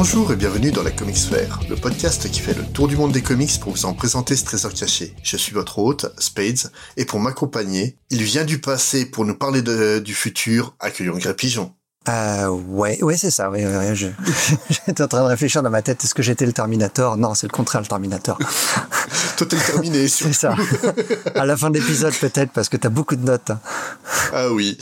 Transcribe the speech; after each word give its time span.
Bonjour 0.00 0.30
et 0.30 0.36
bienvenue 0.36 0.70
dans 0.70 0.84
la 0.84 0.92
Comics 0.92 1.16
Fair, 1.16 1.58
le 1.68 1.74
podcast 1.74 2.30
qui 2.30 2.38
fait 2.38 2.54
le 2.54 2.62
tour 2.62 2.86
du 2.86 2.96
monde 2.96 3.10
des 3.10 3.20
comics 3.20 3.58
pour 3.58 3.72
vous 3.72 3.84
en 3.84 3.94
présenter 3.94 4.36
ce 4.36 4.44
trésor 4.44 4.72
caché. 4.72 5.12
Je 5.24 5.36
suis 5.36 5.52
votre 5.52 5.80
hôte, 5.80 6.06
Spades, 6.18 6.70
et 6.96 7.04
pour 7.04 7.18
m'accompagner, 7.18 7.98
il 8.08 8.22
vient 8.22 8.44
du 8.44 8.60
passé 8.60 9.10
pour 9.10 9.24
nous 9.24 9.34
parler 9.34 9.60
du 10.00 10.14
futur, 10.14 10.76
accueillons 10.78 11.18
Grey 11.18 11.34
Pigeon. 11.34 11.74
Euh, 12.08 12.48
ouais, 12.48 13.02
ouais, 13.02 13.16
c'est 13.16 13.30
ça. 13.30 13.50
Ouais, 13.50 13.64
ouais, 13.66 13.94
je, 13.94 14.08
j'étais 14.70 15.02
en 15.02 15.08
train 15.08 15.22
de 15.22 15.28
réfléchir 15.28 15.62
dans 15.62 15.70
ma 15.70 15.82
tête. 15.82 16.02
Est-ce 16.02 16.14
que 16.14 16.22
j'étais 16.22 16.46
le 16.46 16.52
Terminator? 16.52 17.16
Non, 17.16 17.34
c'est 17.34 17.46
le 17.46 17.52
contraire, 17.52 17.82
le 17.82 17.86
Terminator. 17.86 18.38
Toi 19.36 19.46
t'es 19.46 19.56
terminé, 19.56 20.08
c'est 20.08 20.32
ça. 20.32 20.54
À 21.34 21.44
la 21.46 21.56
fin 21.56 21.70
de 21.70 21.78
l'épisode, 21.78 22.14
peut-être, 22.14 22.50
parce 22.52 22.68
que 22.68 22.76
t'as 22.76 22.88
beaucoup 22.88 23.14
de 23.16 23.24
notes. 23.24 23.50
hein. 23.50 23.60
Ah 24.32 24.50
oui, 24.52 24.76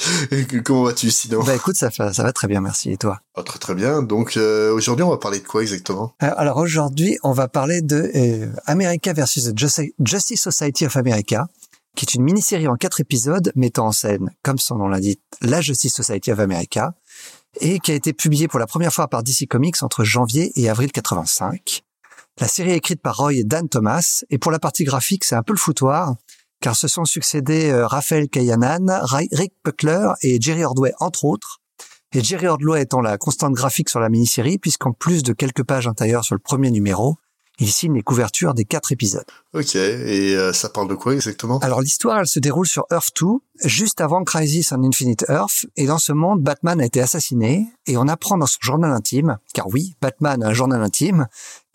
comment 0.64 0.84
vas-tu 0.84 1.10
sinon? 1.10 1.42
Bah 1.42 1.54
écoute, 1.54 1.76
ça, 1.76 1.90
fait, 1.90 2.12
ça 2.14 2.22
va 2.22 2.32
très 2.32 2.48
bien, 2.48 2.60
merci. 2.60 2.92
Et 2.92 2.96
toi? 2.96 3.20
Oh, 3.36 3.42
Très 3.42 3.58
très 3.58 3.74
bien, 3.74 4.02
donc 4.02 4.36
euh, 4.36 4.72
aujourd'hui 4.72 5.02
on 5.04 5.10
va 5.10 5.18
parler 5.18 5.38
de 5.40 5.46
quoi 5.46 5.62
exactement? 5.62 6.14
Euh, 6.22 6.30
Alors 6.36 6.56
aujourd'hui, 6.56 7.18
on 7.22 7.32
va 7.32 7.48
parler 7.48 7.82
de 7.82 8.10
euh, 8.14 8.46
America 8.66 9.12
versus 9.12 9.44
the 9.52 9.58
Justice 10.04 10.40
Society 10.42 10.86
of 10.86 10.96
America, 10.96 11.46
qui 11.94 12.04
est 12.06 12.14
une 12.14 12.22
mini-série 12.22 12.66
en 12.66 12.76
quatre 12.76 13.00
épisodes 13.00 13.52
mettant 13.54 13.86
en 13.88 13.92
scène, 13.92 14.30
comme 14.42 14.58
son 14.58 14.76
nom 14.76 14.88
l'indique, 14.88 15.20
la 15.42 15.60
Justice 15.60 15.94
Society 15.94 16.32
of 16.32 16.40
America, 16.40 16.94
et 17.60 17.78
qui 17.80 17.92
a 17.92 17.94
été 17.94 18.12
publiée 18.12 18.48
pour 18.48 18.58
la 18.58 18.66
première 18.66 18.92
fois 18.92 19.08
par 19.08 19.22
DC 19.22 19.46
Comics 19.48 19.82
entre 19.82 20.04
janvier 20.04 20.52
et 20.56 20.68
avril 20.68 20.92
85. 20.92 21.82
La 22.40 22.48
série 22.48 22.70
est 22.70 22.76
écrite 22.76 23.00
par 23.00 23.16
Roy 23.16 23.34
et 23.34 23.44
Dan 23.44 23.68
Thomas, 23.68 24.24
et 24.28 24.38
pour 24.38 24.52
la 24.52 24.58
partie 24.58 24.84
graphique, 24.84 25.24
c'est 25.24 25.34
un 25.34 25.42
peu 25.42 25.52
le 25.52 25.58
foutoir, 25.58 26.16
car 26.60 26.76
se 26.76 26.88
sont 26.88 27.04
succédés 27.04 27.70
euh, 27.70 27.86
Raphaël 27.86 28.28
Kayanan, 28.28 29.00
Rick 29.04 29.52
Buckler 29.64 30.08
et 30.22 30.40
Jerry 30.40 30.64
Ordway, 30.64 30.92
entre 31.00 31.24
autres. 31.24 31.60
Et 32.12 32.22
Jerry 32.22 32.46
Ordway 32.46 32.82
étant 32.82 33.00
la 33.00 33.18
constante 33.18 33.54
graphique 33.54 33.88
sur 33.88 34.00
la 34.00 34.08
mini-série, 34.08 34.58
puisqu'en 34.58 34.92
plus 34.92 35.22
de 35.22 35.32
quelques 35.32 35.64
pages 35.64 35.86
intérieures 35.86 36.24
sur 36.24 36.34
le 36.34 36.40
premier 36.40 36.70
numéro, 36.70 37.16
il 37.58 37.72
signe 37.72 37.94
les 37.94 38.02
couvertures 38.02 38.54
des 38.54 38.64
quatre 38.64 38.92
épisodes. 38.92 39.24
Ok, 39.54 39.74
et 39.76 40.36
euh, 40.36 40.52
ça 40.52 40.68
parle 40.68 40.88
de 40.88 40.94
quoi 40.94 41.14
exactement? 41.14 41.58
Alors 41.60 41.80
l'histoire, 41.80 42.20
elle 42.20 42.26
se 42.26 42.38
déroule 42.38 42.66
sur 42.66 42.84
Earth 42.90 43.12
2, 43.20 43.26
juste 43.64 44.00
avant 44.00 44.22
Crisis 44.24 44.72
on 44.72 44.82
Infinite 44.82 45.24
Earth, 45.28 45.66
et 45.76 45.86
dans 45.86 45.98
ce 45.98 46.12
monde, 46.12 46.42
Batman 46.42 46.80
a 46.80 46.84
été 46.84 47.00
assassiné, 47.00 47.66
et 47.86 47.96
on 47.96 48.08
apprend 48.08 48.36
dans 48.36 48.46
son 48.46 48.58
journal 48.60 48.92
intime, 48.92 49.38
car 49.54 49.68
oui, 49.68 49.94
Batman 50.02 50.42
a 50.42 50.48
un 50.48 50.52
journal 50.52 50.82
intime, 50.82 51.26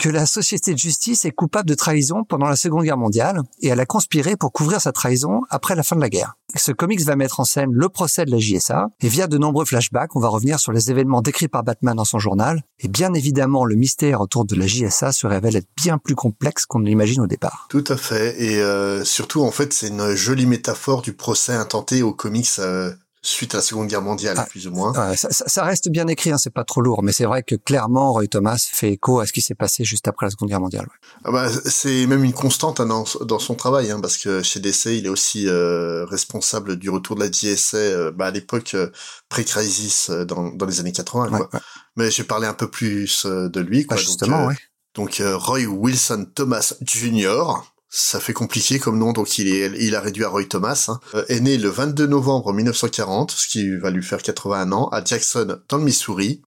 que 0.02 0.10
la 0.10 0.26
société 0.26 0.74
de 0.74 0.80
justice 0.80 1.26
est 1.26 1.32
coupable 1.32 1.70
de 1.70 1.76
trahison 1.76 2.24
pendant 2.24 2.48
la 2.48 2.56
Seconde 2.56 2.86
Guerre 2.86 2.98
mondiale, 2.98 3.44
et 3.62 3.68
elle 3.68 3.80
a 3.80 3.86
conspiré 3.86 4.36
pour 4.36 4.52
couvrir 4.52 4.82
sa 4.82 4.92
trahison 4.92 5.42
après 5.52 5.76
la 5.76 5.84
fin 5.84 5.96
de 5.96 6.02
la 6.02 6.10
guerre. 6.10 6.34
Ce 6.56 6.72
comics 6.72 7.02
va 7.02 7.16
mettre 7.16 7.40
en 7.40 7.46
scène 7.46 7.70
le 7.72 7.88
procès 7.88 8.26
de 8.26 8.32
la 8.32 8.40
JSA, 8.40 8.88
et 9.00 9.08
via 9.08 9.28
de 9.28 9.38
nombreux 9.38 9.64
flashbacks, 9.64 10.16
on 10.16 10.20
va 10.20 10.30
revenir 10.30 10.60
sur 10.60 10.72
les 10.72 10.90
événements 10.90 11.22
décrits 11.22 11.50
par 11.50 11.64
Batman 11.64 11.96
dans 11.96 12.04
son 12.04 12.18
journal, 12.18 12.64
et 12.80 12.88
bien 12.88 13.14
évidemment, 13.14 13.64
le 13.64 13.76
mystère 13.76 14.22
autour 14.22 14.44
de 14.44 14.56
la 14.56 14.66
JSA 14.66 15.11
se 15.11 15.28
révèle 15.28 15.56
être 15.56 15.70
bien 15.78 16.00
plus 16.00 16.16
complexe 16.16 16.66
qu'on 16.66 16.80
ne 16.80 16.88
l'imagine 16.88 17.22
au 17.22 17.28
départ. 17.28 17.67
Tout 17.70 17.84
à 17.88 17.95
fait, 17.95 18.42
et 18.42 18.60
euh, 18.60 19.04
surtout 19.04 19.44
en 19.44 19.52
fait 19.52 19.72
c'est 19.72 19.90
une 19.90 20.16
jolie 20.16 20.48
métaphore 20.48 21.04
du 21.04 21.14
procès 21.14 21.54
intenté 21.54 22.02
aux 22.02 22.14
comics 22.14 22.50
euh, 22.58 22.92
suite 23.21 23.54
à 23.54 23.58
la 23.59 23.61
Seconde 23.61 23.87
Guerre 23.87 24.02
mondiale, 24.02 24.36
Ah. 24.39 24.45
plus 24.49 24.67
ou 24.67 24.71
moins. 24.71 24.92
Ouais, 24.93 25.15
ça, 25.17 25.64
reste 25.64 25.89
bien 25.89 26.08
écrit, 26.08 26.32
hein, 26.32 26.37
c'est 26.37 26.54
pas 26.54 26.64
trop 26.64 26.82
lourd, 26.82 27.04
mais 27.04 27.11
c'est 27.11 27.26
vrai 27.26 27.43
que 27.43 27.55
clairement, 27.55 28.14
Roy 28.14 28.27
Thomas 28.27 28.58
fait 28.71 28.92
écho 28.93 29.20
à 29.20 29.26
ce 29.27 29.33
qui 29.33 29.42
s'est 29.42 29.54
passé 29.55 29.83
juste 29.83 30.08
après 30.08 30.26
la 30.26 30.32
Seconde 30.32 30.49
Guerre 30.49 30.59
mondiale. 30.61 30.86
ouais. 30.86 31.09
Ah 31.26 31.31
bah, 31.31 31.48
c'est 31.65 32.08
même 32.08 32.23
une 32.23 32.33
constante 32.33 32.80
hein, 32.80 32.86
dans, 32.87 33.05
dans 33.26 33.39
son 33.39 33.54
travail, 33.55 33.92
hein, 33.92 33.99
parce 34.02 34.17
que 34.17 34.42
chez 34.42 34.60
DC, 34.60 34.87
il 34.87 35.05
est 35.05 35.10
aussi 35.10 35.48
euh, 35.48 36.05
responsable 36.05 36.77
du 36.77 36.89
retour 36.89 37.15
de 37.15 37.21
la 37.23 37.31
JSA 37.31 37.77
euh, 37.77 38.11
bah, 38.11 38.26
à 38.27 38.31
l'époque 38.31 38.73
euh, 38.73 38.89
pré-crisis 39.30 40.10
euh, 40.10 40.26
dans, 40.26 40.49
dans 40.49 40.65
les 40.65 40.80
années 40.80 40.92
80. 40.92 41.23
Ouais, 41.30 41.37
quoi. 41.37 41.49
ouais. 41.54 41.60
Mais 41.95 42.11
je 42.11 42.21
vais 42.21 42.27
parler 42.27 42.48
un 42.48 42.54
peu 42.54 42.70
plus 42.70 43.26
euh, 43.26 43.49
de 43.49 43.60
lui. 43.60 43.86
Quoi. 43.86 43.98
Bah, 43.98 44.02
justement, 44.02 44.39
donc, 44.42 44.49
ouais. 44.49 44.58
donc 44.95 45.21
Roy 45.43 45.65
Wilson 45.65 46.27
Thomas 46.36 46.73
Jr., 46.81 47.43
ça 47.94 48.20
fait 48.22 48.34
compliqué 48.34 48.80
comme 48.80 48.98
nom, 48.98 49.12
donc 49.12 49.38
il 49.38 49.48
est, 49.50 49.70
il 49.80 49.96
a 49.96 50.00
réduit 50.02 50.24
à 50.24 50.30
Roy 50.30 50.46
Thomas, 50.46 50.86
hein, 50.88 51.00
euh, 51.14 51.26
est 51.28 51.42
né 51.42 51.58
le 51.58 51.70
22 51.70 52.08
novembre 52.08 52.54
1940, 52.54 53.32
ce 53.32 53.48
qui 53.48 53.76
va 53.78 53.90
lui 53.92 54.02
faire 54.02 54.22
81 54.24 54.72
ans, 54.72 54.88
à 54.90 55.04
Jackson, 55.04 55.58
dans 55.68 55.78
le 55.78 55.84
Missouri. 55.84 56.42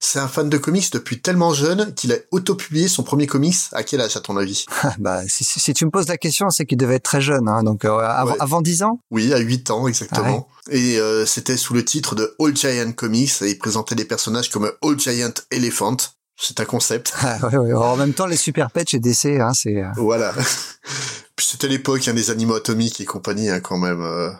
C'est 0.00 0.20
un 0.20 0.28
fan 0.28 0.48
de 0.48 0.58
comics 0.58 0.92
depuis 0.92 1.20
tellement 1.20 1.52
jeune 1.52 1.92
qu'il 1.94 2.12
a 2.12 2.16
auto-publié 2.30 2.86
son 2.86 3.02
premier 3.02 3.26
comics. 3.26 3.56
À 3.72 3.82
quel 3.82 4.00
âge, 4.00 4.16
à 4.16 4.20
ton 4.20 4.36
avis? 4.36 4.64
Bah, 5.00 5.22
si, 5.26 5.42
si- 5.42 5.58
si 5.58 5.74
tu 5.74 5.84
me 5.84 5.90
poses 5.90 6.06
la 6.06 6.16
question, 6.16 6.50
c'est 6.50 6.66
qu'il 6.66 6.78
devait 6.78 6.94
être 6.96 7.02
très 7.02 7.20
jeune, 7.20 7.48
hein, 7.48 7.64
donc 7.64 7.84
euh, 7.84 7.98
avant, 7.98 8.30
Ouais. 8.32 8.36
avant 8.40 8.60
10 8.62 8.82
ans? 8.84 9.00
Oui, 9.10 9.32
à 9.34 9.38
8 9.38 9.70
ans 9.72 9.88
exactement. 9.88 10.46
Et 10.70 11.00
euh, 11.00 11.26
c'était 11.26 11.56
sous 11.56 11.74
le 11.74 11.84
titre 11.84 12.14
de 12.14 12.32
All 12.40 12.56
Giant 12.56 12.92
Comics 12.92 13.42
et 13.42 13.50
il 13.50 13.58
présentait 13.58 13.96
des 13.96 14.04
personnages 14.04 14.50
comme 14.50 14.70
All 14.82 14.98
Giant 15.00 15.32
Elephant. 15.50 15.96
C'est 16.40 16.60
un 16.60 16.64
concept. 16.64 17.12
Ah, 17.20 17.38
ouais, 17.48 17.56
ouais. 17.56 17.74
En 17.74 17.96
même 17.96 18.14
temps, 18.14 18.26
les 18.26 18.36
super 18.36 18.70
pets 18.70 18.88
chez 18.88 19.00
DC, 19.00 19.40
hein, 19.40 19.52
c'est 19.54 19.82
euh, 19.82 19.88
Voilà. 19.96 20.32
Puis 21.36 21.46
c'était 21.46 21.68
l'époque 21.68 22.06
hein, 22.08 22.14
des 22.14 22.30
animaux 22.30 22.54
atomiques 22.56 23.00
et 23.00 23.04
compagnie 23.04 23.48
hein, 23.48 23.60
quand 23.60 23.76
même. 23.78 24.00
euh. 24.02 24.30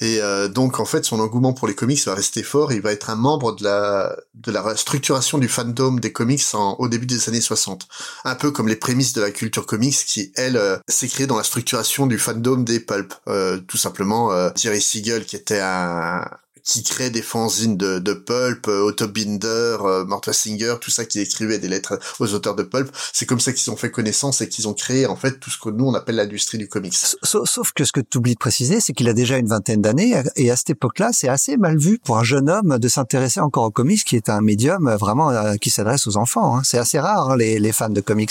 Et 0.00 0.20
euh, 0.20 0.48
donc 0.48 0.80
en 0.80 0.84
fait 0.84 1.02
son 1.02 1.18
engouement 1.18 1.54
pour 1.54 1.66
les 1.66 1.74
comics 1.74 2.04
va 2.04 2.14
rester 2.14 2.42
fort. 2.42 2.72
Il 2.72 2.82
va 2.82 2.92
être 2.92 3.08
un 3.08 3.14
membre 3.14 3.56
de 3.56 3.64
la 3.64 4.14
de 4.34 4.52
la 4.52 4.76
structuration 4.76 5.38
du 5.38 5.48
fandom 5.48 5.92
des 5.98 6.12
comics 6.12 6.42
en, 6.52 6.74
au 6.78 6.88
début 6.88 7.06
des 7.06 7.30
années 7.30 7.40
60. 7.40 7.88
Un 8.26 8.34
peu 8.34 8.50
comme 8.50 8.68
les 8.68 8.76
prémices 8.76 9.14
de 9.14 9.22
la 9.22 9.30
culture 9.30 9.64
comics 9.64 9.96
qui 10.06 10.30
elle 10.36 10.58
euh, 10.58 10.76
s'est 10.88 11.08
créée 11.08 11.26
dans 11.26 11.38
la 11.38 11.42
structuration 11.44 12.06
du 12.06 12.18
fandom 12.18 12.58
des 12.58 12.80
pulp. 12.80 13.14
Euh, 13.28 13.58
tout 13.66 13.78
simplement 13.78 14.30
euh, 14.32 14.50
Jerry 14.54 14.82
Siegel 14.82 15.24
qui 15.24 15.36
était 15.36 15.60
un 15.60 16.22
qui 16.64 16.82
crée 16.82 17.10
des 17.10 17.22
fanzines 17.22 17.76
de, 17.76 17.98
de 17.98 18.12
pulp, 18.12 18.68
euh, 18.68 18.82
Otto 18.82 19.08
Binder, 19.08 19.76
euh, 19.84 20.04
Mort 20.04 20.22
Singer, 20.30 20.76
tout 20.80 20.90
ça 20.90 21.04
qui 21.04 21.20
écrivait 21.20 21.58
des 21.58 21.68
lettres 21.68 21.98
aux 22.20 22.32
auteurs 22.34 22.54
de 22.54 22.62
pulp. 22.62 22.90
C'est 23.12 23.26
comme 23.26 23.40
ça 23.40 23.52
qu'ils 23.52 23.70
ont 23.72 23.76
fait 23.76 23.90
connaissance 23.90 24.40
et 24.40 24.48
qu'ils 24.48 24.68
ont 24.68 24.74
créé 24.74 25.06
en 25.06 25.16
fait 25.16 25.38
tout 25.40 25.50
ce 25.50 25.58
que 25.58 25.70
nous 25.70 25.86
on 25.86 25.94
appelle 25.94 26.16
l'industrie 26.16 26.58
du 26.58 26.68
comics. 26.68 26.94
Sauf, 27.22 27.72
que 27.74 27.84
ce 27.84 27.92
que 27.92 28.00
tu 28.00 28.18
oublies 28.18 28.34
de 28.34 28.38
préciser, 28.38 28.80
c'est 28.80 28.92
qu'il 28.92 29.08
a 29.08 29.14
déjà 29.14 29.38
une 29.38 29.48
vingtaine 29.48 29.80
d'années, 29.80 30.22
et 30.36 30.50
à 30.50 30.56
cette 30.56 30.70
époque-là, 30.70 31.10
c'est 31.12 31.28
assez 31.28 31.56
mal 31.56 31.78
vu 31.78 31.98
pour 31.98 32.18
un 32.18 32.24
jeune 32.24 32.50
homme 32.50 32.78
de 32.78 32.88
s'intéresser 32.88 33.40
encore 33.40 33.64
aux 33.64 33.70
comics, 33.70 34.04
qui 34.04 34.16
est 34.16 34.28
un 34.28 34.40
médium 34.40 34.88
euh, 34.88 34.96
vraiment 34.96 35.30
euh, 35.30 35.56
qui 35.56 35.70
s'adresse 35.70 36.06
aux 36.06 36.16
enfants. 36.16 36.56
hein. 36.56 36.62
C'est 36.64 36.78
assez 36.78 36.98
rare, 36.98 37.30
hein, 37.30 37.36
les, 37.36 37.58
les 37.58 37.72
fans 37.72 37.88
de 37.88 38.00
comics 38.00 38.30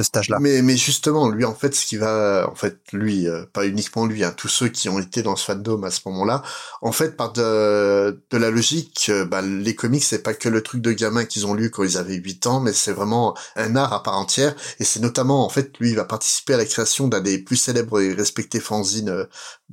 de 0.00 0.18
âge-là. 0.18 0.38
Mais, 0.40 0.62
mais 0.62 0.76
justement, 0.76 1.28
lui, 1.28 1.44
en 1.44 1.54
fait, 1.54 1.74
ce 1.74 1.86
qui 1.86 1.96
va, 1.96 2.48
en 2.50 2.54
fait, 2.54 2.78
lui, 2.92 3.28
euh, 3.28 3.44
pas 3.52 3.66
uniquement 3.66 4.06
lui, 4.06 4.24
hein, 4.24 4.32
tous 4.36 4.48
ceux 4.48 4.68
qui 4.68 4.88
ont 4.88 4.98
été 4.98 5.22
dans 5.22 5.36
ce 5.36 5.44
fandom 5.44 5.82
à 5.82 5.90
ce 5.90 6.00
moment-là, 6.06 6.42
en 6.82 6.92
fait, 6.92 7.16
par 7.16 7.32
de, 7.32 8.22
de 8.30 8.36
la 8.36 8.50
logique, 8.50 9.06
euh, 9.08 9.24
bah, 9.24 9.42
les 9.42 9.74
comics, 9.74 10.02
c'est 10.02 10.22
pas 10.22 10.34
que 10.34 10.48
le 10.48 10.62
truc 10.62 10.82
de 10.82 10.92
gamin 10.92 11.24
qu'ils 11.24 11.46
ont 11.46 11.54
lu 11.54 11.70
quand 11.70 11.84
ils 11.84 11.96
avaient 11.96 12.16
8 12.16 12.46
ans, 12.46 12.60
mais 12.60 12.72
c'est 12.72 12.92
vraiment 12.92 13.36
un 13.56 13.76
art 13.76 13.92
à 13.92 14.02
part 14.02 14.18
entière, 14.18 14.54
et 14.78 14.84
c'est 14.84 15.00
notamment, 15.00 15.44
en 15.44 15.48
fait, 15.48 15.78
lui, 15.78 15.90
il 15.90 15.96
va 15.96 16.04
participer 16.04 16.54
à 16.54 16.58
la 16.58 16.64
création 16.64 17.08
d'un 17.08 17.20
des 17.20 17.38
plus 17.38 17.56
célèbres 17.56 18.00
et 18.00 18.12
respectés 18.12 18.60
fanzines 18.60 19.26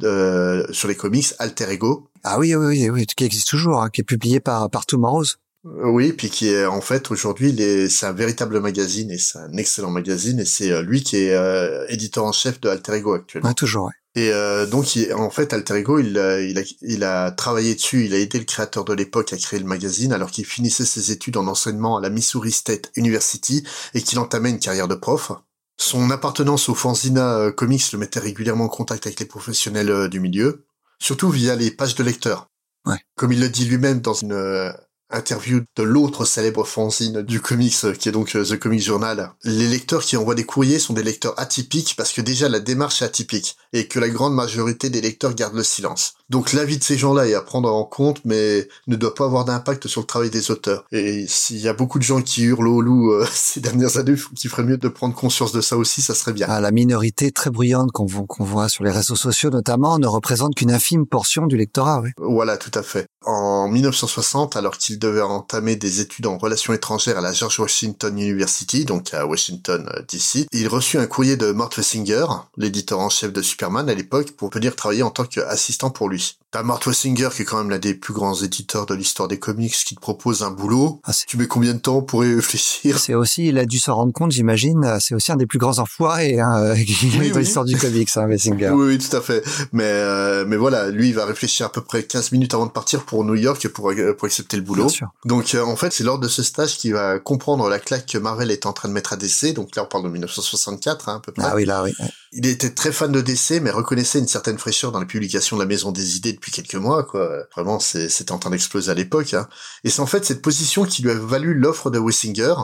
euh, 0.04 0.66
sur 0.72 0.88
les 0.88 0.96
comics, 0.96 1.34
Alter 1.40 1.72
Ego, 1.72 2.10
Ah 2.24 2.40
oui, 2.40 2.56
oui, 2.56 2.66
oui, 2.66 2.90
oui, 2.90 3.06
qui 3.06 3.26
existe 3.26 3.48
toujours, 3.48 3.82
hein, 3.82 3.90
qui 3.90 4.02
est 4.02 4.06
publié 4.06 4.40
par, 4.40 4.70
par 4.70 4.86
Tomorrow's. 4.86 5.38
Euh, 5.66 5.90
Oui, 5.90 6.14
puis 6.14 6.30
qui 6.30 6.50
est 6.50 6.66
en 6.66 6.82
fait 6.82 7.10
aujourd'hui, 7.12 7.56
c'est 7.90 8.06
un 8.06 8.12
véritable 8.14 8.60
magazine 8.60 9.12
et 9.12 9.18
c'est 9.18 9.38
un 9.40 9.54
excellent 9.58 9.92
magazine 9.92 10.40
et 10.40 10.46
c'est 10.46 10.72
euh, 10.72 10.82
lui 10.82 11.04
qui 11.04 11.18
est 11.18 11.34
euh, 11.34 11.86
éditeur 11.90 12.26
en 12.26 12.32
chef 12.32 12.60
de 12.62 12.70
Alter 12.70 12.94
Ego 12.96 13.14
actuellement. 13.14 13.48
Ouais, 13.50 13.54
toujours, 13.56 13.86
ouais. 13.86 13.94
Et 14.16 14.32
euh, 14.32 14.68
donc, 14.68 14.96
il- 14.96 15.12
en 15.14 15.32
fait, 15.32 15.54
Alter 15.54 15.76
Ego, 15.78 15.98
il, 16.00 16.20
a- 16.20 16.40
il, 16.42 16.60
a, 16.60 16.62
il 16.82 17.04
a 17.04 17.32
travaillé 17.32 17.74
dessus, 17.74 18.06
il 18.06 18.14
a 18.14 18.20
aidé 18.20 18.38
le 18.38 18.46
créateur 18.46 18.86
de 18.86 18.94
l'époque 18.94 19.34
à 19.34 19.38
créer 19.38 19.60
le 19.60 19.66
magazine 19.66 20.14
alors 20.14 20.30
qu'il 20.30 20.46
finissait 20.46 20.86
ses 20.86 21.12
études 21.12 21.36
en 21.38 21.48
enseignement 21.48 21.98
à 21.98 22.02
la 22.02 22.10
Missouri 22.12 22.52
State 22.52 22.92
University 22.96 23.64
et 23.96 24.02
qu'il 24.04 24.20
entamait 24.20 24.52
une 24.52 24.60
carrière 24.60 24.88
de 24.88 24.94
prof. 24.96 25.32
Son 25.78 26.12
appartenance 26.12 26.70
au 26.70 26.76
fanzina 26.76 27.38
euh, 27.38 27.52
comics 27.52 27.92
le 27.92 27.98
mettait 27.98 28.20
régulièrement 28.20 28.66
en 28.66 28.70
contact 28.70 29.08
avec 29.08 29.20
les 29.20 29.26
professionnels 29.26 29.90
euh, 29.90 30.08
du 30.08 30.20
milieu, 30.20 30.66
surtout 31.00 31.30
via 31.32 31.56
les 31.56 31.72
pages 31.72 31.96
de 31.96 32.04
lecteurs. 32.04 32.52
Ouais. 32.86 33.00
Comme 33.16 33.32
il 33.32 33.40
le 33.40 33.50
dit 33.50 33.66
lui-même 33.66 34.00
dans 34.02 34.14
une, 34.14 34.34
euh, 34.34 34.72
interview 35.14 35.62
de 35.76 35.84
l'autre 35.84 36.26
célèbre 36.26 36.66
fanzine 36.66 37.22
du 37.22 37.40
comics, 37.40 37.98
qui 38.00 38.10
est 38.10 38.12
donc 38.12 38.32
The 38.32 38.58
Comic 38.58 38.82
Journal. 38.82 39.32
Les 39.44 39.68
lecteurs 39.68 40.02
qui 40.02 40.18
envoient 40.18 40.36
des 40.36 40.46
courriers 40.46 40.80
sont 40.80 40.94
des 40.94 41.04
lecteurs 41.04 41.40
atypiques 41.40 41.96
parce 41.98 42.12
que 42.12 42.22
déjà 42.22 42.50
la 42.50 42.60
démarche 42.60 43.02
est 43.02 43.06
atypique 43.06 43.58
et 43.74 43.88
que 43.88 44.00
la 44.00 44.10
grande 44.10 44.34
majorité 44.34 44.90
des 44.90 45.02
lecteurs 45.02 45.34
gardent 45.34 45.56
le 45.56 45.64
silence. 45.64 46.14
Donc 46.30 46.54
l'avis 46.54 46.78
de 46.78 46.84
ces 46.84 46.98
gens-là 46.98 47.28
est 47.28 47.34
à 47.36 47.42
prendre 47.42 47.72
en 47.72 47.84
compte, 47.84 48.22
mais 48.26 48.68
ne 48.88 48.96
doit 48.96 49.14
pas 49.14 49.26
avoir 49.26 49.46
d'impact 49.46 49.88
sur 49.88 50.02
le 50.02 50.08
travail 50.08 50.30
des 50.30 50.52
auteurs. 50.52 50.86
Et 50.92 51.26
s'il 51.28 51.60
y 51.60 51.68
a 51.68 51.74
beaucoup 51.74 52.00
de 52.00 52.04
gens 52.04 52.22
qui 52.22 52.44
hurlent 52.44 52.68
au 52.68 52.82
loup 52.82 53.12
euh, 53.12 53.26
ces 53.34 53.60
dernières 53.60 53.98
années, 53.98 54.16
qu'il 54.36 54.50
ferait 54.50 54.64
mieux 54.64 54.78
de 54.78 54.88
prendre 54.88 55.14
conscience 55.14 55.52
de 55.52 55.62
ça 55.62 55.78
aussi, 55.78 56.02
ça 56.02 56.16
serait 56.16 56.34
bien. 56.34 56.48
Ah, 56.50 56.62
la 56.62 56.72
minorité 56.72 57.32
très 57.32 57.50
bruyante 57.50 57.92
qu'on 57.92 58.06
voit 58.06 58.70
sur 58.70 58.84
les 58.84 58.92
réseaux 58.92 59.16
sociaux 59.16 59.50
notamment 59.50 60.00
ne 60.00 60.08
représente 60.08 60.56
qu'une 60.56 60.72
infime 60.72 61.06
portion 61.06 61.46
du 61.46 61.58
lectorat. 61.58 62.02
Oui. 62.02 62.10
Voilà, 62.18 62.58
tout 62.58 62.72
à 62.74 62.84
fait. 62.84 63.08
En 63.26 63.68
1960, 63.70 64.56
alors 64.56 64.78
qu'il 64.78 65.00
devait 65.00 65.22
entamer 65.22 65.76
des 65.76 66.02
études 66.02 66.28
en 66.28 66.38
relations 66.38 66.74
étrangères 66.74 67.18
à 67.18 67.22
la 67.22 67.32
George 67.32 67.60
Washington 67.60 68.18
University, 68.18 68.86
donc 68.86 69.14
à 69.14 69.26
Washington 69.26 69.90
euh, 69.96 70.02
DC, 70.02 70.48
il 70.52 70.68
reçut 70.68 70.98
un 70.98 71.08
courrier 71.08 71.38
de 71.38 71.52
Mort 71.52 71.72
Wessinger, 71.78 72.26
l'éditeur 72.58 73.00
en 73.00 73.10
chef 73.10 73.32
de 73.32 73.42
Superman 73.42 73.90
à 73.90 73.94
l'époque, 73.94 74.32
pour 74.32 74.50
venir 74.50 74.76
travailler 74.76 75.04
en 75.04 75.12
tant 75.12 75.26
qu'assistant 75.26 75.90
pour 75.90 76.10
lui. 76.10 76.38
T'as 76.54 76.62
Mort 76.62 76.82
Wessinger 76.86 77.30
qui 77.36 77.42
est 77.42 77.46
quand 77.46 77.58
même 77.58 77.72
l'un 77.72 77.80
des 77.80 77.96
plus 77.96 78.14
grands 78.14 78.36
éditeurs 78.36 78.86
de 78.86 78.94
l'histoire 78.94 79.28
des 79.28 79.40
comics 79.40 79.74
qui 79.74 79.96
te 79.96 80.00
propose 80.00 80.44
un 80.44 80.52
boulot. 80.52 81.02
Ah, 81.04 81.12
tu 81.26 81.36
mets 81.36 81.48
combien 81.48 81.74
de 81.74 81.80
temps 81.80 82.04
pour 82.04 82.24
y 82.24 82.36
réfléchir? 82.36 83.00
C'est 83.00 83.16
aussi, 83.16 83.48
il 83.48 83.58
a 83.58 83.66
dû 83.66 83.80
s'en 83.80 83.96
rendre 83.96 84.14
compte, 84.14 84.32
j'imagine. 84.32 85.00
C'est 85.00 85.16
aussi 85.16 85.32
un 85.32 85.36
des 85.36 85.48
plus 85.48 85.58
grands 85.58 85.80
enfoirés 85.80 86.40
hein, 86.40 86.76
de 86.76 87.40
l'histoire 87.40 87.66
du 87.66 87.76
comics, 87.76 88.08
hein, 88.18 88.28
Wessinger. 88.28 88.70
Oui, 88.70 88.86
oui, 88.90 88.98
tout 89.00 89.18
à 89.18 89.22
fait. 89.22 89.44
Mais 89.72 89.84
euh, 89.84 90.46
mais 90.48 90.56
voilà, 90.56 90.92
lui, 90.92 91.10
il 91.10 91.16
va 91.16 91.26
réfléchir 91.26 91.66
à 91.66 91.72
peu 91.72 91.82
près 91.82 92.04
15 92.04 92.32
minutes 92.34 92.54
avant 92.54 92.68
de 92.68 92.72
partir 92.72 93.04
pour 93.04 93.24
New 93.26 93.34
York 93.34 93.68
pour 93.70 93.92
pour 94.16 94.26
accepter 94.28 94.58
le 94.58 94.62
boulot. 94.62 94.92
Donc 95.26 95.56
euh, 95.56 95.66
en 95.66 95.76
fait, 95.76 95.92
c'est 95.92 96.04
lors 96.04 96.20
de 96.20 96.28
ce 96.28 96.44
stage 96.44 96.78
qu'il 96.78 96.94
va 96.94 97.18
comprendre 97.18 97.68
la 97.68 97.80
claque 97.80 98.06
que 98.06 98.20
Marvel 98.20 98.52
est 98.52 98.68
en 98.68 98.74
train 98.74 98.90
de 98.90 98.94
mettre 98.94 99.14
à 99.14 99.16
DC. 99.16 99.56
Donc 99.56 99.76
là, 99.76 99.86
on 99.86 99.88
parle 99.88 100.04
de 100.04 100.10
1964, 100.10 101.10
hein, 101.10 101.16
à 101.16 101.20
peu 101.20 101.32
près. 101.32 101.48
Ah 101.48 101.56
oui, 101.56 101.66
là, 101.66 101.82
oui. 101.82 101.96
Il 102.32 102.46
était 102.46 102.70
très 102.70 102.92
fan 102.92 103.12
de 103.12 103.22
DC, 103.22 103.60
mais 103.60 103.72
reconnaissait 103.72 104.20
une 104.20 104.28
certaine 104.28 104.60
fraîcheur 104.60 104.92
dans 104.92 105.00
les 105.00 105.08
publications 105.08 105.56
de 105.56 105.62
la 105.64 105.68
Maison 105.68 105.92
des 105.92 106.18
Idées 106.18 106.34
quelques 106.52 106.76
mois, 106.76 107.04
quoi. 107.04 107.46
Vraiment, 107.56 107.80
c'était 107.80 108.32
en 108.32 108.40
train 108.40 108.50
d'exploser 108.50 108.92
à 108.92 108.94
l'époque. 108.94 109.34
Hein. 109.34 109.48
Et 109.84 109.90
c'est 109.90 110.02
en 110.02 110.06
fait 110.06 110.26
cette 110.26 110.42
position 110.42 110.86
qui 110.86 111.02
lui 111.04 111.12
a 111.12 111.16
valu 111.16 111.54
l'offre 111.54 111.90
de 111.90 112.00
Wessinger, 112.00 112.56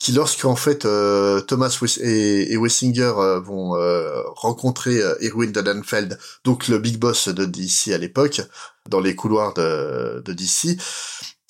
qui 0.00 0.12
lorsque 0.12 0.46
en 0.46 0.56
fait 0.56 0.86
euh, 0.86 1.40
Thomas 1.42 1.78
et, 2.00 2.56
Wessinger 2.56 3.12
euh, 3.18 3.38
vont 3.38 3.76
euh, 3.76 4.22
rencontrer 4.34 4.98
Irwin 5.20 5.52
Donenfeld, 5.52 6.18
donc 6.42 6.68
le 6.68 6.78
big 6.78 6.98
boss 6.98 7.28
de 7.28 7.44
DC 7.44 7.92
à 7.92 7.98
l'époque, 7.98 8.40
dans 8.88 9.00
les 9.00 9.14
couloirs 9.14 9.52
de, 9.54 10.22
de 10.24 10.32
DC, 10.32 10.78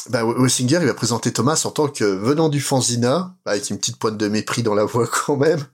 bah, 0.09 0.25
Wessinger, 0.25 0.79
il 0.81 0.87
va 0.87 0.95
présenter 0.95 1.33
Thomas 1.33 1.63
en 1.65 1.71
tant 1.71 1.89
que 1.89 2.05
venant 2.05 2.49
du 2.49 2.61
fanzina, 2.61 3.37
avec 3.45 3.69
une 3.71 3.79
petite 3.79 3.99
pointe 3.99 4.17
de 4.17 4.29
mépris 4.29 4.63
dans 4.63 4.75
la 4.75 4.85
voix 4.85 5.07
quand 5.27 5.37
même, 5.37 5.65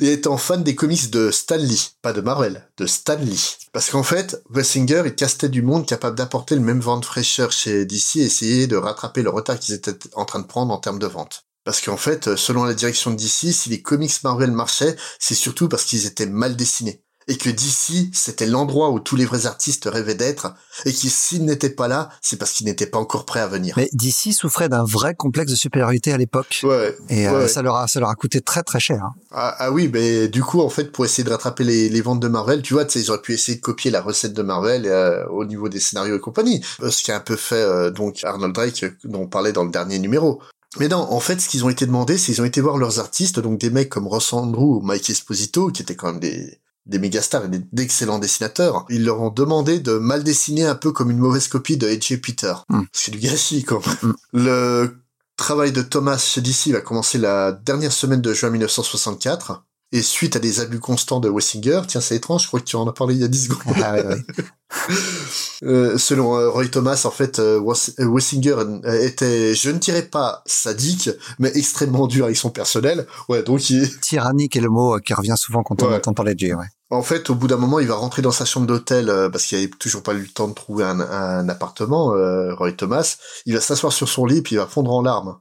et 0.00 0.12
étant 0.12 0.36
fan 0.36 0.62
des 0.62 0.74
comics 0.74 1.10
de 1.10 1.30
Stan 1.30 1.56
Lee, 1.56 1.92
pas 2.02 2.12
de 2.12 2.20
Marvel, 2.20 2.68
de 2.76 2.86
Stan 2.86 3.16
Lee. 3.16 3.56
Parce 3.72 3.90
qu'en 3.90 4.02
fait, 4.02 4.42
Wessinger, 4.50 5.02
il 5.06 5.14
castait 5.14 5.48
du 5.48 5.62
monde 5.62 5.86
capable 5.86 6.16
d'apporter 6.16 6.54
le 6.54 6.60
même 6.60 6.80
vent 6.80 6.98
de 6.98 7.04
fraîcheur 7.04 7.52
chez 7.52 7.84
DC 7.84 8.16
et 8.16 8.24
essayer 8.24 8.66
de 8.66 8.76
rattraper 8.76 9.22
le 9.22 9.30
retard 9.30 9.58
qu'ils 9.58 9.74
étaient 9.74 9.98
en 10.14 10.24
train 10.24 10.40
de 10.40 10.46
prendre 10.46 10.72
en 10.72 10.78
termes 10.78 10.98
de 10.98 11.06
vente. 11.06 11.44
Parce 11.64 11.82
qu'en 11.82 11.98
fait, 11.98 12.34
selon 12.36 12.64
la 12.64 12.74
direction 12.74 13.10
de 13.10 13.16
DC, 13.16 13.52
si 13.52 13.68
les 13.68 13.82
comics 13.82 14.24
Marvel 14.24 14.52
marchaient, 14.52 14.96
c'est 15.18 15.34
surtout 15.34 15.68
parce 15.68 15.84
qu'ils 15.84 16.06
étaient 16.06 16.26
mal 16.26 16.56
dessinés 16.56 17.02
et 17.28 17.36
que 17.36 17.50
d'ici, 17.50 18.10
c'était 18.14 18.46
l'endroit 18.46 18.90
où 18.90 19.00
tous 19.00 19.14
les 19.14 19.26
vrais 19.26 19.46
artistes 19.46 19.88
rêvaient 19.90 20.14
d'être, 20.14 20.54
et 20.86 20.92
qui 20.92 21.10
s'ils 21.10 21.44
n'étaient 21.44 21.70
pas 21.70 21.86
là, 21.86 22.08
c'est 22.22 22.38
parce 22.38 22.52
qu'ils 22.52 22.66
n'étaient 22.66 22.86
pas 22.86 22.98
encore 22.98 23.26
prêts 23.26 23.40
à 23.40 23.46
venir. 23.46 23.74
Mais 23.76 23.90
d'ici 23.92 24.32
souffrait 24.32 24.70
d'un 24.70 24.84
vrai 24.84 25.14
complexe 25.14 25.50
de 25.50 25.56
supériorité 25.56 26.12
à 26.12 26.16
l'époque. 26.16 26.60
Ouais. 26.64 26.96
Et 27.10 27.28
euh, 27.28 27.46
ça 27.46 27.60
leur 27.60 27.76
a 27.76 27.86
ça 27.86 28.00
leur 28.00 28.08
a 28.08 28.14
coûté 28.14 28.40
très 28.40 28.62
très 28.62 28.80
cher. 28.80 29.02
Hein. 29.04 29.12
Ah, 29.30 29.54
ah, 29.58 29.70
oui, 29.70 29.90
mais 29.92 30.28
du 30.28 30.42
coup 30.42 30.60
en 30.60 30.70
fait 30.70 30.90
pour 30.90 31.04
essayer 31.04 31.22
de 31.24 31.30
rattraper 31.30 31.64
les, 31.64 31.90
les 31.90 32.00
ventes 32.00 32.20
de 32.20 32.28
Marvel, 32.28 32.62
tu 32.62 32.72
vois, 32.72 32.86
ils 32.94 33.10
auraient 33.10 33.20
pu 33.20 33.34
essayer 33.34 33.58
de 33.58 33.62
copier 33.62 33.90
la 33.90 34.00
recette 34.00 34.32
de 34.32 34.42
Marvel 34.42 34.86
euh, 34.86 35.26
au 35.28 35.44
niveau 35.44 35.68
des 35.68 35.80
scénarios 35.80 36.16
et 36.16 36.20
compagnie, 36.20 36.64
euh, 36.82 36.90
ce 36.90 37.02
qui 37.02 37.12
a 37.12 37.16
un 37.16 37.20
peu 37.20 37.36
fait 37.36 37.90
donc 37.92 38.24
Arnold 38.24 38.54
Drake 38.54 38.84
dont 39.04 39.22
on 39.22 39.26
parlait 39.26 39.52
dans 39.52 39.64
le 39.64 39.70
dernier 39.70 39.98
numéro. 39.98 40.40
Mais 40.78 40.88
non, 40.88 40.98
en 40.98 41.20
fait, 41.20 41.40
ce 41.40 41.48
qu'ils 41.48 41.64
ont 41.64 41.70
été 41.70 41.86
demandés, 41.86 42.18
c'est 42.18 42.32
qu'ils 42.32 42.42
ont 42.42 42.46
été 42.46 42.60
voir 42.60 42.76
leurs 42.76 43.00
artistes, 43.00 43.40
donc 43.40 43.58
des 43.58 43.70
mecs 43.70 43.88
comme 43.88 44.06
Ross 44.06 44.32
Andrew 44.32 44.76
ou 44.76 44.80
Mike 44.80 45.10
Esposito, 45.10 45.68
qui 45.68 45.82
étaient 45.82 45.96
quand 45.96 46.12
même 46.12 46.20
des, 46.20 46.60
des 46.88 46.98
mégastars 46.98 47.44
et 47.44 47.60
d'excellents 47.72 48.18
dessinateurs, 48.18 48.86
ils 48.88 49.04
leur 49.04 49.20
ont 49.20 49.30
demandé 49.30 49.78
de 49.78 49.92
mal 49.92 50.24
dessiner 50.24 50.64
un 50.64 50.74
peu 50.74 50.90
comme 50.90 51.10
une 51.10 51.18
mauvaise 51.18 51.48
copie 51.48 51.76
de 51.76 51.86
H.J. 51.86 52.16
Peter. 52.18 52.54
Mm. 52.68 52.82
C'est 52.92 53.10
du 53.10 53.18
gâchis, 53.18 53.64
quoi. 53.64 53.80
Mm. 54.02 54.12
Le 54.32 54.96
travail 55.36 55.72
de 55.72 55.82
Thomas 55.82 56.18
chez 56.18 56.40
DC 56.40 56.68
va 56.68 56.80
commencer 56.80 57.18
la 57.18 57.52
dernière 57.52 57.92
semaine 57.92 58.20
de 58.20 58.32
juin 58.32 58.50
1964. 58.50 59.64
Et 59.90 60.02
suite 60.02 60.36
à 60.36 60.38
des 60.38 60.60
abus 60.60 60.80
constants 60.80 61.18
de 61.18 61.30
Wessinger, 61.30 61.80
tiens 61.88 62.02
c'est 62.02 62.16
étrange, 62.16 62.42
je 62.42 62.48
crois 62.48 62.60
que 62.60 62.66
tu 62.66 62.76
en 62.76 62.86
as 62.86 62.92
parlé 62.92 63.14
il 63.14 63.22
y 63.22 63.24
a 63.24 63.28
10 63.28 63.44
secondes. 63.44 63.74
Ah, 63.82 63.96
euh, 65.62 65.96
selon 65.96 66.36
euh, 66.36 66.50
Roy 66.50 66.68
Thomas, 66.68 67.02
en 67.06 67.10
fait, 67.10 67.38
euh, 67.38 67.58
Wessinger 67.58 68.56
était, 68.84 69.54
je 69.54 69.70
ne 69.70 69.78
dirais 69.78 70.02
pas 70.02 70.42
sadique, 70.44 71.08
mais 71.38 71.50
extrêmement 71.54 72.06
dur 72.06 72.26
avec 72.26 72.36
son 72.36 72.50
personnel. 72.50 73.06
Ouais, 73.30 73.42
donc 73.42 73.70
il... 73.70 73.98
Tyrannique 74.00 74.56
est 74.56 74.60
le 74.60 74.68
mot 74.68 74.98
qui 74.98 75.14
revient 75.14 75.36
souvent 75.38 75.62
quand 75.62 75.82
on 75.82 75.90
entend 75.90 76.12
parler 76.12 76.34
de 76.34 76.44
lui, 76.44 76.52
ouais. 76.52 76.66
En 76.90 77.02
fait, 77.02 77.30
au 77.30 77.34
bout 77.34 77.48
d'un 77.48 77.56
moment, 77.56 77.80
il 77.80 77.86
va 77.86 77.94
rentrer 77.94 78.20
dans 78.20 78.30
sa 78.30 78.44
chambre 78.44 78.66
d'hôtel 78.66 79.06
parce 79.32 79.46
qu'il 79.46 79.58
n'avait 79.58 79.70
toujours 79.70 80.02
pas 80.02 80.14
eu 80.14 80.20
le 80.20 80.28
temps 80.28 80.48
de 80.48 80.54
trouver 80.54 80.84
un, 80.84 81.00
un 81.00 81.48
appartement, 81.48 82.14
Roy 82.56 82.72
Thomas. 82.72 83.16
Il 83.44 83.54
va 83.54 83.60
s'asseoir 83.60 83.92
sur 83.92 84.08
son 84.08 84.24
lit 84.24 84.40
puis 84.40 84.54
il 84.54 84.58
va 84.58 84.66
fondre 84.66 84.90
en 84.90 85.02
larmes 85.02 85.38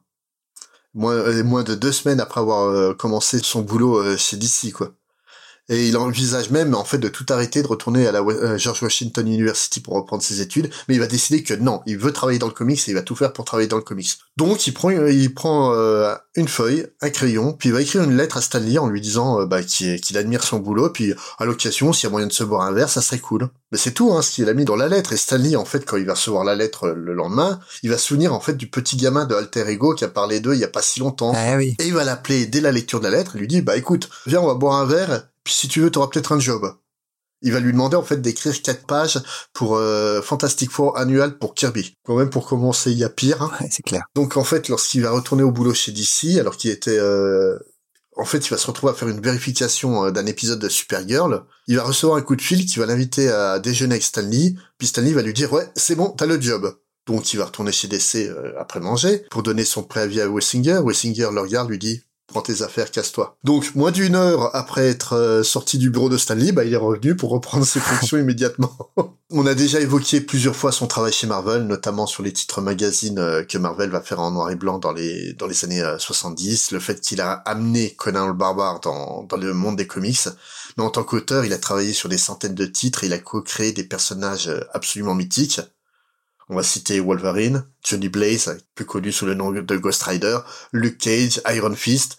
moins, 0.98 1.44
moins 1.44 1.64
de 1.64 1.76
deux 1.76 1.92
semaines 1.92 2.20
après 2.20 2.42
avoir 2.42 2.66
euh, 2.70 2.94
commencé 2.94 3.40
son 3.40 3.62
boulot 3.62 4.00
euh, 4.00 4.18
chez 4.18 4.36
DC, 4.36 4.74
quoi. 4.74 4.92
Et 5.70 5.88
il 5.88 5.98
envisage 5.98 6.50
même 6.50 6.76
en 6.76 6.84
fait 6.84 6.98
de 6.98 7.10
tout 7.10 7.26
arrêter, 7.30 7.62
de 7.62 7.68
retourner 7.68 8.08
à 8.08 8.12
la 8.12 8.22
euh, 8.22 8.58
George 8.58 8.84
Washington 8.84 9.28
University 9.28 9.80
pour 9.80 9.96
reprendre 9.96 10.24
ses 10.24 10.42
études, 10.42 10.70
mais 10.88 10.96
il 10.96 11.00
va 11.00 11.08
décider 11.08 11.44
que 11.44 11.54
non, 11.54 11.82
il 11.86 11.98
veut 11.98 12.14
travailler 12.14 12.40
dans 12.40 12.48
le 12.48 12.54
comics 12.54 12.80
et 12.88 12.92
il 12.92 12.94
va 12.94 13.02
tout 13.02 13.16
faire 13.16 13.34
pour 13.34 13.46
travailler 13.46 13.68
dans 13.68 13.78
le 13.78 13.84
comics. 13.84 14.18
Donc 14.38 14.66
il 14.68 14.74
prend, 14.74 14.92
il 14.92 15.34
prend 15.34 15.74
une 16.36 16.48
feuille, 16.48 16.88
un 17.02 17.10
crayon, 17.10 17.54
puis 17.54 17.70
il 17.70 17.74
va 17.74 17.82
écrire 17.82 18.04
une 18.04 18.16
lettre 18.16 18.38
à 18.38 18.42
Stanley 18.42 18.78
en 18.78 18.88
lui 18.88 19.02
disant 19.02 19.46
bah, 19.46 19.62
qu'il 19.64 20.18
admire 20.18 20.44
son 20.44 20.60
boulot, 20.60 20.90
puis 20.90 21.14
à 21.38 21.46
l'occasion, 21.46 21.92
s'il 21.92 22.06
y 22.06 22.08
a 22.08 22.12
moyen 22.12 22.28
de 22.28 22.34
se 22.34 22.44
boire 22.44 22.62
un 22.62 22.72
verre, 22.72 22.90
ça 22.90 23.02
serait 23.02 23.20
cool. 23.20 23.50
Mais 23.72 23.78
c'est 23.78 23.92
tout 23.92 24.14
hein, 24.14 24.22
ce 24.22 24.32
qu'il 24.32 24.48
a 24.48 24.54
mis 24.54 24.64
dans 24.64 24.78
la 24.78 24.88
lettre. 24.88 25.12
Et 25.12 25.18
Stanley, 25.18 25.56
en 25.58 25.66
fait, 25.66 25.86
quand 25.86 25.98
il 25.98 26.06
va 26.06 26.14
recevoir 26.14 26.46
la 26.46 26.56
lettre 26.56 26.90
le 26.90 27.14
lendemain, 27.14 27.60
il 27.84 27.90
va 27.90 27.98
se 27.98 28.08
souvenir 28.08 28.34
en 28.34 28.40
fait 28.40 28.56
du 28.56 28.68
petit 28.68 28.96
gamin 28.96 29.26
de 29.26 29.36
Alter 29.36 29.68
Ego 29.68 29.94
qui 29.94 30.06
a 30.06 30.08
parlé 30.08 30.40
d'eux 30.40 30.54
il 30.54 30.60
y 30.60 30.64
a 30.64 30.70
pas 30.70 30.82
si 30.82 31.00
longtemps. 31.02 31.34
Ah 31.36 31.62
et 31.62 31.76
il 31.80 31.94
va 31.94 32.04
l'appeler 32.04 32.46
dès 32.46 32.62
la 32.62 32.72
lecture 32.72 33.00
de 33.00 33.08
la 33.08 33.18
lettre. 33.18 33.32
Il 33.36 33.40
lui 33.40 33.48
dit 33.48 33.62
bah 33.62 33.76
écoute, 33.76 34.10
viens, 34.26 34.40
on 34.40 34.48
va 34.48 34.54
boire 34.54 34.76
un 34.76 34.86
verre 34.86 35.28
puis 35.48 35.54
si 35.54 35.70
tu 35.70 35.80
veux, 35.80 35.90
t'auras 35.90 36.08
peut-être 36.08 36.34
un 36.34 36.42
job. 36.42 36.76
Il 37.42 37.54
va 37.54 37.62
lui 37.62 37.72
demander 37.72 37.96
en 37.96 38.04
fait 38.04 38.18
d'écrire 38.18 38.62
quatre 38.62 38.86
pages 38.86 39.18
pour 39.54 39.78
euh, 39.78 40.22
Fantastic 40.22 40.70
Four 40.70 40.98
annual 40.98 41.38
pour 41.38 41.54
Kirby. 41.54 41.94
Quand 42.04 42.18
même 42.18 42.30
pour 42.30 42.46
commencer, 42.46 42.92
il 42.92 42.98
y 42.98 43.06
a 43.06 43.10
pire. 43.10 43.42
Hein. 43.42 43.52
Ouais, 43.62 43.70
c'est 43.72 43.82
clair. 43.82 44.04
Donc 44.14 44.36
en 44.36 44.44
fait, 44.44 44.68
lorsqu'il 44.68 45.04
va 45.04 45.12
retourner 45.12 45.44
au 45.44 45.52
boulot 45.52 45.74
chez 45.74 45.94
DC, 45.94 46.38
alors 46.38 46.58
qu'il 46.58 46.70
était 46.70 47.00
euh, 47.00 47.58
en 48.18 48.26
fait, 48.26 48.46
il 48.46 48.50
va 48.50 48.58
se 48.58 48.68
retrouver 48.68 48.92
à 48.92 48.94
faire 48.94 49.08
une 49.08 49.22
vérification 49.22 50.04
euh, 50.04 50.12
d'un 50.12 50.26
épisode 50.26 50.60
de 50.60 50.68
Supergirl. 50.68 51.46
Il 51.68 51.78
va 51.78 51.84
recevoir 51.84 52.18
un 52.18 52.22
coup 52.22 52.36
de 52.36 52.42
fil 52.42 52.66
qui 52.66 52.78
va 52.78 52.86
l'inviter 52.86 53.30
à 53.30 53.60
déjeuner 53.60 53.94
avec 53.94 54.04
Stanley. 54.04 54.56
Puis 54.78 54.90
Stanley 54.90 55.14
va 55.14 55.22
lui 55.22 55.34
dire 55.34 55.54
ouais, 55.54 55.70
c'est 55.78 55.96
bon, 55.96 56.10
t'as 56.10 56.26
le 56.26 56.42
job. 56.42 56.78
Donc 57.06 57.32
il 57.32 57.38
va 57.38 57.46
retourner 57.46 57.72
chez 57.72 57.88
DC 57.88 58.30
après 58.60 58.82
manger 58.82 59.24
pour 59.32 59.44
donner 59.44 59.64
son 59.64 59.84
préavis 59.84 60.20
à 60.20 60.30
Wessinger. 60.30 60.82
Wessinger 60.84 61.30
le 61.32 61.40
regarde, 61.40 61.70
lui 61.70 61.80
dit 61.80 62.02
prends 62.28 62.42
tes 62.42 62.62
affaires, 62.62 62.92
casse-toi. 62.92 63.38
Donc, 63.44 63.74
moins 63.74 63.92
d'une 63.92 64.16
heure 64.16 64.56
après 64.56 64.88
être 64.88 65.14
euh, 65.14 65.44
sorti 65.44 65.78
du 65.78 65.90
bureau 65.90 66.10
de 66.10 66.18
Stanley, 66.18 66.52
bah, 66.52 66.66
il 66.66 66.74
est 66.74 66.78
revenu 66.78 67.16
pour 67.16 67.30
reprendre 67.30 67.66
ses 67.66 67.80
fonctions 67.82 68.18
immédiatement. 68.18 68.78
On 69.32 69.46
a 69.46 69.56
déjà 69.56 69.80
évoqué 69.80 70.22
plusieurs 70.22 70.56
fois 70.56 70.72
son 70.72 70.88
travail 70.88 71.14
chez 71.14 71.26
Marvel, 71.26 71.64
notamment 71.64 72.06
sur 72.06 72.24
les 72.24 72.34
titres 72.34 72.62
magazines 72.62 73.20
euh, 73.20 73.44
que 73.44 73.58
Marvel 73.58 73.90
va 73.90 74.02
faire 74.02 74.20
en 74.20 74.32
noir 74.32 74.52
et 74.52 74.56
blanc 74.56 74.78
dans 74.78 74.92
les 74.92 75.34
dans 75.34 75.48
les 75.48 75.66
années 75.66 75.84
70, 75.98 76.72
euh, 76.72 76.76
le 76.76 76.80
fait 76.82 77.00
qu'il 77.00 77.22
a 77.22 77.32
amené 77.32 77.92
Conan 77.96 78.28
le 78.28 78.34
Barbare 78.34 78.82
dans, 78.82 79.24
dans 79.24 79.38
le 79.38 79.54
monde 79.54 79.78
des 79.78 79.88
comics. 79.88 80.28
Mais 80.78 80.84
en 80.84 80.90
tant 80.90 81.04
qu'auteur, 81.04 81.46
il 81.46 81.54
a 81.54 81.58
travaillé 81.58 81.94
sur 81.94 82.10
des 82.10 82.18
centaines 82.18 82.56
de 82.56 82.66
titres 82.66 83.04
et 83.04 83.08
il 83.08 83.14
a 83.14 83.20
co-créé 83.20 83.72
des 83.72 83.84
personnages 83.84 84.52
absolument 84.74 85.16
mythiques. 85.16 85.62
On 86.50 86.56
va 86.56 86.64
citer 86.64 87.00
Wolverine, 87.00 87.66
Johnny 87.84 88.10
Blaze, 88.10 88.58
plus 88.74 88.86
connu 88.86 89.12
sous 89.12 89.26
le 89.26 89.34
nom 89.34 89.52
de 89.52 89.78
Ghost 89.78 90.04
Rider, 90.04 90.40
Luke 90.72 90.98
Cage, 90.98 91.42
Iron 91.50 91.76
Fist, 91.76 92.18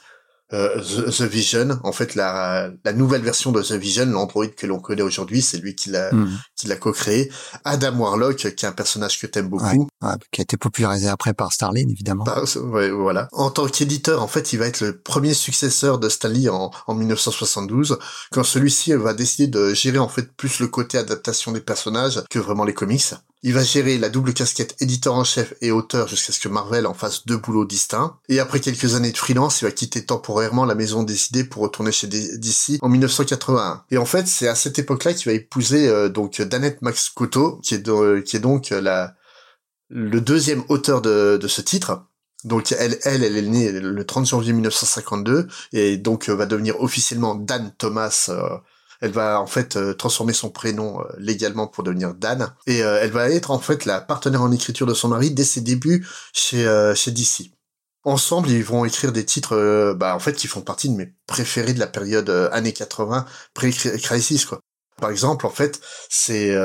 euh, 0.54 0.80
The, 0.80 1.22
Vision. 1.22 1.78
En 1.84 1.92
fait, 1.92 2.14
la, 2.14 2.70
la 2.84 2.92
nouvelle 2.94 3.20
version 3.20 3.52
de 3.52 3.62
The 3.62 3.72
Vision, 3.72 4.06
l'android 4.06 4.46
que 4.46 4.66
l'on 4.66 4.80
connaît 4.80 5.02
aujourd'hui, 5.02 5.42
c'est 5.42 5.58
lui 5.58 5.74
qui 5.74 5.90
l'a 5.90 6.12
hmm. 6.12 6.38
qui 6.56 6.66
l'a 6.68 6.76
co-créé. 6.76 7.30
Adam 7.64 7.98
Warlock, 7.98 8.36
qui 8.36 8.46
est 8.46 8.64
un 8.64 8.72
personnage 8.72 9.20
que 9.20 9.26
t'aimes 9.26 9.48
beaucoup, 9.48 9.88
qui 10.30 10.40
a 10.40 10.42
été 10.42 10.56
popularisé 10.56 11.08
après 11.08 11.34
par 11.34 11.52
Starlin, 11.52 11.88
évidemment. 11.90 12.24
Bah, 12.24 12.42
ouais, 12.56 12.90
voilà. 12.90 13.28
En 13.32 13.50
tant 13.50 13.66
qu'éditeur, 13.66 14.22
en 14.22 14.28
fait, 14.28 14.52
il 14.54 14.58
va 14.58 14.66
être 14.66 14.80
le 14.80 14.98
premier 14.98 15.34
successeur 15.34 15.98
de 15.98 16.08
Stanley 16.08 16.48
en, 16.48 16.70
en 16.86 16.94
1972, 16.94 17.98
quand 18.32 18.44
celui-ci 18.44 18.94
va 18.94 19.12
décider 19.12 19.48
de 19.48 19.74
gérer 19.74 19.98
en 19.98 20.08
fait 20.08 20.32
plus 20.32 20.60
le 20.60 20.68
côté 20.68 20.96
adaptation 20.96 21.52
des 21.52 21.60
personnages 21.60 22.22
que 22.30 22.38
vraiment 22.38 22.64
les 22.64 22.74
comics. 22.74 23.14
Il 23.42 23.54
va 23.54 23.62
gérer 23.62 23.98
la 23.98 24.08
double 24.08 24.34
casquette 24.34 24.74
éditeur 24.80 25.14
en 25.14 25.22
chef 25.22 25.54
et 25.60 25.70
auteur 25.70 26.08
jusqu'à 26.08 26.32
ce 26.32 26.40
que 26.40 26.48
Marvel 26.48 26.86
en 26.86 26.94
fasse 26.94 27.24
deux 27.24 27.36
boulots 27.36 27.64
distincts. 27.64 28.18
Et 28.28 28.40
après 28.40 28.58
quelques 28.58 28.96
années 28.96 29.12
de 29.12 29.16
freelance, 29.16 29.60
il 29.60 29.66
va 29.66 29.70
quitter 29.70 30.04
temporairement 30.04 30.64
la 30.64 30.74
maison 30.74 31.04
des 31.04 31.26
idées 31.28 31.44
pour 31.44 31.62
retourner 31.62 31.92
chez 31.92 32.08
DC 32.08 32.78
en 32.82 32.88
1981. 32.88 33.84
Et 33.92 33.98
en 33.98 34.06
fait, 34.06 34.26
c'est 34.26 34.48
à 34.48 34.56
cette 34.56 34.80
époque-là 34.80 35.14
qu'il 35.14 35.30
va 35.30 35.36
épouser 35.36 35.88
euh, 35.88 36.08
donc 36.08 36.42
Danette 36.42 36.82
Max 36.82 37.10
Cotto, 37.10 37.60
qui 37.62 37.74
est, 37.74 37.88
euh, 37.88 38.22
donc 38.40 38.70
la 38.70 39.14
le 39.90 40.20
deuxième 40.20 40.64
auteur 40.68 41.00
de, 41.00 41.38
de 41.40 41.48
ce 41.48 41.60
titre. 41.60 42.06
Donc 42.44 42.72
elle, 42.72 42.98
elle, 43.04 43.22
elle 43.22 43.36
est 43.36 43.42
née 43.42 43.72
le 43.72 44.04
30 44.04 44.26
janvier 44.26 44.52
1952 44.52 45.48
et 45.72 45.96
donc 45.96 46.28
euh, 46.28 46.34
va 46.34 46.46
devenir 46.46 46.80
officiellement 46.80 47.36
Dan 47.36 47.72
Thomas. 47.78 48.30
Elle 49.00 49.12
va 49.12 49.40
en 49.40 49.46
fait 49.46 49.78
transformer 49.96 50.32
son 50.32 50.50
prénom 50.50 50.98
légalement 51.18 51.66
pour 51.66 51.84
devenir 51.84 52.14
Dan 52.14 52.52
et 52.66 52.78
elle 52.78 53.10
va 53.10 53.30
être 53.30 53.50
en 53.50 53.58
fait 53.58 53.84
la 53.84 54.00
partenaire 54.00 54.42
en 54.42 54.52
écriture 54.52 54.86
de 54.86 54.94
son 54.94 55.08
mari 55.08 55.30
dès 55.30 55.44
ses 55.44 55.60
débuts 55.60 56.06
chez 56.32 56.66
chez 56.94 57.10
DC. 57.10 57.52
Ensemble, 58.04 58.50
ils 58.50 58.64
vont 58.64 58.84
écrire 58.84 59.12
des 59.12 59.24
titres, 59.24 59.94
bah 59.94 60.14
en 60.14 60.18
fait, 60.18 60.34
qui 60.34 60.46
font 60.46 60.62
partie 60.62 60.88
de 60.88 60.94
mes 60.94 61.12
préférés 61.26 61.74
de 61.74 61.80
la 61.80 61.86
période 61.86 62.30
années 62.52 62.72
80, 62.72 63.26
pré-crisis 63.54 64.44
quoi. 64.46 64.60
Par 65.00 65.10
exemple, 65.10 65.46
en 65.46 65.50
fait, 65.50 65.80
c'est 66.08 66.56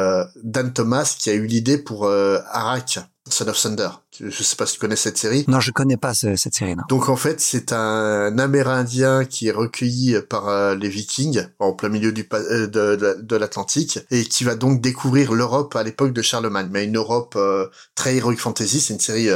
Dan 0.43 0.73
Thomas 0.73 1.15
qui 1.19 1.29
a 1.29 1.33
eu 1.33 1.45
l'idée 1.45 1.77
pour 1.77 2.07
Arak, 2.07 2.99
Son 3.29 3.47
of 3.47 3.61
Thunder. 3.61 3.89
Je 4.19 4.43
sais 4.43 4.55
pas 4.55 4.65
si 4.65 4.73
tu 4.73 4.79
connais 4.79 4.95
cette 4.95 5.17
série. 5.17 5.45
Non, 5.47 5.59
je 5.59 5.71
connais 5.71 5.97
pas 5.97 6.13
ce, 6.13 6.35
cette 6.35 6.53
série. 6.53 6.75
Non. 6.75 6.83
Donc 6.89 7.09
en 7.09 7.15
fait, 7.15 7.39
c'est 7.39 7.73
un 7.73 8.37
Amérindien 8.37 9.25
qui 9.25 9.47
est 9.47 9.51
recueilli 9.51 10.15
par 10.29 10.49
euh, 10.49 10.75
les 10.75 10.89
Vikings 10.89 11.47
en 11.59 11.73
plein 11.73 11.89
milieu 11.89 12.11
du 12.11 12.27
euh, 12.33 12.67
de, 12.67 12.95
de, 12.95 13.17
de 13.21 13.35
l'Atlantique 13.35 13.99
et 14.11 14.23
qui 14.25 14.43
va 14.43 14.55
donc 14.55 14.81
découvrir 14.81 15.33
l'Europe 15.33 15.75
à 15.75 15.83
l'époque 15.83 16.13
de 16.13 16.21
Charlemagne, 16.21 16.69
mais 16.71 16.85
une 16.85 16.97
Europe 16.97 17.33
euh, 17.37 17.67
très 17.95 18.17
heroic 18.17 18.37
fantasy. 18.37 18.79
C'est 18.79 18.93
une 18.93 18.99
série 18.99 19.29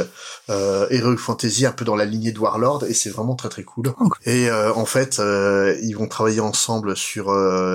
heroic 0.48 1.16
fantasy 1.16 1.66
un 1.66 1.72
peu 1.72 1.84
dans 1.84 1.96
la 1.96 2.04
lignée 2.04 2.32
de 2.32 2.38
Warlord 2.38 2.84
et 2.84 2.94
c'est 2.94 3.10
vraiment 3.10 3.34
très 3.34 3.48
très 3.48 3.64
cool. 3.64 3.88
Okay. 3.98 4.44
Et 4.44 4.52
en 4.52 4.86
fait, 4.86 5.20
ils 5.82 5.94
vont 5.94 6.08
travailler 6.08 6.40
ensemble 6.40 6.96
sur 6.96 7.32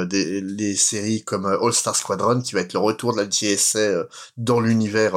des 0.08 0.42
les 0.42 0.76
séries 0.76 1.24
comme 1.24 1.46
All 1.46 1.74
Star 1.74 1.96
Squadron, 1.96 2.42
qui 2.42 2.54
va 2.54 2.62
être 2.62 2.74
le 2.74 2.80
retour 2.80 3.14
de 3.14 3.22
la 3.22 3.30
JSA 3.30 4.06
dans 4.38 4.60
l'univers 4.60 5.14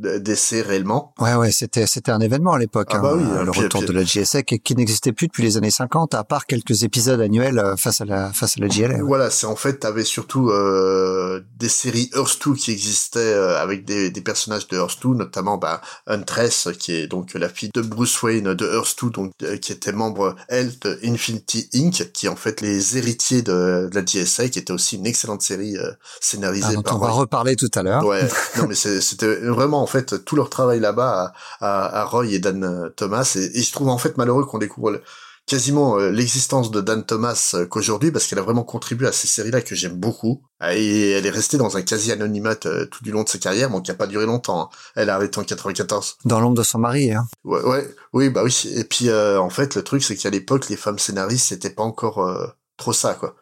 d'essai 0.00 0.62
réellement. 0.70 1.14
Ouais, 1.18 1.34
ouais, 1.34 1.52
c'était 1.52 1.86
c'était 1.86 2.12
un 2.12 2.20
événement 2.20 2.52
à 2.52 2.58
l'époque, 2.58 2.88
ah 2.92 2.98
bah 2.98 3.12
hein, 3.14 3.18
oui, 3.18 3.44
le 3.44 3.50
retour 3.50 3.82
de 3.82 3.92
la 3.92 4.04
JSA 4.04 4.42
qui, 4.42 4.58
qui 4.60 4.74
n'existait 4.74 5.12
plus 5.12 5.26
depuis 5.26 5.42
les 5.42 5.56
années 5.56 5.70
50, 5.70 6.14
à 6.14 6.24
part 6.24 6.46
quelques 6.46 6.82
épisodes 6.84 7.20
annuels 7.20 7.58
euh, 7.58 7.76
face 7.76 8.00
à 8.00 8.04
la 8.04 8.32
face 8.32 8.56
à 8.56 8.60
la 8.60 8.68
JLA. 8.68 8.94
Ouais. 8.94 9.00
Voilà, 9.02 9.30
c'est 9.30 9.46
en 9.46 9.56
fait, 9.56 9.80
t'avais 9.80 10.04
surtout 10.04 10.50
euh, 10.50 11.40
des 11.58 11.68
séries 11.68 12.10
Earth 12.14 12.38
2 12.46 12.54
qui 12.54 12.70
existaient 12.70 13.18
euh, 13.18 13.60
avec 13.60 13.84
des, 13.84 14.10
des 14.10 14.20
personnages 14.20 14.68
de 14.68 14.76
Earth 14.76 14.98
2, 15.02 15.10
notamment 15.10 15.58
bah, 15.58 15.80
Huntress, 16.06 16.68
qui 16.78 16.92
est 16.92 17.06
donc 17.06 17.34
la 17.34 17.48
fille 17.48 17.70
de 17.74 17.80
Bruce 17.80 18.22
Wayne 18.22 18.54
de 18.54 18.66
Earth 18.66 18.96
2, 19.02 19.10
donc 19.10 19.32
euh, 19.42 19.56
qui 19.56 19.72
était 19.72 19.92
membre 19.92 20.36
elle 20.48 20.78
de 20.78 20.98
Infinity 21.04 21.68
Inc, 21.74 22.12
qui 22.12 22.26
est 22.26 22.28
en 22.28 22.36
fait 22.36 22.60
les 22.60 22.96
héritiers 22.96 23.42
de, 23.42 23.88
de 23.90 23.94
la 23.94 24.04
JSA, 24.04 24.48
qui 24.48 24.58
était 24.58 24.72
aussi 24.72 24.96
une 24.96 25.06
excellente 25.06 25.42
série 25.42 25.76
scénarisée 26.20 26.66
ah, 26.70 26.74
dont 26.74 26.82
par. 26.82 26.96
On 26.96 26.98
va 26.98 27.10
reparler 27.10 27.56
tout 27.56 27.70
à 27.74 27.82
l'heure. 27.82 28.04
Ouais, 28.04 28.26
non 28.58 28.66
mais 28.68 28.74
c'était 28.74 29.34
vraiment 29.36 29.82
en 29.82 29.86
fait 29.86 30.24
tout 30.24 30.36
leur 30.36 30.50
travail 30.50 30.59
là-bas 30.66 31.32
à, 31.60 31.66
à, 31.66 32.00
à, 32.00 32.04
Roy 32.04 32.26
et 32.26 32.38
Dan 32.38 32.64
euh, 32.64 32.88
Thomas. 32.90 33.36
Et, 33.36 33.58
et 33.58 33.62
je 33.62 33.72
trouve 33.72 33.88
en 33.88 33.98
fait 33.98 34.16
malheureux 34.16 34.44
qu'on 34.44 34.58
découvre 34.58 34.90
le, 34.90 35.02
quasiment 35.50 35.98
euh, 35.98 36.10
l'existence 36.10 36.70
de 36.70 36.80
Dan 36.80 37.04
Thomas 37.04 37.52
euh, 37.54 37.66
qu'aujourd'hui 37.66 38.12
parce 38.12 38.26
qu'elle 38.26 38.38
a 38.38 38.42
vraiment 38.42 38.62
contribué 38.62 39.08
à 39.08 39.12
ces 39.12 39.26
séries-là 39.26 39.62
que 39.62 39.74
j'aime 39.74 39.96
beaucoup. 39.96 40.42
Et 40.70 41.10
elle 41.10 41.26
est 41.26 41.30
restée 41.30 41.56
dans 41.56 41.76
un 41.76 41.82
quasi 41.82 42.12
anonymat 42.12 42.54
tout 42.54 43.02
du 43.02 43.10
long 43.10 43.24
de 43.24 43.28
sa 43.28 43.38
carrière 43.38 43.68
bon 43.70 43.80
qui 43.80 43.90
a 43.90 43.94
pas 43.94 44.06
duré 44.06 44.26
longtemps 44.26 44.60
hein. 44.60 44.68
elle 44.94 45.10
a 45.10 45.16
arrêté 45.16 45.38
en 45.38 45.44
94 45.44 46.18
dans 46.24 46.38
l'ombre 46.38 46.58
de 46.58 46.62
son 46.62 46.78
mari 46.78 47.12
hein. 47.12 47.26
ouais 47.44 47.62
ouais. 47.62 47.88
Oui 48.12 48.28
bah 48.28 48.42
oui. 48.44 48.70
Et 48.76 48.84
puis 48.84 49.08
euh, 49.08 49.40
en 49.40 49.50
fait 49.50 49.74
le 49.74 49.82
truc 49.82 50.04
c'est 50.04 50.16
qu'à 50.16 50.30
l'époque 50.30 50.68
les 50.68 50.76
femmes 50.76 50.98
scénaristes 50.98 51.48
c'était 51.48 51.70
pas 51.70 51.82
encore 51.82 52.18
euh, 52.18 52.46
trop 52.76 52.92
ça 52.92 53.14
quoi 53.14 53.34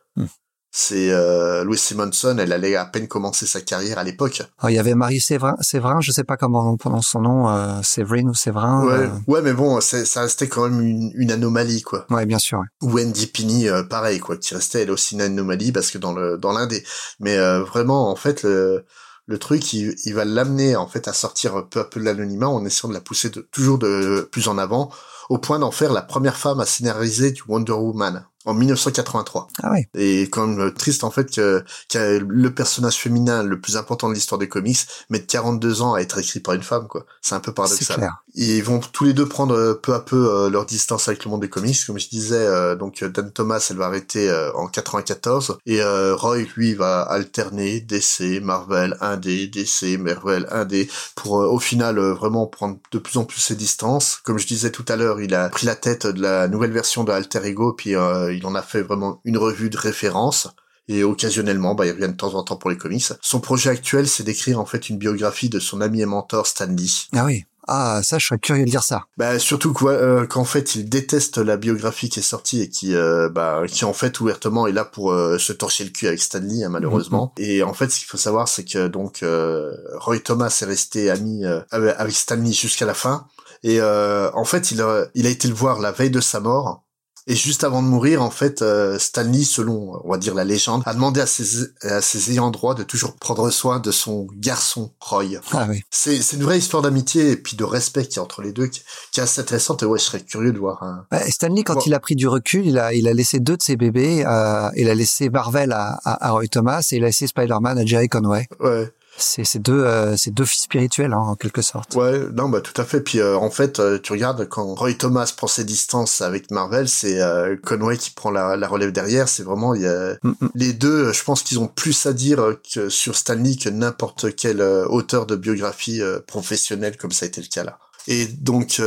c'est 0.70 1.10
euh, 1.10 1.64
Louis 1.64 1.78
Simonson, 1.78 2.36
elle 2.38 2.52
allait 2.52 2.76
à 2.76 2.84
peine 2.84 3.08
commencer 3.08 3.46
sa 3.46 3.60
carrière 3.60 3.98
à 3.98 4.04
l'époque. 4.04 4.42
Oh, 4.62 4.68
il 4.68 4.74
y 4.74 4.78
avait 4.78 4.94
Marie 4.94 5.20
Séverin, 5.20 5.56
Séverin, 5.60 6.00
je 6.00 6.12
sais 6.12 6.24
pas 6.24 6.36
comment 6.36 6.70
on 6.70 6.76
prononce 6.76 7.08
son 7.08 7.22
nom, 7.22 7.48
euh, 7.48 7.80
Séverine 7.82 8.28
ou 8.28 8.34
Séverin. 8.34 8.84
Ouais, 8.86 8.92
euh... 8.92 9.08
ouais, 9.26 9.42
mais 9.42 9.54
bon, 9.54 9.80
ça 9.80 10.20
restait 10.20 10.48
quand 10.48 10.68
même 10.68 10.80
une, 10.80 11.10
une 11.14 11.30
anomalie, 11.30 11.82
quoi. 11.82 12.06
Ouais, 12.10 12.26
bien 12.26 12.38
sûr. 12.38 12.58
Ouais. 12.58 12.92
Wendy 12.92 13.26
Pini, 13.28 13.68
euh, 13.68 13.82
pareil, 13.82 14.18
quoi, 14.18 14.36
qui 14.36 14.54
restait 14.54 14.82
elle 14.82 14.90
aussi 14.90 15.14
une 15.14 15.22
anomalie 15.22 15.72
parce 15.72 15.90
que 15.90 15.98
dans 15.98 16.12
le 16.12 16.36
dans 16.36 16.52
l'un 16.52 16.66
des, 16.66 16.84
mais 17.18 17.36
euh, 17.38 17.62
vraiment, 17.62 18.10
en 18.10 18.16
fait, 18.16 18.42
le 18.42 18.84
le 19.26 19.38
truc, 19.38 19.72
il, 19.74 19.94
il 20.04 20.14
va 20.14 20.24
l'amener 20.24 20.74
en 20.76 20.86
fait 20.86 21.06
à 21.06 21.12
sortir 21.12 21.66
peu 21.68 21.80
à 21.80 21.84
peu 21.84 22.00
de 22.00 22.04
l'anonymat 22.04 22.48
en 22.48 22.64
essayant 22.64 22.88
de 22.88 22.94
la 22.94 23.00
pousser 23.00 23.30
de, 23.30 23.46
toujours 23.52 23.78
de 23.78 24.26
plus 24.32 24.48
en 24.48 24.56
avant, 24.58 24.90
au 25.28 25.38
point 25.38 25.58
d'en 25.58 25.70
faire 25.70 25.92
la 25.92 26.02
première 26.02 26.36
femme 26.36 26.60
à 26.60 26.66
scénariser 26.66 27.32
du 27.32 27.42
Wonder 27.46 27.72
Woman 27.72 28.24
en 28.48 28.54
1983. 28.54 29.48
Ah 29.62 29.70
oui. 29.72 29.86
Et 29.94 30.22
quand 30.22 30.46
même 30.46 30.72
triste 30.72 31.04
en 31.04 31.10
fait 31.10 31.34
que, 31.34 31.64
que 31.88 32.18
le 32.18 32.54
personnage 32.54 32.96
féminin 32.96 33.42
le 33.42 33.60
plus 33.60 33.76
important 33.76 34.08
de 34.08 34.14
l'histoire 34.14 34.38
des 34.38 34.48
comics 34.48 34.78
mette 35.10 35.26
42 35.26 35.82
ans 35.82 35.94
à 35.94 36.00
être 36.00 36.18
écrit 36.18 36.40
par 36.40 36.54
une 36.54 36.62
femme 36.62 36.86
quoi. 36.88 37.04
C'est 37.20 37.34
un 37.34 37.40
peu 37.40 37.52
paradoxal. 37.52 38.10
Ils 38.34 38.62
vont 38.62 38.80
tous 38.80 39.04
les 39.04 39.14
deux 39.14 39.26
prendre 39.26 39.54
euh, 39.54 39.74
peu 39.74 39.94
à 39.94 40.00
peu 40.00 40.30
euh, 40.32 40.50
leur 40.50 40.66
distance 40.66 41.08
avec 41.08 41.24
le 41.24 41.30
monde 41.30 41.40
des 41.40 41.48
comics 41.48 41.78
comme 41.86 41.98
je 41.98 42.08
disais 42.08 42.36
euh, 42.36 42.76
donc 42.76 43.02
Dan 43.02 43.32
Thomas 43.32 43.66
elle 43.70 43.76
va 43.76 43.86
arrêter 43.86 44.28
euh, 44.30 44.52
en 44.54 44.66
94 44.66 45.58
et 45.66 45.80
euh, 45.80 46.14
Roy 46.14 46.44
lui 46.56 46.74
va 46.74 47.02
alterner 47.02 47.80
DC, 47.80 48.40
Marvel 48.42 48.96
1D, 49.00 49.50
DC, 49.50 49.98
Marvel 49.98 50.46
1D 50.50 50.88
pour 51.14 51.40
euh, 51.40 51.46
au 51.46 51.58
final 51.58 51.98
vraiment 51.98 52.46
prendre 52.46 52.78
de 52.92 52.98
plus 52.98 53.18
en 53.18 53.24
plus 53.24 53.40
ses 53.40 53.54
distances. 53.54 54.20
Comme 54.24 54.38
je 54.38 54.46
disais 54.46 54.70
tout 54.70 54.84
à 54.88 54.96
l'heure, 54.96 55.20
il 55.20 55.34
a 55.34 55.48
pris 55.48 55.66
la 55.66 55.74
tête 55.74 56.06
de 56.06 56.22
la 56.22 56.48
nouvelle 56.48 56.72
version 56.72 57.04
de 57.04 57.12
Alter 57.12 57.40
Ego 57.44 57.72
puis 57.72 57.90
il 57.90 58.37
en 58.46 58.54
a 58.54 58.62
fait 58.62 58.82
vraiment 58.82 59.20
une 59.24 59.38
revue 59.38 59.70
de 59.70 59.78
référence 59.78 60.48
et 60.88 61.04
occasionnellement, 61.04 61.74
bah, 61.74 61.86
il 61.86 61.92
revient 61.92 62.08
de 62.08 62.16
temps 62.16 62.34
en 62.34 62.42
temps 62.42 62.56
pour 62.56 62.70
les 62.70 62.78
comics. 62.78 63.12
Son 63.20 63.40
projet 63.40 63.70
actuel, 63.70 64.08
c'est 64.08 64.22
d'écrire 64.22 64.58
en 64.58 64.64
fait 64.64 64.88
une 64.88 64.96
biographie 64.96 65.50
de 65.50 65.60
son 65.60 65.80
ami 65.80 66.00
et 66.00 66.06
mentor 66.06 66.46
Stan 66.46 66.66
Lee. 66.66 67.08
Ah 67.14 67.26
oui. 67.26 67.44
Ah, 67.70 68.00
ça, 68.02 68.16
je 68.18 68.26
serais 68.26 68.38
curieux 68.38 68.64
de 68.64 68.70
lire 68.70 68.82
ça. 68.82 69.04
Bah, 69.18 69.38
surtout 69.38 69.74
euh, 69.82 70.26
qu'en 70.26 70.44
fait, 70.44 70.74
il 70.74 70.88
déteste 70.88 71.36
la 71.36 71.58
biographie 71.58 72.08
qui 72.08 72.20
est 72.20 72.22
sortie 72.22 72.62
et 72.62 72.70
qui, 72.70 72.94
euh, 72.94 73.28
bah, 73.28 73.64
qui 73.68 73.84
en 73.84 73.92
fait 73.92 74.18
ouvertement 74.20 74.66
est 74.66 74.72
là 74.72 74.86
pour 74.86 75.12
euh, 75.12 75.36
se 75.36 75.52
torcher 75.52 75.84
le 75.84 75.90
cul 75.90 76.06
avec 76.06 76.22
Stan 76.22 76.38
Lee, 76.38 76.64
hein, 76.64 76.70
malheureusement. 76.70 77.34
Mm 77.36 77.42
-hmm. 77.42 77.46
Et 77.46 77.62
en 77.62 77.74
fait, 77.74 77.90
ce 77.90 77.98
qu'il 77.98 78.08
faut 78.08 78.16
savoir, 78.16 78.48
c'est 78.48 78.64
que 78.64 78.88
donc 78.88 79.22
euh, 79.22 79.70
Roy 79.98 80.20
Thomas 80.20 80.56
est 80.62 80.64
resté 80.64 81.10
ami 81.10 81.44
euh, 81.44 81.60
avec 81.70 82.16
Stan 82.16 82.36
Lee 82.36 82.54
jusqu'à 82.54 82.86
la 82.86 82.94
fin. 82.94 83.26
Et 83.62 83.82
en 83.82 84.44
fait, 84.44 84.70
il 84.70 84.80
a, 84.80 85.06
il 85.14 85.26
a 85.26 85.30
été 85.30 85.48
le 85.48 85.54
voir 85.54 85.80
la 85.80 85.90
veille 85.90 86.12
de 86.12 86.20
sa 86.20 86.40
mort 86.40 86.84
et 87.28 87.36
juste 87.36 87.62
avant 87.62 87.82
de 87.82 87.86
mourir, 87.86 88.22
en 88.22 88.30
fait, 88.30 88.62
euh, 88.62 88.98
Stanley, 88.98 89.44
selon, 89.44 90.00
on 90.02 90.10
va 90.10 90.16
dire, 90.16 90.34
la 90.34 90.44
légende, 90.44 90.82
a 90.86 90.94
demandé 90.94 91.20
à 91.20 91.26
ses, 91.26 91.66
à 91.82 92.00
ses 92.00 92.30
ayants 92.30 92.50
droit 92.50 92.74
de 92.74 92.82
toujours 92.82 93.16
prendre 93.16 93.50
soin 93.50 93.80
de 93.80 93.90
son 93.90 94.26
garçon, 94.34 94.92
Roy. 94.98 95.38
Ah 95.52 95.66
oui. 95.68 95.82
C'est, 95.90 96.22
c'est 96.22 96.36
une 96.36 96.42
vraie 96.42 96.58
histoire 96.58 96.82
d'amitié 96.82 97.32
et 97.32 97.36
puis 97.36 97.54
de 97.54 97.64
respect 97.64 98.06
qui 98.06 98.16
y 98.16 98.18
a 98.18 98.22
entre 98.22 98.40
les 98.40 98.52
deux, 98.52 98.66
qui, 98.66 98.80
qui 99.12 99.20
est 99.20 99.22
assez 99.22 99.42
intéressante. 99.42 99.82
Et 99.82 99.86
ouais, 99.86 99.98
je 99.98 100.04
serais 100.04 100.20
curieux 100.20 100.52
de 100.52 100.58
voir. 100.58 100.82
Hein. 100.82 101.04
Stanley, 101.28 101.64
quand 101.64 101.74
bon. 101.74 101.82
il 101.84 101.92
a 101.92 102.00
pris 102.00 102.16
du 102.16 102.26
recul, 102.26 102.66
il 102.66 102.78
a, 102.78 102.94
il 102.94 103.06
a 103.06 103.12
laissé 103.12 103.40
deux 103.40 103.58
de 103.58 103.62
ses 103.62 103.76
bébés. 103.76 104.24
Euh, 104.26 104.70
il 104.74 104.88
a 104.88 104.94
laissé 104.94 105.28
Marvel 105.28 105.72
à, 105.72 105.98
à, 106.04 106.28
à 106.28 106.30
Roy 106.30 106.48
Thomas 106.48 106.80
et 106.92 106.96
il 106.96 107.04
a 107.04 107.08
laissé 107.08 107.26
Spider-Man 107.26 107.78
à 107.78 107.84
Jerry 107.84 108.08
Conway. 108.08 108.48
Ouais 108.58 108.90
c'est 109.18 109.44
c'est 109.44 109.58
deux 109.58 109.84
euh, 109.84 110.16
c'est 110.16 110.30
deux 110.30 110.44
fils 110.44 110.62
spirituels 110.62 111.12
hein, 111.12 111.18
en 111.18 111.36
quelque 111.36 111.62
sorte. 111.62 111.94
Ouais, 111.94 112.20
non 112.32 112.48
bah 112.48 112.60
tout 112.60 112.78
à 112.80 112.84
fait. 112.84 113.00
Puis 113.00 113.20
euh, 113.20 113.36
en 113.36 113.50
fait, 113.50 113.80
euh, 113.80 113.98
tu 113.98 114.12
regardes 114.12 114.48
quand 114.48 114.74
Roy 114.74 114.94
Thomas 114.94 115.32
prend 115.36 115.46
ses 115.46 115.64
distances 115.64 116.20
avec 116.20 116.50
Marvel, 116.50 116.88
c'est 116.88 117.20
euh, 117.20 117.56
Conway 117.62 117.96
qui 117.96 118.10
prend 118.10 118.30
la, 118.30 118.56
la 118.56 118.68
relève 118.68 118.92
derrière. 118.92 119.28
C'est 119.28 119.42
vraiment 119.42 119.74
il 119.74 119.82
y 119.82 119.86
a 119.86 120.16
mm 120.22 120.32
les 120.54 120.72
deux. 120.72 121.12
Je 121.12 121.24
pense 121.24 121.42
qu'ils 121.42 121.58
ont 121.58 121.68
plus 121.68 122.06
à 122.06 122.12
dire 122.12 122.56
que 122.74 122.88
sur 122.88 123.16
Stanley 123.16 123.56
que 123.56 123.68
n'importe 123.68 124.34
quel 124.34 124.62
auteur 124.62 125.26
de 125.26 125.36
biographie 125.36 126.00
professionnelle 126.26 126.96
comme 126.96 127.12
ça 127.12 127.26
a 127.26 127.28
été 127.28 127.40
le 127.40 127.46
cas 127.48 127.64
là. 127.64 127.78
Et 128.06 128.26
donc 128.26 128.80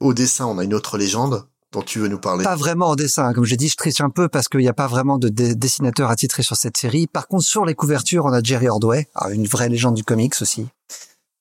au 0.00 0.14
dessin, 0.14 0.46
on 0.46 0.58
a 0.58 0.64
une 0.64 0.74
autre 0.74 0.98
légende 0.98 1.44
dont 1.72 1.82
tu 1.82 1.98
veux 1.98 2.08
nous 2.08 2.18
parler 2.18 2.44
Pas 2.44 2.56
vraiment 2.56 2.88
en 2.88 2.96
dessin. 2.96 3.32
Comme 3.32 3.44
j'ai 3.44 3.56
dit, 3.56 3.68
je 3.68 3.76
triche 3.76 4.00
un 4.00 4.10
peu 4.10 4.28
parce 4.28 4.48
qu'il 4.48 4.60
n'y 4.60 4.68
a 4.68 4.74
pas 4.74 4.86
vraiment 4.86 5.18
de 5.18 5.28
dessinateur 5.28 6.10
attitré 6.10 6.42
sur 6.42 6.56
cette 6.56 6.76
série. 6.76 7.06
Par 7.06 7.28
contre, 7.28 7.44
sur 7.44 7.64
les 7.64 7.74
couvertures, 7.74 8.24
on 8.24 8.32
a 8.32 8.42
Jerry 8.42 8.68
Ordway, 8.68 9.08
une 9.30 9.46
vraie 9.46 9.68
légende 9.68 9.94
du 9.94 10.04
comics 10.04 10.34
aussi. 10.40 10.68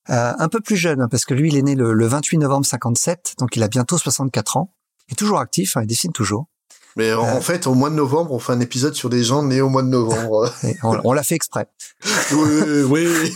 Euh, 0.10 0.34
un 0.38 0.48
peu 0.48 0.62
plus 0.62 0.77
jeune, 0.77 1.07
parce 1.10 1.25
que 1.25 1.34
lui, 1.34 1.50
il 1.50 1.57
est 1.57 1.62
né 1.62 1.75
le, 1.75 1.93
le, 1.93 2.07
28 2.07 2.38
novembre 2.38 2.65
57, 2.65 3.36
donc 3.39 3.57
il 3.57 3.63
a 3.63 3.67
bientôt 3.67 3.98
64 3.98 4.57
ans. 4.57 4.74
Il 5.10 5.13
est 5.13 5.15
toujours 5.15 5.39
actif, 5.39 5.75
hein, 5.75 5.81
il 5.84 5.88
dessine 5.88 6.13
toujours. 6.13 6.46
Mais 6.96 7.13
en, 7.13 7.25
euh... 7.25 7.41
fait, 7.41 7.67
au 7.67 7.74
mois 7.74 7.89
de 7.89 7.96
novembre, 7.96 8.31
on 8.31 8.39
fait 8.39 8.53
un 8.53 8.60
épisode 8.62 8.93
sur 8.96 9.10
des 9.10 9.24
gens 9.24 9.43
nés 9.43 9.60
au 9.60 9.69
mois 9.69 9.84
de 9.84 9.89
novembre. 9.89 10.50
on, 10.84 10.98
on 11.03 11.13
l'a 11.13 11.24
fait 11.24 11.36
exprès. 11.36 11.67
oui, 12.31 13.05
oui. 13.07 13.36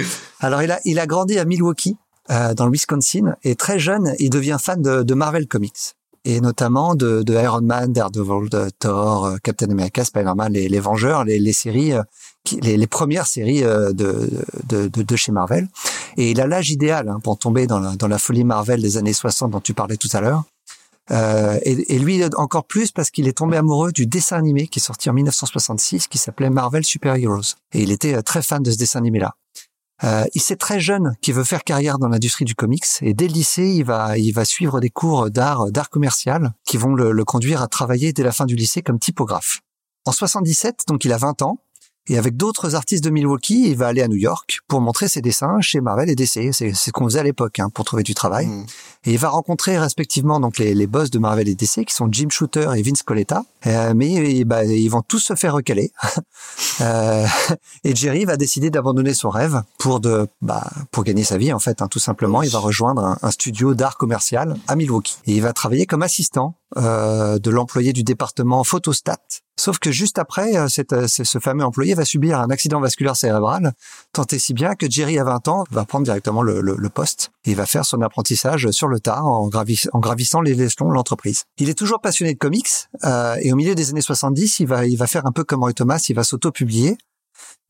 Alors, 0.40 0.62
il 0.62 0.70
a, 0.72 0.80
il 0.84 0.98
a 0.98 1.06
grandi 1.06 1.38
à 1.38 1.44
Milwaukee, 1.44 1.96
euh, 2.30 2.54
dans 2.54 2.66
le 2.66 2.72
Wisconsin, 2.72 3.36
et 3.44 3.54
très 3.54 3.78
jeune, 3.78 4.14
il 4.18 4.30
devient 4.30 4.56
fan 4.60 4.82
de, 4.82 5.04
de 5.04 5.14
Marvel 5.14 5.46
Comics 5.46 5.94
et 6.24 6.40
notamment 6.40 6.94
de, 6.94 7.22
de 7.22 7.34
Iron 7.34 7.62
Man, 7.62 7.92
Daredevil, 7.92 8.48
de 8.48 8.70
Thor, 8.78 9.26
euh, 9.26 9.36
Captain 9.42 9.70
America, 9.70 10.04
Spider-Man, 10.04 10.52
les, 10.52 10.68
les 10.68 10.80
Vengeurs, 10.80 11.24
les, 11.24 11.38
les 11.38 11.52
séries 11.52 11.92
euh, 11.92 12.02
les, 12.62 12.76
les, 12.76 12.86
premières 12.86 13.26
séries 13.26 13.62
de, 13.62 13.92
de, 13.92 14.88
de, 14.88 15.02
de, 15.02 15.16
chez 15.16 15.32
Marvel. 15.32 15.66
Et 16.18 16.30
il 16.30 16.40
a 16.42 16.46
l'âge 16.46 16.70
idéal 16.70 17.08
hein, 17.08 17.18
pour 17.22 17.38
tomber 17.38 17.66
dans 17.66 17.80
la, 17.80 17.96
dans 17.96 18.08
la 18.08 18.18
folie 18.18 18.44
Marvel 18.44 18.82
des 18.82 18.98
années 18.98 19.14
60 19.14 19.50
dont 19.50 19.60
tu 19.60 19.72
parlais 19.72 19.96
tout 19.96 20.10
à 20.12 20.20
l'heure. 20.20 20.44
Euh, 21.10 21.58
et, 21.62 21.94
et, 21.94 21.98
lui 21.98 22.22
encore 22.36 22.64
plus 22.64 22.90
parce 22.90 23.10
qu'il 23.10 23.28
est 23.28 23.36
tombé 23.36 23.58
amoureux 23.58 23.92
du 23.92 24.06
dessin 24.06 24.38
animé 24.38 24.68
qui 24.68 24.78
est 24.78 24.82
sorti 24.82 25.10
en 25.10 25.12
1966 25.12 26.08
qui 26.08 26.16
s'appelait 26.16 26.50
Marvel 26.50 26.84
Super 26.84 27.16
Heroes. 27.16 27.56
Et 27.72 27.82
il 27.82 27.92
était 27.92 28.22
très 28.22 28.42
fan 28.42 28.62
de 28.62 28.70
ce 28.70 28.78
dessin 28.78 29.00
animé-là. 29.00 29.34
Euh, 30.02 30.24
il 30.34 30.40
sait 30.40 30.56
très 30.56 30.80
jeune 30.80 31.14
qu'il 31.22 31.34
veut 31.34 31.44
faire 31.44 31.62
carrière 31.62 31.98
dans 31.98 32.08
l'industrie 32.08 32.44
du 32.44 32.56
comics 32.56 32.84
et 33.00 33.14
dès 33.14 33.28
le 33.28 33.32
lycée, 33.32 33.68
il 33.68 33.84
va, 33.84 34.18
il 34.18 34.32
va 34.32 34.44
suivre 34.44 34.80
des 34.80 34.90
cours 34.90 35.30
d'art, 35.30 35.70
d'art 35.70 35.88
commercial 35.88 36.52
qui 36.64 36.76
vont 36.76 36.94
le, 36.94 37.12
le, 37.12 37.24
conduire 37.24 37.62
à 37.62 37.68
travailler 37.68 38.12
dès 38.12 38.24
la 38.24 38.32
fin 38.32 38.44
du 38.44 38.56
lycée 38.56 38.82
comme 38.82 38.98
typographe. 38.98 39.60
En 40.04 40.12
77, 40.12 40.82
donc 40.88 41.04
il 41.04 41.12
a 41.12 41.16
20 41.16 41.42
ans, 41.42 41.63
et 42.08 42.18
avec 42.18 42.36
d'autres 42.36 42.74
artistes 42.74 43.02
de 43.02 43.10
Milwaukee, 43.10 43.68
il 43.70 43.76
va 43.76 43.86
aller 43.86 44.02
à 44.02 44.08
New 44.08 44.16
York 44.16 44.60
pour 44.68 44.80
montrer 44.80 45.08
ses 45.08 45.22
dessins 45.22 45.60
chez 45.60 45.80
Marvel 45.80 46.10
et 46.10 46.14
DC. 46.14 46.52
C'est 46.52 46.74
ce 46.74 46.90
qu'on 46.90 47.04
faisait 47.04 47.20
à 47.20 47.22
l'époque 47.22 47.58
hein, 47.60 47.70
pour 47.72 47.84
trouver 47.84 48.02
du 48.02 48.14
travail. 48.14 48.46
Mmh. 48.46 48.66
Et 49.06 49.12
il 49.12 49.18
va 49.18 49.30
rencontrer 49.30 49.78
respectivement 49.78 50.38
donc 50.40 50.58
les, 50.58 50.74
les 50.74 50.86
boss 50.86 51.10
de 51.10 51.18
Marvel 51.18 51.48
et 51.48 51.54
DC 51.54 51.84
qui 51.86 51.94
sont 51.94 52.08
Jim 52.10 52.28
Shooter 52.30 52.70
et 52.76 52.82
Vince 52.82 53.02
Coletta. 53.02 53.44
Euh, 53.66 53.94
mais 53.94 54.44
bah, 54.44 54.64
ils 54.64 54.88
vont 54.88 55.02
tous 55.02 55.18
se 55.18 55.34
faire 55.34 55.54
recaler. 55.54 55.92
euh, 56.80 57.26
et 57.84 57.94
Jerry 57.94 58.26
va 58.26 58.36
décider 58.36 58.70
d'abandonner 58.70 59.14
son 59.14 59.30
rêve 59.30 59.62
pour 59.78 60.00
de 60.00 60.26
bah, 60.42 60.70
pour 60.90 61.04
gagner 61.04 61.24
sa 61.24 61.38
vie 61.38 61.52
en 61.52 61.58
fait. 61.58 61.80
Hein, 61.80 61.88
tout 61.88 61.98
simplement, 61.98 62.42
il 62.42 62.50
va 62.50 62.58
rejoindre 62.58 63.04
un, 63.04 63.18
un 63.22 63.30
studio 63.30 63.74
d'art 63.74 63.96
commercial 63.96 64.56
à 64.68 64.76
Milwaukee. 64.76 65.16
Et 65.26 65.32
il 65.32 65.42
va 65.42 65.52
travailler 65.52 65.86
comme 65.86 66.02
assistant 66.02 66.54
euh, 66.76 67.38
de 67.38 67.50
l'employé 67.50 67.92
du 67.92 68.02
département 68.02 68.64
photostat 68.64 69.20
Sauf 69.56 69.78
que 69.78 69.92
juste 69.92 70.18
après, 70.18 70.56
euh, 70.56 70.66
euh, 70.92 71.06
ce 71.06 71.38
fameux 71.38 71.64
employé 71.64 71.94
va 71.94 72.04
subir 72.04 72.40
un 72.40 72.50
accident 72.50 72.80
vasculaire 72.80 73.14
cérébral, 73.14 73.72
tant 74.12 74.24
et 74.32 74.40
si 74.40 74.52
bien 74.52 74.74
que 74.74 74.90
Jerry, 74.90 75.16
à 75.20 75.24
20 75.24 75.46
ans, 75.46 75.64
va 75.70 75.84
prendre 75.84 76.04
directement 76.04 76.42
le, 76.42 76.88
poste 76.88 77.30
et 77.44 77.54
va 77.54 77.64
faire 77.66 77.84
son 77.84 78.02
apprentissage 78.02 78.68
sur 78.72 78.88
le 78.88 78.98
tas 78.98 79.22
en, 79.22 79.48
gravissant 79.48 80.40
les 80.40 80.60
échelons 80.60 80.88
de 80.88 80.94
l'entreprise. 80.94 81.44
Il 81.58 81.68
est 81.68 81.78
toujours 81.78 82.00
passionné 82.00 82.34
de 82.34 82.38
comics 82.38 82.68
et 83.40 83.52
au 83.52 83.56
milieu 83.56 83.76
des 83.76 83.90
années 83.90 84.00
70, 84.00 84.58
il 84.58 84.66
va, 84.66 84.86
il 84.86 84.96
va 84.96 85.06
faire 85.06 85.26
un 85.26 85.32
peu 85.32 85.44
comme 85.44 85.60
Roy 85.60 85.72
Thomas, 85.72 86.04
il 86.08 86.16
va 86.16 86.24
s'auto-publier. 86.24 86.98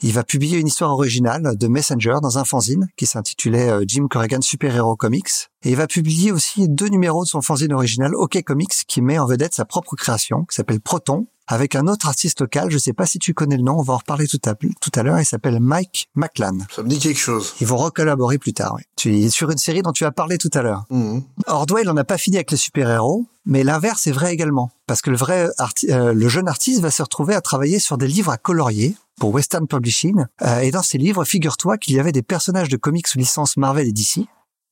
Il 0.01 0.13
va 0.13 0.25
publier 0.25 0.59
une 0.59 0.67
histoire 0.67 0.93
originale 0.93 1.57
de 1.57 1.69
Messenger 1.69 2.17
dans 2.23 2.39
un 2.39 2.45
fanzine 2.45 2.89
qui 2.97 3.07
s'intitulait 3.07 3.71
Jim 3.87 4.07
Corrigan 4.09 4.41
Super 4.43 4.75
Hero 4.77 4.97
Comics. 4.97 5.51
Et 5.63 5.71
il 5.71 5.77
va 5.77 5.87
publier 5.87 6.31
aussi 6.31 6.69
deux 6.69 6.89
numéros 6.89 7.25
de 7.25 7.29
son 7.29 7.41
fanzine 7.41 7.73
original 7.73 8.15
OK 8.15 8.43
Comics 8.43 8.75
qui 8.87 9.01
met 9.01 9.19
en 9.19 9.27
vedette 9.27 9.55
sa 9.55 9.65
propre 9.65 9.97
création 9.97 10.45
qui 10.45 10.55
s'appelle 10.55 10.81
Proton 10.81 11.27
avec 11.47 11.75
un 11.75 11.87
autre 11.87 12.09
artiste 12.09 12.41
local. 12.41 12.71
Je 12.71 12.79
sais 12.79 12.93
pas 12.93 13.07
si 13.07 13.19
tu 13.19 13.35
connais 13.35 13.57
le 13.57 13.63
nom, 13.63 13.79
on 13.79 13.83
va 13.83 13.95
en 13.95 13.99
reparler 13.99 14.27
tout 14.27 14.41
à, 14.47 14.55
tout 14.55 14.91
à 14.95 15.03
l'heure. 15.03 15.21
Il 15.21 15.27
s'appelle 15.27 15.61
Mike 15.61 16.09
McLan. 16.15 16.59
Ça 16.75 16.83
me 16.83 16.89
dit 16.89 16.99
quelque 16.99 17.19
chose. 17.19 17.55
Ils 17.61 17.67
vont 17.67 17.77
recollaborer 17.77 18.39
plus 18.39 18.53
tard. 18.53 18.75
Oui. 18.77 18.83
Tu 18.97 19.19
es 19.19 19.29
sur 19.29 19.51
une 19.51 19.59
série 19.59 19.83
dont 19.83 19.93
tu 19.93 20.05
as 20.05 20.13
parlé 20.13 20.39
tout 20.39 20.51
à 20.55 20.63
l'heure. 20.63 20.85
Mmh. 20.91 21.21
Ordwell 21.47 21.87
n'en 21.87 21.97
a 21.97 22.05
pas 22.05 22.19
fini 22.19 22.37
avec 22.37 22.51
les 22.51 22.57
super-héros, 22.57 23.27
mais 23.45 23.63
l'inverse 23.63 24.07
est 24.07 24.13
vrai 24.13 24.33
également, 24.33 24.71
parce 24.87 25.03
que 25.03 25.11
le 25.11 25.17
vrai 25.17 25.49
euh, 25.91 26.13
le 26.15 26.29
jeune 26.29 26.49
artiste 26.49 26.81
va 26.81 26.91
se 26.91 27.03
retrouver 27.03 27.35
à 27.35 27.41
travailler 27.41 27.79
sur 27.79 27.99
des 27.99 28.09
livres 28.09 28.31
à 28.31 28.39
colorier 28.39 28.97
pour 29.19 29.35
Western 29.35 29.67
Publishing. 29.67 30.25
Euh, 30.43 30.61
et 30.61 30.71
dans 30.71 30.83
ces 30.83 30.99
livres, 30.99 31.25
figure-toi 31.25 31.79
qu'il 31.79 31.95
y 31.95 32.01
avait 32.01 32.13
des 32.13 32.23
personnages 32.23 32.69
de 32.69 32.77
comics 32.77 33.07
sous 33.07 33.19
licence 33.19 33.57
Marvel 33.57 33.87
et 33.87 33.93
DC, 33.93 34.27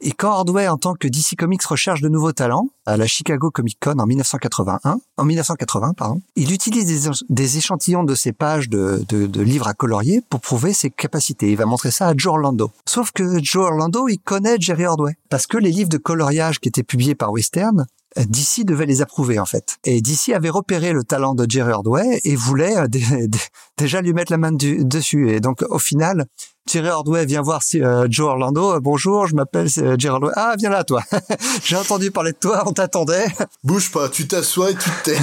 et 0.05 0.11
quand 0.11 0.33
Ordway, 0.33 0.67
en 0.67 0.79
tant 0.79 0.95
que 0.95 1.07
DC 1.07 1.37
Comics, 1.39 1.63
recherche 1.63 2.01
de 2.01 2.09
nouveaux 2.09 2.33
talents 2.33 2.71
à 2.87 2.97
la 2.97 3.07
Chicago 3.07 3.53
Comic 3.53 3.79
Con 3.81 4.01
en 4.01 4.07
1981, 4.07 4.99
en 5.17 5.25
1980, 5.25 5.93
pardon, 5.97 6.21
il 6.35 6.53
utilise 6.53 6.87
des, 6.87 7.11
des 7.29 7.57
échantillons 7.57 8.03
de 8.03 8.17
ses 8.17 8.33
pages 8.33 8.69
de, 8.69 9.05
de, 9.09 9.43
livres 9.43 9.69
à 9.69 9.75
colorier 9.75 10.21
pour 10.29 10.41
prouver 10.41 10.73
ses 10.73 10.91
capacités. 10.91 11.53
Il 11.53 11.57
va 11.57 11.67
montrer 11.67 11.93
ça 11.93 12.09
à 12.09 12.15
Joe 12.17 12.33
Orlando. 12.33 12.73
Sauf 12.85 13.13
que 13.13 13.39
Joe 13.45 13.67
Orlando, 13.67 14.09
il 14.09 14.19
connaît 14.19 14.57
Jerry 14.59 14.87
Ordway 14.87 15.15
parce 15.31 15.47
que 15.47 15.57
les 15.57 15.71
livres 15.71 15.89
de 15.89 15.99
coloriage 15.99 16.59
qui 16.59 16.69
étaient 16.69 16.83
publiés 16.83 17.15
par 17.15 17.31
Western 17.31 17.87
DC 18.16 18.64
devait 18.64 18.87
les 18.87 19.02
approuver 19.02 19.38
en 19.38 19.47
fait. 19.47 19.78
Et 19.85 20.00
DC 20.00 20.31
avait 20.35 20.50
repéré 20.50 20.92
le 20.92 21.04
talent 21.04 21.35
de 21.35 21.47
Jerry 21.49 21.73
Ordway 21.73 22.21
et 22.25 22.37
voulait 22.37 22.76
euh, 22.76 22.87
déjà 23.78 24.00
lui 24.00 24.12
mettre 24.12 24.33
la 24.33 24.38
main 24.38 24.52
du, 24.52 24.85
dessus. 24.85 25.31
Et 25.31 25.40
donc 25.40 25.62
au 25.69 25.78
final, 25.78 26.26
Jerry 26.71 26.88
Ordway 26.88 27.26
vient 27.26 27.42
voir 27.42 27.61
euh, 27.75 28.07
Joe 28.11 28.28
Orlando. 28.28 28.75
Euh, 28.75 28.81
bonjour, 28.81 29.26
je 29.26 29.34
m'appelle 29.34 29.69
Jerry 29.69 30.08
Ordway. 30.08 30.32
Ah, 30.37 30.54
viens 30.58 30.71
là 30.71 30.84
toi. 30.84 31.02
J'ai 31.65 31.76
entendu 31.76 32.10
parler 32.10 32.32
de 32.32 32.39
toi, 32.39 32.63
on 32.67 32.73
t'attendait. 32.73 33.26
Bouge 33.65 33.91
pas, 33.91 34.08
tu 34.08 34.28
t'assois 34.28 34.71
et 34.71 34.75
tu 34.75 34.91
te 34.91 35.10
tais. 35.10 35.19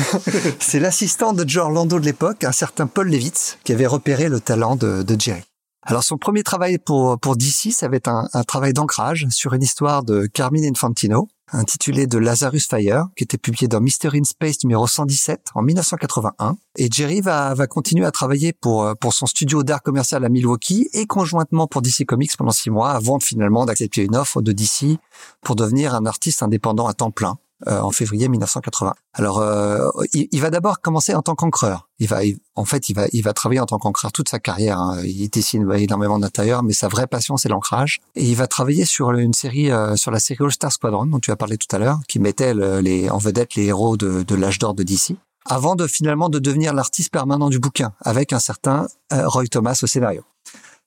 C'est 0.60 0.80
l'assistant 0.80 1.34
de 1.34 1.48
Joe 1.48 1.64
Orlando 1.66 2.00
de 2.00 2.06
l'époque, 2.06 2.44
un 2.44 2.52
certain 2.52 2.88
Paul 2.88 3.10
Levitz, 3.10 3.58
qui 3.64 3.74
avait 3.74 3.88
repéré 3.88 4.30
le 4.30 4.40
talent 4.40 4.76
de, 4.76 5.04
de 5.04 5.20
Jerry. 5.20 5.44
Alors 5.84 6.04
son 6.04 6.18
premier 6.18 6.44
travail 6.44 6.78
pour, 6.78 7.18
DC, 7.38 7.72
ça 7.72 7.88
va 7.88 7.96
être 7.96 8.10
un, 8.10 8.44
travail 8.44 8.74
d'ancrage 8.74 9.26
sur 9.30 9.54
une 9.54 9.64
histoire 9.64 10.04
de 10.04 10.26
Carmine 10.26 10.66
Infantino, 10.66 11.30
intitulé 11.52 12.06
de 12.06 12.18
Lazarus 12.18 12.68
Fire, 12.68 13.08
qui 13.16 13.24
était 13.24 13.38
publié 13.38 13.68
dans 13.68 13.80
Mystery 13.80 14.20
in 14.20 14.24
Space 14.24 14.64
numéro 14.64 14.86
117 14.86 15.52
en 15.56 15.62
1981. 15.62 16.58
Et 16.78 16.90
Jerry 16.92 17.22
va, 17.22 17.54
va 17.54 17.66
continuer 17.66 18.06
à 18.06 18.12
travailler 18.12 18.52
pour, 18.52 18.94
pour 19.00 19.14
son 19.14 19.26
studio 19.26 19.64
d'art 19.64 19.82
commercial 19.82 20.24
à 20.26 20.30
Milwaukee 20.30 20.90
et 20.94 21.06
conjointement 21.08 21.66
pour 21.68 21.82
DC 21.82 22.06
Comics 22.06 22.36
pendant 22.38 22.52
six 22.52 22.70
mois 22.70 22.92
avant 22.92 23.20
finalement 23.20 23.66
d'accepter 23.66 24.04
une 24.04 24.18
offre 24.18 24.42
de 24.42 24.52
DC 24.52 25.00
pour 25.42 25.56
devenir 25.56 25.96
un 25.96 26.06
artiste 26.06 26.44
indépendant 26.44 26.88
à 26.88 26.94
temps 26.94 27.12
plein. 27.12 27.38
Euh, 27.68 27.82
en 27.82 27.92
février 27.92 28.30
1980. 28.30 28.94
Alors, 29.12 29.40
euh, 29.40 29.90
il, 30.14 30.40
va 30.40 30.50
d'abord 30.50 30.80
commencer 30.80 31.14
en 31.14 31.22
tant 31.22 31.36
qu'encreur. 31.36 31.90
Il 32.00 32.08
va, 32.08 32.20
en 32.56 32.64
fait, 32.64 32.88
il 32.88 32.94
va, 32.94 33.08
il 33.12 33.22
va 33.22 33.34
travailler 33.34 33.60
en 33.60 33.66
tant 33.66 33.78
qu'encreur 33.78 34.14
toute 34.14 34.30
sa 34.30 34.40
carrière. 34.40 34.80
Hein. 34.80 35.02
Il 35.04 35.28
dessine 35.28 35.70
énormément 35.74 36.20
d'intérieur, 36.20 36.64
mais 36.64 36.72
sa 36.72 36.88
vraie 36.88 37.06
passion, 37.06 37.36
c'est 37.36 37.50
l'ancrage. 37.50 38.00
Et 38.16 38.24
il 38.24 38.36
va 38.38 38.48
travailler 38.48 38.86
sur 38.86 39.12
une 39.12 39.34
série, 39.34 39.72
euh, 39.72 39.98
sur 39.98 40.10
la 40.10 40.20
série 40.22 40.42
All 40.42 40.54
Star 40.54 40.72
Squadron 40.72 41.06
dont 41.08 41.20
tu 41.20 41.32
as 41.32 41.36
parlé 41.36 41.58
tout 41.58 41.76
à 41.76 41.80
l'heure, 41.80 42.00
qui 42.08 42.20
mettait 42.20 42.54
les, 42.54 43.10
en 43.10 43.18
vedette 43.18 43.56
les 43.56 43.66
héros 43.66 43.98
de, 43.98 44.36
l'âge 44.36 44.58
d'or 44.60 44.74
de 44.74 44.84
DC 44.84 45.18
avant 45.46 45.76
de 45.76 45.88
finalement 45.88 46.30
de 46.30 46.40
devenir 46.40 46.74
l'artiste 46.74 47.12
permanent 47.12 47.50
du 47.50 47.60
bouquin, 47.60 47.92
avec 48.02 48.34
un 48.34 48.40
certain 48.40 48.88
Roy 49.12 49.48
Thomas 49.48 49.78
au 49.82 49.88
scénario 49.88 50.24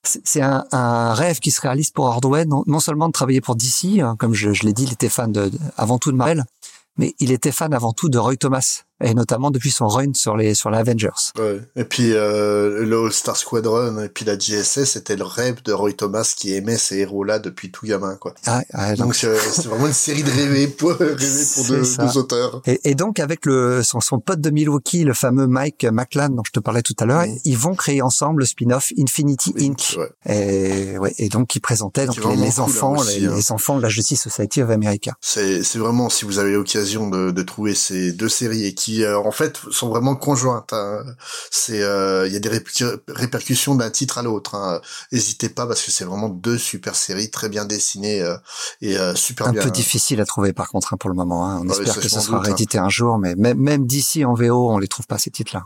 c'est 0.03 0.41
un, 0.41 1.13
rêve 1.13 1.39
qui 1.39 1.51
se 1.51 1.61
réalise 1.61 1.91
pour 1.91 2.07
Hardway, 2.07 2.45
non, 2.45 2.79
seulement 2.79 3.07
de 3.07 3.13
travailler 3.13 3.41
pour 3.41 3.55
DC, 3.55 3.99
hein, 3.99 4.15
comme 4.19 4.33
je, 4.33 4.51
je 4.51 4.63
l'ai 4.63 4.73
dit, 4.73 4.83
il 4.83 4.93
était 4.93 5.09
fan 5.09 5.31
de, 5.31 5.49
avant 5.77 5.97
tout 5.97 6.11
de 6.11 6.17
Marvel, 6.17 6.43
mais 6.97 7.15
il 7.19 7.31
était 7.31 7.51
fan 7.51 7.73
avant 7.73 7.93
tout 7.93 8.09
de 8.09 8.17
Roy 8.17 8.35
Thomas 8.35 8.83
et 9.03 9.13
notamment 9.13 9.51
depuis 9.51 9.71
son 9.71 9.87
run 9.87 10.13
sur 10.13 10.37
les 10.37 10.55
sur 10.55 10.69
les 10.71 10.77
Avengers. 10.77 11.09
Ouais. 11.37 11.61
Et 11.75 11.83
puis 11.83 12.13
euh, 12.13 12.85
le 12.85 13.05
All 13.05 13.11
Star 13.11 13.37
Squadron 13.37 14.01
et 14.01 14.09
puis 14.09 14.25
la 14.25 14.37
GSS, 14.37 14.85
c'était 14.85 15.15
le 15.15 15.23
rêve 15.23 15.61
de 15.63 15.73
Roy 15.73 15.93
Thomas 15.93 16.33
qui 16.35 16.53
aimait 16.53 16.77
ces 16.77 16.99
héros-là 16.99 17.39
depuis 17.39 17.71
tout 17.71 17.85
gamin, 17.85 18.15
quoi. 18.15 18.33
Ah, 18.45 18.61
ah, 18.73 18.95
donc 18.95 19.15
c'est 19.15 19.27
vraiment 19.65 19.87
une 19.87 19.93
série 19.93 20.23
de 20.23 20.31
rêves 20.31 20.71
pour, 20.71 20.91
rêver 20.91 21.15
pour 21.55 21.65
deux, 21.65 21.81
deux, 21.81 22.17
auteurs. 22.17 22.61
Et, 22.65 22.79
et, 22.89 22.95
donc 22.95 23.19
avec 23.19 23.45
le 23.45 23.83
son, 23.83 23.99
son, 23.99 24.19
pote 24.19 24.39
de 24.39 24.49
Milwaukee, 24.49 25.03
le 25.03 25.13
fameux 25.13 25.47
Mike 25.47 25.85
McLan 25.91 26.29
dont 26.29 26.43
je 26.45 26.51
te 26.51 26.59
parlais 26.59 26.81
tout 26.81 26.95
à 26.99 27.05
l'heure, 27.05 27.25
mmh. 27.25 27.37
ils 27.45 27.57
vont 27.57 27.75
créer 27.75 28.01
ensemble 28.01 28.41
le 28.41 28.45
spin-off 28.45 28.91
Infinity 28.97 29.53
Inc. 29.59 29.97
Ouais. 29.97 30.33
Et, 30.33 30.97
ouais, 30.97 31.13
et 31.17 31.29
donc 31.29 31.47
qui 31.47 31.59
présentait 31.59 32.05
donc 32.05 32.17
les, 32.17 32.35
les 32.35 32.51
cool, 32.51 32.63
enfants, 32.63 32.97
aussi, 32.97 33.21
les, 33.21 33.27
hein. 33.27 33.33
les, 33.35 33.51
enfants 33.51 33.77
de 33.77 33.81
la 33.81 33.89
Justice 33.89 34.21
Society 34.21 34.61
of 34.61 34.69
America. 34.69 35.13
C'est 35.19 35.63
c'est 35.63 35.79
vraiment 35.79 36.09
si 36.09 36.25
vous 36.25 36.39
avez 36.39 36.53
l'occasion 36.53 37.09
de, 37.09 37.31
de 37.31 37.41
trouver 37.43 37.73
ces 37.73 38.11
deux 38.11 38.29
séries 38.29 38.65
et 38.65 38.73
qui 38.73 38.92
euh, 39.01 39.19
en 39.19 39.31
fait 39.31 39.57
sont 39.71 39.89
vraiment 39.89 40.15
conjointes. 40.15 40.73
Hein. 40.73 41.03
C'est, 41.51 41.77
il 41.77 41.83
euh, 41.83 42.27
y 42.27 42.35
a 42.35 42.39
des 42.39 42.49
répercussions 43.07 43.75
d'un 43.75 43.89
titre 43.89 44.17
à 44.17 44.21
l'autre. 44.21 44.55
Hein. 44.55 44.81
N'hésitez 45.11 45.49
pas 45.49 45.65
parce 45.65 45.81
que 45.81 45.91
c'est 45.91 46.05
vraiment 46.05 46.29
deux 46.29 46.57
super 46.57 46.95
séries 46.95 47.31
très 47.31 47.49
bien 47.49 47.65
dessinées 47.65 48.21
euh, 48.21 48.37
et 48.81 48.95
super 49.15 49.47
un 49.47 49.51
bien. 49.51 49.61
Un 49.61 49.65
peu 49.65 49.71
difficile 49.71 50.21
à 50.21 50.25
trouver 50.25 50.53
par 50.53 50.69
contre 50.69 50.93
hein, 50.93 50.97
pour 50.97 51.09
le 51.09 51.15
moment. 51.15 51.49
Hein. 51.49 51.61
On 51.63 51.69
ah 51.69 51.73
espère 51.73 51.99
que 51.99 52.09
ça 52.09 52.21
sera 52.21 52.37
doute, 52.37 52.47
réédité 52.47 52.77
un 52.77 52.89
jour, 52.89 53.17
mais 53.17 53.35
même, 53.35 53.57
même 53.57 53.85
d'ici 53.85 54.25
en 54.25 54.33
VO, 54.33 54.71
on 54.71 54.77
les 54.77 54.87
trouve 54.87 55.07
pas 55.07 55.17
ces 55.17 55.31
titres-là. 55.31 55.65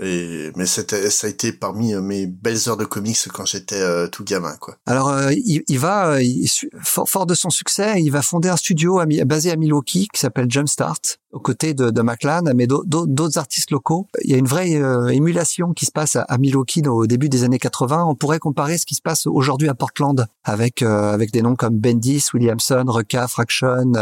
Et, 0.00 0.50
mais 0.56 0.66
ça 0.66 0.82
a 0.82 1.28
été 1.28 1.52
parmi 1.52 1.94
mes 1.94 2.26
belles 2.26 2.68
heures 2.68 2.76
de 2.76 2.84
comics 2.84 3.28
quand 3.32 3.46
j'étais 3.46 3.80
euh, 3.80 4.08
tout 4.08 4.24
gamin, 4.24 4.56
quoi. 4.56 4.76
Alors, 4.86 5.08
euh, 5.08 5.32
il, 5.32 5.62
il, 5.68 5.78
va, 5.78 6.20
il, 6.20 6.48
fort, 6.82 7.08
fort, 7.08 7.26
de 7.26 7.34
son 7.34 7.50
succès, 7.50 8.02
il 8.02 8.10
va 8.10 8.20
fonder 8.20 8.48
un 8.48 8.56
studio 8.56 8.98
à, 8.98 9.06
basé 9.06 9.52
à 9.52 9.56
Milwaukee 9.56 10.08
qui 10.12 10.20
s'appelle 10.20 10.50
Jumpstart, 10.50 11.00
aux 11.34 11.40
côtés 11.40 11.74
de, 11.74 11.90
de 11.90 12.02
McLaren, 12.02 12.52
mais 12.54 12.66
d'autres 12.66 13.38
artistes 13.38 13.70
locaux. 13.70 14.06
Il 14.22 14.30
y 14.30 14.34
a 14.34 14.38
une 14.38 14.46
vraie 14.46 14.76
euh, 14.76 15.08
émulation 15.08 15.72
qui 15.72 15.84
se 15.84 15.90
passe 15.90 16.16
à, 16.16 16.22
à, 16.22 16.38
Milwaukee 16.38 16.86
au 16.86 17.06
début 17.06 17.28
des 17.28 17.44
années 17.44 17.58
80. 17.58 18.04
On 18.06 18.14
pourrait 18.14 18.38
comparer 18.38 18.78
ce 18.78 18.86
qui 18.86 18.94
se 18.94 19.02
passe 19.02 19.26
aujourd'hui 19.26 19.68
à 19.68 19.74
Portland 19.74 20.26
avec 20.44 20.82
avec 20.82 21.32
des 21.32 21.42
noms 21.42 21.56
comme 21.56 21.78
Bendis, 21.78 22.24
Williamson, 22.32 22.84
Reca, 22.86 23.28
Fraction, 23.28 23.92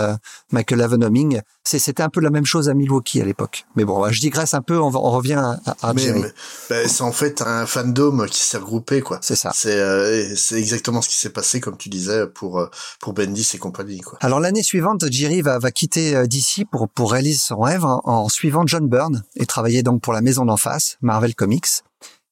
Michael 0.50 0.82
Avenoming. 0.82 1.40
C'était 1.64 2.02
un 2.02 2.08
peu 2.08 2.20
la 2.20 2.30
même 2.30 2.44
chose 2.44 2.68
à 2.68 2.74
Milwaukee 2.74 3.20
à 3.20 3.24
l'époque. 3.24 3.66
Mais 3.76 3.84
bon, 3.84 4.10
je 4.10 4.20
digresse 4.20 4.52
un 4.52 4.62
peu, 4.62 4.78
on, 4.78 4.88
on 4.94 5.10
revient 5.10 5.34
à, 5.34 5.60
à 5.80 5.94
mais, 5.94 6.12
mais 6.12 6.32
bah, 6.68 6.88
c'est 6.88 7.02
en 7.02 7.12
fait 7.12 7.40
un 7.40 7.66
fandom 7.66 8.26
qui 8.26 8.40
s'est 8.40 8.58
regroupé, 8.58 9.00
quoi. 9.00 9.18
C'est 9.22 9.36
ça. 9.36 9.52
C'est 9.54 9.78
euh, 9.78 10.34
exactement 10.52 11.00
ce 11.02 11.08
qui 11.08 11.16
s'est 11.16 11.30
passé, 11.30 11.60
comme 11.60 11.76
tu 11.76 11.88
disais, 11.88 12.26
pour 12.26 12.58
euh, 12.58 12.66
pour 13.00 13.12
Bendis 13.12 13.48
et 13.54 13.58
compagnie, 13.58 14.00
quoi. 14.00 14.18
Alors 14.20 14.40
l'année 14.40 14.62
suivante, 14.62 15.04
Jerry 15.10 15.40
va 15.40 15.58
va 15.58 15.70
quitter 15.70 16.16
euh, 16.16 16.26
DC 16.26 16.66
pour 16.70 16.88
pour 16.88 17.12
réaliser 17.22 17.38
son 17.38 17.60
rêve 17.60 17.84
en, 17.84 18.00
en 18.04 18.28
suivant 18.28 18.66
John 18.66 18.88
Byrne 18.88 19.22
et 19.36 19.46
travailler 19.46 19.82
donc 19.82 20.02
pour 20.02 20.12
la 20.12 20.20
maison 20.20 20.44
d'en 20.44 20.56
face, 20.56 20.98
Marvel 21.00 21.34
Comics. 21.34 21.82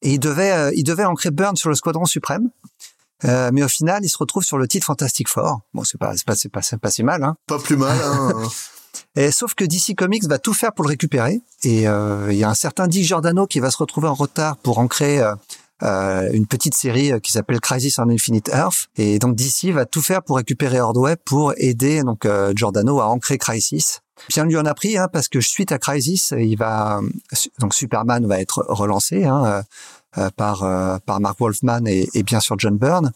Et 0.03 0.15
il 0.15 0.19
devait, 0.19 0.53
euh, 0.53 0.73
il 0.75 0.85
devait 0.85 1.05
ancrer 1.05 1.31
Burn 1.31 1.57
sur 1.57 1.69
le 1.69 1.75
Squadron 1.75 2.07
Suprême. 2.07 2.51
Euh, 3.25 3.51
mais 3.53 3.63
au 3.63 3.69
final, 3.69 4.03
il 4.03 4.09
se 4.09 4.17
retrouve 4.19 4.43
sur 4.43 4.57
le 4.57 4.67
titre 4.67 4.87
Fantastic 4.87 5.29
Four. 5.29 5.61
Bon, 5.75 5.85
c'est 5.85 5.99
pas, 5.99 6.17
c'est 6.17 6.25
pas, 6.27 6.35
c'est 6.35 6.49
pas, 6.49 6.63
c'est 6.63 6.79
pas 6.79 6.91
si 6.91 7.03
mal, 7.03 7.23
hein. 7.23 7.37
Pas 7.47 7.59
plus 7.59 7.77
mal. 7.77 7.97
Hein. 8.03 8.33
Et 9.17 9.31
sauf 9.31 9.55
que 9.55 9.65
DC 9.65 9.95
Comics 9.97 10.25
va 10.25 10.39
tout 10.39 10.55
faire 10.55 10.73
pour 10.73 10.85
le 10.85 10.89
récupérer. 10.89 11.43
Et 11.63 11.87
euh, 11.87 12.33
il 12.33 12.39
y 12.39 12.45
a 12.45 12.49
un 12.49 12.55
certain 12.55 12.89
Dick 12.89 13.05
Giordano 13.05 13.47
qui 13.47 13.61
va 13.61 13.71
se 13.71 13.77
retrouver 13.77 14.09
en 14.09 14.15
retard 14.15 14.57
pour 14.57 14.79
ancrer 14.79 15.23
euh, 15.83 15.91
euh, 15.91 16.31
une 16.33 16.47
petite 16.47 16.75
série 16.75 17.13
qui 17.21 17.33
s'appelle 17.33 17.61
Crisis 17.61 17.99
on 17.99 18.09
Infinite 18.09 18.49
Earth. 18.53 18.89
Et 18.97 19.19
donc 19.19 19.37
DC 19.37 19.73
va 19.73 19.87
tout 19.87 20.03
faire 20.03 20.23
pour 20.23 20.37
récupérer 20.37 20.81
Ordway 20.81 21.17
pour 21.17 21.53
aider 21.57 22.03
donc 22.03 22.27
Giordano 22.55 23.01
à 23.01 23.07
ancrer 23.07 23.39
Crisis. 23.39 24.01
Bien 24.29 24.45
lui 24.45 24.57
en 24.57 24.67
a 24.67 24.75
pris, 24.75 24.99
hein, 24.99 25.09
parce 25.13 25.29
que 25.29 25.41
suite 25.41 25.73
à 25.73 25.79
Crisis, 25.79 26.35
il 26.37 26.57
va 26.57 27.01
donc 27.59 27.75
Superman 27.75 28.27
va 28.27 28.41
être 28.41 28.65
relancé 28.69 29.25
hein, 29.25 29.63
par 30.37 30.61
par 31.07 31.21
Mark 31.21 31.39
Wolfman 31.41 31.87
et, 31.87 32.09
et 32.15 32.23
bien 32.23 32.41
sûr 32.41 32.57
John 32.59 32.77
Byrne. 32.77 33.13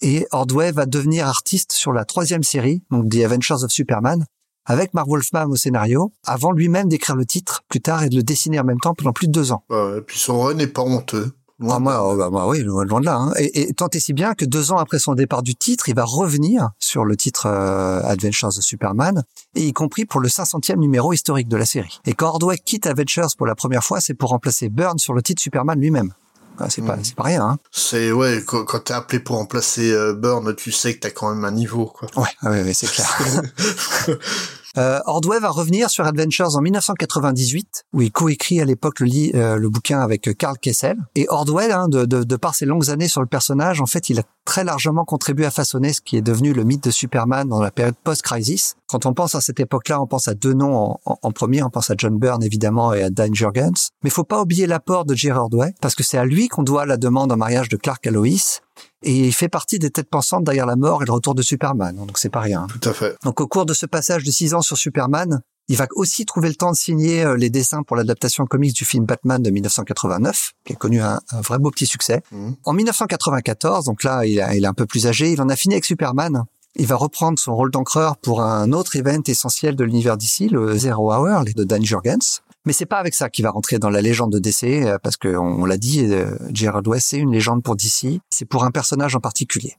Et 0.00 0.26
Ordway 0.32 0.72
va 0.72 0.86
devenir 0.86 1.26
artiste 1.26 1.72
sur 1.72 1.92
la 1.92 2.04
troisième 2.04 2.42
série, 2.42 2.82
donc 2.90 3.10
The 3.10 3.24
Adventures 3.24 3.64
of 3.64 3.70
Superman, 3.70 4.26
avec 4.66 4.94
Mark 4.94 5.08
Wolfman 5.08 5.46
au 5.50 5.56
scénario, 5.56 6.12
avant 6.24 6.52
lui-même 6.52 6.88
d'écrire 6.88 7.16
le 7.16 7.26
titre 7.26 7.62
plus 7.68 7.80
tard 7.80 8.02
et 8.02 8.08
de 8.08 8.16
le 8.16 8.22
dessiner 8.22 8.60
en 8.60 8.64
même 8.64 8.80
temps 8.80 8.94
pendant 8.94 9.12
plus 9.12 9.26
de 9.28 9.32
deux 9.32 9.52
ans. 9.52 9.64
et 9.70 10.00
puis 10.00 10.18
son 10.18 10.40
run 10.40 10.54
n'est 10.54 10.66
pas 10.66 10.82
honteux. 10.82 11.32
Ah, 11.62 11.78
moi, 11.78 12.00
oh, 12.02 12.16
bah, 12.16 12.30
moi, 12.30 12.48
oui, 12.48 12.62
loin 12.62 12.84
de 12.84 13.04
là. 13.04 13.16
Hein. 13.16 13.32
Et, 13.38 13.68
et 13.68 13.74
tant 13.74 13.88
et 13.88 14.00
si 14.00 14.12
bien 14.12 14.34
que 14.34 14.44
deux 14.44 14.72
ans 14.72 14.78
après 14.78 14.98
son 14.98 15.14
départ 15.14 15.42
du 15.42 15.54
titre, 15.54 15.88
il 15.88 15.94
va 15.94 16.04
revenir 16.04 16.70
sur 16.80 17.04
le 17.04 17.16
titre 17.16 17.46
euh, 17.46 18.00
Adventures 18.02 18.48
of 18.48 18.64
Superman, 18.64 19.22
et 19.54 19.66
y 19.66 19.72
compris 19.72 20.04
pour 20.04 20.20
le 20.20 20.28
500e 20.28 20.76
numéro 20.76 21.12
historique 21.12 21.48
de 21.48 21.56
la 21.56 21.64
série. 21.64 22.00
Et 22.06 22.14
quand 22.14 22.28
Ordway 22.28 22.58
quitte 22.58 22.86
Adventures 22.86 23.28
pour 23.38 23.46
la 23.46 23.54
première 23.54 23.84
fois, 23.84 24.00
c'est 24.00 24.14
pour 24.14 24.30
remplacer 24.30 24.68
Byrne 24.68 24.98
sur 24.98 25.14
le 25.14 25.22
titre 25.22 25.40
Superman 25.40 25.78
lui-même. 25.78 26.12
Ah, 26.58 26.70
c'est 26.70 26.82
pas, 26.82 26.96
hmm. 26.96 27.04
c'est 27.04 27.16
pas 27.16 27.24
rien. 27.24 27.42
Hein. 27.42 27.58
C'est 27.72 28.12
ouais, 28.12 28.42
quand, 28.46 28.64
quand 28.64 28.78
t'es 28.84 28.94
appelé 28.94 29.18
pour 29.18 29.36
remplacer 29.36 29.92
euh, 29.92 30.14
Burn, 30.14 30.54
tu 30.54 30.70
sais 30.70 30.94
que 30.94 31.00
t'as 31.00 31.10
quand 31.10 31.34
même 31.34 31.44
un 31.44 31.50
niveau, 31.50 31.86
quoi. 31.86 32.08
Ouais, 32.16 32.48
ouais, 32.48 32.62
ouais 32.62 32.74
c'est 32.74 32.86
clair. 32.86 33.42
Euh, 34.76 35.00
Ordway 35.06 35.38
va 35.38 35.50
revenir 35.50 35.90
sur 35.90 36.04
Adventures 36.04 36.56
en 36.56 36.60
1998, 36.60 37.84
où 37.92 38.02
il 38.02 38.10
coécrit 38.10 38.60
à 38.60 38.64
l'époque 38.64 39.00
le, 39.00 39.08
euh, 39.34 39.56
le 39.56 39.68
bouquin 39.68 40.00
avec 40.00 40.36
Carl 40.36 40.58
Kessel. 40.58 40.96
Et 41.14 41.26
Ordway, 41.28 41.70
hein, 41.70 41.88
de, 41.88 42.04
de, 42.04 42.24
de, 42.24 42.36
par 42.36 42.54
ses 42.54 42.66
longues 42.66 42.90
années 42.90 43.08
sur 43.08 43.20
le 43.20 43.26
personnage, 43.26 43.80
en 43.80 43.86
fait, 43.86 44.08
il 44.08 44.18
a 44.18 44.22
très 44.44 44.64
largement 44.64 45.04
contribué 45.04 45.46
à 45.46 45.50
façonner 45.50 45.92
ce 45.92 46.00
qui 46.00 46.16
est 46.16 46.22
devenu 46.22 46.52
le 46.52 46.64
mythe 46.64 46.84
de 46.84 46.90
Superman 46.90 47.48
dans 47.48 47.62
la 47.62 47.70
période 47.70 47.94
post-crisis. 48.02 48.76
Quand 48.86 49.06
on 49.06 49.14
pense 49.14 49.34
à 49.34 49.40
cette 49.40 49.60
époque-là, 49.60 50.00
on 50.00 50.06
pense 50.06 50.28
à 50.28 50.34
deux 50.34 50.52
noms 50.52 50.98
en, 51.04 51.18
en, 51.22 51.30
premier. 51.32 51.62
On 51.62 51.70
pense 51.70 51.90
à 51.90 51.94
John 51.96 52.18
Byrne, 52.18 52.42
évidemment, 52.42 52.92
et 52.92 53.02
à 53.02 53.10
Dan 53.10 53.34
Jurgens. 53.34 53.90
Mais 54.02 54.08
il 54.08 54.12
faut 54.12 54.24
pas 54.24 54.40
oublier 54.40 54.66
l'apport 54.66 55.04
de 55.04 55.14
Jerry 55.14 55.38
Ordway, 55.38 55.74
parce 55.80 55.94
que 55.94 56.02
c'est 56.02 56.18
à 56.18 56.24
lui 56.24 56.48
qu'on 56.48 56.62
doit 56.62 56.86
la 56.86 56.96
demande 56.96 57.32
en 57.32 57.36
mariage 57.36 57.68
de 57.68 57.76
Clark 57.76 58.06
à 58.06 58.10
Lois 58.10 58.60
et 59.02 59.26
il 59.26 59.34
fait 59.34 59.48
partie 59.48 59.78
des 59.78 59.90
têtes 59.90 60.08
pensantes 60.08 60.44
derrière 60.44 60.66
la 60.66 60.76
mort 60.76 61.02
et 61.02 61.06
le 61.06 61.12
retour 61.12 61.34
de 61.34 61.42
Superman. 61.42 61.94
Donc 61.94 62.18
c'est 62.18 62.30
pas 62.30 62.40
rien. 62.40 62.66
Tout 62.68 62.88
à 62.88 62.92
fait. 62.92 63.16
Donc 63.22 63.40
au 63.40 63.46
cours 63.46 63.66
de 63.66 63.74
ce 63.74 63.86
passage 63.86 64.24
de 64.24 64.30
six 64.30 64.54
ans 64.54 64.62
sur 64.62 64.76
Superman, 64.76 65.42
il 65.68 65.76
va 65.76 65.86
aussi 65.94 66.24
trouver 66.26 66.48
le 66.48 66.54
temps 66.54 66.70
de 66.70 66.76
signer 66.76 67.24
euh, 67.24 67.36
les 67.36 67.50
dessins 67.50 67.82
pour 67.82 67.96
l'adaptation 67.96 68.44
comics 68.46 68.74
du 68.74 68.84
film 68.84 69.04
Batman 69.04 69.42
de 69.42 69.50
1989, 69.50 70.52
qui 70.64 70.72
a 70.72 70.76
connu 70.76 71.00
un, 71.00 71.20
vrai 71.32 71.58
beau 71.58 71.70
petit 71.70 71.86
succès. 71.86 72.22
Mhm. 72.32 72.56
En 72.64 72.72
1994, 72.72 73.84
donc 73.86 74.02
là 74.04 74.24
il, 74.24 74.44
il 74.54 74.64
est 74.64 74.66
un 74.66 74.74
peu 74.74 74.86
plus 74.86 75.06
âgé, 75.06 75.32
il 75.32 75.40
en 75.40 75.48
a 75.48 75.56
fini 75.56 75.74
avec 75.74 75.84
Superman. 75.84 76.44
Il 76.76 76.86
va 76.86 76.96
reprendre 76.96 77.38
son 77.38 77.54
rôle 77.54 77.70
d'encreur 77.70 78.16
pour 78.16 78.42
un 78.42 78.72
autre 78.72 78.96
event 78.96 79.22
essentiel 79.26 79.76
de 79.76 79.84
l'univers 79.84 80.16
d'ici, 80.16 80.48
le 80.48 80.76
Zero 80.76 81.12
Hour 81.12 81.44
de 81.44 81.62
Dan 81.62 81.84
Jurgens. 81.84 82.42
Mais 82.64 82.72
c'est 82.72 82.86
pas 82.86 82.98
avec 82.98 83.14
ça 83.14 83.28
qu'il 83.28 83.44
va 83.44 83.50
rentrer 83.50 83.78
dans 83.78 83.90
la 83.90 84.00
légende 84.00 84.32
de 84.32 84.38
DC, 84.38 84.64
euh, 84.64 84.98
parce 85.02 85.16
qu'on 85.16 85.62
on, 85.62 85.64
l'a 85.66 85.76
dit, 85.76 86.04
euh, 86.04 86.36
Gerard 86.52 86.86
West 86.86 87.08
c'est 87.10 87.18
une 87.18 87.30
légende 87.30 87.62
pour 87.62 87.76
DC. 87.76 88.20
C'est 88.30 88.46
pour 88.46 88.64
un 88.64 88.70
personnage 88.70 89.14
en 89.14 89.20
particulier. 89.20 89.76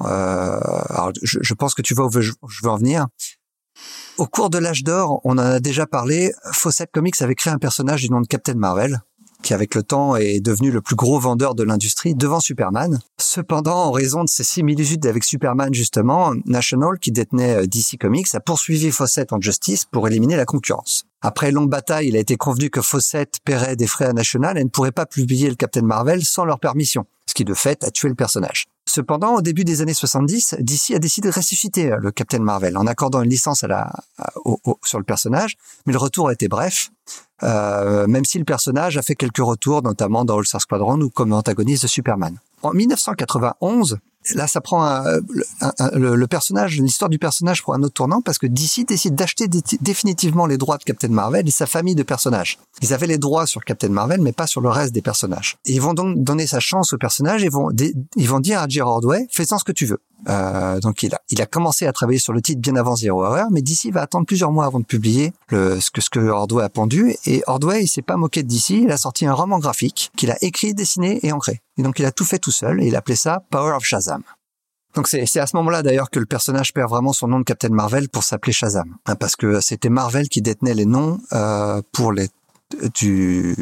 Euh, 0.00 0.60
alors, 0.88 1.12
je, 1.22 1.38
je, 1.40 1.54
pense 1.54 1.74
que 1.74 1.82
tu 1.82 1.94
vois 1.94 2.06
où 2.06 2.20
je, 2.20 2.32
veux 2.62 2.70
en 2.70 2.76
venir. 2.76 3.06
Au 4.18 4.26
cours 4.26 4.48
de 4.48 4.56
l'âge 4.56 4.82
d'or, 4.82 5.20
on 5.24 5.32
en 5.32 5.38
a 5.38 5.60
déjà 5.60 5.86
parlé. 5.86 6.32
Fawcett 6.52 6.90
Comics 6.90 7.20
avait 7.20 7.34
créé 7.34 7.52
un 7.52 7.58
personnage 7.58 8.00
du 8.00 8.10
nom 8.10 8.22
de 8.22 8.26
Captain 8.26 8.54
Marvel, 8.54 9.02
qui 9.42 9.52
avec 9.52 9.74
le 9.74 9.82
temps 9.82 10.16
est 10.16 10.40
devenu 10.40 10.70
le 10.70 10.80
plus 10.80 10.96
gros 10.96 11.20
vendeur 11.20 11.54
de 11.54 11.62
l'industrie 11.62 12.14
devant 12.14 12.40
Superman. 12.40 12.98
Cependant, 13.18 13.76
en 13.76 13.90
raison 13.90 14.24
de 14.24 14.28
ses 14.30 14.42
similitudes 14.42 15.04
avec 15.04 15.22
Superman 15.22 15.74
justement, 15.74 16.32
National, 16.46 16.98
qui 16.98 17.12
détenait 17.12 17.66
DC 17.66 17.98
Comics, 18.00 18.34
a 18.34 18.40
poursuivi 18.40 18.90
Fawcett 18.90 19.34
en 19.34 19.40
justice 19.40 19.84
pour 19.84 20.08
éliminer 20.08 20.36
la 20.36 20.46
concurrence. 20.46 21.04
Après 21.20 21.50
longue 21.50 21.68
bataille, 21.68 22.08
il 22.08 22.16
a 22.16 22.20
été 22.20 22.38
convenu 22.38 22.70
que 22.70 22.80
Fawcett 22.80 23.40
paierait 23.44 23.76
des 23.76 23.86
frais 23.86 24.06
à 24.06 24.14
National 24.14 24.56
et 24.56 24.64
ne 24.64 24.70
pourrait 24.70 24.92
pas 24.92 25.04
publier 25.04 25.50
le 25.50 25.56
Captain 25.56 25.82
Marvel 25.82 26.24
sans 26.24 26.46
leur 26.46 26.58
permission, 26.58 27.04
ce 27.26 27.34
qui 27.34 27.44
de 27.44 27.52
fait 27.52 27.84
a 27.84 27.90
tué 27.90 28.08
le 28.08 28.14
personnage. 28.14 28.66
Cependant, 28.96 29.34
au 29.34 29.42
début 29.42 29.64
des 29.64 29.82
années 29.82 29.92
70, 29.92 30.56
DC 30.58 30.94
a 30.94 30.98
décidé 30.98 31.28
de 31.28 31.34
ressusciter 31.34 31.94
le 32.00 32.10
Captain 32.12 32.38
Marvel 32.38 32.78
en 32.78 32.86
accordant 32.86 33.20
une 33.20 33.28
licence 33.28 33.62
sur 34.84 34.98
le 34.98 35.04
personnage, 35.04 35.58
mais 35.84 35.92
le 35.92 35.98
retour 35.98 36.30
a 36.30 36.32
été 36.32 36.48
bref, 36.48 36.88
euh, 37.42 38.06
même 38.06 38.24
si 38.24 38.38
le 38.38 38.46
personnage 38.46 38.96
a 38.96 39.02
fait 39.02 39.14
quelques 39.14 39.44
retours, 39.44 39.82
notamment 39.82 40.24
dans 40.24 40.38
All 40.38 40.46
Star 40.46 40.62
Squadron 40.62 40.98
ou 41.02 41.10
comme 41.10 41.34
antagoniste 41.34 41.82
de 41.82 41.88
Superman. 41.88 42.38
En 42.62 42.72
1991, 42.72 43.98
là, 44.34 44.46
ça 44.46 44.60
prend 44.60 44.84
un, 44.84 45.20
le, 45.94 46.26
personnage, 46.26 46.78
l'histoire 46.78 47.08
du 47.08 47.18
personnage 47.18 47.62
pour 47.62 47.74
un 47.74 47.82
autre 47.82 47.94
tournant 47.94 48.20
parce 48.20 48.38
que 48.38 48.46
DC 48.46 48.86
décide 48.86 49.14
d'acheter 49.14 49.48
définitivement 49.80 50.46
les 50.46 50.58
droits 50.58 50.78
de 50.78 50.84
Captain 50.84 51.08
Marvel 51.08 51.46
et 51.46 51.50
sa 51.50 51.66
famille 51.66 51.94
de 51.94 52.02
personnages. 52.02 52.58
Ils 52.82 52.92
avaient 52.92 53.06
les 53.06 53.18
droits 53.18 53.46
sur 53.46 53.64
Captain 53.64 53.88
Marvel, 53.88 54.20
mais 54.20 54.32
pas 54.32 54.46
sur 54.46 54.60
le 54.60 54.68
reste 54.68 54.92
des 54.92 55.02
personnages. 55.02 55.56
Et 55.64 55.72
ils 55.72 55.80
vont 55.80 55.94
donc 55.94 56.22
donner 56.22 56.46
sa 56.46 56.60
chance 56.60 56.92
au 56.92 56.98
personnage 56.98 57.44
et 57.44 57.48
vont, 57.48 57.70
ils 58.16 58.28
vont 58.28 58.40
dire 58.40 58.60
à 58.60 58.68
Gerard 58.68 59.04
Way, 59.04 59.26
fais-en 59.30 59.58
ce 59.58 59.64
que 59.64 59.72
tu 59.72 59.86
veux. 59.86 60.00
Euh, 60.28 60.80
donc 60.80 61.02
il 61.02 61.14
a, 61.14 61.20
il 61.30 61.40
a 61.42 61.46
commencé 61.46 61.86
à 61.86 61.92
travailler 61.92 62.18
sur 62.18 62.32
le 62.32 62.40
titre 62.40 62.60
bien 62.60 62.76
avant 62.76 62.96
Zero 62.96 63.24
Hour, 63.24 63.50
mais 63.50 63.62
DC 63.62 63.92
va 63.92 64.02
attendre 64.02 64.26
plusieurs 64.26 64.50
mois 64.50 64.66
avant 64.66 64.80
de 64.80 64.84
publier 64.84 65.32
le, 65.48 65.80
ce 65.80 65.90
que 65.90 66.00
ce 66.00 66.10
que 66.10 66.20
Ordway 66.20 66.64
a 66.64 66.68
pendu. 66.68 67.14
Et 67.26 67.42
Ordway, 67.46 67.84
il 67.84 67.88
s'est 67.88 68.02
pas 68.02 68.16
moqué 68.16 68.42
de 68.42 68.48
DC, 68.48 68.70
il 68.70 68.90
a 68.90 68.96
sorti 68.96 69.26
un 69.26 69.34
roman 69.34 69.58
graphique 69.58 70.10
qu'il 70.16 70.30
a 70.30 70.36
écrit, 70.40 70.74
dessiné 70.74 71.20
et 71.22 71.32
ancré. 71.32 71.60
Et 71.78 71.82
donc 71.82 71.98
il 71.98 72.04
a 72.04 72.12
tout 72.12 72.24
fait 72.24 72.38
tout 72.38 72.50
seul 72.50 72.82
et 72.82 72.86
il 72.86 72.96
appelait 72.96 73.16
ça 73.16 73.42
Power 73.50 73.72
of 73.72 73.84
Shazam. 73.84 74.22
Donc 74.96 75.08
c'est 75.08 75.38
à 75.38 75.46
ce 75.46 75.54
moment-là 75.56 75.82
d'ailleurs 75.82 76.08
que 76.08 76.18
le 76.18 76.24
personnage 76.24 76.72
perd 76.72 76.88
vraiment 76.88 77.12
son 77.12 77.28
nom 77.28 77.38
de 77.38 77.44
Captain 77.44 77.68
Marvel 77.68 78.08
pour 78.08 78.24
s'appeler 78.24 78.54
Shazam, 78.54 78.96
hein, 79.04 79.14
parce 79.14 79.36
que 79.36 79.60
c'était 79.60 79.90
Marvel 79.90 80.30
qui 80.30 80.40
détenait 80.40 80.72
les 80.72 80.86
noms 80.86 81.18
euh, 81.34 81.82
pour 81.92 82.12
les 82.12 82.28
du 82.94 83.54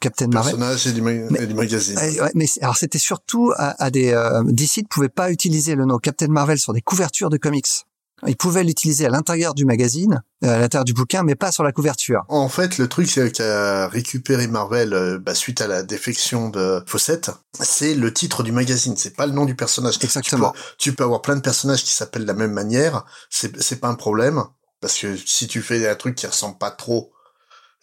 Captain 0.00 0.28
Marvel. 0.28 0.56
Personnage 0.56 0.86
et 0.86 0.92
du, 0.92 1.02
mais, 1.02 1.46
du 1.46 1.54
magazine. 1.54 1.98
mais 2.34 2.46
alors 2.60 2.76
c'était 2.76 2.98
surtout 2.98 3.52
à, 3.56 3.82
à 3.82 3.90
des 3.90 4.12
euh, 4.12 4.42
DC 4.44 4.78
ne 4.78 4.88
pouvait 4.88 5.08
pas 5.08 5.30
utiliser 5.30 5.74
le 5.74 5.86
nom 5.86 5.98
Captain 5.98 6.28
Marvel 6.28 6.58
sur 6.58 6.72
des 6.72 6.82
couvertures 6.82 7.30
de 7.30 7.38
comics. 7.38 7.86
Il 8.26 8.36
pouvait 8.36 8.64
l'utiliser 8.64 9.06
à 9.06 9.08
l'intérieur 9.08 9.54
du 9.54 9.64
magazine, 9.64 10.22
euh, 10.44 10.54
à 10.54 10.58
l'intérieur 10.58 10.84
du 10.84 10.92
bouquin, 10.92 11.22
mais 11.22 11.34
pas 11.34 11.52
sur 11.52 11.64
la 11.64 11.72
couverture. 11.72 12.22
En 12.28 12.48
fait, 12.48 12.76
le 12.76 12.86
truc 12.86 13.08
qu'a 13.32 13.88
récupéré 13.88 14.46
Marvel 14.46 14.92
euh, 14.92 15.18
bah, 15.18 15.34
suite 15.34 15.60
à 15.60 15.66
la 15.66 15.82
défection 15.82 16.50
de 16.50 16.82
Fawcett, 16.86 17.30
c'est 17.58 17.94
le 17.94 18.12
titre 18.12 18.42
du 18.42 18.52
magazine, 18.52 18.94
c'est 18.96 19.16
pas 19.16 19.26
le 19.26 19.32
nom 19.32 19.46
du 19.46 19.54
personnage. 19.54 19.98
Exactement. 20.02 20.52
Tu 20.78 20.92
peux, 20.92 21.04
avoir 21.04 21.22
plein 21.22 21.36
de 21.36 21.40
personnages 21.40 21.82
qui 21.82 21.92
s'appellent 21.92 22.22
de 22.22 22.26
la 22.26 22.34
même 22.34 22.52
manière, 22.52 23.04
c'est 23.30 23.80
pas 23.80 23.88
un 23.88 23.94
problème, 23.94 24.44
parce 24.80 24.98
que 24.98 25.16
si 25.16 25.46
tu 25.46 25.62
fais 25.62 25.88
un 25.88 25.94
truc 25.94 26.14
qui 26.14 26.26
ressemble 26.26 26.58
pas 26.58 26.70
trop 26.70 27.12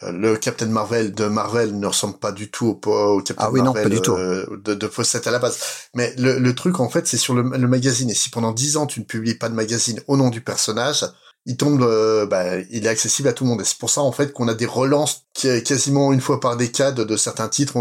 le 0.01 0.36
Captain 0.36 0.67
Marvel 0.67 1.13
de 1.13 1.25
Marvel 1.25 1.77
ne 1.79 1.88
ressemble 1.88 2.19
pas 2.19 2.31
du 2.31 2.51
tout 2.51 2.79
au, 2.86 2.91
au 2.91 3.21
Captain 3.21 3.45
ah 3.45 3.51
oui, 3.51 3.62
Marvel 3.62 3.83
non, 3.83 4.01
pas 4.01 4.01
du 4.01 4.10
euh, 4.10 4.45
de, 4.63 4.73
de 4.75 5.27
à 5.27 5.31
la 5.31 5.39
base. 5.39 5.60
Mais 5.95 6.13
le, 6.17 6.38
le 6.38 6.55
truc, 6.55 6.79
en 6.79 6.89
fait, 6.89 7.07
c'est 7.07 7.17
sur 7.17 7.33
le, 7.33 7.41
le, 7.41 7.67
magazine. 7.67 8.10
Et 8.10 8.13
si 8.13 8.29
pendant 8.29 8.51
dix 8.51 8.77
ans, 8.77 8.86
tu 8.86 8.99
ne 8.99 9.05
publies 9.05 9.36
pas 9.36 9.49
de 9.49 9.55
magazine 9.55 9.99
au 10.07 10.15
nom 10.15 10.29
du 10.29 10.41
personnage, 10.41 11.03
il 11.47 11.57
tombe, 11.57 11.81
euh, 11.81 12.27
bah, 12.27 12.60
il 12.69 12.86
est 12.86 12.89
accessible 12.89 13.27
à 13.27 13.33
tout 13.33 13.43
le 13.43 13.49
monde. 13.49 13.62
Et 13.62 13.63
c'est 13.63 13.79
pour 13.79 13.89
ça, 13.89 14.01
en 14.01 14.12
fait, 14.12 14.33
qu'on 14.33 14.47
a 14.47 14.53
des 14.53 14.67
relances 14.67 15.23
quasiment 15.33 16.13
une 16.13 16.21
fois 16.21 16.39
par 16.39 16.57
décade 16.57 16.95
de 16.95 17.17
certains 17.17 17.47
titres. 17.47 17.73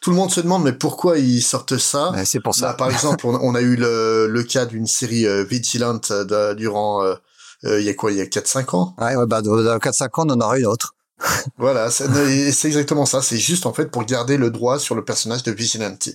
tout 0.00 0.10
le 0.10 0.16
monde 0.16 0.32
se 0.32 0.40
demande, 0.40 0.64
mais 0.64 0.72
pourquoi 0.72 1.18
ils 1.18 1.42
sortent 1.42 1.78
ça? 1.78 2.12
C'est 2.24 2.40
pour 2.40 2.54
ça. 2.54 2.68
Bah, 2.68 2.74
par 2.74 2.90
exemple, 2.90 3.26
on, 3.26 3.54
a 3.54 3.60
eu 3.60 3.76
le, 3.76 4.26
le 4.26 4.42
cas 4.42 4.66
d'une 4.66 4.86
série 4.86 5.26
euh, 5.26 5.44
Vigilant 5.44 5.94
de, 5.94 6.54
durant... 6.54 7.04
Euh, 7.04 7.14
il 7.62 7.82
y 7.82 7.90
a 7.90 7.94
quoi, 7.94 8.10
il 8.10 8.16
y 8.16 8.22
a 8.22 8.24
4-5 8.24 8.74
ans? 8.74 8.94
Ouais, 8.98 9.14
ouais 9.14 9.26
bah, 9.26 9.42
dans 9.42 9.54
4-5 9.54 10.04
ans, 10.04 10.08
on 10.16 10.30
en 10.30 10.40
aura 10.40 10.58
une 10.58 10.66
autre 10.66 10.94
voilà, 11.58 11.90
c'est 11.90 12.64
exactement 12.64 13.06
ça. 13.06 13.22
C'est 13.22 13.38
juste 13.38 13.66
en 13.66 13.72
fait 13.72 13.90
pour 13.90 14.04
garder 14.04 14.36
le 14.36 14.50
droit 14.50 14.78
sur 14.78 14.94
le 14.94 15.04
personnage 15.04 15.42
de 15.42 15.52
Vigilante. 15.52 16.08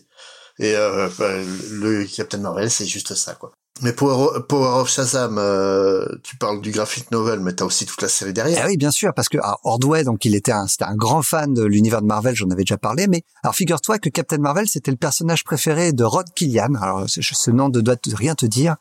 Et 0.58 0.74
euh, 0.76 1.10
bah, 1.20 1.34
le 1.72 2.06
Captain 2.06 2.38
Marvel, 2.38 2.72
c'est 2.72 2.86
juste 2.86 3.13
ça, 3.13 3.34
quoi. 3.34 3.52
Mais 3.82 3.91
Power, 3.91 4.39
Power 4.48 4.80
of 4.80 4.89
Shazam, 4.89 5.38
euh, 5.38 6.06
tu 6.24 6.38
parles 6.38 6.62
du 6.62 6.72
graphic 6.72 7.12
novel, 7.12 7.41
mais 7.41 7.52
t'as 7.52 7.65
aussi 7.65 7.86
toute 7.86 8.02
la 8.02 8.08
série 8.08 8.32
derrière. 8.32 8.62
Ah 8.63 8.68
oui, 8.68 8.78
bien 8.78 8.89
sûr, 8.89 9.13
parce 9.13 9.28
que 9.28 9.38
alors, 9.38 9.60
Ordway, 9.65 10.06
donc 10.06 10.24
il 10.24 10.34
était 10.34 10.54
un, 10.54 10.65
un 10.80 10.96
grand 10.96 11.22
fan 11.22 11.54
de 11.54 11.65
l'univers 11.65 12.02
de 12.02 12.08
Marvel, 12.08 12.34
j'en 12.38 12.50
avais 12.52 12.63
déjà 12.63 12.78
parlé. 12.78 13.08
Mais 13.08 13.24
alors 13.44 13.54
figure-toi 13.54 14.00
que 14.00 14.08
Captain 14.08 14.38
Marvel, 14.38 14.65
c'était 14.70 14.91
le 14.91 14.98
personnage 14.98 15.44
préféré 15.44 15.91
de 15.91 16.06
Ron 16.06 16.24
Killian. 16.36 16.74
Alors 16.76 17.04
ce 17.10 17.52
nom 17.52 17.68
ne 17.68 17.82
doit 17.82 17.98
rien 18.13 18.34
te 18.34 18.46
dire. 18.46 18.78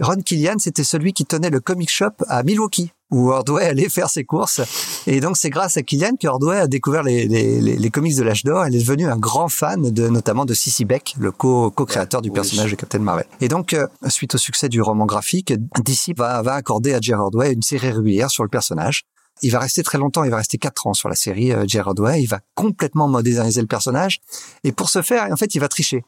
Ron 0.00 0.20
Killian, 0.22 0.56
c'était 0.58 0.82
celui 0.82 1.12
qui 1.12 1.24
tenait 1.24 1.50
le 1.50 1.60
comic 1.60 1.88
shop 1.88 2.24
à 2.26 2.42
Milwaukee 2.42 2.90
où 3.10 3.30
Ordway 3.30 3.64
allait 3.66 3.88
faire 3.88 4.08
ses 4.08 4.24
courses. 4.24 4.60
Et 5.06 5.20
donc 5.20 5.36
c'est 5.36 5.50
grâce 5.50 5.76
à 5.76 5.82
Killian 5.82 6.16
que 6.20 6.26
Ordway 6.26 6.58
a 6.58 6.66
découvert 6.66 7.02
les, 7.02 7.26
les, 7.26 7.60
les, 7.60 7.90
comics 7.90 8.16
de 8.16 8.22
l'âge 8.22 8.44
d'or. 8.44 8.64
Elle 8.64 8.74
est 8.74 8.80
devenue 8.80 9.06
un 9.06 9.16
grand 9.16 9.48
fan 9.48 9.90
de 9.90 10.08
notamment 10.08 10.44
de 10.44 10.54
Cissy 10.54 10.84
Beck, 10.84 11.14
le 11.18 11.30
co-créateur 11.32 12.22
du 12.22 12.30
personnage 12.30 12.70
de 12.70 12.76
Captain 12.76 12.98
Marvel. 12.98 13.26
Et 13.40 13.48
donc 13.48 13.72
euh, 13.72 13.86
suite 14.08 14.34
au 14.34 14.38
succès 14.38 14.68
du 14.68 14.82
roman 14.82 15.06
graphique, 15.06 15.52
DC 15.52 16.16
va, 16.16 16.42
va 16.42 16.54
accorder 16.54 16.94
à 16.94 17.00
Jerry 17.00 17.20
Ordway 17.20 17.52
une 17.52 17.62
série 17.62 17.90
régulière 17.90 18.30
sur 18.30 18.42
le 18.42 18.48
personnage. 18.48 19.04
Il 19.42 19.50
va 19.52 19.58
rester 19.58 19.82
très 19.82 19.98
longtemps, 19.98 20.24
il 20.24 20.30
va 20.30 20.38
rester 20.38 20.56
quatre 20.56 20.86
ans 20.86 20.94
sur 20.94 21.10
la 21.10 21.14
série 21.14 21.52
euh, 21.52 21.64
Jerry 21.66 21.88
Ordway. 21.88 22.22
Il 22.22 22.26
va 22.26 22.40
complètement 22.54 23.06
moderniser 23.06 23.60
le 23.60 23.66
personnage. 23.66 24.20
Et 24.64 24.72
pour 24.72 24.88
ce 24.88 25.02
faire, 25.02 25.30
en 25.30 25.36
fait, 25.36 25.54
il 25.54 25.58
va 25.58 25.68
tricher 25.68 26.04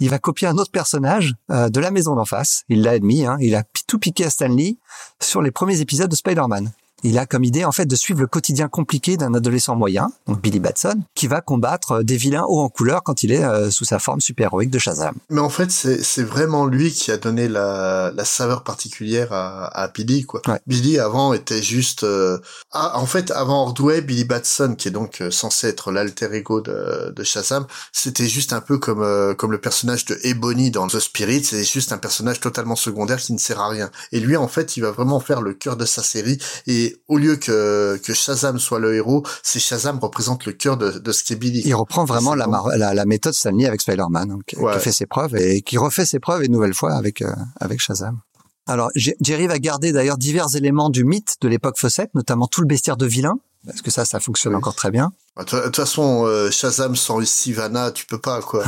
il 0.00 0.10
va 0.10 0.18
copier 0.18 0.48
un 0.48 0.58
autre 0.58 0.70
personnage 0.70 1.34
euh, 1.50 1.68
de 1.68 1.80
la 1.80 1.90
maison 1.90 2.14
d'en 2.14 2.24
face. 2.24 2.64
Il 2.68 2.82
l'a 2.82 2.92
admis, 2.92 3.24
hein, 3.24 3.36
il 3.40 3.54
a 3.54 3.64
tout 3.86 3.98
piqué 3.98 4.24
à 4.24 4.30
Stanley 4.30 4.76
sur 5.20 5.42
les 5.42 5.50
premiers 5.50 5.80
épisodes 5.80 6.10
de 6.10 6.16
Spider-Man 6.16 6.72
il 7.04 7.18
a 7.18 7.26
comme 7.26 7.44
idée 7.44 7.64
en 7.64 7.70
fait 7.70 7.86
de 7.86 7.94
suivre 7.94 8.20
le 8.20 8.26
quotidien 8.26 8.68
compliqué 8.68 9.16
d'un 9.16 9.34
adolescent 9.34 9.76
moyen, 9.76 10.10
donc 10.26 10.40
Billy 10.40 10.58
Batson, 10.58 11.00
qui 11.14 11.28
va 11.28 11.40
combattre 11.40 11.92
euh, 11.92 12.02
des 12.02 12.16
vilains 12.16 12.44
haut 12.48 12.60
en 12.60 12.68
couleur 12.68 13.02
quand 13.04 13.22
il 13.22 13.30
est 13.30 13.44
euh, 13.44 13.70
sous 13.70 13.84
sa 13.84 13.98
forme 13.98 14.20
super-héroïque 14.20 14.70
de 14.70 14.78
Shazam. 14.78 15.14
Mais 15.30 15.40
en 15.40 15.50
fait, 15.50 15.70
c'est 15.70 16.22
vraiment 16.22 16.66
lui 16.66 16.90
qui 16.90 17.12
a 17.12 17.16
donné 17.16 17.46
la, 17.46 18.10
la 18.14 18.24
saveur 18.24 18.64
particulière 18.64 19.32
à, 19.32 19.66
à 19.66 19.88
Billy, 19.88 20.24
quoi. 20.24 20.42
Billy 20.66 20.98
avant 20.98 21.32
était 21.34 21.62
juste... 21.62 22.04
Euh, 22.04 22.38
ah, 22.72 22.98
en 22.98 23.06
fait, 23.06 23.30
avant 23.30 23.62
Ordway, 23.62 24.00
Billy 24.00 24.24
Batson, 24.24 24.74
qui 24.76 24.88
est 24.88 24.90
donc 24.90 25.22
censé 25.30 25.68
être 25.68 25.92
l'alter 25.92 26.32
ego 26.32 26.60
de, 26.60 27.12
de 27.14 27.22
Shazam, 27.22 27.66
c'était 27.92 28.26
juste 28.26 28.52
un 28.52 28.60
peu 28.60 28.78
comme 28.78 29.34
comme 29.36 29.52
le 29.52 29.60
personnage 29.60 30.06
de 30.06 30.18
Ebony 30.22 30.70
dans 30.70 30.86
The 30.86 30.98
Spirit, 30.98 31.44
c'est 31.44 31.64
juste 31.64 31.92
un 31.92 31.98
personnage 31.98 32.40
totalement 32.40 32.76
secondaire 32.76 33.18
qui 33.18 33.32
ne 33.32 33.38
sert 33.38 33.60
à 33.60 33.68
rien. 33.68 33.90
Et 34.12 34.20
lui, 34.20 34.36
en 34.36 34.48
fait, 34.48 34.76
il 34.76 34.80
va 34.80 34.90
vraiment 34.90 35.20
faire 35.20 35.42
le 35.42 35.52
cœur 35.52 35.76
de 35.76 35.84
sa 35.84 36.02
série 36.02 36.38
et 36.66 36.93
au 37.08 37.18
lieu 37.18 37.36
que, 37.36 38.00
que 38.02 38.12
Shazam 38.12 38.58
soit 38.58 38.78
le 38.78 38.94
héros, 38.94 39.24
c'est 39.42 39.58
Shazam 39.58 39.98
représente 39.98 40.46
le 40.46 40.52
cœur 40.52 40.76
de, 40.76 40.92
de 40.92 41.12
ce 41.12 41.24
qu'est 41.24 41.36
Billy. 41.36 41.62
Il 41.64 41.74
reprend 41.74 42.04
vraiment 42.04 42.34
la, 42.34 42.46
la, 42.76 42.94
la, 42.94 43.04
méthode 43.04 43.34
Stanley 43.34 43.66
avec 43.66 43.80
Spider-Man, 43.80 44.30
hein, 44.30 44.38
qui, 44.46 44.56
fait 44.80 44.92
ses 44.92 45.06
preuves 45.06 45.36
et 45.36 45.62
qui 45.62 45.78
refait 45.78 46.06
ses 46.06 46.18
preuves 46.18 46.44
une 46.44 46.52
nouvelle 46.52 46.74
fois 46.74 46.94
avec, 46.94 47.22
euh, 47.22 47.32
avec 47.60 47.80
Shazam. 47.80 48.20
Alors, 48.66 48.90
Jerry 48.94 49.46
va 49.46 49.58
garder 49.58 49.92
d'ailleurs 49.92 50.16
divers 50.16 50.56
éléments 50.56 50.88
du 50.88 51.04
mythe 51.04 51.36
de 51.40 51.48
l'époque 51.48 51.78
Fawcett, 51.78 52.14
notamment 52.14 52.46
tout 52.46 52.62
le 52.62 52.66
bestiaire 52.66 52.96
de 52.96 53.04
vilain, 53.04 53.34
parce 53.66 53.82
que 53.82 53.90
ça, 53.90 54.04
ça 54.04 54.20
fonctionne 54.20 54.54
encore 54.54 54.74
très 54.74 54.90
bien. 54.90 55.12
Bah, 55.36 55.42
de 55.42 55.64
toute 55.64 55.76
façon, 55.76 56.26
euh, 56.26 56.48
Shazam 56.50 56.94
sans 56.94 57.24
Sivana, 57.24 57.90
tu 57.90 58.06
peux 58.06 58.20
pas 58.20 58.40
quoi. 58.40 58.64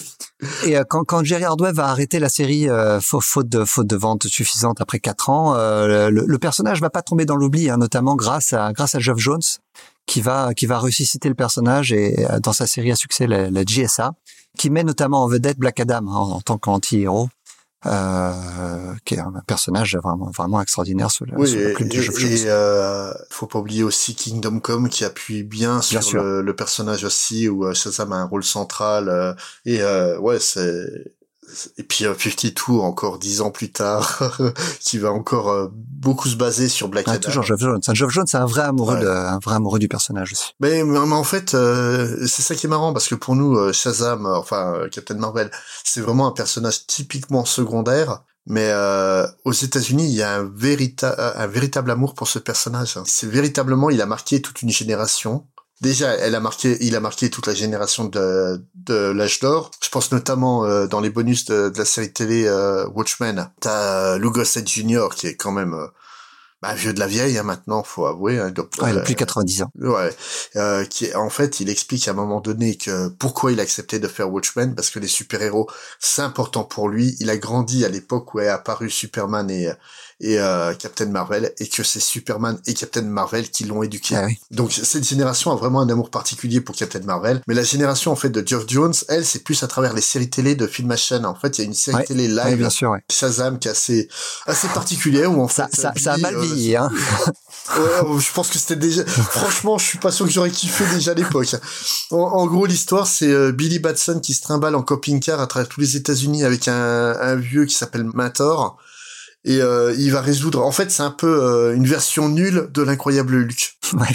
et 0.64 0.76
euh, 0.76 0.82
quand, 0.88 1.04
quand 1.04 1.22
Jerry 1.22 1.44
Hardway 1.44 1.70
va 1.72 1.86
arrêter 1.86 2.18
la 2.18 2.28
série 2.28 2.68
euh, 2.68 3.00
faute 3.00 3.48
de 3.48 3.64
faute 3.64 3.86
de 3.86 3.96
vente 3.96 4.26
suffisante 4.26 4.80
après 4.80 4.98
quatre 4.98 5.30
ans, 5.30 5.54
le, 5.54 6.10
le, 6.10 6.38
personnage 6.38 6.80
va 6.80 6.90
pas 6.90 7.02
tomber 7.02 7.26
dans 7.26 7.36
l'oubli, 7.36 7.70
hein, 7.70 7.76
notamment 7.76 8.16
grâce 8.16 8.52
à 8.52 8.72
grâce 8.72 8.96
à 8.96 8.98
Geoff 8.98 9.18
Jones 9.18 9.40
qui 10.06 10.20
va 10.20 10.52
qui 10.54 10.66
va 10.66 10.78
ressusciter 10.80 11.28
le 11.28 11.36
personnage 11.36 11.92
et 11.92 12.26
dans 12.42 12.52
sa 12.52 12.66
série 12.66 12.90
à 12.90 12.96
succès 12.96 13.28
la, 13.28 13.48
la 13.48 13.62
GSA, 13.62 14.12
qui 14.58 14.70
met 14.70 14.82
notamment 14.82 15.22
en 15.22 15.28
vedette 15.28 15.58
Black 15.58 15.78
Adam 15.78 16.08
hein, 16.08 16.16
en 16.16 16.40
tant 16.40 16.58
qu'anti-héros 16.58 17.28
euh, 17.86 18.94
qui 19.04 19.14
est 19.14 19.20
un 19.20 19.32
personnage 19.46 19.96
vraiment 19.96 20.30
vraiment 20.30 20.60
extraordinaire 20.60 21.10
sur, 21.10 21.26
oui, 21.36 21.54
et, 21.54 21.74
Et 22.44 22.44
euh, 22.46 23.12
faut 23.30 23.46
pas 23.46 23.58
oublier 23.58 23.82
aussi 23.82 24.14
Kingdom 24.14 24.60
Come 24.60 24.88
qui 24.90 25.04
appuie 25.04 25.42
bien 25.42 25.80
sur 25.80 26.22
le, 26.22 26.42
le, 26.42 26.56
personnage 26.56 27.04
aussi 27.04 27.48
où 27.48 27.64
euh, 27.64 27.72
Shazam 27.72 28.12
a 28.12 28.16
un 28.16 28.26
rôle 28.26 28.44
central 28.44 29.08
euh, 29.08 29.32
et 29.64 29.80
euh, 29.80 30.18
ouais 30.18 30.38
c'est 30.38 30.84
et 31.78 31.82
puis 31.82 32.04
euh, 32.04 32.14
52 32.18 32.72
encore 32.78 33.18
dix 33.18 33.40
ans 33.40 33.50
plus 33.50 33.70
tard 33.70 34.40
qui 34.80 34.98
va 34.98 35.12
encore 35.12 35.50
euh, 35.50 35.68
beaucoup 35.72 36.28
se 36.28 36.36
baser 36.36 36.68
sur 36.68 36.88
Black 36.88 37.06
ah, 37.08 37.12
Adam. 37.12 37.28
Toujours 37.28 37.42
Geoff 37.44 37.60
Jones. 37.60 37.80
Geoff 37.92 38.10
Jones 38.10 38.26
c'est 38.26 38.38
un 38.38 38.46
vrai 38.46 38.62
amoureux 38.62 38.98
de, 38.98 39.06
un 39.06 39.38
vrai 39.38 39.56
amoureux 39.56 39.78
du 39.78 39.88
personnage 39.88 40.32
aussi. 40.32 40.52
Mais, 40.60 40.84
mais 40.84 40.98
en 40.98 41.24
fait 41.24 41.54
euh, 41.54 42.26
c'est 42.26 42.42
ça 42.42 42.54
qui 42.54 42.66
est 42.66 42.68
marrant 42.68 42.92
parce 42.92 43.08
que 43.08 43.14
pour 43.14 43.36
nous 43.36 43.56
euh, 43.56 43.72
Shazam 43.72 44.26
enfin 44.26 44.88
Captain 44.90 45.16
Marvel 45.16 45.50
c'est 45.84 46.00
vraiment 46.00 46.26
un 46.26 46.32
personnage 46.32 46.86
typiquement 46.86 47.44
secondaire 47.44 48.22
mais 48.46 48.72
aux 49.44 49.52
États-Unis, 49.52 50.06
il 50.06 50.14
y 50.14 50.22
a 50.22 50.36
un, 50.36 50.50
véritable 50.56 51.14
un 51.18 51.46
véritable 51.46 51.90
amour 51.90 52.14
pour 52.14 52.26
ce 52.26 52.40
personnage. 52.40 52.98
C'est 53.04 53.28
véritablement, 53.28 53.90
il 53.90 54.00
a 54.00 54.06
marqué 54.06 54.42
toute 54.42 54.62
une 54.62 54.70
génération 54.70 55.46
déjà, 55.80 56.14
elle 56.14 56.34
a 56.34 56.40
marqué, 56.40 56.76
il 56.80 56.96
a 56.96 57.00
marqué 57.00 57.30
toute 57.30 57.46
la 57.46 57.54
génération 57.54 58.04
de, 58.04 58.64
de 58.74 59.10
l'âge 59.10 59.40
d'or. 59.40 59.70
Je 59.82 59.88
pense 59.88 60.12
notamment 60.12 60.64
euh, 60.64 60.86
dans 60.86 61.00
les 61.00 61.10
bonus 61.10 61.44
de, 61.46 61.72
la 61.76 61.84
série 61.84 62.12
télé 62.12 62.46
euh, 62.46 62.86
Watchmen. 62.88 63.50
T'as 63.60 64.14
euh, 64.14 64.18
Lou 64.18 64.30
Gossett 64.30 64.68
Jr. 64.68 65.08
qui 65.14 65.26
est 65.26 65.36
quand 65.36 65.52
même 65.52 65.74
euh, 65.74 65.86
bah, 66.62 66.74
vieux 66.74 66.92
de 66.92 67.00
la 67.00 67.06
vieille 67.06 67.38
hein, 67.38 67.42
maintenant, 67.42 67.82
faut 67.82 68.04
avouer. 68.04 68.38
Hein, 68.38 68.52
il 68.54 68.98
a 68.98 69.00
plus 69.00 69.14
de 69.14 69.18
90 69.18 69.62
ans. 69.62 69.70
Ouais, 69.80 70.14
euh, 70.56 70.84
qui 70.84 71.14
en 71.14 71.30
fait, 71.30 71.60
il 71.60 71.70
explique 71.70 72.06
à 72.06 72.10
un 72.10 72.14
moment 72.14 72.40
donné 72.40 72.76
que 72.76 73.08
pourquoi 73.08 73.52
il 73.52 73.60
a 73.60 73.62
accepté 73.62 73.98
de 73.98 74.08
faire 74.08 74.30
Watchmen 74.30 74.74
parce 74.74 74.90
que 74.90 74.98
les 74.98 75.08
super 75.08 75.40
héros 75.40 75.68
c'est 75.98 76.22
important 76.22 76.64
pour 76.64 76.88
lui. 76.88 77.16
Il 77.20 77.30
a 77.30 77.36
grandi 77.38 77.84
à 77.84 77.88
l'époque 77.88 78.34
où 78.34 78.40
est 78.40 78.48
apparu 78.48 78.90
Superman 78.90 79.50
et 79.50 79.70
et 80.20 80.38
euh, 80.38 80.74
Captain 80.74 81.06
Marvel 81.06 81.52
et 81.58 81.66
que 81.66 81.82
c'est 81.82 82.00
Superman 82.00 82.58
et 82.66 82.74
Captain 82.74 83.02
Marvel 83.02 83.50
qui 83.50 83.64
l'ont 83.64 83.82
éduqué. 83.82 84.16
Ah 84.16 84.26
Donc 84.50 84.72
cette 84.72 85.06
génération 85.06 85.50
a 85.50 85.56
vraiment 85.56 85.80
un 85.80 85.88
amour 85.88 86.10
particulier 86.10 86.60
pour 86.60 86.76
Captain 86.76 87.00
Marvel, 87.00 87.40
mais 87.46 87.54
la 87.54 87.62
génération 87.62 88.12
en 88.12 88.16
fait 88.16 88.28
de 88.28 88.46
Geoff 88.46 88.64
Jones, 88.68 88.94
elle, 89.08 89.24
c'est 89.24 89.42
plus 89.42 89.62
à 89.62 89.66
travers 89.66 89.94
les 89.94 90.02
séries 90.02 90.28
télé 90.28 90.54
de 90.54 90.66
Filmation. 90.66 91.24
En 91.24 91.34
fait, 91.34 91.58
il 91.58 91.62
y 91.62 91.64
a 91.64 91.66
une 91.66 91.74
série 91.74 92.04
télé 92.04 92.28
live, 92.28 92.58
bien 92.58 92.70
sûr, 92.70 92.96
Shazam, 93.10 93.58
qui 93.58 93.68
est 93.68 93.70
assez 93.70 94.08
assez 94.46 94.68
particulière 94.68 95.32
où 95.32 95.42
en 95.42 95.48
fait 95.48 95.64
ça, 95.72 95.92
ça, 95.96 96.12
a 96.12 96.16
mal 96.18 96.36
euh, 96.36 96.40
vieilli. 96.42 96.76
Hein. 96.76 96.90
ouais, 97.76 98.18
je 98.18 98.32
pense 98.32 98.50
que 98.50 98.58
c'était 98.58 98.76
déjà. 98.76 99.04
Franchement, 99.06 99.78
je 99.78 99.86
suis 99.86 99.98
pas 99.98 100.12
sûr 100.12 100.26
que 100.26 100.32
j'aurais 100.32 100.50
kiffé 100.50 100.84
déjà 100.94 101.12
à 101.12 101.14
l'époque. 101.14 101.48
En, 102.10 102.46
gros, 102.46 102.66
l'histoire, 102.66 103.06
c'est 103.06 103.30
euh, 103.30 103.52
Billy 103.52 103.78
Batson 103.78 104.20
qui 104.20 104.34
se 104.34 104.42
trimballe 104.42 104.74
en 104.74 104.82
camping-car 104.82 105.40
à 105.40 105.46
travers 105.46 105.68
tous 105.68 105.80
les 105.80 105.96
États-Unis 105.96 106.44
avec 106.44 106.68
un, 106.68 107.16
un 107.20 107.36
vieux 107.36 107.64
qui 107.64 107.74
s'appelle 107.74 108.04
Mator 108.04 108.76
et 109.44 109.60
euh, 109.60 109.94
il 109.98 110.12
va 110.12 110.20
résoudre. 110.20 110.64
En 110.64 110.72
fait, 110.72 110.90
c'est 110.90 111.02
un 111.02 111.10
peu 111.10 111.42
euh, 111.42 111.74
une 111.74 111.86
version 111.86 112.28
nulle 112.28 112.68
de 112.72 112.82
l'incroyable 112.82 113.34
Hulk. 113.34 113.78
Ouais. 113.94 114.06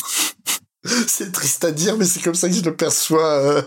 c'est 1.07 1.31
triste 1.31 1.63
à 1.65 1.71
dire, 1.71 1.97
mais 1.97 2.05
c'est 2.05 2.21
comme 2.21 2.35
ça 2.35 2.47
que 2.47 2.55
je 2.55 2.63
le 2.63 2.75
perçois. 2.75 3.63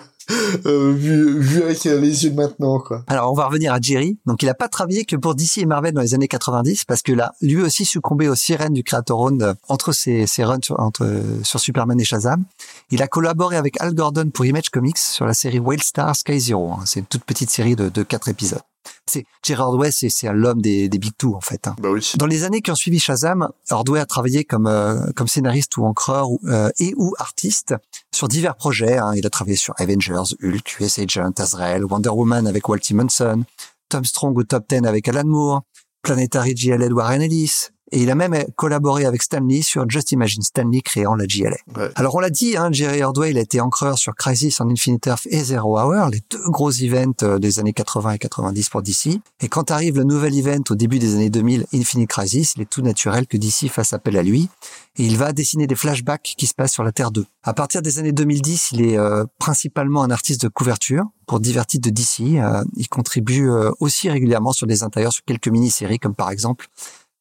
Euh, 0.67 0.93
vu, 0.95 1.41
vu 1.41 1.63
avec 1.63 1.85
les 1.85 2.25
yeux 2.25 2.31
de 2.31 2.37
maintenant 2.37 2.81
quoi. 2.81 3.03
Alors 3.07 3.33
on 3.33 3.35
va 3.35 3.47
revenir 3.47 3.73
à 3.73 3.81
Jerry. 3.81 4.19
Donc 4.27 4.43
il 4.43 4.49
a 4.51 4.55
pas 4.55 4.69
travaillé 4.69 5.07
que 5.07 5.17
pour 5.17 5.35
DC 5.35 5.57
et 5.57 5.65
Marvel 5.65 5.95
dans 5.95 6.03
les 6.03 6.13
années 6.13 6.29
90 6.29 6.85
parce 6.85 7.01
que 7.01 7.13
là 7.13 7.33
lui 7.41 7.63
aussi 7.63 7.87
succombé 7.87 8.29
aux 8.29 8.35
sirènes 8.35 8.75
du 8.75 8.85
Creator 8.85 9.19
Own 9.19 9.55
entre 9.69 9.93
ses, 9.93 10.27
ses 10.27 10.45
runs 10.45 10.59
sur, 10.63 10.79
entre, 10.81 11.23
sur 11.45 11.59
Superman 11.61 11.99
et 11.99 12.05
Shazam. 12.05 12.45
Il 12.91 13.01
a 13.01 13.07
collaboré 13.07 13.57
avec 13.57 13.81
Al 13.81 13.95
Gordon 13.95 14.29
pour 14.29 14.45
Image 14.45 14.69
Comics 14.69 14.99
sur 14.99 15.25
la 15.25 15.33
série 15.33 15.63
Star 15.81 16.15
Sky 16.15 16.39
Zero. 16.39 16.73
Hein. 16.73 16.83
C'est 16.85 17.01
une 17.01 17.07
toute 17.07 17.25
petite 17.25 17.49
série 17.49 17.75
de, 17.75 17.89
de 17.89 18.03
quatre 18.03 18.29
épisodes. 18.29 18.61
C'est 19.07 19.25
Gerard 19.45 19.75
Way, 19.75 19.91
c'est 19.91 20.33
l'homme 20.33 20.61
des, 20.61 20.89
des 20.89 20.99
big 20.99 21.13
two 21.17 21.35
en 21.35 21.41
fait. 21.41 21.67
Hein. 21.67 21.77
Bah 21.81 21.91
oui. 21.91 22.13
Dans 22.17 22.27
les 22.27 22.45
années 22.45 22.61
qui 22.61 22.71
ont 22.71 22.77
suivi 22.77 22.99
Shazam, 22.99 23.49
Ordway 23.71 24.01
a 24.01 24.07
travaillé 24.07 24.45
comme 24.45 24.67
euh, 24.67 25.11
comme 25.17 25.29
scénariste 25.29 25.77
ou 25.77 25.85
encreur 25.85 26.29
euh, 26.45 26.71
et 26.79 26.95
ou 26.97 27.15
artiste 27.19 27.75
sur 28.15 28.29
divers 28.29 28.57
projets. 28.57 28.99
Hein. 28.99 29.13
Il 29.15 29.27
a 29.27 29.31
travaillé 29.31 29.57
sur 29.57 29.75
Avengers, 29.79 30.35
Hulk, 30.43 30.81
US 30.81 30.99
Agent, 30.99 31.33
Azrael, 31.39 31.85
Wonder 31.85 32.11
Woman 32.11 32.47
avec 32.47 32.69
Walt 32.69 32.83
Simonson, 32.83 33.45
Tom 33.89 34.05
Strong 34.05 34.37
ou 34.37 34.45
Top 34.45 34.67
Ten 34.69 34.87
avec 34.87 35.09
Alan 35.09 35.25
Moore, 35.25 35.63
Planetary 36.03 36.55
GL 36.55 36.93
Warren 36.93 37.23
Ellis, 37.23 37.69
et 37.91 38.03
il 38.03 38.11
a 38.11 38.15
même 38.15 38.37
collaboré 38.57 39.05
avec 39.05 39.23
Stanley 39.23 39.63
sur 39.63 39.89
Just 39.89 40.13
Imagine 40.13 40.43
Stanley 40.43 40.81
créant 40.81 41.15
la 41.15 41.27
GLA. 41.27 41.57
Alors 41.95 42.15
on 42.15 42.21
l'a 42.21 42.31
dit, 42.31 42.57
hein, 42.57 42.69
Jerry 42.73 43.03
Ordway, 43.03 43.31
il 43.31 43.39
a 43.39 43.41
été 43.41 43.61
encreur 43.61 43.99
sur 43.99 44.15
Crisis 44.15 44.61
on 44.61 44.69
Infinite 44.69 45.07
Earth 45.07 45.27
et 45.31 45.43
Zero 45.43 45.79
Hour, 45.79 46.09
les 46.09 46.23
deux 46.31 46.51
gros 46.51 46.71
events 46.71 47.23
euh, 47.23 47.39
des 47.39 47.59
années 47.59 47.73
80 47.73 48.13
et 48.13 48.19
90 48.19 48.69
pour 48.69 48.83
DC. 48.83 49.21
Et 49.41 49.49
quand 49.49 49.71
arrive 49.71 49.97
le 49.97 50.05
nouvel 50.05 50.37
event 50.37 50.63
au 50.71 50.75
début 50.75 50.99
des 50.99 51.15
années 51.15 51.31
2000, 51.31 51.67
Infinite 51.75 52.09
Crisis, 52.09 52.55
il 52.57 52.63
est 52.63 52.71
tout 52.71 52.83
naturel 52.83 53.27
que 53.27 53.37
DC 53.37 53.71
fasse 53.71 53.93
appel 53.93 54.17
à 54.17 54.23
lui. 54.23 54.49
Et 54.97 55.05
il 55.05 55.17
va 55.17 55.33
dessiner 55.33 55.67
des 55.67 55.77
flashbacks 55.77 56.35
qui 56.37 56.47
se 56.47 56.55
passent 56.55 56.73
sur 56.73 56.83
la 56.83 56.93
Terre 56.93 57.11
2. 57.11 57.25
À 57.45 57.55
partir 57.55 57.83
des 57.83 57.99
années 57.99 58.13
2010, 58.13 58.71
il 58.73 58.83
est 58.83 58.99
euh, 58.99 59.25
principalement 59.39 60.03
un 60.03 60.11
artiste 60.11 60.43
de 60.43 60.49
couverture 60.49 61.05
pour 61.27 61.41
divers 61.41 61.67
titres 61.67 61.89
de 61.89 61.95
DC. 61.95 62.39
Euh, 62.39 62.65
il 62.77 62.89
contribue 62.89 63.49
aussi 63.81 64.11
régulièrement 64.11 64.53
sur 64.53 64.67
des 64.67 64.83
intérieurs 64.83 65.13
sur 65.13 65.25
quelques 65.25 65.49
mini-séries, 65.49 65.99
comme 65.99 66.15
par 66.15 66.31
exemple 66.31 66.67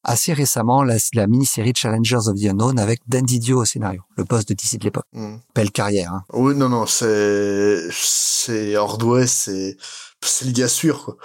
assez 0.08 0.32
récemment 0.32 0.82
la, 0.82 0.96
la 1.12 1.26
mini-série 1.26 1.72
Challengers 1.74 2.28
of 2.28 2.36
the 2.36 2.46
Unknown 2.46 2.78
avec 2.78 3.00
Dan 3.06 3.24
Didio 3.24 3.62
au 3.62 3.64
scénario, 3.64 4.02
le 4.16 4.24
boss 4.24 4.46
de 4.46 4.54
DC 4.54 4.78
de 4.78 4.84
l'époque. 4.84 5.04
Mm. 5.12 5.36
Belle 5.54 5.70
carrière. 5.70 6.12
Hein. 6.12 6.24
Oui, 6.32 6.54
non, 6.54 6.68
non, 6.68 6.86
c'est 6.86 7.88
c'est 7.92 8.76
Ordway, 8.76 9.26
c'est 9.26 9.76
c'est 10.20 10.46
le 10.46 10.52
gars 10.52 10.68
sûr 10.68 11.04
quoi. 11.04 11.16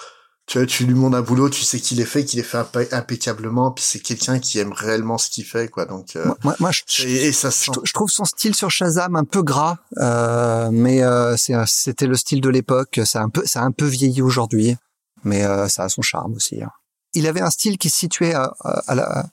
Tu 0.45 0.57
vois, 0.57 0.67
tu 0.67 0.85
lui 0.85 0.93
montres 0.93 1.15
un 1.15 1.21
boulot, 1.21 1.49
tu 1.49 1.63
sais 1.63 1.79
qu'il 1.79 2.01
est 2.01 2.05
fait, 2.05 2.25
qu'il 2.25 2.37
est 2.37 2.43
fait 2.43 2.93
impeccablement, 2.93 3.71
puis 3.71 3.81
c'est 3.87 3.99
quelqu'un 3.99 4.39
qui 4.39 4.59
aime 4.59 4.73
réellement 4.73 5.17
ce 5.17 5.29
qu'il 5.29 5.45
fait, 5.45 5.69
quoi. 5.69 5.85
Donc, 5.85 6.17
euh, 6.17 6.25
moi, 6.43 6.53
moi, 6.59 6.69
je, 6.71 7.07
et, 7.07 7.31
ça 7.31 7.49
je, 7.49 7.93
trouve 7.93 8.09
son 8.09 8.25
style 8.25 8.53
sur 8.53 8.69
Shazam 8.69 9.15
un 9.15 9.23
peu 9.23 9.41
gras, 9.41 9.77
euh, 9.99 10.69
mais 10.69 11.01
euh, 11.01 11.37
c'était 11.37 12.07
le 12.07 12.15
style 12.15 12.41
de 12.41 12.49
l'époque. 12.49 12.99
Ça 13.05 13.21
un 13.21 13.29
peu, 13.29 13.43
ça 13.45 13.61
a 13.61 13.63
un 13.63 13.71
peu 13.71 13.85
vieilli 13.85 14.21
aujourd'hui, 14.21 14.75
mais 15.23 15.43
ça 15.69 15.83
a 15.83 15.89
son 15.89 16.01
charme 16.01 16.33
aussi. 16.33 16.61
Hein 16.61 16.71
il 17.13 17.27
avait 17.27 17.41
un 17.41 17.49
style 17.49 17.77
qui 17.77 17.89
se 17.89 17.97
situait 17.97 18.33
à, 18.33 18.53
la, 18.95 19.25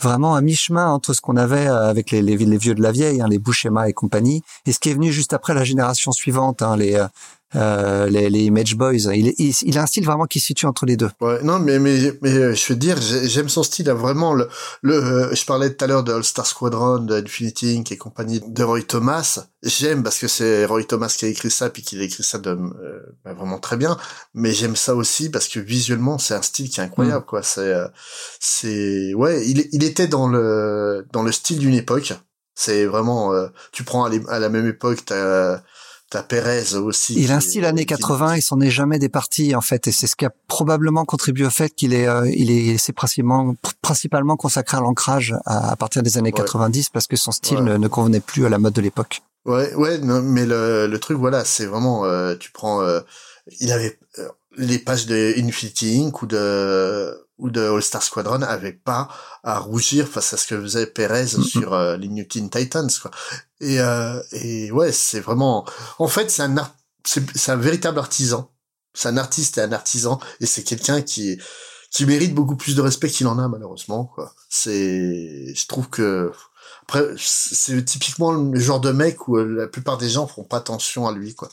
vraiment 0.00 0.34
à 0.34 0.40
mi-chemin 0.40 0.90
entre 0.90 1.12
ce 1.12 1.20
qu'on 1.20 1.36
avait 1.36 1.66
avec 1.66 2.10
les, 2.10 2.22
les, 2.22 2.36
vieux 2.56 2.74
de 2.74 2.82
la 2.82 2.92
vieille, 2.92 3.20
hein, 3.20 3.28
les 3.28 3.38
Bouchema 3.38 3.88
et 3.88 3.92
compagnie, 3.92 4.42
et 4.66 4.72
ce 4.72 4.78
qui 4.78 4.90
est 4.90 4.94
venu 4.94 5.12
juste 5.12 5.32
après 5.32 5.54
la 5.54 5.64
génération 5.64 6.12
suivante, 6.12 6.62
hein, 6.62 6.76
les 6.76 7.04
euh, 7.56 8.08
les, 8.10 8.28
les, 8.28 8.44
Image 8.44 8.76
Boys. 8.76 9.14
Il, 9.14 9.32
il, 9.38 9.54
il, 9.62 9.78
a 9.78 9.82
un 9.82 9.86
style 9.86 10.04
vraiment 10.04 10.26
qui 10.26 10.38
se 10.38 10.46
situe 10.46 10.66
entre 10.66 10.84
les 10.84 10.98
deux. 10.98 11.08
Ouais, 11.20 11.42
non, 11.42 11.58
mais 11.58 11.78
mais 11.78 12.12
mais 12.20 12.34
euh, 12.34 12.54
je 12.54 12.72
veux 12.72 12.78
dire, 12.78 12.98
j'aime 13.00 13.48
son 13.48 13.62
style. 13.62 13.88
vraiment 13.90 14.34
le 14.34 14.48
le. 14.82 14.94
Euh, 14.94 15.34
je 15.34 15.46
parlais 15.46 15.72
tout 15.72 15.82
à 15.82 15.88
l'heure 15.88 16.04
de 16.04 16.12
All 16.12 16.24
Star 16.24 16.46
Squadron, 16.46 16.98
de 16.98 17.14
Infinity 17.14 17.78
Inc. 17.78 17.90
et 17.90 17.96
compagnie 17.96 18.42
de 18.46 18.62
Roy 18.62 18.82
Thomas. 18.82 19.46
J'aime 19.62 20.02
parce 20.02 20.18
que 20.18 20.28
c'est 20.28 20.66
Roy 20.66 20.84
Thomas 20.84 21.14
qui 21.16 21.24
a 21.24 21.28
écrit 21.28 21.50
ça, 21.50 21.70
puis 21.70 21.82
qu'il 21.82 22.00
a 22.02 22.04
écrit 22.04 22.22
ça 22.22 22.38
de 22.38 22.54
bah, 23.24 23.32
vraiment 23.32 23.58
très 23.58 23.78
bien. 23.78 23.96
Mais 24.34 24.52
j'aime 24.52 24.76
ça 24.76 24.94
aussi 24.94 25.30
parce 25.30 25.48
que 25.48 25.58
visuellement, 25.58 26.18
c'est 26.18 26.34
un 26.34 26.42
style 26.42 26.68
qui 26.68 26.80
est 26.80 26.84
incroyable, 26.84 27.24
mm. 27.24 27.28
quoi. 27.28 27.42
C'est 27.42 27.74
c'est 28.40 29.14
ouais, 29.14 29.48
il 29.48 29.66
il 29.72 29.84
était 29.84 30.06
dans 30.06 30.28
le 30.28 31.06
dans 31.12 31.22
le 31.22 31.32
style 31.32 31.58
d'une 31.58 31.74
époque. 31.74 32.12
C'est 32.54 32.86
vraiment, 32.86 33.32
tu 33.70 33.84
prends 33.84 34.04
à, 34.04 34.10
à, 34.28 34.38
la 34.40 34.48
même 34.48 34.66
époque, 34.66 35.04
t'as 35.06 35.62
T'as 36.10 36.22
Perez 36.22 36.74
aussi. 36.74 37.20
Il 37.20 37.32
a 37.32 37.36
un 37.36 37.40
style 37.40 37.66
années 37.66 37.84
80, 37.84 38.36
il 38.36 38.42
s'en 38.42 38.58
est 38.60 38.70
jamais 38.70 38.98
départi 38.98 39.54
en 39.54 39.60
fait, 39.60 39.88
et 39.88 39.92
c'est 39.92 40.06
ce 40.06 40.16
qui 40.16 40.24
a 40.24 40.32
probablement 40.46 41.04
contribué 41.04 41.44
au 41.44 41.50
fait 41.50 41.68
qu'il 41.68 41.92
est, 41.92 42.08
euh, 42.08 42.26
il 42.34 42.50
est, 42.50 42.78
c'est 42.78 42.94
principalement, 42.94 43.54
principalement 43.82 44.36
consacré 44.36 44.78
à 44.78 44.80
l'ancrage 44.80 45.34
à, 45.44 45.76
partir 45.76 46.02
des 46.02 46.16
années 46.16 46.32
90 46.32 46.88
parce 46.88 47.06
que 47.06 47.16
son 47.16 47.30
style 47.30 47.58
ne, 47.58 47.88
convenait 47.88 48.20
plus 48.20 48.46
à 48.46 48.48
la 48.48 48.58
mode 48.58 48.72
de 48.72 48.80
l'époque. 48.80 49.20
Ouais, 49.44 49.74
ouais, 49.74 49.98
non, 49.98 50.22
mais 50.22 50.46
le, 50.46 50.86
le 50.86 50.98
truc, 50.98 51.18
voilà, 51.18 51.44
c'est 51.44 51.66
vraiment, 51.66 52.06
euh, 52.06 52.34
tu 52.36 52.52
prends, 52.52 52.80
euh, 52.80 53.00
il 53.60 53.70
avait 53.70 53.98
les 54.56 54.78
pages 54.78 55.04
de 55.04 55.34
Infinity 55.36 56.02
Inc. 56.02 56.22
ou 56.22 56.26
de 56.26 57.14
ou 57.36 57.50
de 57.50 57.60
All 57.60 57.82
Star 57.82 58.02
Squadron 58.02 58.42
avaient 58.42 58.72
pas 58.72 59.08
à 59.44 59.58
rougir 59.58 60.08
face 60.08 60.32
à 60.32 60.36
ce 60.36 60.46
que 60.46 60.60
faisait 60.60 60.86
Perez 60.86 61.26
sur 61.26 61.78
les 61.96 62.08
New 62.08 62.24
Teen 62.24 62.50
Titans 62.50 62.90
quoi. 63.00 63.12
Et, 63.60 63.80
euh, 63.80 64.22
et 64.32 64.70
ouais, 64.70 64.92
c'est 64.92 65.20
vraiment. 65.20 65.66
En 65.98 66.08
fait, 66.08 66.30
c'est 66.30 66.42
un 66.42 66.54
c'est 67.04 67.50
un 67.50 67.56
véritable 67.56 67.98
artisan. 67.98 68.50
C'est 68.94 69.08
un 69.08 69.16
artiste 69.16 69.58
et 69.58 69.62
un 69.62 69.72
artisan, 69.72 70.18
et 70.40 70.46
c'est 70.46 70.64
quelqu'un 70.64 71.02
qui 71.02 71.38
qui 71.90 72.04
mérite 72.06 72.34
beaucoup 72.34 72.56
plus 72.56 72.76
de 72.76 72.82
respect 72.82 73.08
qu'il 73.08 73.26
en 73.26 73.38
a 73.38 73.48
malheureusement. 73.48 74.12
C'est, 74.50 75.54
je 75.54 75.66
trouve 75.66 75.88
que 75.88 76.32
après, 76.82 77.04
c'est 77.18 77.84
typiquement 77.84 78.32
le 78.32 78.60
genre 78.60 78.80
de 78.80 78.92
mec 78.92 79.28
où 79.28 79.36
la 79.36 79.66
plupart 79.68 79.98
des 79.98 80.08
gens 80.08 80.26
font 80.26 80.44
pas 80.44 80.58
attention 80.58 81.06
à 81.06 81.12
lui, 81.12 81.34
quoi. 81.34 81.48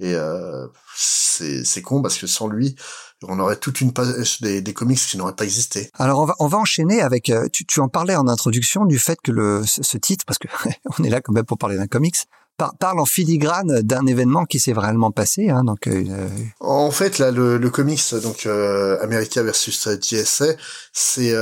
Et 0.00 0.14
euh, 0.14 0.66
c'est 0.94 1.64
c'est 1.64 1.82
con 1.82 2.02
parce 2.02 2.16
que 2.18 2.26
sans 2.26 2.48
lui, 2.48 2.76
on 3.26 3.38
aurait 3.40 3.56
toute 3.56 3.80
une 3.80 3.92
page 3.92 4.40
des, 4.40 4.60
des 4.60 4.72
comics 4.72 4.98
qui 4.98 5.16
n'auraient 5.16 5.34
pas 5.34 5.44
existé. 5.44 5.90
Alors 5.98 6.20
on 6.20 6.24
va 6.24 6.34
on 6.38 6.46
va 6.46 6.58
enchaîner 6.58 7.00
avec 7.00 7.30
euh, 7.30 7.48
tu, 7.52 7.64
tu 7.64 7.80
en 7.80 7.88
parlais 7.88 8.16
en 8.16 8.28
introduction 8.28 8.84
du 8.84 8.98
fait 8.98 9.18
que 9.22 9.32
le 9.32 9.62
ce 9.64 9.96
titre 9.98 10.24
parce 10.26 10.38
que 10.38 10.48
on 10.98 11.04
est 11.04 11.10
là 11.10 11.20
quand 11.20 11.32
même 11.32 11.44
pour 11.44 11.58
parler 11.58 11.76
d'un 11.76 11.86
comics 11.86 12.26
parle 12.78 13.00
en 13.00 13.06
filigrane 13.06 13.82
d'un 13.82 14.06
événement 14.06 14.44
qui 14.44 14.58
s'est 14.58 14.72
vraiment 14.72 15.10
passé. 15.10 15.48
Hein, 15.48 15.64
donc, 15.64 15.86
euh, 15.86 16.04
euh, 16.10 16.28
en 16.60 16.90
fait, 16.90 17.18
là, 17.18 17.30
le, 17.30 17.58
le 17.58 17.70
comics, 17.70 18.14
donc 18.22 18.46
euh, 18.46 19.00
America 19.02 19.42
versus 19.42 19.88
JSA, 20.00 20.54
c'est 20.92 21.34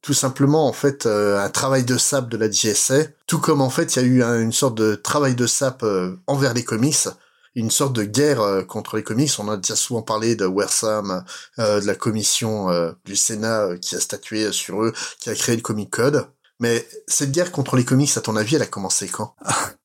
tout 0.00 0.14
simplement 0.14 0.68
en 0.68 0.72
fait 0.72 1.06
un 1.06 1.48
travail 1.50 1.84
de 1.84 1.96
sap 1.98 2.28
de 2.28 2.36
la 2.36 2.50
JSA. 2.50 3.04
Tout 3.26 3.38
comme 3.38 3.60
en 3.60 3.70
fait, 3.70 3.96
il 3.96 4.02
y 4.02 4.04
a 4.04 4.06
eu 4.06 4.42
une 4.42 4.52
sorte 4.52 4.76
de 4.76 4.94
travail 4.94 5.34
de 5.34 5.46
sap 5.46 5.84
envers 6.26 6.54
les 6.54 6.64
comics 6.64 7.08
une 7.54 7.70
sorte 7.70 7.92
de 7.92 8.04
guerre 8.04 8.40
euh, 8.40 8.62
contre 8.62 8.96
les 8.96 9.02
comics. 9.02 9.30
On 9.38 9.48
a 9.48 9.56
déjà 9.56 9.76
souvent 9.76 10.02
parlé 10.02 10.36
de 10.36 10.46
Wersam, 10.46 11.24
euh, 11.58 11.80
de 11.80 11.86
la 11.86 11.94
commission 11.94 12.70
euh, 12.70 12.92
du 13.04 13.16
Sénat 13.16 13.76
qui 13.80 13.96
a 13.96 14.00
statué 14.00 14.52
sur 14.52 14.82
eux, 14.82 14.92
qui 15.20 15.30
a 15.30 15.34
créé 15.34 15.56
le 15.56 15.62
Comic 15.62 15.90
Code. 15.90 16.28
Mais 16.60 16.86
cette 17.06 17.32
guerre 17.32 17.52
contre 17.52 17.76
les 17.76 17.84
comics, 17.84 18.16
à 18.16 18.20
ton 18.20 18.36
avis, 18.36 18.56
elle 18.56 18.62
a 18.62 18.66
commencé 18.66 19.08
quand? 19.08 19.34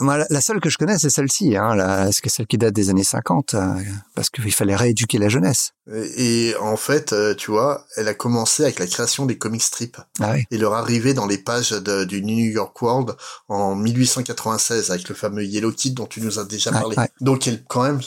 moi, 0.00 0.24
la 0.30 0.40
seule 0.40 0.60
que 0.60 0.70
je 0.70 0.78
connais, 0.78 0.98
c'est 0.98 1.10
celle-ci, 1.10 1.56
hein, 1.56 1.74
la, 1.74 2.10
celle 2.12 2.46
qui 2.46 2.58
date 2.58 2.74
des 2.74 2.90
années 2.90 3.04
50, 3.04 3.54
euh, 3.54 3.74
parce 4.14 4.30
qu'il 4.30 4.52
fallait 4.52 4.76
rééduquer 4.76 5.18
la 5.18 5.28
jeunesse. 5.28 5.72
Et, 6.16 6.54
en 6.60 6.76
fait, 6.76 7.12
euh, 7.12 7.34
tu 7.34 7.50
vois, 7.50 7.86
elle 7.96 8.08
a 8.08 8.14
commencé 8.14 8.62
avec 8.62 8.78
la 8.78 8.86
création 8.86 9.26
des 9.26 9.36
comic 9.36 9.62
strips 9.62 10.00
ah 10.20 10.34
et 10.50 10.58
leur 10.58 10.74
arrivée 10.74 11.12
dans 11.12 11.26
les 11.26 11.38
pages 11.38 11.72
du 11.72 12.22
New 12.22 12.50
York 12.50 12.80
World 12.80 13.16
en 13.48 13.74
1896 13.74 14.90
avec 14.90 15.08
le 15.08 15.14
fameux 15.14 15.44
Yellow 15.44 15.72
Kid 15.72 15.94
dont 15.94 16.06
tu 16.06 16.20
nous 16.20 16.38
as 16.38 16.44
déjà 16.44 16.70
parlé. 16.70 16.96
Donc, 17.20 17.46
elle 17.46 17.62
quand 17.64 17.82
même 17.82 18.00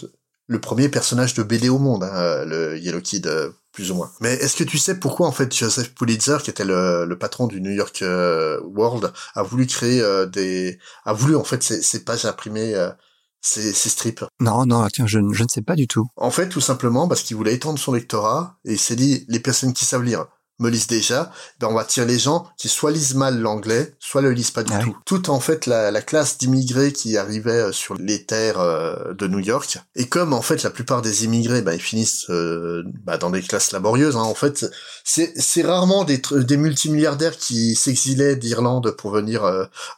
le 0.47 0.61
premier 0.61 0.89
personnage 0.89 1.33
de 1.33 1.43
BD 1.43 1.69
au 1.69 1.77
monde, 1.77 2.03
hein, 2.03 2.45
le 2.45 2.79
Yellow 2.79 3.01
Kid 3.01 3.27
euh, 3.27 3.51
plus 3.77 3.91
ou 3.91 3.93
moins. 3.93 4.11
Mais 4.21 4.33
est-ce 4.33 4.55
que 4.55 4.63
tu 4.63 4.79
sais 4.79 4.99
pourquoi 4.99 5.27
en 5.27 5.31
fait 5.31 5.55
Joseph 5.55 5.93
Pulitzer, 5.93 6.37
qui 6.41 6.49
était 6.49 6.65
le, 6.65 7.15
patron 7.19 7.45
du 7.45 7.61
New 7.61 7.69
York 7.69 8.01
euh, 8.01 8.59
World, 8.63 9.13
a 9.35 9.43
voulu 9.43 9.67
créer 9.67 10.01
euh, 10.01 10.25
des, 10.25 10.79
a 11.05 11.13
voulu 11.13 11.35
en 11.35 11.43
fait 11.43 11.61
ces, 11.61 12.03
pages 12.03 12.25
imprimées, 12.25 12.73
euh, 12.73 12.89
ces, 13.39 13.71
strips? 13.71 14.25
Non, 14.39 14.65
non, 14.65 14.87
tiens, 14.91 15.05
je, 15.05 15.19
je 15.31 15.43
ne 15.43 15.47
sais 15.47 15.61
pas 15.61 15.75
du 15.75 15.87
tout. 15.87 16.07
En 16.15 16.31
fait, 16.31 16.49
tout 16.49 16.59
simplement 16.59 17.07
parce 17.07 17.21
qu'il 17.21 17.37
voulait 17.37 17.53
étendre 17.53 17.77
son 17.77 17.93
lectorat 17.93 18.57
et 18.65 18.73
il 18.73 18.79
s'est 18.79 18.95
dit 18.95 19.25
les 19.27 19.39
personnes 19.39 19.73
qui 19.73 19.85
savent 19.85 20.01
lire 20.01 20.25
me 20.59 20.69
lisent 20.69 20.87
déjà, 20.87 21.31
ben 21.59 21.67
on 21.67 21.73
va 21.73 21.83
tirer 21.83 22.07
les 22.07 22.17
gens 22.17 22.47
qui 22.57 22.67
soit 22.67 22.91
lisent 22.91 23.13
mal 23.13 23.39
l'anglais, 23.39 23.95
soit 23.99 24.21
le 24.21 24.31
lisent 24.31 24.51
pas 24.51 24.63
du 24.63 24.73
ah 24.73 24.79
tout. 24.79 24.97
Tout 25.05 25.29
en 25.29 25.39
fait 25.39 25.67
la, 25.67 25.91
la 25.91 26.01
classe 26.01 26.37
d'immigrés 26.37 26.91
qui 26.91 27.15
arrivaient 27.17 27.67
euh, 27.67 27.71
sur 27.71 27.95
les 27.95 28.25
terres 28.25 28.59
euh, 28.59 29.13
de 29.13 29.27
New 29.27 29.39
York. 29.39 29.77
Et 29.95 30.07
comme 30.07 30.33
en 30.33 30.41
fait 30.41 30.63
la 30.63 30.71
plupart 30.71 31.01
des 31.01 31.25
immigrés, 31.25 31.61
ben, 31.61 31.73
ils 31.73 31.81
finissent 31.81 32.29
euh, 32.29 32.83
ben, 33.03 33.17
dans 33.17 33.29
des 33.29 33.41
classes 33.41 33.71
laborieuses. 33.71 34.17
Hein, 34.17 34.21
en 34.21 34.33
fait, 34.33 34.65
c'est 35.03 35.33
c'est 35.39 35.61
rarement 35.61 36.03
des 36.03 36.21
des 36.31 36.57
multimilliardaires 36.57 37.37
qui 37.37 37.75
s'exilaient 37.75 38.35
d'Irlande 38.35 38.91
pour 38.91 39.11
venir 39.11 39.43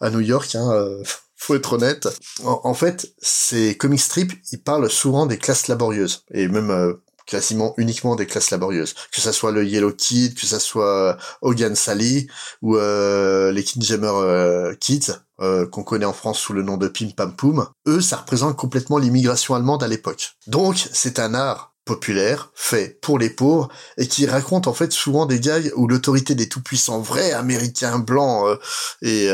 à 0.01 0.09
New 0.09 0.19
York. 0.19 0.55
Hein, 0.55 0.87
faut 1.35 1.55
être 1.55 1.73
honnête. 1.73 2.09
En, 2.43 2.73
fait, 2.73 3.13
ces 3.21 3.77
comic 3.77 4.01
strips, 4.01 4.33
ils 4.51 4.61
parlent 4.61 4.89
souvent 4.89 5.25
des 5.25 5.37
classes 5.37 5.69
laborieuses 5.69 6.25
et 6.31 6.49
même 6.49 6.97
quasiment 7.29 7.73
uniquement 7.77 8.15
des 8.15 8.25
classes 8.25 8.49
laborieuses. 8.49 8.95
Que 9.13 9.21
ça 9.21 9.31
soit 9.31 9.51
le 9.51 9.65
Yellow 9.65 9.93
Kid, 9.93 10.33
que 10.33 10.45
ça 10.45 10.59
soit 10.59 11.17
Hogan 11.41 11.75
Sally 11.75 12.27
ou 12.61 12.75
euh, 12.75 13.51
les 13.51 13.63
Kingjamer 13.63 14.11
euh, 14.13 14.75
Kids, 14.79 15.11
euh, 15.39 15.67
qu'on 15.67 15.83
connaît 15.83 16.05
en 16.05 16.13
France 16.13 16.39
sous 16.39 16.53
le 16.53 16.63
nom 16.63 16.77
de 16.77 16.87
Pim 16.87 17.09
Pam 17.15 17.35
Poum, 17.35 17.67
eux, 17.87 18.01
ça 18.01 18.17
représente 18.17 18.57
complètement 18.57 18.97
l'immigration 18.97 19.53
allemande 19.55 19.83
à 19.83 19.87
l'époque. 19.87 20.31
Donc, 20.47 20.89
c'est 20.91 21.19
un 21.19 21.33
art 21.35 21.73
populaire, 21.85 22.51
fait 22.55 22.99
pour 23.01 23.17
les 23.17 23.29
pauvres, 23.29 23.69
et 23.97 24.07
qui 24.07 24.27
raconte 24.27 24.67
en 24.67 24.73
fait 24.73 24.91
souvent 24.91 25.25
des 25.25 25.39
gags 25.39 25.71
où 25.75 25.87
l'autorité 25.87 26.35
des 26.35 26.49
tout-puissants 26.49 27.01
vrais 27.01 27.31
américains 27.31 27.99
blancs 27.99 28.59
est, 29.01 29.31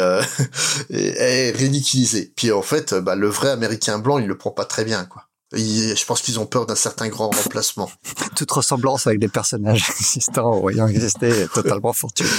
est, 0.89 1.51
ridiculisée. 1.51 2.31
Puis 2.35 2.51
en 2.51 2.61
fait, 2.61 2.93
bah, 2.93 3.15
le 3.15 3.27
vrai 3.27 3.49
américain 3.49 3.99
blanc, 3.99 4.19
il 4.19 4.27
le 4.27 4.37
prend 4.37 4.51
pas 4.51 4.65
très 4.65 4.85
bien, 4.85 5.05
quoi 5.05 5.24
je 5.59 6.05
pense 6.05 6.21
qu'ils 6.21 6.39
ont 6.39 6.45
peur 6.45 6.65
d'un 6.65 6.75
certain 6.75 7.07
grand 7.07 7.29
remplacement. 7.29 7.89
Toute 8.35 8.51
ressemblance 8.51 9.07
avec 9.07 9.19
des 9.19 9.27
personnages 9.27 9.89
existants 9.99 10.59
ou 10.59 10.69
ayant 10.69 10.87
existé 10.87 11.27
est 11.27 11.53
totalement 11.53 11.93
fortuite. 11.93 12.29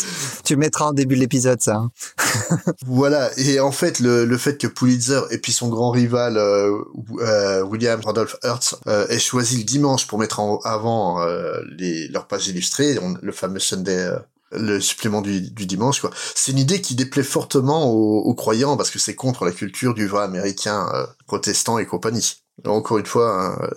Tu 0.45 0.55
le 0.55 0.61
mettras 0.61 0.87
en 0.87 0.93
début 0.93 1.17
de 1.17 1.21
l'épisode, 1.21 1.61
ça. 1.61 1.77
Hein. 1.77 1.91
voilà. 2.87 3.31
Et 3.39 3.61
en 3.61 3.73
fait, 3.73 4.01
le, 4.01 4.37
fait 4.37 4.59
que 4.59 4.67
Pulitzer 4.67 5.21
et 5.31 5.39
puis 5.39 5.53
son 5.53 5.69
grand 5.69 5.91
rival 5.91 6.37
euh, 6.37 6.79
euh, 7.21 7.63
William 7.63 8.01
Randolph 8.01 8.37
Hearst 8.45 8.77
euh, 8.87 9.07
aient 9.09 9.19
choisi 9.19 9.59
le 9.59 9.65
dimanche 9.65 10.07
pour 10.07 10.19
mettre 10.19 10.41
en 10.41 10.59
avant 10.61 11.25
les, 11.79 12.09
leurs 12.09 12.27
pages 12.27 12.49
illustrées, 12.49 12.99
le 13.23 13.33
fameux 13.33 13.59
Sunday 13.59 14.11
le 14.53 14.81
supplément 14.81 15.23
du, 15.23 15.41
dimanche 15.41 16.01
quoi. 16.01 16.11
C'est 16.35 16.53
une 16.53 16.59
idée 16.59 16.81
qui 16.81 16.95
déplaît 16.95 17.25
fortement 17.25 17.91
aux, 17.91 18.35
croyants 18.35 18.77
parce 18.77 18.91
que 18.91 18.99
c'est 18.99 19.15
contre 19.15 19.45
la 19.45 19.51
culture 19.51 19.93
du 19.93 20.07
vrai 20.07 20.23
américain 20.23 20.89
protestant 21.27 21.79
et 21.79 21.87
compagnie. 21.87 22.46
Encore 22.65 22.99
une 22.99 23.07
fois, 23.07 23.59
hein, 23.61 23.71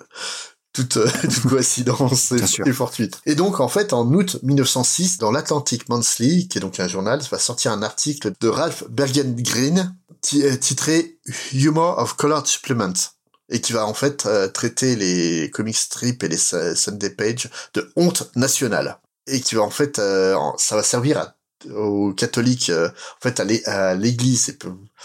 toute, 0.73 0.99
toute, 1.21 1.41
coïncidence 1.41 2.31
et, 2.31 2.73
fortuite. 2.73 3.19
Et 3.25 3.35
donc, 3.35 3.59
en 3.59 3.67
fait, 3.67 3.93
en 3.93 4.05
août 4.13 4.37
1906, 4.43 5.17
dans 5.17 5.31
l'Atlantic 5.31 5.89
Monthly, 5.89 6.47
qui 6.47 6.57
est 6.57 6.61
donc 6.61 6.79
un 6.79 6.87
journal, 6.87 7.21
va 7.31 7.39
sortir 7.39 7.71
un 7.71 7.83
article 7.83 8.33
de 8.39 8.47
Ralph 8.47 8.83
Bergen-Green 8.89 9.95
euh, 10.35 10.55
titré 10.57 11.17
Humor 11.53 11.97
of 11.97 12.15
Colored 12.15 12.45
Supplements 12.45 13.13
et 13.47 13.61
qui 13.61 13.73
va 13.73 13.87
en 13.87 13.93
fait 13.93 14.25
euh, 14.25 14.47
traiter 14.47 14.95
les 14.95 15.49
comic 15.49 15.75
strips 15.75 16.23
et 16.23 16.27
les 16.27 16.37
Sunday 16.37 17.09
Page 17.09 17.49
de 17.73 17.91
honte 17.95 18.29
nationale. 18.35 18.99
Et 19.27 19.39
qui 19.41 19.55
va 19.55 19.61
en 19.61 19.69
fait 19.69 19.97
euh, 19.97 20.35
ça 20.57 20.75
va 20.75 20.83
servir 20.83 21.33
aux 21.75 22.13
catholiques 22.13 22.71
en 22.71 23.21
fait 23.21 23.39
à 23.39 23.95
l'église. 23.95 24.57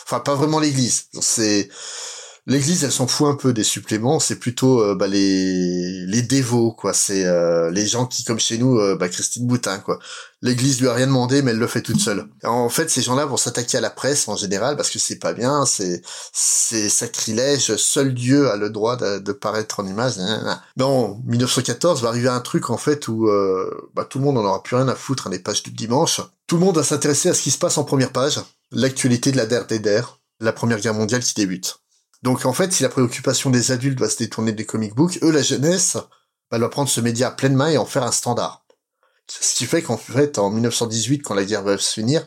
Enfin 0.05 0.20
pas 0.20 0.34
vraiment 0.34 0.59
l'église. 0.59 1.07
C'est 1.20 1.68
L'église, 2.47 2.84
elle 2.84 2.92
s'en 2.92 3.07
fout 3.07 3.26
un 3.26 3.36
peu 3.36 3.55
des 3.55 3.64
suppléments. 3.64 4.20
C'est 4.20 4.38
plutôt 4.38 4.82
euh, 4.82 4.95
bah, 4.95 5.07
les 5.07 6.05
les 6.05 6.20
dévots, 6.20 6.72
quoi. 6.72 6.92
C'est 6.92 7.24
euh, 7.24 7.70
les 7.70 7.86
gens 7.86 8.05
qui, 8.05 8.22
comme 8.22 8.38
chez 8.38 8.59
nous, 8.59 8.78
euh, 8.78 8.97
bah, 8.97 9.09
Christine 9.09 9.47
Boutin, 9.47 9.78
quoi. 9.78 9.99
L'église 10.42 10.78
lui 10.78 10.88
a 10.88 10.92
rien 10.92 11.07
demandé, 11.07 11.40
mais 11.40 11.53
elle 11.53 11.59
le 11.59 11.66
fait 11.66 11.80
toute 11.80 12.01
seule. 12.01 12.28
En 12.42 12.68
fait, 12.68 12.90
ces 12.90 13.01
gens-là 13.01 13.24
vont 13.24 13.38
s'attaquer 13.38 13.78
à 13.78 13.80
la 13.80 13.88
presse 13.88 14.28
en 14.28 14.36
général 14.36 14.76
parce 14.76 14.90
que 14.90 14.99
c'est 14.99 15.18
pas 15.18 15.32
bien, 15.32 15.64
c'est 15.64 16.03
c'est 16.34 16.90
sacrilège. 16.90 17.76
Seul 17.76 18.12
Dieu 18.12 18.51
a 18.51 18.57
le 18.57 18.68
droit 18.68 18.99
de, 18.99 19.32
paraître 19.32 19.80
en 19.80 19.86
image. 19.86 20.14
En 20.78 21.18
1914 21.24 22.03
va 22.03 22.11
arriver 22.11 22.28
un 22.28 22.40
truc 22.40 22.68
en 22.68 22.76
fait 22.76 23.09
où 23.09 23.26
bah, 23.95 24.05
tout 24.05 24.18
le 24.18 24.24
monde 24.24 24.36
en 24.36 24.45
aura 24.45 24.62
plus 24.62 24.76
rien 24.76 24.88
à 24.88 24.95
foutre 24.95 25.28
à 25.28 25.30
des 25.30 25.38
pages 25.38 25.62
du 25.62 25.70
dimanche 25.70 26.20
Tout 26.47 26.57
le 26.57 26.64
monde 26.64 26.76
va 26.76 26.82
s'intéresser 26.84 27.30
à 27.30 27.34
ce 27.34 27.40
qui 27.40 27.51
se 27.51 27.59
passe 27.59 27.78
en 27.78 27.84
première 27.84 28.12
page, 28.12 28.38
l'actualité 28.70 29.32
de 29.32 29.38
la 29.38 29.47
der 29.47 29.66
la 30.40 30.53
Première 30.53 30.80
Guerre 30.80 30.95
mondiale 30.95 31.22
qui 31.22 31.32
débute. 31.34 31.78
Donc 32.25 32.47
en 32.47 32.55
fait, 32.55 32.72
si 32.72 32.83
la 32.83 32.89
préoccupation 32.89 33.51
des 33.51 33.70
adultes 33.70 34.01
va 34.01 34.09
se 34.09 34.16
détourner 34.16 34.53
des 34.53 34.64
comic 34.64 34.95
books, 34.95 35.18
eux, 35.22 35.31
la 35.31 35.43
jeunesse, 35.43 35.99
bah, 36.51 36.59
va 36.59 36.70
prendre 36.70 36.89
ce 36.89 37.03
média 37.03 37.29
à 37.29 37.31
pleine 37.31 37.55
main 37.55 37.68
et 37.68 37.77
en 37.77 37.85
faire 37.85 38.03
un 38.03 38.12
standard. 38.12 38.64
Ce 39.29 39.55
qui 39.55 39.66
fait 39.66 39.83
qu'en 39.83 39.99
fait, 39.99 40.39
en 40.39 40.49
1918, 40.49 41.18
quand 41.18 41.35
la 41.35 41.45
guerre 41.45 41.62
va 41.62 41.77
se 41.77 41.93
finir, 41.93 42.27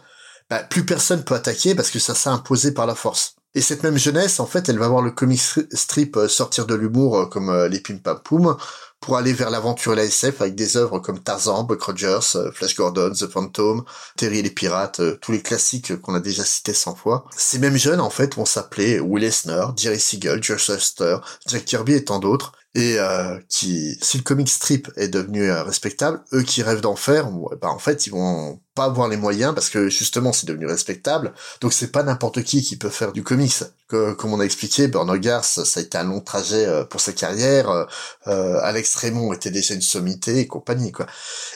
bah, 0.52 0.62
plus 0.62 0.86
personne 0.86 1.24
peut 1.24 1.34
attaquer 1.34 1.74
parce 1.74 1.90
que 1.90 1.98
ça 1.98 2.14
s'est 2.14 2.30
imposé 2.30 2.76
par 2.76 2.86
la 2.86 2.94
force. 2.94 3.38
Et 3.56 3.62
cette 3.62 3.82
même 3.82 3.98
jeunesse, 3.98 4.40
en 4.40 4.46
fait, 4.46 4.70
elle 4.70 4.78
va 4.78 4.88
voir 4.88 5.02
le 5.02 5.10
comic 5.10 5.42
strip 5.72 6.16
euh, 6.16 6.28
sortir 6.28 6.68
de 6.68 6.76
l'humour 6.76 7.18
euh, 7.18 7.26
comme 7.26 7.50
euh, 7.50 7.68
les 7.68 7.80
Pim 7.80 7.98
Pam 7.98 8.22
Poum 8.24 8.56
pour 9.00 9.18
aller 9.18 9.34
vers 9.34 9.50
l'aventure 9.50 9.94
et 9.94 9.98
la 9.98 10.04
SF 10.06 10.42
avec 10.42 10.56
des 10.56 10.78
œuvres 10.78 11.00
comme 11.00 11.20
Tarzan, 11.20 11.64
Buck 11.64 11.82
Rogers, 11.82 12.52
Flash 12.54 12.76
Gordon, 12.76 13.12
The 13.12 13.28
Phantom, 13.28 13.84
Terry 14.18 14.40
et 14.40 14.44
les 14.44 14.50
Pirates, 14.50 15.02
tous 15.22 15.32
les 15.32 15.42
classiques 15.42 16.00
qu'on 16.02 16.16
a 16.16 16.20
déjà 16.20 16.44
cités 16.44 16.74
100 16.74 16.96
fois. 16.96 17.26
Ces 17.36 17.60
mêmes 17.60 17.78
jeunes, 17.78 18.02
en 18.02 18.10
fait, 18.10 18.36
vont 18.36 18.46
s'appeler 18.46 19.00
Will 19.00 19.24
Eisner, 19.24 19.66
Jerry 19.78 20.00
Siegel, 20.00 20.44
Josh 20.44 20.70
Huster, 20.70 21.18
Jack 21.48 21.66
Kirby 21.66 21.94
et 21.94 22.06
tant 22.06 22.20
d'autres 22.20 22.54
et 22.78 23.00
euh, 23.00 23.40
qui, 23.50 23.98
si 24.04 24.18
le 24.20 24.24
comic 24.24 24.48
strip 24.48 24.92
est 24.98 25.08
devenu 25.08 25.50
euh, 25.50 25.64
respectable, 25.64 26.22
eux 26.32 26.44
qui 26.44 26.62
rêvent 26.62 26.82
d'en 26.82 26.96
faire, 26.96 27.28
bah 27.60 27.70
en 27.70 27.80
fait 27.80 28.06
ils 28.06 28.12
vont 28.12 28.60
pas 28.76 28.84
avoir 28.84 29.08
les 29.08 29.18
moyens 29.18 29.56
parce 29.56 29.72
que 29.72 29.90
justement 29.90 30.32
c'est 30.32 30.46
devenu 30.46 30.68
respectable. 30.68 31.34
Donc 31.60 31.74
c'est 31.74 31.92
pas 31.92 32.04
n'importe 32.04 32.44
qui 32.44 32.62
qui 32.62 32.78
peut 32.78 32.92
faire 32.92 33.14
du 33.14 33.24
comics. 33.24 33.64
Comme 33.88 34.34
on 34.34 34.40
a 34.40 34.44
expliqué, 34.44 34.88
Bernard 34.90 35.18
Gars, 35.18 35.42
ça 35.42 35.64
a 35.80 35.82
été 35.82 35.98
un 35.98 36.04
long 36.04 36.20
trajet 36.20 36.66
euh, 36.68 36.84
pour 36.84 37.02
sa 37.02 37.14
carrière. 37.14 37.88
Euh, 38.28 38.60
Alex 38.62 38.96
Raymond 38.96 39.34
était 39.34 39.50
déjà 39.50 39.74
une 39.74 39.82
sommité 39.82 40.40
et 40.40 40.48
compagnie 40.48 40.92
quoi. 40.92 41.08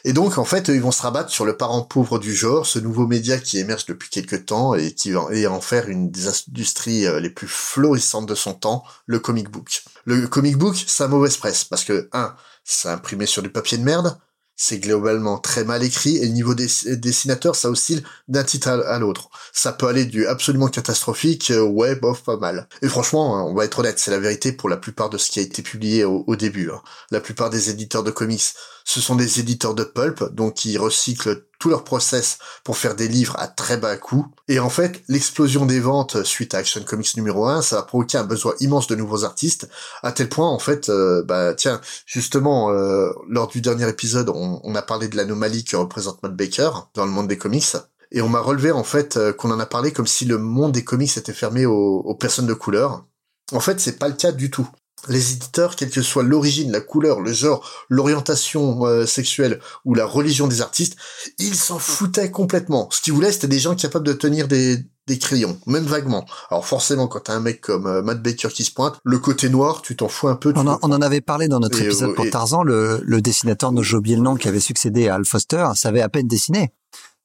Et 0.05 0.13
donc 0.13 0.39
en 0.39 0.45
fait 0.45 0.69
ils 0.69 0.81
vont 0.81 0.91
se 0.91 1.03
rabattre 1.03 1.29
sur 1.29 1.45
le 1.45 1.55
parent 1.55 1.83
pauvre 1.83 2.17
du 2.17 2.33
genre, 2.33 2.65
ce 2.65 2.79
nouveau 2.79 3.05
média 3.05 3.37
qui 3.37 3.59
émerge 3.59 3.85
depuis 3.85 4.09
quelques 4.09 4.47
temps 4.47 4.73
et 4.73 4.93
qui 4.93 5.11
va 5.11 5.27
en 5.51 5.61
faire 5.61 5.87
une 5.87 6.09
des 6.09 6.29
industries 6.29 7.05
les 7.21 7.29
plus 7.29 7.47
florissantes 7.47 8.25
de 8.25 8.33
son 8.33 8.55
temps, 8.55 8.83
le 9.05 9.19
comic 9.19 9.51
book. 9.51 9.83
Le 10.05 10.27
comic 10.27 10.57
book, 10.57 10.83
c'est 10.87 11.07
mauvaise 11.07 11.37
presse 11.37 11.63
parce 11.63 11.83
que 11.83 12.09
un, 12.13 12.35
c'est 12.63 12.89
imprimé 12.89 13.25
sur 13.25 13.41
du 13.41 13.49
papier 13.49 13.77
de 13.77 13.83
merde, 13.83 14.17
c'est 14.61 14.77
globalement 14.77 15.39
très 15.39 15.63
mal 15.63 15.81
écrit 15.83 16.17
et 16.17 16.25
le 16.25 16.33
niveau 16.33 16.53
des 16.53 16.67
dessinateurs 16.95 17.55
ça 17.55 17.69
oscille 17.69 18.03
d'un 18.27 18.43
titre 18.43 18.67
à, 18.69 18.99
l'autre. 18.99 19.29
Ça 19.53 19.73
peut 19.73 19.87
aller 19.87 20.05
du 20.05 20.27
absolument 20.27 20.67
catastrophique, 20.67 21.49
euh, 21.49 21.63
ouais, 21.63 21.95
bof, 21.95 22.23
pas 22.23 22.37
mal. 22.37 22.67
Et 22.83 22.87
franchement, 22.87 23.37
hein, 23.37 23.43
on 23.43 23.55
va 23.55 23.65
être 23.65 23.79
honnête, 23.79 23.97
c'est 23.97 24.11
la 24.11 24.19
vérité 24.19 24.51
pour 24.51 24.69
la 24.69 24.77
plupart 24.77 25.09
de 25.09 25.17
ce 25.17 25.31
qui 25.31 25.39
a 25.39 25.41
été 25.41 25.63
publié 25.63 26.03
au, 26.05 26.35
début. 26.35 26.69
Hein. 26.69 26.81
La 27.09 27.21
plupart 27.21 27.49
des 27.49 27.71
éditeurs 27.71 28.03
de 28.03 28.11
comics, 28.11 28.53
ce 28.85 29.01
sont 29.01 29.15
des 29.15 29.39
éditeurs 29.39 29.75
de 29.75 29.83
pulp, 29.83 30.33
donc 30.33 30.55
qui 30.55 30.77
recyclent 30.77 31.45
tout 31.61 31.69
leur 31.69 31.83
process 31.83 32.39
pour 32.63 32.77
faire 32.77 32.95
des 32.95 33.07
livres 33.07 33.35
à 33.37 33.47
très 33.47 33.77
bas 33.77 33.95
coût. 33.95 34.25
Et 34.47 34.59
en 34.59 34.69
fait, 34.69 35.03
l'explosion 35.07 35.65
des 35.65 35.79
ventes 35.79 36.23
suite 36.23 36.55
à 36.55 36.57
Action 36.57 36.81
Comics 36.83 37.15
numéro 37.15 37.45
1, 37.45 37.61
ça 37.61 37.77
va 37.77 37.83
provoquer 37.83 38.17
un 38.17 38.23
besoin 38.23 38.53
immense 38.59 38.87
de 38.87 38.95
nouveaux 38.95 39.23
artistes, 39.23 39.69
à 40.01 40.11
tel 40.11 40.27
point, 40.27 40.49
en 40.49 40.59
fait, 40.59 40.89
euh, 40.89 41.23
bah 41.23 41.53
tiens, 41.53 41.79
justement, 42.05 42.71
euh, 42.71 43.11
lors 43.29 43.47
du 43.47 43.61
dernier 43.61 43.87
épisode, 43.87 44.29
on, 44.29 44.75
a 44.75 44.81
parlé 44.81 45.07
de 45.07 45.15
l'anomalie 45.15 45.63
que 45.63 45.75
représente 45.75 46.23
Matt 46.23 46.35
Baker 46.35 46.71
dans 46.95 47.05
le 47.05 47.11
monde 47.11 47.27
des 47.27 47.37
comics. 47.37 47.75
Et 48.11 48.21
on 48.21 48.29
m'a 48.29 48.41
relevé, 48.41 48.71
en 48.71 48.83
fait, 48.83 49.17
euh, 49.17 49.31
qu'on 49.31 49.51
en 49.51 49.59
a 49.59 49.65
parlé 49.65 49.93
comme 49.93 50.07
si 50.07 50.25
le 50.25 50.37
monde 50.37 50.71
des 50.71 50.83
comics 50.83 51.15
était 51.15 51.33
fermé 51.33 51.65
aux, 51.65 51.99
aux 51.99 52.15
personnes 52.15 52.47
de 52.47 52.53
couleur. 52.53 53.05
En 53.53 53.59
fait, 53.59 53.79
c'est 53.79 53.99
pas 53.99 54.07
le 54.07 54.15
cas 54.15 54.31
du 54.31 54.49
tout 54.49 54.67
les 55.07 55.33
éditeurs, 55.33 55.75
quelle 55.75 55.89
que 55.89 56.01
soit 56.01 56.23
l'origine, 56.23 56.71
la 56.71 56.81
couleur, 56.81 57.19
le 57.19 57.33
genre, 57.33 57.69
l'orientation 57.89 58.85
euh, 58.85 59.05
sexuelle 59.05 59.59
ou 59.85 59.93
la 59.93 60.05
religion 60.05 60.47
des 60.47 60.61
artistes, 60.61 60.97
ils 61.39 61.55
s'en 61.55 61.79
foutaient 61.79 62.31
complètement. 62.31 62.89
Ce 62.91 63.01
qu'ils 63.01 63.13
voulaient, 63.13 63.31
c'était 63.31 63.47
des 63.47 63.59
gens 63.59 63.75
capables 63.75 64.05
de 64.05 64.13
tenir 64.13 64.47
des, 64.47 64.79
des 65.07 65.17
crayons, 65.17 65.59
même 65.65 65.85
vaguement. 65.85 66.25
Alors 66.49 66.65
forcément, 66.65 67.07
quand 67.07 67.21
t'as 67.21 67.33
un 67.33 67.39
mec 67.39 67.61
comme 67.61 67.87
euh, 67.87 68.01
Matt 68.01 68.21
Baker 68.21 68.49
qui 68.49 68.63
se 68.63 68.71
pointe, 68.71 68.97
le 69.03 69.19
côté 69.19 69.49
noir, 69.49 69.81
tu 69.81 69.95
t'en 69.95 70.07
fous 70.07 70.27
un 70.27 70.35
peu. 70.35 70.53
On, 70.55 70.67
en, 70.67 71.01
avait 71.01 71.21
parlé 71.21 71.47
dans 71.47 71.59
notre 71.59 71.81
épisode 71.81 72.15
pour 72.15 72.29
Tarzan, 72.29 72.63
le, 72.63 73.01
le 73.03 73.21
dessinateur 73.21 73.71
Nojo 73.71 74.01
Bielnan 74.01 74.35
qui 74.35 74.47
avait 74.47 74.59
succédé 74.59 75.07
à 75.07 75.15
Al 75.15 75.25
Foster 75.25 75.67
savait 75.75 76.01
à 76.01 76.09
peine 76.09 76.27
dessiner 76.27 76.73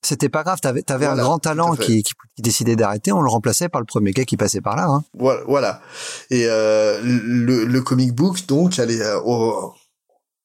c'était 0.07 0.29
pas 0.29 0.43
grave. 0.43 0.61
T'avais, 0.61 0.85
avais 0.91 1.07
un 1.07 1.17
grand 1.17 1.39
talent 1.39 1.75
qui, 1.75 2.03
qui, 2.03 2.15
décidait 2.39 2.77
d'arrêter. 2.77 3.13
On 3.13 3.23
le 3.23 3.29
remplaçait 3.29 3.69
par 3.69 3.81
le 3.81 3.87
premier 3.87 4.13
gars 4.13 4.25
qui 4.25 4.37
passait 4.37 4.61
par 4.61 4.77
là. 4.77 4.87
Hein. 4.89 5.05
Voilà, 5.15 5.81
Et 6.31 6.45
euh, 6.47 7.01
le, 7.03 7.65
le, 7.65 7.81
comic 7.83 8.15
book, 8.15 8.47
donc, 8.47 8.79
allait 8.79 9.01
euh, 9.01 9.19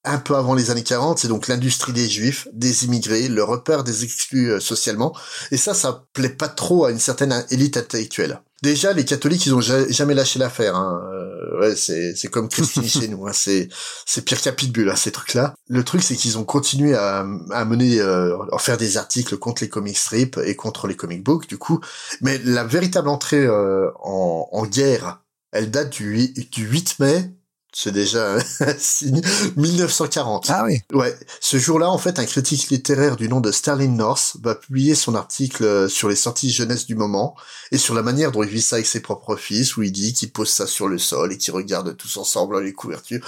un 0.04 0.18
peu 0.18 0.36
avant 0.36 0.56
les 0.56 0.72
années 0.72 0.84
40, 0.84 1.20
c'est 1.20 1.28
donc 1.28 1.47
l'industrie 1.47 1.93
des 1.93 2.10
juifs, 2.10 2.47
des 2.54 2.86
immigrés, 2.86 3.28
le 3.28 3.43
repère 3.43 3.84
des 3.84 4.04
exclus 4.04 4.52
euh, 4.52 4.60
socialement. 4.60 5.16
Et 5.52 5.58
ça, 5.58 5.74
ça 5.74 6.06
plaît 6.14 6.30
pas 6.30 6.49
trop 6.49 6.86
à 6.86 6.91
une 6.91 6.99
certaine 6.99 7.45
élite 7.52 7.78
intellectuelle. 7.78 8.41
Déjà, 8.62 8.93
les 8.93 9.06
catholiques, 9.06 9.47
ils 9.47 9.56
ont 9.56 9.62
jamais 9.62 10.14
lâché 10.14 10.38
l'affaire. 10.38 10.76
Hein. 10.76 11.02
Euh, 11.12 11.60
ouais, 11.60 11.76
c'est 11.76 12.16
c'est 12.16 12.28
comme 12.28 12.47
Christine 12.47 12.84
chez 12.88 13.08
nous. 13.08 13.26
Hein. 13.26 13.32
C'est 13.34 13.70
c'est 14.06 14.24
pire 14.24 14.39
pitbull, 14.56 14.89
hein, 14.89 14.95
ces 14.95 15.12
trucs-là. 15.12 15.56
Le 15.68 15.84
truc, 15.84 16.04
c'est 16.04 16.16
qu'ils 16.16 16.38
ont 16.38 16.43
continué 16.43 16.93
à, 16.93 17.26
à 17.52 17.66
mener, 17.66 17.99
euh, 17.99 18.38
à 18.52 18.60
faire 18.60 18.78
des 18.78 18.97
articles 18.97 19.38
contre 19.38 19.64
les 19.64 19.70
comic 19.70 19.97
strips 19.97 20.38
et 20.45 20.56
contre 20.56 20.86
les 20.88 20.95
comic 20.95 21.24
books, 21.24 21.47
du 21.47 21.58
coup. 21.58 21.80
Mais 22.22 22.38
la 22.43 22.64
véritable 22.64 23.10
entrée 23.10 23.43
euh, 23.43 23.89
en, 24.04 24.47
en 24.52 24.66
guerre, 24.68 25.24
elle 25.52 25.72
date 25.72 25.89
du, 25.93 26.28
du 26.52 26.66
8 26.68 26.99
mai 26.99 27.34
c'est 27.74 27.92
déjà 27.92 28.36
un 28.36 28.76
signe. 28.78 29.22
1940. 29.56 30.48
Ah 30.50 30.64
oui. 30.66 30.82
Ouais. 30.94 31.16
Ce 31.40 31.58
jour-là, 31.58 31.90
en 31.90 31.98
fait, 31.98 32.20
un 32.20 32.26
critique 32.26 32.70
littéraire 32.70 33.16
du 33.16 33.30
nom 33.30 33.40
de 33.40 33.52
Sterling 33.52 33.96
North 33.96 34.38
va 34.42 34.56
publier 34.56 34.96
son 34.96 35.16
article 35.16 35.64
euh, 35.64 35.88
sur 35.88 36.10
les 36.10 36.16
sorties 36.16 36.52
jeunesse 36.52 36.86
du 36.86 36.96
moment 36.96 37.36
et 37.72 37.78
sur 37.78 37.94
la 37.94 38.02
manière 38.02 38.32
dont 38.32 38.44
il 38.44 38.50
vit 38.50 38.62
ça 38.62 38.76
avec 38.76 38.88
ses 38.88 39.00
propres 39.00 39.36
fils, 39.36 39.78
où 39.78 39.84
il 39.84 39.92
dit 39.92 40.14
qu'il 40.14 40.32
pose 40.32 40.50
ça 40.50 40.68
sur 40.68 40.88
le 40.88 40.98
sol 40.98 41.32
et 41.32 41.38
qu'ils 41.38 41.54
regardent 41.54 41.96
tous 41.96 42.18
ensemble 42.18 42.62
les 42.62 42.74
couvertures. 42.74 43.26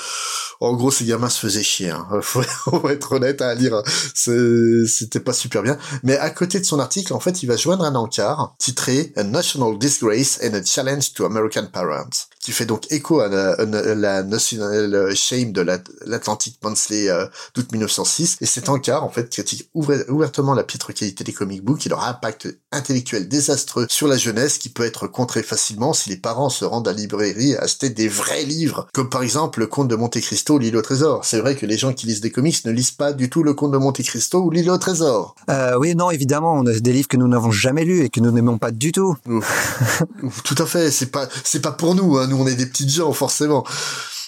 En 0.60 0.74
gros, 0.74 0.92
ces 0.92 1.06
gamins 1.06 1.30
se 1.30 1.40
faisaient 1.40 1.64
chier. 1.64 1.92
Hein. 1.92 2.08
Faut, 2.22 2.44
être 2.90 3.14
honnête 3.14 3.42
à 3.42 3.54
lire. 3.56 3.82
C'était 4.14 5.20
pas 5.20 5.34
super 5.34 5.64
bien. 5.64 5.78
Mais 6.04 6.18
à 6.18 6.30
côté 6.30 6.60
de 6.60 6.66
son 6.66 6.80
article, 6.80 7.14
en 7.14 7.20
fait, 7.20 7.44
il 7.44 7.48
va 7.48 7.56
joindre 7.56 7.86
un 7.86 7.96
encart 7.96 8.56
titré 8.58 9.14
A 9.16 9.24
National 9.24 9.78
Disgrace 9.78 10.40
and 10.44 10.54
a 10.54 10.64
Challenge 10.64 11.14
to 11.14 11.26
American 11.26 11.68
Parents, 11.72 12.28
qui 12.44 12.52
fait 12.52 12.66
donc 12.66 12.92
écho 12.92 13.22
à 13.22 13.30
la 13.30 14.24
National 14.24 15.16
Shame 15.16 15.54
de 15.54 15.62
l'Atlantic 15.62 16.60
Monthly 16.62 17.08
euh, 17.08 17.26
d'août 17.56 17.72
1906, 17.72 18.38
et 18.42 18.46
cet 18.46 18.70
encart, 18.70 19.04
en 19.04 19.10
fait, 19.10 19.30
critique 19.30 19.70
ouvertement 19.74 20.54
la 20.54 20.64
piètre 20.64 20.94
qualité 20.94 21.24
des 21.24 21.32
comic 21.32 21.64
books 21.64 21.86
et 21.86 21.90
leur 21.90 22.04
impact 22.04 22.48
intellectuel 22.72 23.30
désastreux 23.30 23.88
sur 23.90 24.08
la 24.08 24.18
jeunesse 24.18 24.58
qui 24.58 24.70
peut 24.70 24.84
être 24.84 25.08
contré 25.08 25.42
facilement 25.42 25.94
si 25.94 26.10
les 26.10 26.18
parents 26.18 26.50
se 26.50 26.66
rendent 26.66 26.88
à 26.88 26.92
la 26.92 26.98
librairie 26.98 27.52
et 27.52 27.58
acheter 27.58 27.90
des 27.90 28.08
vrais 28.08 28.44
livres, 28.44 28.88
comme 28.94 29.10
par 29.10 29.24
exemple 29.24 29.60
le 29.60 29.68
Comte 29.68 29.88
de 29.88 29.96
Monte 29.96 30.20
Cristo 30.20 30.56
ou 30.56 30.60
l'île 30.60 30.76
au 30.76 30.82
trésor. 30.82 31.24
C'est 31.24 31.40
vrai 31.40 31.56
que 31.56 31.66
les 31.66 31.78
gens 31.78 31.94
qui 31.94 32.08
lisent 32.08 32.22
des 32.22 32.32
comics 32.32 32.66
ne 32.66 32.72
lisent 32.72 32.92
pas 32.92 33.14
du 33.14 33.30
tout 33.30 33.44
le 33.44 33.54
Comte 33.54 33.72
de 33.72 33.78
Monte 33.78 34.02
Cristo 34.02 34.40
ou 34.40 34.52
l'île 34.52 34.70
au 34.70 34.78
trésor. 34.78 35.36
Euh, 35.50 35.78
oui, 35.80 35.96
non, 35.96 36.12
évidemment, 36.12 36.54
on 36.54 36.66
a 36.66 36.74
des 36.74 36.94
livres 36.94 37.08
que 37.08 37.18
nous 37.18 37.28
n'avons 37.28 37.52
jamais 37.52 37.86
lus 37.86 38.02
et 38.04 38.10
que 38.10 38.20
nous 38.20 38.32
n'aimons 38.32 38.58
pas 38.58 38.72
du 38.72 38.92
tout. 38.92 39.16
tout 40.44 40.56
à 40.58 40.66
fait, 40.66 40.92
c'est 40.92 41.12
pas, 41.12 41.28
c'est 41.44 41.62
pas 41.62 41.72
pour 41.72 41.96
nous, 41.96 42.18
hein. 42.18 42.28
Nous 42.34 42.42
on 42.42 42.48
est 42.48 42.56
des 42.56 42.66
petites 42.66 42.90
gens, 42.90 43.14
forcément. 43.14 43.64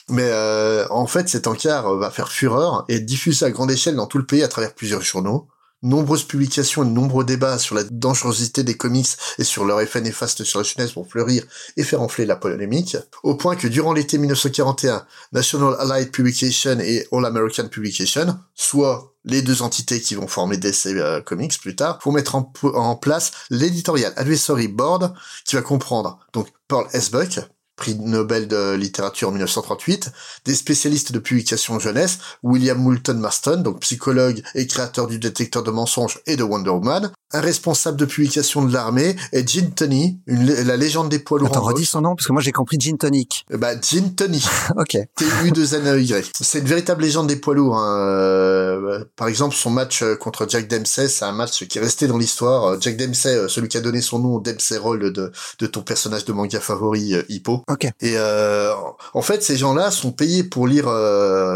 Mais 0.09 0.29
euh, 0.29 0.85
en 0.89 1.07
fait, 1.07 1.27
cet 1.29 1.47
encart 1.47 1.95
va 1.95 2.11
faire 2.11 2.31
fureur 2.31 2.85
et 2.87 2.99
diffuser 2.99 3.45
à 3.45 3.51
grande 3.51 3.71
échelle 3.71 3.95
dans 3.95 4.05
tout 4.05 4.19
le 4.19 4.25
pays 4.25 4.43
à 4.43 4.47
travers 4.47 4.73
plusieurs 4.73 5.01
journaux. 5.01 5.47
Nombreuses 5.81 6.23
publications 6.23 6.83
et 6.83 6.87
nombreux 6.87 7.25
débats 7.25 7.59
sur 7.59 7.75
la 7.75 7.83
dangerosité 7.83 8.63
des 8.63 8.75
comics 8.75 9.09
et 9.37 9.43
sur 9.43 9.65
leur 9.65 9.81
effet 9.81 10.01
néfaste 10.01 10.43
sur 10.43 10.59
la 10.59 10.63
jeunesse 10.63 10.93
pour 10.93 11.07
fleurir 11.07 11.43
et 11.77 11.83
faire 11.83 12.01
enfler 12.01 12.25
la 12.25 12.35
polémique, 12.35 12.97
au 13.23 13.35
point 13.35 13.55
que 13.55 13.67
durant 13.67 13.93
l'été 13.93 14.17
1941, 14.17 15.05
National 15.31 15.75
Allied 15.79 16.11
Publication 16.11 16.79
et 16.79 17.07
All 17.11 17.25
American 17.25 17.67
Publication, 17.67 18.39
soit 18.55 19.13
les 19.25 19.41
deux 19.41 19.61
entités 19.61 20.01
qui 20.01 20.15
vont 20.15 20.27
former 20.27 20.57
DC 20.57 20.87
euh, 20.87 21.21
Comics 21.21 21.59
plus 21.59 21.75
tard, 21.75 21.99
vont 22.03 22.11
mettre 22.11 22.35
en, 22.35 22.51
en 22.63 22.95
place 22.95 23.31
l'éditorial 23.49 24.13
Advisory 24.15 24.67
Board 24.67 25.13
qui 25.45 25.55
va 25.55 25.61
comprendre 25.61 26.19
donc 26.33 26.47
Paul 26.67 26.87
S. 26.93 27.11
Buck, 27.11 27.41
prix 27.76 27.95
Nobel 27.95 28.47
de 28.47 28.73
littérature 28.73 29.30
en 29.30 29.32
1938, 29.32 30.11
des 30.45 30.55
spécialistes 30.55 31.11
de 31.11 31.19
publication 31.19 31.80
jeunesse, 31.80 32.19
William 32.43 32.78
Moulton 32.78 33.15
Marston, 33.15 33.61
donc 33.61 33.82
psychologue 33.82 34.43
et 34.55 34.67
créateur 34.67 35.07
du 35.07 35.19
détecteur 35.19 35.63
de 35.63 35.71
mensonges 35.71 36.19
et 36.26 36.36
de 36.36 36.43
Wonder 36.43 36.69
Woman, 36.69 37.11
un 37.36 37.41
responsable 37.41 37.97
de 37.97 38.05
publication 38.05 38.63
de 38.63 38.73
l'armée 38.73 39.15
et 39.33 39.45
Gin 39.45 39.71
Tony, 39.71 40.19
la 40.27 40.77
légende 40.77 41.09
des 41.09 41.19
poids 41.19 41.38
lourds. 41.38 41.49
Attends, 41.49 41.61
redis 41.61 41.86
son 41.86 42.01
nom 42.01 42.15
parce 42.15 42.27
que 42.27 42.31
moi 42.31 42.41
j'ai 42.41 42.53
compris 42.53 42.77
Gin 42.79 42.97
Tonic. 42.97 43.45
Euh, 43.51 43.57
bah 43.57 43.73
Gin 43.79 44.15
Tony. 44.15 44.43
ok. 44.77 44.97
T-U 45.15 45.51
2 45.51 45.75
N 45.75 45.99
Y. 45.99 46.31
C'est 46.39 46.59
une 46.59 46.65
véritable 46.65 47.03
légende 47.03 47.27
des 47.27 47.36
poids 47.36 47.53
lourds. 47.53 47.77
Hein. 47.77 47.97
Euh, 47.99 49.03
par 49.17 49.27
exemple, 49.27 49.53
son 49.53 49.69
match 49.69 50.01
euh, 50.01 50.15
contre 50.15 50.47
Jack 50.49 50.69
Dempsey, 50.69 51.09
c'est 51.09 51.25
un 51.25 51.33
match 51.33 51.65
qui 51.65 51.77
est 51.77 51.81
resté 51.81 52.07
dans 52.07 52.17
l'histoire. 52.17 52.79
Jack 52.81 52.95
Dempsey, 52.95 53.49
celui 53.49 53.67
qui 53.67 53.77
a 53.77 53.81
donné 53.81 54.01
son 54.01 54.19
nom 54.19 54.36
au 54.36 54.39
Dempsey 54.39 54.77
Roll 54.77 55.11
de, 55.11 55.31
de 55.59 55.67
ton 55.67 55.81
personnage 55.81 56.23
de 56.23 56.31
manga 56.31 56.61
favori, 56.61 57.15
Hippo. 57.27 57.63
Ok. 57.69 57.88
Et 58.01 58.15
en 59.13 59.21
fait, 59.21 59.43
ces 59.43 59.57
gens-là 59.57 59.91
sont 59.91 60.11
payés 60.11 60.43
pour 60.43 60.67
lire 60.67 60.89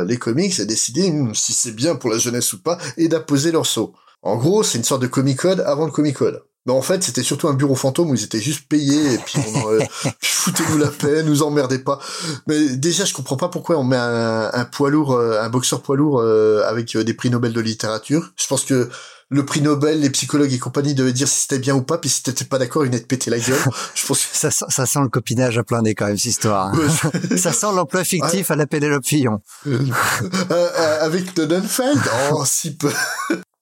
les 0.06 0.18
comics 0.18 0.60
et 0.60 0.66
décider 0.66 1.10
hmm, 1.10 1.34
si 1.34 1.54
c'est 1.54 1.72
bien 1.72 1.96
pour 1.96 2.10
la 2.10 2.18
jeunesse 2.18 2.52
ou 2.54 2.62
pas 2.62 2.78
et 2.98 3.08
d'apposer 3.08 3.52
leur 3.52 3.66
saut. 3.66 3.94
En 4.22 4.36
gros, 4.38 4.64
c'est 4.64 4.78
une 4.78 4.84
sorte 4.84 5.02
de 5.02 5.08
Comic 5.08 5.38
Code 5.38 5.62
avant 5.62 5.86
le 5.86 5.92
Comic 5.92 6.18
Code. 6.18 6.44
Mais 6.66 6.74
en 6.74 6.82
fait, 6.82 7.02
c'était 7.04 7.24
surtout 7.24 7.48
un 7.48 7.54
bureau 7.54 7.76
fantôme 7.76 8.10
où 8.10 8.16
ils 8.16 8.24
étaient 8.24 8.42
juste 8.42 8.68
payés 8.68 9.14
et 9.14 9.18
puis 9.18 9.40
euh, 9.66 9.80
foutez-nous 10.22 10.78
la 10.78 10.90
paix, 10.90 11.24
nous 11.24 11.42
emmerdez 11.42 11.80
pas. 11.80 12.00
Mais 12.48 12.76
déjà, 12.76 13.06
je 13.06 13.14
comprends 13.14 13.38
pas 13.38 13.48
pourquoi 13.48 13.78
on 13.78 13.84
met 13.84 13.96
un, 13.96 14.52
un 14.54 14.66
poids 14.66 14.90
lourd, 14.90 15.14
euh, 15.14 15.42
un 15.42 15.50
boxeur 15.50 15.82
poids 15.82 15.96
lourd 15.96 16.20
euh, 16.20 16.64
avec 16.68 16.98
des 16.98 17.14
prix 17.14 17.30
Nobel 17.30 17.54
de 17.54 17.62
littérature. 17.62 18.34
Je 18.36 18.46
pense 18.46 18.66
que 18.66 18.90
le 19.32 19.46
prix 19.46 19.62
Nobel, 19.62 20.02
les 20.02 20.10
psychologues 20.10 20.52
et 20.52 20.60
compagnie 20.60 20.96
devaient 20.96 21.14
dire 21.14 21.28
si 21.28 21.42
c'était 21.42 21.60
bien 21.60 21.76
ou 21.76 21.82
pas, 21.82 21.98
puis 21.98 22.10
si 22.10 22.24
t'étais 22.24 22.46
pas 22.46 22.58
d'accord, 22.58 22.84
ils 22.84 22.88
venaient 22.88 23.00
te 23.00 23.08
péter 23.08 23.30
la 23.30 23.40
gueule. 23.40 23.60
Je 23.96 24.06
pense 24.06 24.26
que... 24.26 24.36
ça, 24.36 24.52
sent, 24.52 24.66
ça 24.70 24.86
sent 24.86 25.00
le 25.02 25.10
copinage 25.10 25.58
à 25.58 25.64
plein 25.64 25.82
nez 25.82 25.96
quand 25.96 26.08
même, 26.08 26.18
cette 26.18 26.32
histoire. 26.32 26.74
Hein. 26.74 27.38
ça 27.38 27.54
sent 27.54 27.68
l'emploi 27.74 28.04
fictif 28.04 28.52
à 28.52 28.56
la 28.56 28.68
Pénélope 28.68 29.06
Fillon. 29.06 29.40
euh, 29.68 30.98
avec 31.02 31.36
Donenfeld? 31.36 32.02
Oh, 32.32 32.44
si 32.46 32.76
peu 32.76 32.92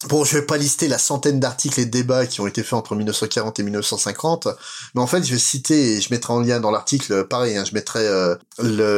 Bon, 0.05 0.23
je 0.23 0.37
vais 0.37 0.45
pas 0.45 0.57
lister 0.57 0.87
la 0.87 0.99
centaine 0.99 1.39
d'articles 1.39 1.79
et 1.79 1.85
de 1.85 1.89
débats 1.89 2.27
qui 2.27 2.39
ont 2.39 2.45
été 2.45 2.61
faits 2.61 2.73
entre 2.73 2.95
1940 2.95 3.59
et 3.59 3.63
1950, 3.63 4.47
mais 4.93 5.01
en 5.01 5.07
fait, 5.07 5.23
je 5.23 5.33
vais 5.33 5.39
citer 5.39 5.93
et 5.95 6.01
je 6.01 6.13
mettrai 6.13 6.33
en 6.33 6.39
lien 6.41 6.59
dans 6.59 6.69
l'article, 6.69 7.23
pareil, 7.23 7.57
hein, 7.57 7.65
je 7.65 7.73
mettrai 7.73 8.05
euh, 8.05 8.35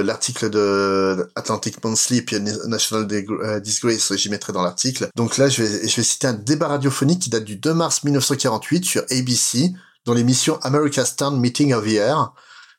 l'article 0.04 0.50
de 0.50 1.32
Atlantic 1.36 1.82
Monthly 1.82 2.24
puis 2.24 2.41
National 2.68 3.08
euh, 3.10 3.62
Disgrace, 3.62 4.14
j'y 4.18 4.30
mettrai 4.30 4.52
dans 4.52 4.62
l'article. 4.62 5.08
Donc 5.16 5.38
là, 5.38 5.47
je 5.47 5.64
vais, 5.64 5.88
je 5.88 5.95
vais 5.95 6.04
citer 6.04 6.28
un 6.28 6.34
débat 6.34 6.68
radiophonique 6.68 7.22
qui 7.22 7.30
date 7.30 7.45
du 7.45 7.56
2 7.56 7.74
mars 7.74 8.04
1948 8.04 8.84
sur 8.84 9.04
ABC, 9.10 9.72
dans 10.04 10.14
l'émission 10.14 10.60
America's 10.64 11.16
Town 11.16 11.39
Meeting 11.39 11.74
of 11.74 11.86
the 11.86 11.91
Year, 11.91 12.34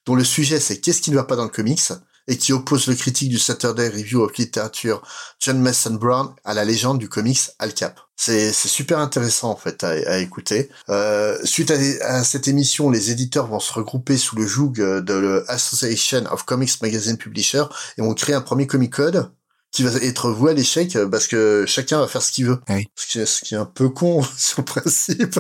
dont 0.05 0.14
le 0.14 0.25
sujet 0.25 0.61
c'est 0.61 0.79
qu'est-ce 0.79 1.01
qui 1.01 1.11
ne 1.11 1.16
va 1.16 1.25
pas 1.25 1.37
dans 1.37 1.45
le 1.45 1.49
comics? 1.49 1.91
Et 2.29 2.37
qui 2.37 2.53
oppose 2.53 2.87
le 2.87 2.95
critique 2.95 3.29
du 3.29 3.39
Saturday 3.39 3.89
Review 3.89 4.23
of 4.23 4.37
Literature 4.37 5.03
John 5.41 5.61
Mason 5.61 5.95
Brown 5.95 6.35
à 6.45 6.55
la 6.55 6.64
légende 6.64 6.99
du 6.99 7.09
comics 7.09 7.51
Al 7.59 7.75
Cap. 7.75 8.01
C'est 8.16 8.53
super 8.53 8.99
intéressant 8.99 9.51
en 9.51 9.57
fait 9.57 9.83
à, 9.83 10.18
écouter. 10.18 10.68
Euh, 10.91 11.39
suite 11.45 11.71
à, 11.71 12.23
cette 12.23 12.49
émission, 12.49 12.91
les 12.91 13.11
éditeurs 13.11 13.47
vont 13.47 13.61
se 13.61 13.73
regrouper 13.73 14.18
sous 14.18 14.37
le 14.37 14.47
joug 14.47 14.73
de 14.73 15.45
l'Association 15.49 16.25
of 16.31 16.45
Comics 16.45 16.83
Magazine 16.83 17.16
Publishers 17.16 17.64
et 17.97 18.03
vont 18.03 18.12
créer 18.12 18.35
un 18.35 18.43
premier 18.43 18.66
comic 18.66 18.93
code 18.93 19.31
qui 19.73 19.85
va 19.85 19.91
être 20.03 20.31
voué 20.31 20.51
à 20.51 20.55
l'échec 20.55 20.99
parce 21.11 21.29
que 21.29 21.64
chacun 21.66 22.01
va 22.01 22.09
faire 22.09 22.23
ce 22.23 22.33
qu'il 22.33 22.47
veut. 22.47 22.61
Ce, 22.95 23.07
qui 23.07 23.21
est, 23.21 23.27
ce 23.27 23.41
qui 23.41 23.55
est 23.55 23.59
un 23.59 23.64
peu 23.64 23.89
con 23.89 24.23
sur 24.37 24.64
principe 24.64 25.39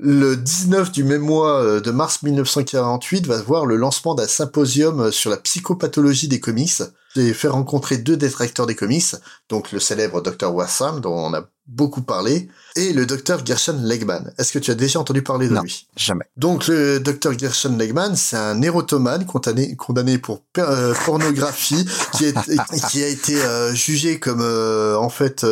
le 0.00 0.36
19 0.36 0.92
du 0.92 1.02
même 1.02 1.22
mois 1.22 1.60
euh, 1.60 1.80
de 1.80 1.90
mars 1.90 2.22
1948 2.22 3.26
va 3.26 3.42
voir 3.42 3.66
le 3.66 3.76
lancement 3.76 4.14
d'un 4.14 4.28
symposium 4.28 5.10
sur 5.10 5.30
la 5.30 5.36
psychopathologie 5.36 6.28
des 6.28 6.38
comics 6.38 6.82
et 7.16 7.32
faire 7.32 7.52
rencontrer 7.52 7.98
deux 7.98 8.16
détracteurs 8.16 8.66
des 8.66 8.76
comics, 8.76 9.16
donc 9.48 9.72
le 9.72 9.80
célèbre 9.80 10.22
Dr. 10.22 10.54
Wassam, 10.54 11.00
dont 11.00 11.14
on 11.14 11.34
a 11.34 11.48
beaucoup 11.68 12.00
parlé, 12.00 12.48
et 12.76 12.94
le 12.94 13.06
Dr. 13.06 13.44
Gershon 13.44 13.80
Legman. 13.82 14.32
Est-ce 14.38 14.52
que 14.52 14.58
tu 14.58 14.70
as 14.70 14.74
déjà 14.74 15.00
entendu 15.00 15.22
parler 15.22 15.48
de 15.48 15.54
non, 15.54 15.62
lui? 15.62 15.86
jamais. 15.96 16.24
Donc 16.36 16.66
le 16.66 16.98
Dr. 16.98 17.38
Gershon 17.38 17.76
Legman, 17.76 18.16
c'est 18.16 18.36
un 18.36 18.62
érotomane 18.62 19.26
condamné, 19.26 19.76
condamné 19.76 20.18
pour 20.18 20.42
euh, 20.56 20.94
pornographie, 21.04 21.86
qui, 22.14 22.24
est, 22.24 22.34
qui 22.90 23.02
a 23.02 23.08
été 23.08 23.42
euh, 23.42 23.74
jugé 23.74 24.18
comme 24.18 24.40
euh, 24.40 24.96
en 24.96 25.10
fait 25.10 25.44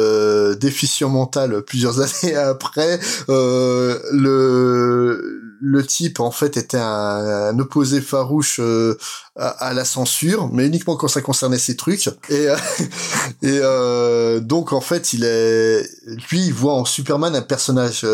déficient 0.58 1.10
mental 1.10 1.62
plusieurs 1.62 2.00
années 2.00 2.34
après. 2.34 2.98
le 3.28 5.35
le 5.60 5.84
type 5.84 6.20
en 6.20 6.30
fait 6.30 6.56
était 6.56 6.78
un, 6.78 7.58
opposé 7.58 8.00
farouche 8.00 8.60
euh, 8.60 8.96
à, 9.36 9.72
la 9.74 9.84
censure, 9.84 10.48
mais 10.52 10.66
uniquement 10.66 10.96
quand 10.96 11.08
ça 11.08 11.22
concernait 11.22 11.58
ces 11.58 11.76
trucs. 11.76 12.08
Et, 12.28 12.48
euh, 12.48 12.56
et 13.42 13.60
euh, 13.62 14.40
donc 14.40 14.72
en 14.72 14.80
fait, 14.80 15.12
il 15.12 15.24
est, 15.24 15.82
lui, 16.30 16.46
il 16.46 16.54
voit 16.54 16.74
en 16.74 16.84
Superman 16.84 17.34
un 17.34 17.42
personnage 17.42 18.04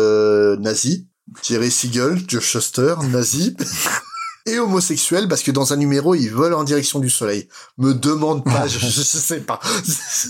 nazi, 0.59 1.07
Thierry 1.41 1.71
Siegel, 1.71 2.23
Joe 2.27 2.43
Shuster, 2.43 2.95
nazi 3.09 3.55
et 4.45 4.59
homosexuel 4.59 5.27
parce 5.27 5.43
que 5.43 5.51
dans 5.51 5.73
un 5.73 5.77
numéro 5.77 6.15
ils 6.15 6.29
volent 6.29 6.59
en 6.59 6.63
direction 6.63 6.99
du 6.99 7.09
soleil. 7.09 7.47
Me 7.77 7.93
demande 7.93 8.43
pas, 8.43 8.67
je, 8.67 8.79
je 8.79 9.01
sais 9.01 9.39
pas. 9.39 9.59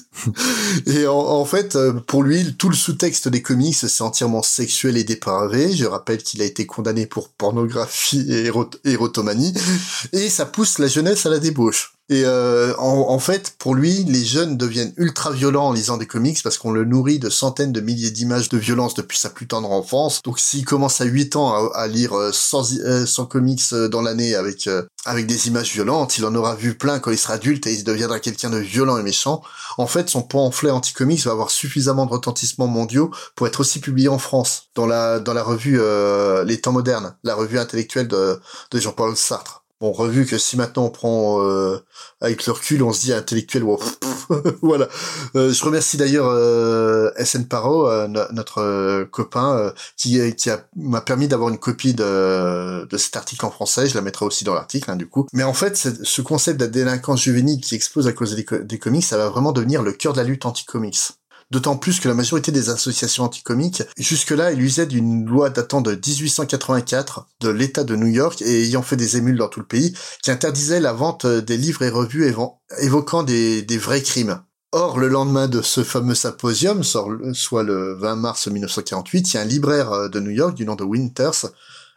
et 0.85 1.07
en, 1.07 1.45
fait, 1.45 1.75
euh, 1.75 1.93
pour 1.93 2.23
lui, 2.23 2.55
tout 2.55 2.69
le 2.69 2.75
sous-texte 2.75 3.27
des 3.27 3.41
comics 3.41 3.75
c'est 3.75 4.01
entièrement 4.01 4.43
sexuel 4.43 4.97
et 4.97 5.03
dépravé. 5.03 5.73
Je 5.75 5.85
rappelle 5.85 6.21
qu'il 6.21 6.41
a 6.41 6.45
été 6.45 6.65
condamné 6.65 7.05
pour 7.05 7.29
pornographie 7.29 8.25
et 8.29 8.51
érotomanie 8.85 9.53
et 10.11 10.29
ça 10.29 10.45
pousse 10.45 10.79
la 10.79 10.87
jeunesse 10.87 11.25
à 11.25 11.29
la 11.29 11.39
débauche. 11.39 11.93
Et 12.09 12.23
euh, 12.25 12.73
en, 12.79 13.17
fait, 13.19 13.55
pour 13.57 13.75
lui, 13.75 14.03
les 14.03 14.25
jeunes 14.25 14.57
deviennent 14.57 14.93
ultra 14.97 15.31
violents 15.31 15.67
en 15.67 15.71
lisant 15.71 15.95
des 15.95 16.05
comics 16.05 16.43
parce 16.43 16.57
qu'on 16.57 16.71
le 16.71 16.83
nourrit 16.83 17.17
de 17.17 17.29
centaines 17.29 17.71
de 17.71 17.79
milliers 17.79 18.11
d'images 18.11 18.49
de 18.49 18.57
violence 18.57 18.93
depuis 18.93 19.17
sa 19.17 19.29
plus 19.29 19.47
tendre 19.47 19.71
enfance. 19.71 20.21
Donc 20.21 20.37
s'il 20.37 20.65
commence 20.65 20.99
à 20.99 21.05
8 21.05 21.37
ans 21.37 21.69
à, 21.71 21.87
lire 21.87 22.11
100, 22.33 22.73
euh, 22.73 23.05
euh, 23.05 23.25
comics 23.25 23.73
dans 23.89 24.01
l'année 24.01 24.35
avec 24.35 24.69
avec 25.05 25.27
des 25.27 25.47
images 25.47 25.71
violentes, 25.71 26.17
il 26.17 26.25
en 26.25 26.35
aura 26.35 26.55
vu 26.55 26.77
plein 26.77 26.99
quand 26.99 27.11
il 27.11 27.17
sera 27.17 27.35
adulte 27.35 27.67
et 27.67 27.73
il 27.73 27.85
deviendra 27.85 28.19
quelqu'un 28.19 28.49
de 28.49 28.57
violent 28.57 28.97
et 28.97 29.03
méchant. 29.03 29.41
En 29.77 29.87
fait, 29.87 30.09
son 30.09 30.21
pamphlet 30.21 30.71
anti-comics 30.71 31.23
va 31.23 31.31
avoir 31.31 31.51
suffisamment 31.51 32.05
de 32.05 32.11
retentissements 32.11 32.67
mondiaux 32.67 33.11
pour 33.35 33.47
être 33.47 33.61
aussi 33.61 33.79
publié 33.79 34.09
en 34.09 34.19
France 34.19 34.69
dans 34.75 34.87
la 34.87 35.19
dans 35.19 35.33
la 35.33 35.43
revue 35.43 35.79
Les 36.45 36.59
Temps 36.59 36.73
modernes, 36.73 37.15
la 37.23 37.33
revue 37.33 37.59
intellectuelle 37.59 38.09
de, 38.09 38.39
de 38.71 38.79
Jean-Paul 38.79 39.15
Sartre. 39.15 39.62
Bon, 39.83 39.91
revu 39.91 40.25
que 40.25 40.37
si 40.37 40.55
maintenant 40.55 40.85
on 40.85 40.89
prend 40.89 41.43
euh, 41.43 41.77
avec 42.21 42.45
le 42.45 42.53
recul, 42.53 42.81
on 42.83 42.93
se 42.93 43.01
dit 43.01 43.11
intellectuel, 43.11 43.65
voilà. 44.61 44.87
Euh, 45.35 45.51
je 45.51 45.65
remercie 45.65 45.97
d'ailleurs 45.97 46.29
euh, 46.29 47.11
SN 47.21 47.43
Paro, 47.43 47.89
euh, 47.89 48.07
notre 48.07 49.03
copain, 49.11 49.73
qui, 49.97 50.33
qui 50.35 50.49
m'a 50.77 51.01
permis 51.01 51.27
d'avoir 51.27 51.49
une 51.49 51.57
copie 51.57 51.93
de, 51.93 52.85
de 52.85 52.97
cet 52.97 53.17
article 53.17 53.45
en 53.45 53.51
français. 53.51 53.89
Je 53.89 53.95
la 53.95 54.01
mettrai 54.01 54.23
aussi 54.25 54.45
dans 54.45 54.53
l'article, 54.53 54.89
hein, 54.89 54.95
du 54.95 55.05
coup. 55.09 55.27
Mais 55.33 55.43
en 55.43 55.53
fait, 55.53 55.75
ce 55.75 56.21
concept 56.21 56.61
de 56.61 56.63
la 56.63 56.71
délinquance 56.71 57.21
juvénile 57.21 57.59
qui 57.59 57.75
explose 57.75 58.07
à 58.07 58.13
cause 58.13 58.37
des, 58.37 58.45
des 58.63 58.79
comics, 58.79 59.03
ça 59.03 59.17
va 59.17 59.27
vraiment 59.27 59.51
devenir 59.51 59.83
le 59.83 59.91
cœur 59.91 60.13
de 60.13 60.19
la 60.19 60.23
lutte 60.23 60.45
anti-comics. 60.45 61.11
D'autant 61.53 61.77
plus 61.77 61.99
que 61.99 62.07
la 62.07 62.15
majorité 62.15 62.51
des 62.51 62.71
associations 62.71 63.25
anticomiques, 63.25 63.83
jusque-là, 63.95 64.51
elles 64.51 64.61
usaient 64.63 64.87
d'une 64.87 65.27
loi 65.27 65.51
datant 65.51 65.81
de 65.81 65.91
1884 65.91 67.27
de 67.41 67.49
l'État 67.49 67.83
de 67.83 67.95
New 67.95 68.07
York 68.07 68.41
et 68.41 68.63
ayant 68.63 68.81
fait 68.81 68.95
des 68.95 69.17
émules 69.17 69.37
dans 69.37 69.49
tout 69.49 69.59
le 69.59 69.67
pays, 69.67 69.95
qui 70.23 70.31
interdisait 70.31 70.79
la 70.79 70.93
vente 70.93 71.27
des 71.27 71.57
livres 71.57 71.83
et 71.83 71.91
revues 71.91 72.33
évoquant 72.79 73.21
des, 73.21 73.61
des 73.61 73.77
vrais 73.77 74.01
crimes. 74.01 74.41
Or, 74.71 74.97
le 74.97 75.09
lendemain 75.09 75.47
de 75.47 75.61
ce 75.61 75.83
fameux 75.83 76.15
symposium, 76.15 76.81
soit 76.83 77.61
le 77.61 77.99
20 77.99 78.15
mars 78.15 78.47
1948, 78.47 79.33
il 79.33 79.35
y 79.35 79.37
a 79.37 79.41
un 79.43 79.45
libraire 79.45 80.09
de 80.09 80.19
New 80.19 80.31
York 80.31 80.55
du 80.55 80.65
nom 80.65 80.73
de 80.73 80.83
Winters 80.83 81.51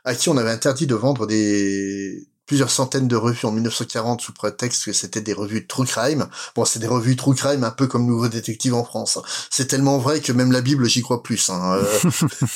à 0.04 0.14
qui 0.14 0.28
on 0.28 0.36
avait 0.36 0.50
interdit 0.50 0.86
de 0.86 0.94
vendre 0.94 1.26
des, 1.26 2.28
plusieurs 2.46 2.70
centaines 2.70 3.08
de 3.08 3.16
revues 3.16 3.46
en 3.46 3.52
1940 3.52 4.20
sous 4.20 4.32
prétexte 4.32 4.84
que 4.84 4.92
c'était 4.92 5.20
des 5.20 5.32
revues 5.32 5.66
true 5.66 5.86
crime. 5.86 6.28
Bon, 6.54 6.64
c'est 6.64 6.78
des 6.78 6.86
revues 6.86 7.16
true 7.16 7.34
crime 7.34 7.64
un 7.64 7.70
peu 7.70 7.86
comme 7.86 8.06
Nouveau 8.06 8.28
Détective 8.28 8.74
en 8.74 8.84
France. 8.84 9.18
C'est 9.50 9.66
tellement 9.66 9.98
vrai 9.98 10.20
que 10.20 10.32
même 10.32 10.52
la 10.52 10.60
Bible, 10.60 10.86
j'y 10.86 11.02
crois 11.02 11.22
plus. 11.22 11.50
Hein. 11.50 11.78
Euh. 11.78 12.10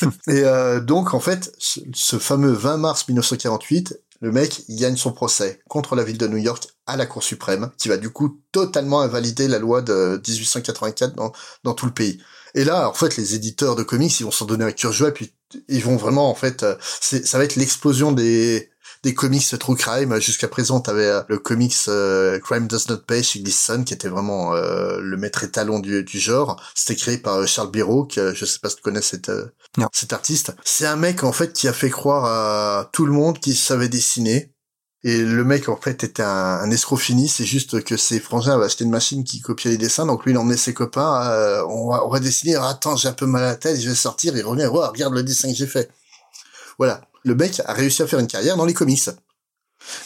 et 0.28 0.44
euh, 0.44 0.80
donc, 0.80 1.12
en 1.12 1.20
fait, 1.20 1.52
ce, 1.58 2.18
fameux 2.18 2.52
20 2.52 2.76
mars 2.78 3.08
1948, 3.08 3.98
le 4.20 4.32
mec, 4.32 4.62
il 4.68 4.78
gagne 4.78 4.96
son 4.96 5.12
procès 5.12 5.60
contre 5.68 5.96
la 5.96 6.04
ville 6.04 6.18
de 6.18 6.28
New 6.28 6.36
York 6.36 6.68
à 6.86 6.96
la 6.96 7.06
Cour 7.06 7.22
suprême, 7.22 7.70
qui 7.78 7.88
va 7.88 7.96
du 7.96 8.10
coup 8.10 8.40
totalement 8.52 9.00
invalider 9.00 9.48
la 9.48 9.58
loi 9.58 9.82
de 9.82 10.20
1884 10.26 11.14
dans, 11.14 11.32
dans 11.64 11.74
tout 11.74 11.86
le 11.86 11.92
pays. 11.92 12.20
Et 12.54 12.64
là, 12.64 12.88
en 12.88 12.94
fait, 12.94 13.16
les 13.16 13.34
éditeurs 13.34 13.76
de 13.76 13.82
comics, 13.82 14.18
ils 14.20 14.24
vont 14.24 14.30
s'en 14.30 14.44
donner 14.44 14.64
un 14.64 14.72
cœur 14.72 14.92
joie, 14.92 15.12
puis 15.12 15.32
ils 15.68 15.82
vont 15.82 15.96
vraiment, 15.96 16.30
en 16.30 16.34
fait, 16.34 16.62
euh, 16.62 16.76
ça 16.80 17.38
va 17.38 17.44
être 17.44 17.56
l'explosion 17.56 18.12
des 18.12 18.69
des 19.02 19.14
comics 19.14 19.58
true 19.58 19.76
crime. 19.76 20.20
Jusqu'à 20.20 20.48
présent, 20.48 20.80
t'avais 20.80 21.06
euh, 21.06 21.22
le 21.28 21.38
comics 21.38 21.76
euh, 21.88 22.38
Crime 22.40 22.66
Does 22.66 22.86
Not 22.88 22.98
Pay 23.06 23.22
chez 23.22 23.40
Gleason, 23.40 23.84
qui 23.84 23.94
était 23.94 24.08
vraiment 24.08 24.54
euh, 24.54 24.98
le 25.00 25.16
maître 25.16 25.44
étalon 25.44 25.78
du, 25.78 26.04
du 26.04 26.18
genre. 26.18 26.60
C'était 26.74 26.96
créé 26.96 27.18
par 27.18 27.46
Charles 27.46 27.70
Biro, 27.70 28.04
que 28.04 28.34
je 28.34 28.44
sais 28.44 28.58
pas 28.58 28.68
si 28.68 28.76
tu 28.76 28.82
connais 28.82 29.02
cet, 29.02 29.30
cet 29.92 30.12
artiste. 30.12 30.54
C'est 30.64 30.86
un 30.86 30.96
mec, 30.96 31.24
en 31.24 31.32
fait, 31.32 31.52
qui 31.52 31.68
a 31.68 31.72
fait 31.72 31.90
croire 31.90 32.24
à 32.24 32.90
tout 32.92 33.06
le 33.06 33.12
monde 33.12 33.38
qu'il 33.38 33.56
savait 33.56 33.88
dessiner. 33.88 34.52
Et 35.02 35.22
le 35.22 35.44
mec, 35.44 35.70
en 35.70 35.76
fait, 35.76 36.04
était 36.04 36.22
un, 36.22 36.28
un 36.28 36.70
escroc 36.70 36.98
fini. 36.98 37.26
C'est 37.26 37.46
juste 37.46 37.82
que 37.84 37.96
ses 37.96 38.20
frangins 38.20 38.54
avaient 38.54 38.66
acheté 38.66 38.84
une 38.84 38.90
machine 38.90 39.24
qui 39.24 39.40
copiait 39.40 39.70
les 39.70 39.78
dessins. 39.78 40.04
Donc 40.04 40.26
lui, 40.26 40.32
il 40.32 40.36
emmenait 40.36 40.58
ses 40.58 40.74
copains. 40.74 41.64
on, 41.68 41.88
va, 41.88 42.04
on 42.04 42.10
va 42.10 42.20
dessiner. 42.20 42.56
attends, 42.56 42.96
j'ai 42.96 43.08
un 43.08 43.14
peu 43.14 43.24
mal 43.24 43.42
à 43.44 43.46
la 43.46 43.56
tête. 43.56 43.80
Je 43.80 43.88
vais 43.88 43.94
sortir. 43.94 44.36
Il 44.36 44.44
revient. 44.44 44.68
Oh, 44.70 44.86
regarde 44.86 45.14
le 45.14 45.22
dessin 45.22 45.48
que 45.48 45.56
j'ai 45.56 45.66
fait. 45.66 45.90
Voilà 46.78 47.00
le 47.24 47.34
mec 47.34 47.60
a 47.64 47.72
réussi 47.72 48.02
à 48.02 48.06
faire 48.06 48.18
une 48.18 48.26
carrière 48.26 48.56
dans 48.56 48.64
les 48.64 48.74
comics. 48.74 49.10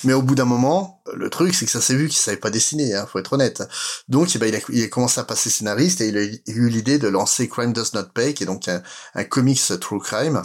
Mais 0.05 0.13
au 0.13 0.23
bout 0.23 0.35
d'un 0.35 0.45
moment, 0.45 1.03
le 1.15 1.29
truc, 1.31 1.55
c'est 1.55 1.65
que 1.67 1.71
ça 1.71 1.81
s'est 1.81 1.97
vu 1.97 2.09
qu'il 2.09 2.19
savait 2.19 2.37
pas 2.37 2.51
dessiner, 2.51 2.95
hein, 2.95 3.07
faut 3.11 3.19
être 3.19 3.33
honnête. 3.33 3.63
Donc, 4.09 4.31
eh 4.35 4.39
ben, 4.39 4.47
il, 4.47 4.55
a, 4.55 4.61
il 4.69 4.85
a 4.85 4.89
commencé 4.89 5.21
à 5.21 5.25
passer 5.25 5.51
scénariste 5.51 6.01
et 6.01 6.09
il 6.09 6.17
a 6.17 6.23
eu 6.23 6.69
l'idée 6.69 6.99
de 6.99 7.09
lancer 7.09 7.49
Crime 7.49 7.73
Does 7.73 7.91
Not 7.95 8.11
Pay, 8.15 8.35
qui 8.35 8.45
est 8.45 8.47
donc 8.47 8.69
un, 8.69 9.25
comics 9.25 9.61
true 9.81 9.99
crime, 9.99 10.43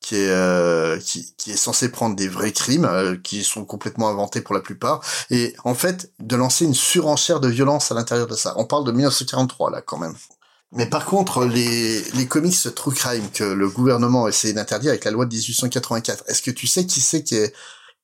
qui 0.00 0.16
est 0.16 0.30
euh, 0.30 0.98
qui, 0.98 1.34
est 1.46 1.56
censé 1.56 1.90
prendre 1.90 2.16
des 2.16 2.28
vrais 2.28 2.52
crimes 2.52 2.86
euh, 2.86 3.16
qui 3.16 3.44
sont 3.44 3.64
complètement 3.64 4.08
inventés 4.08 4.40
pour 4.40 4.54
la 4.54 4.62
plupart 4.62 5.04
et 5.30 5.54
en 5.64 5.74
fait 5.74 6.10
de 6.20 6.36
lancer 6.36 6.64
une 6.64 6.74
surenchère 6.74 7.38
de 7.38 7.48
violence 7.48 7.92
à 7.92 7.94
l'intérieur 7.94 8.26
de 8.26 8.34
ça. 8.34 8.54
On 8.56 8.64
parle 8.64 8.84
de 8.86 8.92
1943 8.92 9.70
là 9.70 9.82
quand 9.82 9.98
même. 9.98 10.14
Mais 10.72 10.86
par 10.86 11.04
contre, 11.04 11.44
les, 11.44 12.02
les 12.12 12.26
comics 12.26 12.56
true 12.74 12.94
crime 12.94 13.28
que 13.32 13.44
le 13.44 13.68
gouvernement 13.68 14.26
a 14.26 14.28
essayé 14.28 14.54
d'interdire 14.54 14.90
avec 14.90 15.04
la 15.04 15.10
loi 15.10 15.26
de 15.26 15.34
1884, 15.34 16.24
est-ce 16.28 16.42
que 16.42 16.50
tu 16.50 16.66
sais 16.66 16.86
qui 16.86 17.00
c'est 17.00 17.22
qui 17.24 17.36
est 17.36 17.52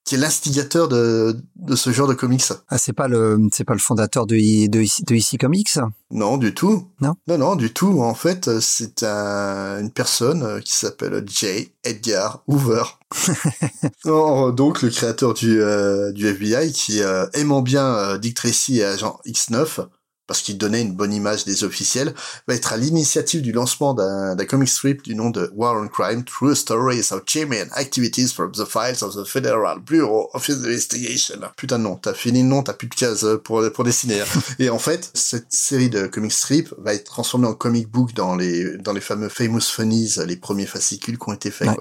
qui 0.07 0.15
est 0.15 0.19
l'instigateur 0.19 0.87
de, 0.87 1.37
de 1.57 1.75
ce 1.75 1.91
genre 1.91 2.07
de 2.07 2.15
comics? 2.15 2.45
Ah, 2.69 2.79
c'est 2.79 2.93
pas 2.93 3.09
le, 3.09 3.39
c'est 3.53 3.65
pas 3.65 3.73
le 3.73 3.81
fondateur 3.81 4.25
de, 4.25 4.37
de, 4.37 4.79
de 4.79 5.15
IC 5.15 5.41
Comics? 5.41 5.79
Non, 6.13 6.37
du 6.37 6.55
tout. 6.55 6.93
Non? 7.01 7.15
Non, 7.27 7.39
non, 7.39 7.57
du 7.57 7.73
tout. 7.73 8.01
En 8.01 8.15
fait, 8.15 8.61
c'est 8.61 9.03
un, 9.03 9.81
une 9.81 9.91
personne 9.91 10.63
qui 10.63 10.75
s'appelle 10.75 11.25
J. 11.29 11.73
Edgar 11.83 12.45
Hoover. 12.47 12.85
donc, 14.05 14.83
le 14.83 14.91
créateur 14.91 15.35
du, 15.35 15.61
euh, 15.61 16.13
du 16.13 16.29
FBI 16.29 16.73
qui, 16.73 17.03
euh, 17.03 17.27
aimant 17.35 17.63
bien 17.63 17.87
euh, 17.87 18.19
Dick 18.19 18.37
Tracy 18.37 18.79
et 18.79 18.85
agent 18.85 19.19
X9, 19.27 19.89
parce 20.27 20.43
qu'il 20.43 20.59
donnait 20.59 20.83
une 20.83 20.95
bonne 20.95 21.13
image 21.13 21.45
des 21.45 21.65
officiels, 21.65 22.15
va 22.49 22.55
être 22.55 22.73
à 22.73 22.77
l'initiative 22.77 23.43
du 23.43 23.53
lancement 23.53 23.95
d'un 23.95 24.37
comic 24.45 24.69
strip 24.69 25.03
du 25.03 25.15
nom 25.15 25.31
de 25.31 25.51
War 25.55 25.77
on 25.77 25.89
Crime, 25.89 26.25
True 26.25 26.55
Stories 26.55 27.09
of 27.13 27.23
Jimmy 27.27 27.63
and 27.63 27.73
Activities 27.73 28.29
from 28.29 28.53
the 28.53 28.65
Files 28.65 29.03
of 29.03 29.15
the 29.15 29.25
Federal 29.25 29.81
Bureau 29.81 30.29
of 30.35 30.49
Investigation. 30.49 31.41
Putain 31.57 31.79
de 31.79 31.85
nom, 31.85 31.97
t'as 31.97 32.15
fini 32.15 32.43
le 32.43 32.49
nom, 32.49 32.63
t'as 32.63 32.75
plus 32.75 32.89
de 32.89 32.95
cases 32.95 33.27
pour, 33.45 33.63
pour 33.73 33.85
dessiner. 33.85 34.21
Hein. 34.21 34.41
Et 34.59 34.71
en 34.71 34.79
fait, 34.79 35.11
cette 35.15 35.53
série 35.53 35.91
de 35.91 36.07
comic 36.07 36.33
strip 36.33 36.73
va 36.79 36.95
être 36.95 37.05
transformée 37.05 37.47
en 37.47 37.55
comic 37.55 37.89
book 37.89 38.13
dans 38.15 38.37
les, 38.37 38.79
dans 38.79 38.93
les 38.93 39.01
fameux 39.01 39.29
Famous 39.29 39.61
Funnies, 39.61 40.17
les 40.27 40.37
premiers 40.37 40.67
fascicules 40.67 41.19
qui 41.19 41.29
ont 41.29 41.35
été 41.35 41.51
faits. 41.51 41.69
Ouais. 41.69 41.77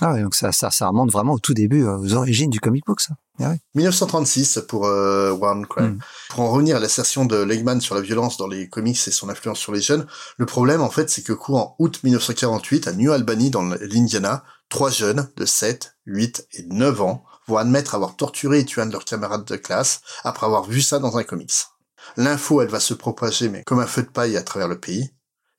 Ah 0.00 0.12
ouais, 0.12 0.22
donc 0.22 0.34
ça, 0.34 0.50
ça, 0.50 0.70
ça 0.70 0.88
remonte 0.88 1.12
vraiment 1.12 1.34
au 1.34 1.38
tout 1.38 1.54
début, 1.54 1.84
euh, 1.84 1.96
aux 1.96 2.14
origines 2.14 2.50
du 2.50 2.58
comic 2.58 2.84
book, 2.84 3.00
ça. 3.00 3.14
Ah 3.40 3.50
ouais. 3.50 3.58
1936 3.74 4.62
pour 4.68 4.86
euh, 4.86 5.32
One 5.32 5.66
Crime. 5.66 5.94
Mm. 5.94 5.98
Pour 6.30 6.40
en 6.40 6.50
revenir 6.50 6.76
à 6.76 6.80
l'assertion 6.80 7.24
de 7.24 7.36
Legman 7.36 7.80
sur 7.80 7.94
la 7.94 8.00
violence 8.00 8.36
dans 8.36 8.46
les 8.46 8.68
comics 8.68 8.98
et 9.06 9.10
son 9.10 9.28
influence 9.28 9.58
sur 9.58 9.72
les 9.72 9.80
jeunes, 9.80 10.06
le 10.36 10.46
problème 10.46 10.80
en 10.80 10.90
fait 10.90 11.08
c'est 11.08 11.22
que 11.22 11.32
courant 11.32 11.74
août 11.78 12.00
1948 12.02 12.88
à 12.88 12.92
New 12.92 13.12
Albany 13.12 13.50
dans 13.50 13.62
l'Indiana, 13.62 14.44
trois 14.68 14.90
jeunes 14.90 15.28
de 15.36 15.46
7, 15.46 15.96
8 16.06 16.46
et 16.52 16.62
9 16.68 17.00
ans 17.00 17.24
vont 17.46 17.56
admettre 17.56 17.94
avoir 17.94 18.16
torturé 18.16 18.60
et 18.60 18.64
tué 18.64 18.82
un 18.82 18.86
de 18.86 18.92
leurs 18.92 19.04
camarades 19.04 19.44
de 19.44 19.56
classe 19.56 20.00
après 20.24 20.46
avoir 20.46 20.64
vu 20.64 20.80
ça 20.80 20.98
dans 20.98 21.16
un 21.16 21.24
comics. 21.24 21.52
L'info, 22.16 22.60
elle 22.60 22.68
va 22.68 22.80
se 22.80 22.94
propager, 22.94 23.48
mais 23.48 23.62
comme 23.64 23.80
un 23.80 23.86
feu 23.86 24.02
de 24.02 24.08
paille 24.08 24.36
à 24.36 24.42
travers 24.42 24.68
le 24.68 24.78
pays 24.78 25.10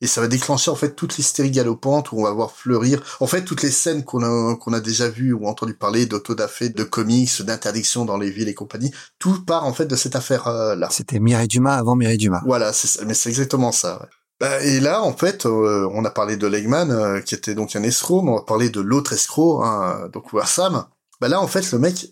et 0.03 0.07
ça 0.07 0.19
va 0.19 0.27
déclencher 0.27 0.69
en 0.69 0.75
fait 0.75 0.95
toute 0.95 1.17
l'hystérie 1.17 1.49
galopante 1.49 2.11
où 2.11 2.19
on 2.19 2.23
va 2.23 2.31
voir 2.31 2.51
fleurir 2.51 3.01
en 3.21 3.25
fait 3.25 3.43
toutes 3.43 3.63
les 3.63 3.71
scènes 3.71 4.03
qu'on 4.03 4.21
a 4.21 4.55
qu'on 4.57 4.73
a 4.73 4.81
déjà 4.81 5.09
vues 5.09 5.33
ou 5.33 5.47
entendu 5.47 5.73
parler 5.73 6.05
d'autodafé, 6.05 6.69
de 6.69 6.83
comics, 6.83 7.41
d'interdiction 7.41 8.03
dans 8.03 8.17
les 8.17 8.29
villes 8.29 8.49
et 8.49 8.53
compagnie. 8.53 8.91
Tout 9.17 9.43
part 9.45 9.65
en 9.65 9.73
fait 9.73 9.85
de 9.85 9.95
cette 9.95 10.17
affaire 10.17 10.47
euh, 10.47 10.75
là. 10.75 10.89
C'était 10.91 11.19
Mireille 11.19 11.47
Dumas 11.47 11.77
avant 11.77 11.95
Mireille 11.95 12.17
Dumas. 12.17 12.41
Voilà, 12.45 12.73
c'est 12.73 13.05
mais 13.05 13.13
c'est 13.13 13.29
exactement 13.29 13.71
ça. 13.71 13.99
Ouais. 14.01 14.07
Bah, 14.41 14.61
et 14.61 14.81
là, 14.81 15.01
en 15.01 15.13
fait, 15.13 15.45
euh, 15.45 15.87
on 15.93 16.03
a 16.03 16.09
parlé 16.09 16.35
de 16.35 16.47
Legman, 16.47 16.89
euh, 16.91 17.21
qui 17.21 17.33
était 17.33 17.55
donc 17.55 17.77
un 17.77 17.83
escroc, 17.83 18.23
mais 18.23 18.31
on 18.31 18.35
va 18.35 18.41
parler 18.41 18.69
de 18.69 18.81
l'autre 18.81 19.13
escroc, 19.13 19.63
hein, 19.63 20.09
donc 20.11 20.33
Warsam. 20.33 20.85
Bah 21.21 21.29
là, 21.29 21.39
en 21.39 21.47
fait, 21.47 21.71
le 21.71 21.79
mec, 21.79 22.07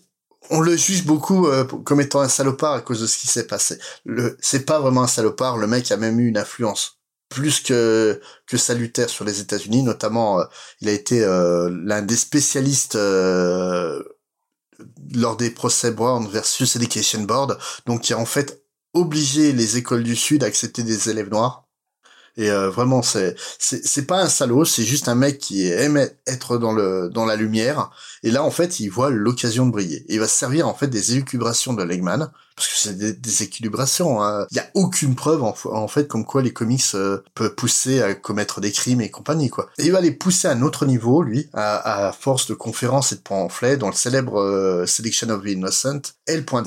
on 0.48 0.60
le 0.60 0.74
juge 0.76 1.04
beaucoup 1.04 1.46
euh, 1.46 1.64
comme 1.64 2.00
étant 2.00 2.20
un 2.20 2.28
salopard 2.28 2.72
à 2.72 2.80
cause 2.80 3.02
de 3.02 3.06
ce 3.06 3.18
qui 3.18 3.26
s'est 3.26 3.46
passé. 3.46 3.78
Le, 4.06 4.38
c'est 4.40 4.64
pas 4.64 4.80
vraiment 4.80 5.02
un 5.02 5.08
salopard. 5.08 5.58
Le 5.58 5.66
mec 5.66 5.90
a 5.92 5.98
même 5.98 6.18
eu 6.20 6.28
une 6.28 6.38
influence 6.38 7.01
plus 7.32 7.60
que 7.60 8.20
que 8.46 8.56
salutaire 8.58 9.08
sur 9.08 9.24
les 9.24 9.40
États-Unis. 9.40 9.82
Notamment, 9.82 10.40
euh, 10.40 10.44
il 10.80 10.88
a 10.88 10.92
été 10.92 11.24
euh, 11.24 11.70
l'un 11.84 12.02
des 12.02 12.16
spécialistes 12.16 12.96
euh, 12.96 14.02
lors 15.14 15.36
des 15.36 15.50
procès 15.50 15.92
Brown 15.92 16.28
versus 16.28 16.76
Education 16.76 17.22
Board, 17.22 17.58
donc 17.86 18.02
qui 18.02 18.12
a 18.12 18.18
en 18.18 18.26
fait 18.26 18.62
obligé 18.94 19.52
les 19.52 19.78
écoles 19.78 20.02
du 20.04 20.16
Sud 20.16 20.44
à 20.44 20.46
accepter 20.46 20.82
des 20.82 21.08
élèves 21.08 21.30
noirs. 21.30 21.66
Et 22.36 22.50
euh, 22.50 22.70
vraiment, 22.70 23.02
c'est 23.02 23.36
c'est 23.58 24.06
pas 24.06 24.22
un 24.22 24.28
salaud, 24.28 24.64
c'est 24.64 24.84
juste 24.84 25.08
un 25.08 25.14
mec 25.14 25.38
qui 25.38 25.66
aime 25.66 26.08
être 26.26 26.56
dans 26.56 26.72
le 26.72 27.10
dans 27.12 27.26
la 27.26 27.36
lumière. 27.36 27.90
Et 28.22 28.30
là, 28.30 28.42
en 28.42 28.50
fait, 28.50 28.80
il 28.80 28.88
voit 28.88 29.10
l'occasion 29.10 29.66
de 29.66 29.72
briller. 29.72 30.04
Et 30.08 30.14
il 30.14 30.20
va 30.20 30.28
se 30.28 30.36
servir 30.36 30.66
en 30.66 30.74
fait 30.74 30.86
des 30.86 31.12
élucubrations 31.12 31.74
de 31.74 31.82
Legman, 31.82 32.30
parce 32.56 32.68
que 32.68 32.74
c'est 32.76 32.96
des, 32.96 33.12
des 33.12 33.42
équilibrations. 33.42 34.22
Hein. 34.22 34.46
Il 34.50 34.56
y 34.56 34.60
a 34.60 34.70
aucune 34.74 35.14
preuve 35.14 35.42
en, 35.42 35.88
fait 35.88 36.08
comme 36.08 36.24
quoi 36.24 36.42
les 36.42 36.52
comics 36.52 36.82
euh, 36.94 37.22
peuvent 37.34 37.54
pousser 37.54 38.02
à 38.02 38.14
commettre 38.14 38.60
des 38.60 38.72
crimes 38.72 39.00
et 39.00 39.10
compagnie 39.10 39.50
quoi. 39.50 39.68
Et 39.78 39.84
il 39.84 39.92
va 39.92 40.00
les 40.00 40.12
pousser 40.12 40.48
à 40.48 40.52
un 40.52 40.62
autre 40.62 40.86
niveau, 40.86 41.22
lui, 41.22 41.48
à, 41.52 42.14
force 42.18 42.46
de 42.46 42.54
conférences 42.54 43.12
et 43.12 43.16
de 43.16 43.20
pamphlets, 43.20 43.76
dans 43.76 43.88
le 43.88 43.94
célèbre 43.94 44.40
euh, 44.40 44.86
Selection 44.86 45.28
of 45.30 45.42
the 45.42 45.48
Innocent 45.48 46.00
le 46.28 46.42
point. 46.42 46.62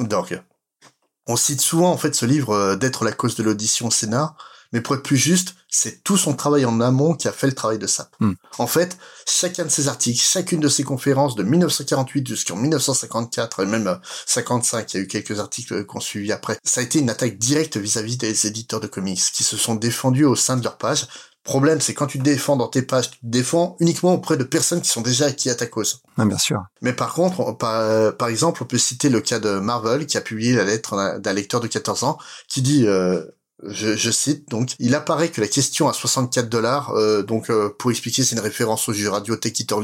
On 1.28 1.36
cite 1.36 1.61
souvent 1.61 1.91
en 1.91 1.97
fait 1.97 2.13
ce 2.13 2.26
livre 2.26 2.51
euh, 2.53 2.76
d'être 2.76 3.03
la 3.03 3.11
cause 3.11 3.36
de 3.36 3.43
l'audition 3.43 3.88
au 3.88 3.91
Sénat 3.91 4.36
mais 4.76 4.82
pour 4.82 4.95
être 4.95 5.03
plus 5.03 5.15
juste, 5.15 5.55
c'est 5.69 6.03
tout 6.03 6.17
son 6.17 6.34
travail 6.34 6.65
en 6.65 6.82
amont 6.82 7.13
qui 7.13 7.30
a 7.30 7.32
fait 7.32 7.47
le 7.47 7.53
travail 7.53 7.80
de 7.80 7.88
SAP. 7.88 8.13
Mm. 8.19 8.34
En 8.57 8.67
fait, 8.67 8.97
chacun 9.26 9.63
de 9.63 9.69
ses 9.69 9.88
articles, 9.88 10.21
chacune 10.21 10.59
de 10.59 10.67
ses 10.67 10.84
conférences 10.84 11.36
de 11.36 11.43
1948 11.43 12.28
jusqu'en 12.28 12.57
1954 12.57 13.63
et 13.63 13.67
même 13.67 13.97
55, 14.26 14.93
il 14.93 14.97
y 14.97 14.99
a 14.99 15.03
eu 15.03 15.07
quelques 15.07 15.39
articles 15.39 15.86
qu'on 15.86 16.01
suivi 16.01 16.34
après, 16.34 16.57
ça 16.65 16.82
a 16.82 16.84
été 16.84 16.99
une 16.99 17.09
attaque 17.09 17.38
directe 17.38 17.78
vis-à-vis 17.78 18.17
des 18.17 18.47
éditeurs 18.47 18.82
de 18.82 18.88
comics 18.88 19.21
qui 19.34 19.45
se 19.45 19.55
sont 19.55 19.76
défendus 19.76 20.26
au 20.26 20.36
sein 20.36 20.57
de 20.57 20.63
leur 20.65 20.78
page. 20.78 21.07
Problème, 21.45 21.80
c'est 21.80 21.93
quand 21.93 22.07
tu 22.07 22.17
te 22.17 22.23
défends 22.23 22.57
dans 22.57 22.67
tes 22.67 22.82
pages, 22.82 23.11
tu 23.11 23.19
te 23.19 23.26
défends 23.26 23.78
uniquement 23.80 24.13
auprès 24.13 24.36
de 24.36 24.43
personnes 24.43 24.82
qui 24.82 24.89
sont 24.89 25.01
déjà 25.01 25.28
acquis 25.28 25.49
à 25.49 25.55
ta 25.55 25.67
cause. 25.67 26.01
Ah, 26.17 26.26
bien 26.26 26.38
sûr. 26.38 26.61
Mais 26.82 26.91
par 26.91 27.13
contre, 27.13 27.39
on, 27.39 27.53
par, 27.53 28.17
par, 28.17 28.28
exemple, 28.28 28.61
on 28.61 28.65
peut 28.65 28.78
citer 28.78 29.07
le 29.07 29.21
cas 29.21 29.39
de 29.39 29.59
Marvel 29.59 30.05
qui 30.05 30.17
a 30.17 30.21
publié 30.21 30.53
la 30.53 30.65
lettre 30.65 31.17
d'un 31.19 31.34
lecteur 31.34 31.61
de 31.61 31.67
14 31.67 32.03
ans 32.03 32.17
qui 32.49 32.61
dit 32.61 32.86
euh, 32.88 33.23
je, 33.64 33.95
je, 33.95 34.12
cite 34.12 34.49
donc, 34.49 34.76
il 34.80 34.95
apparaît 34.95 35.30
que 35.30 35.39
la 35.39 35.47
question 35.47 35.88
à 35.88 35.93
64 35.93 36.49
dollars, 36.49 36.91
euh, 36.91 37.24
donc 37.24 37.49
euh, 37.49 37.70
pour 37.70 37.89
expliquer, 37.89 38.24
c'est 38.24 38.36
une 38.36 38.41
référence 38.41 38.89
au 38.89 38.93
jeu 38.93 39.10
radio 39.10 39.36
Take 39.36 39.64
It 39.64 39.72
or 39.72 39.82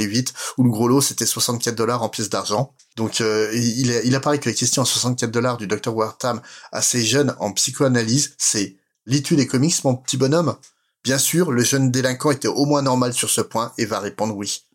où 0.58 0.64
le 0.64 0.70
gros 0.70 0.88
lot 0.88 1.02
c'était 1.02 1.26
64 1.26 1.76
dollars 1.76 2.04
en 2.04 2.10
pièces 2.10 2.30
d'argent. 2.30 2.74
Donc 2.98 3.22
euh, 3.22 3.50
il, 3.54 4.02
il 4.04 4.16
apparaît 4.16 4.40
que 4.40 4.50
la 4.50 4.56
question 4.56 4.82
à 4.82 4.86
64 4.86 5.32
dollars 5.32 5.58
du 5.58 5.68
Dr 5.68 5.96
Wartam 5.96 6.42
à 6.72 6.82
ces 6.82 7.02
jeunes 7.02 7.36
en 7.40 7.54
psychoanalyse, 7.54 8.34
c'est 8.38 8.76
lis-tu 9.06 9.36
les 9.36 9.48
comics, 9.48 9.84
mon 9.84 9.96
petit 9.96 10.18
bonhomme? 10.18 10.56
Bien 11.04 11.18
sûr, 11.18 11.52
le 11.52 11.64
jeune 11.64 11.92
délinquant 11.92 12.32
était 12.32 12.48
au 12.48 12.66
moins 12.66 12.82
normal 12.82 13.14
sur 13.14 13.30
ce 13.30 13.42
point 13.42 13.72
et 13.78 13.86
va 13.86 14.00
répondre 14.00 14.36
oui 14.36 14.66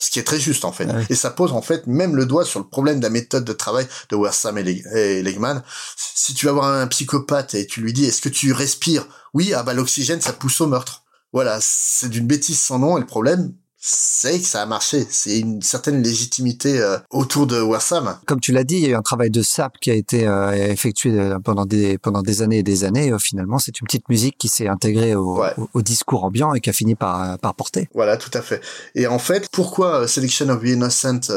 ce 0.00 0.10
qui 0.10 0.18
est 0.18 0.24
très 0.24 0.40
juste 0.40 0.64
en 0.64 0.72
fait. 0.72 0.86
Ouais. 0.86 1.06
Et 1.10 1.14
ça 1.14 1.30
pose 1.30 1.52
en 1.52 1.62
fait 1.62 1.86
même 1.86 2.16
le 2.16 2.26
doigt 2.26 2.44
sur 2.44 2.58
le 2.58 2.66
problème 2.66 2.98
de 2.98 3.04
la 3.04 3.10
méthode 3.10 3.44
de 3.44 3.52
travail 3.52 3.86
de 4.10 4.60
Leg 4.60 4.84
et 4.94 5.22
Legman. 5.22 5.62
Si 5.96 6.34
tu 6.34 6.46
vas 6.46 6.52
voir 6.52 6.66
un 6.66 6.86
psychopathe 6.88 7.54
et 7.54 7.66
tu 7.66 7.80
lui 7.80 7.92
dis 7.92 8.06
est-ce 8.06 8.22
que 8.22 8.28
tu 8.28 8.52
respires? 8.52 9.06
Oui, 9.34 9.52
ah 9.54 9.62
bah 9.62 9.74
l'oxygène 9.74 10.20
ça 10.20 10.32
pousse 10.32 10.60
au 10.60 10.66
meurtre. 10.66 11.04
Voilà, 11.32 11.58
c'est 11.62 12.08
d'une 12.08 12.26
bêtise 12.26 12.58
sans 12.58 12.80
nom 12.80 12.96
et 12.96 13.00
le 13.00 13.06
problème 13.06 13.52
c'est 13.82 14.38
que 14.38 14.46
ça 14.46 14.60
a 14.60 14.66
marché. 14.66 15.06
C'est 15.08 15.38
une 15.38 15.62
certaine 15.62 16.02
légitimité 16.02 16.78
euh, 16.80 16.98
autour 17.08 17.46
de 17.46 17.60
Warsam. 17.60 18.18
Comme 18.26 18.38
tu 18.38 18.52
l'as 18.52 18.64
dit, 18.64 18.76
il 18.76 18.82
y 18.82 18.86
a 18.86 18.90
eu 18.90 18.94
un 18.94 19.02
travail 19.02 19.30
de 19.30 19.42
SAP 19.42 19.78
qui 19.80 19.90
a 19.90 19.94
été 19.94 20.28
euh, 20.28 20.52
effectué 20.52 21.18
euh, 21.18 21.38
pendant 21.38 21.64
des 21.64 21.96
pendant 21.96 22.20
des 22.20 22.42
années 22.42 22.58
et 22.58 22.62
des 22.62 22.84
années. 22.84 23.10
finalement, 23.18 23.58
c'est 23.58 23.80
une 23.80 23.86
petite 23.86 24.08
musique 24.10 24.36
qui 24.36 24.48
s'est 24.48 24.68
intégrée 24.68 25.14
au, 25.14 25.38
ouais. 25.38 25.54
au, 25.56 25.68
au, 25.72 25.82
discours 25.82 26.24
ambiant 26.24 26.52
et 26.52 26.60
qui 26.60 26.68
a 26.68 26.74
fini 26.74 26.94
par 26.94 27.38
par 27.38 27.54
porter. 27.54 27.88
Voilà, 27.94 28.18
tout 28.18 28.30
à 28.34 28.42
fait. 28.42 28.60
Et 28.94 29.06
en 29.06 29.18
fait, 29.18 29.48
pourquoi 29.50 30.06
Selection 30.06 30.50
of 30.50 30.60
the 30.62 30.68
Innocent 30.68 31.32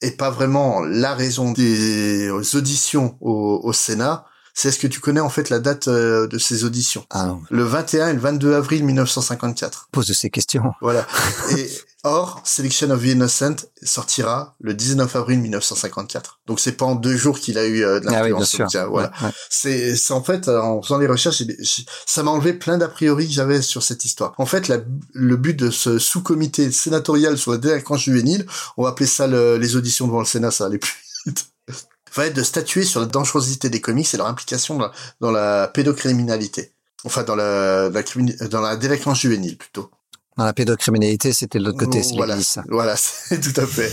est 0.00 0.16
pas 0.16 0.30
vraiment 0.30 0.80
la 0.80 1.14
raison 1.14 1.50
des 1.50 2.30
auditions 2.54 3.18
au, 3.20 3.60
au 3.64 3.72
Sénat? 3.72 4.24
C'est 4.58 4.70
est-ce 4.70 4.80
que 4.80 4.88
tu 4.88 4.98
connais 4.98 5.20
en 5.20 5.28
fait 5.28 5.50
la 5.50 5.60
date 5.60 5.86
euh, 5.86 6.26
de 6.26 6.36
ces 6.36 6.64
auditions 6.64 7.06
ah 7.10 7.26
non. 7.26 7.42
Le 7.48 7.62
21 7.62 8.08
et 8.08 8.12
le 8.12 8.18
22 8.18 8.54
avril 8.54 8.84
1954. 8.84 9.88
Pose 9.92 10.08
de 10.08 10.12
ces 10.12 10.30
questions. 10.30 10.72
Voilà. 10.80 11.06
Et 11.56 11.70
or, 12.02 12.42
Selection 12.44 12.90
of 12.90 13.00
the 13.00 13.06
Innocent 13.06 13.54
sortira 13.84 14.56
le 14.60 14.74
19 14.74 15.14
avril 15.14 15.38
1954. 15.38 16.40
Donc 16.48 16.58
c'est 16.58 16.72
pas 16.72 16.86
en 16.86 16.96
deux 16.96 17.16
jours 17.16 17.38
qu'il 17.38 17.56
a 17.56 17.66
eu 17.66 17.84
euh, 17.84 18.00
de 18.00 18.06
l'influence. 18.06 18.56
Ah 18.58 18.64
oui, 18.64 18.90
voilà. 18.90 19.12
Ouais, 19.20 19.26
ouais. 19.26 19.32
C'est, 19.48 19.94
c'est 19.94 20.12
en 20.12 20.24
fait 20.24 20.48
en 20.48 20.82
faisant 20.82 20.98
les 20.98 21.06
recherches, 21.06 21.40
ça 22.04 22.24
m'a 22.24 22.32
enlevé 22.32 22.52
plein 22.52 22.78
d'a 22.78 22.88
priori 22.88 23.28
que 23.28 23.32
j'avais 23.32 23.62
sur 23.62 23.84
cette 23.84 24.04
histoire. 24.04 24.34
En 24.38 24.46
fait, 24.46 24.66
la, 24.66 24.78
le 25.12 25.36
but 25.36 25.54
de 25.54 25.70
ce 25.70 26.00
sous-comité 26.00 26.72
sénatorial 26.72 27.38
sur 27.38 27.52
la 27.52 27.58
délinquance 27.58 28.02
juvénile, 28.02 28.44
on 28.76 28.82
va 28.82 28.88
appeler 28.88 29.06
ça 29.06 29.28
le, 29.28 29.56
les 29.56 29.76
auditions 29.76 30.08
devant 30.08 30.18
le 30.18 30.26
Sénat, 30.26 30.50
ça 30.50 30.66
allait 30.66 30.78
plus 30.78 31.07
va 32.14 32.26
être 32.26 32.34
de 32.34 32.42
statuer 32.42 32.84
sur 32.84 33.00
la 33.00 33.06
dangerosité 33.06 33.70
des 33.70 33.80
comics 33.80 34.12
et 34.12 34.16
leur 34.16 34.26
implication 34.26 34.78
dans, 34.78 34.90
dans 35.20 35.30
la 35.30 35.68
pédocriminalité. 35.68 36.72
Enfin, 37.04 37.22
dans 37.22 37.36
la, 37.36 37.90
la, 37.90 38.02
dans 38.48 38.60
la 38.60 38.76
délinquance 38.76 39.20
juvénile, 39.20 39.56
plutôt. 39.56 39.90
Dans 40.36 40.44
la 40.44 40.52
pédocriminalité, 40.52 41.32
c'était 41.32 41.58
de 41.58 41.64
l'autre 41.64 41.78
côté, 41.78 42.00
c'est 42.04 42.14
voilà. 42.14 42.36
Voilà, 42.68 42.94
c'est 42.96 43.40
tout 43.40 43.60
à 43.60 43.66
fait. 43.66 43.92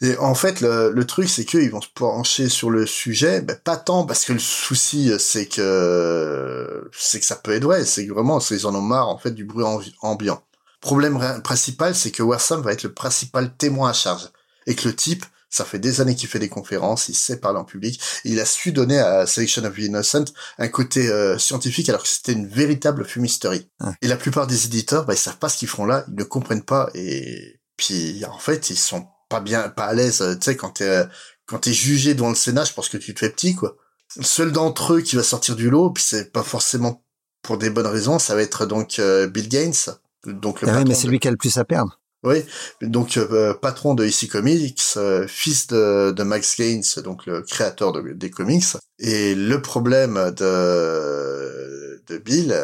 Et, 0.00 0.08
et 0.08 0.16
en 0.16 0.34
fait, 0.34 0.62
le, 0.62 0.90
le 0.90 1.06
truc, 1.06 1.28
c'est 1.28 1.44
qu'ils 1.44 1.70
vont 1.70 1.82
se 1.82 1.88
pencher 1.94 2.48
sur 2.48 2.70
le 2.70 2.86
sujet, 2.86 3.42
ben, 3.42 3.54
pas 3.62 3.76
tant 3.76 4.06
parce 4.06 4.24
que 4.24 4.32
le 4.32 4.38
souci, 4.38 5.12
c'est 5.18 5.44
que 5.44 6.88
c'est 6.96 7.20
que 7.20 7.26
ça 7.26 7.36
peut 7.36 7.52
être 7.52 7.64
vrai, 7.64 7.84
c'est 7.84 8.06
que 8.06 8.12
vraiment, 8.14 8.38
ils 8.38 8.66
en 8.66 8.74
ont 8.74 8.80
marre 8.80 9.08
en 9.08 9.18
fait 9.18 9.32
du 9.32 9.44
bruit 9.44 9.66
ambiant. 10.00 10.42
Problème 10.80 11.18
principal, 11.42 11.94
c'est 11.94 12.10
que 12.10 12.22
Warsam 12.22 12.62
va 12.62 12.72
être 12.72 12.84
le 12.84 12.92
principal 12.94 13.54
témoin 13.54 13.90
à 13.90 13.92
charge 13.92 14.30
et 14.66 14.74
que 14.74 14.88
le 14.88 14.94
type 14.94 15.26
Ça 15.50 15.64
fait 15.64 15.78
des 15.78 16.00
années 16.00 16.14
qu'il 16.14 16.28
fait 16.28 16.38
des 16.38 16.48
conférences, 16.48 17.08
il 17.08 17.14
sait 17.14 17.38
parler 17.38 17.58
en 17.58 17.64
public. 17.64 18.00
il 18.24 18.38
a 18.40 18.44
su 18.44 18.72
donner 18.72 18.98
à 18.98 19.26
Selection 19.26 19.64
of 19.64 19.74
the 19.74 19.78
Innocent 19.78 20.26
un 20.58 20.68
côté 20.68 21.08
euh, 21.08 21.38
scientifique 21.38 21.88
alors 21.88 22.02
que 22.02 22.08
c'était 22.08 22.32
une 22.32 22.46
véritable 22.46 23.04
fumisterie. 23.04 23.70
Et 24.02 24.08
la 24.08 24.16
plupart 24.16 24.46
des 24.46 24.66
éditeurs, 24.66 25.06
bah, 25.06 25.14
ils 25.14 25.18
savent 25.18 25.38
pas 25.38 25.48
ce 25.48 25.56
qu'ils 25.58 25.68
font 25.68 25.86
là, 25.86 26.04
ils 26.08 26.14
ne 26.14 26.24
comprennent 26.24 26.64
pas. 26.64 26.90
Et 26.94 27.60
puis 27.76 28.24
en 28.26 28.38
fait, 28.38 28.70
ils 28.70 28.76
sont 28.76 29.06
pas 29.28 29.40
bien, 29.40 29.68
pas 29.68 29.86
à 29.86 29.94
l'aise. 29.94 30.18
Tu 30.38 30.44
sais, 30.44 30.56
quand 30.56 30.70
t'es 30.70 31.04
quand 31.46 31.60
t'es 31.60 31.72
jugé 31.72 32.14
devant 32.14 32.28
le 32.28 32.34
Sénat, 32.34 32.64
je 32.64 32.74
pense 32.74 32.88
que 32.88 32.98
tu 32.98 33.14
te 33.14 33.20
fais 33.20 33.30
petit, 33.30 33.54
quoi. 33.54 33.76
Le 34.16 34.22
seul 34.22 34.52
d'entre 34.52 34.94
eux 34.94 35.00
qui 35.00 35.16
va 35.16 35.22
sortir 35.22 35.56
du 35.56 35.70
lot, 35.70 35.90
puis 35.90 36.04
c'est 36.06 36.32
pas 36.32 36.42
forcément 36.42 37.02
pour 37.42 37.58
des 37.58 37.70
bonnes 37.70 37.86
raisons, 37.86 38.18
ça 38.18 38.34
va 38.34 38.42
être 38.42 38.66
donc 38.66 38.98
euh, 38.98 39.26
Bill 39.26 39.48
Gates. 39.48 39.90
Donc 40.26 40.60
le 40.60 40.68
ah 40.68 40.84
mais 40.84 40.94
c'est 40.94 41.08
lui 41.08 41.18
qui 41.18 41.28
a 41.28 41.30
le 41.30 41.36
plus 41.36 41.56
à 41.56 41.64
perdre. 41.64 41.97
Oui, 42.24 42.44
donc 42.82 43.16
euh, 43.16 43.54
patron 43.54 43.94
de 43.94 44.04
IC 44.04 44.28
Comics, 44.28 44.82
euh, 44.96 45.28
fils 45.28 45.68
de, 45.68 46.10
de, 46.10 46.22
Max 46.24 46.56
Gaines, 46.56 46.82
donc 47.04 47.26
le 47.26 47.42
créateur 47.42 47.92
de, 47.92 48.00
des 48.12 48.30
comics. 48.30 48.64
Et 48.98 49.36
le 49.36 49.62
problème 49.62 50.14
de, 50.36 52.02
de 52.08 52.18
Bill, 52.18 52.56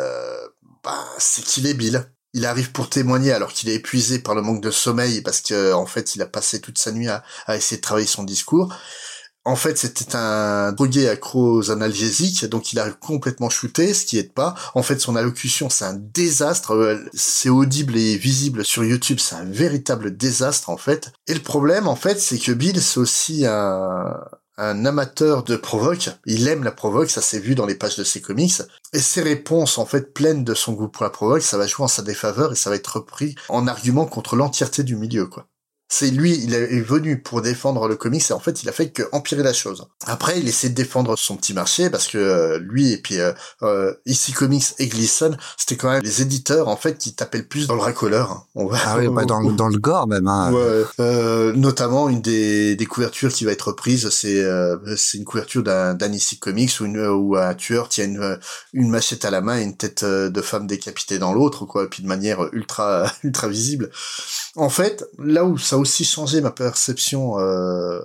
bah, 0.82 1.04
c'est 1.18 1.44
qu'il 1.44 1.66
est 1.66 1.74
Bill. 1.74 2.04
Il 2.32 2.46
arrive 2.46 2.72
pour 2.72 2.90
témoigner 2.90 3.30
alors 3.30 3.52
qu'il 3.52 3.68
est 3.68 3.74
épuisé 3.76 4.18
par 4.18 4.34
le 4.34 4.42
manque 4.42 4.60
de 4.60 4.72
sommeil 4.72 5.22
parce 5.22 5.40
que 5.40 5.72
en 5.72 5.86
fait 5.86 6.16
il 6.16 6.22
a 6.22 6.26
passé 6.26 6.60
toute 6.60 6.78
sa 6.78 6.90
nuit 6.90 7.06
à, 7.06 7.22
à 7.46 7.56
essayer 7.56 7.76
de 7.76 7.82
travailler 7.82 8.08
son 8.08 8.24
discours. 8.24 8.74
En 9.46 9.56
fait, 9.56 9.76
c'était 9.76 10.16
un 10.16 10.72
drogué 10.72 11.06
accro 11.08 11.58
aux 11.58 11.70
analgésiques, 11.70 12.46
donc 12.46 12.72
il 12.72 12.78
a 12.78 12.90
complètement 12.90 13.50
shooté, 13.50 13.92
ce 13.92 14.06
qui 14.06 14.18
est 14.18 14.32
pas. 14.32 14.54
En 14.74 14.82
fait, 14.82 14.98
son 14.98 15.16
allocution, 15.16 15.68
c'est 15.68 15.84
un 15.84 15.94
désastre. 15.94 16.72
Euh, 16.72 16.98
c'est 17.12 17.50
audible 17.50 17.96
et 17.96 18.16
visible 18.16 18.64
sur 18.64 18.84
YouTube, 18.84 19.18
c'est 19.20 19.34
un 19.34 19.44
véritable 19.44 20.16
désastre, 20.16 20.70
en 20.70 20.78
fait. 20.78 21.12
Et 21.26 21.34
le 21.34 21.40
problème, 21.40 21.88
en 21.88 21.96
fait, 21.96 22.18
c'est 22.18 22.38
que 22.38 22.52
Bill, 22.52 22.80
c'est 22.80 22.98
aussi 22.98 23.44
un, 23.44 24.16
un 24.56 24.86
amateur 24.86 25.42
de 25.42 25.56
provoque. 25.56 26.08
Il 26.26 26.48
aime 26.48 26.64
la 26.64 26.72
provoque, 26.72 27.10
ça 27.10 27.20
s'est 27.20 27.40
vu 27.40 27.54
dans 27.54 27.66
les 27.66 27.74
pages 27.74 27.96
de 27.96 28.04
ses 28.04 28.20
comics. 28.20 28.62
Et 28.92 28.98
ses 28.98 29.22
réponses, 29.22 29.78
en 29.78 29.86
fait, 29.86 30.14
pleines 30.14 30.44
de 30.44 30.54
son 30.54 30.72
goût 30.72 30.88
pour 30.88 31.04
la 31.04 31.10
provoque, 31.10 31.42
ça 31.42 31.58
va 31.58 31.66
jouer 31.66 31.84
en 31.84 31.88
sa 31.88 32.02
défaveur 32.02 32.52
et 32.52 32.56
ça 32.56 32.70
va 32.70 32.76
être 32.76 32.96
repris 32.96 33.34
en 33.48 33.66
argument 33.66 34.06
contre 34.06 34.36
l'entièreté 34.36 34.84
du 34.84 34.96
milieu, 34.96 35.26
quoi 35.26 35.46
c'est 35.88 36.10
lui, 36.10 36.34
il 36.42 36.54
est 36.54 36.80
venu 36.80 37.20
pour 37.20 37.42
défendre 37.42 37.86
le 37.88 37.96
comics 37.96 38.24
et 38.28 38.32
en 38.32 38.40
fait 38.40 38.62
il 38.62 38.68
a 38.68 38.72
fait 38.72 38.90
que 38.90 39.02
empirer 39.12 39.42
la 39.42 39.52
chose. 39.52 39.86
Après 40.06 40.40
il 40.40 40.48
essaie 40.48 40.70
de 40.70 40.74
défendre 40.74 41.16
son 41.16 41.36
petit 41.36 41.52
marché 41.52 41.90
parce 41.90 42.08
que 42.08 42.18
euh, 42.18 42.58
lui 42.58 42.92
et 42.92 42.98
puis 42.98 43.20
euh, 43.20 43.32
euh 43.62 43.94
ici 44.06 44.32
Comics 44.32 44.74
et 44.78 44.86
Gleason 44.88 45.36
c'était 45.58 45.76
quand 45.76 45.90
même 45.90 46.02
les 46.02 46.22
éditeurs 46.22 46.68
en 46.68 46.76
fait 46.76 46.96
qui 46.98 47.14
tapaient 47.14 47.38
le 47.38 47.46
plus 47.46 47.66
dans 47.66 47.74
le 47.74 47.82
racoleur. 47.82 48.32
Hein. 48.32 48.44
On 48.54 48.66
va, 48.66 48.78
ah 48.86 48.96
oui, 48.98 49.06
dans, 49.26 49.52
dans, 49.52 49.68
le 49.68 49.78
gore 49.78 50.08
même. 50.08 50.26
Hein. 50.26 50.52
Ouais, 50.52 50.84
euh, 51.00 51.52
notamment 51.52 52.08
une 52.08 52.22
des, 52.22 52.76
des 52.76 52.86
couvertures 52.86 53.32
qui 53.32 53.44
va 53.44 53.52
être 53.52 53.68
reprise, 53.68 54.08
c'est 54.08 54.42
euh, 54.42 54.76
c'est 54.96 55.18
une 55.18 55.24
couverture 55.24 55.62
d'un 55.62 55.94
d'un 55.94 56.12
ici 56.12 56.38
Comics 56.38 56.72
où, 56.80 56.86
une, 56.86 57.06
où 57.06 57.36
un 57.36 57.54
tueur 57.54 57.88
tient 57.88 58.06
une, 58.06 58.38
une 58.72 58.88
machette 58.88 59.24
à 59.24 59.30
la 59.30 59.42
main 59.42 59.58
et 59.58 59.62
une 59.62 59.76
tête 59.76 60.04
de 60.04 60.40
femme 60.40 60.66
décapitée 60.66 61.18
dans 61.18 61.32
l'autre 61.32 61.66
quoi, 61.66 61.84
et 61.84 61.88
puis 61.88 62.02
de 62.02 62.08
manière 62.08 62.52
ultra 62.52 63.12
ultra 63.22 63.48
visible. 63.48 63.90
En 64.56 64.68
fait 64.68 65.04
là 65.18 65.44
où 65.44 65.58
ça 65.58 65.78
aussi 65.78 66.04
changé 66.04 66.40
ma 66.40 66.50
perception 66.50 67.38
euh, 67.40 68.00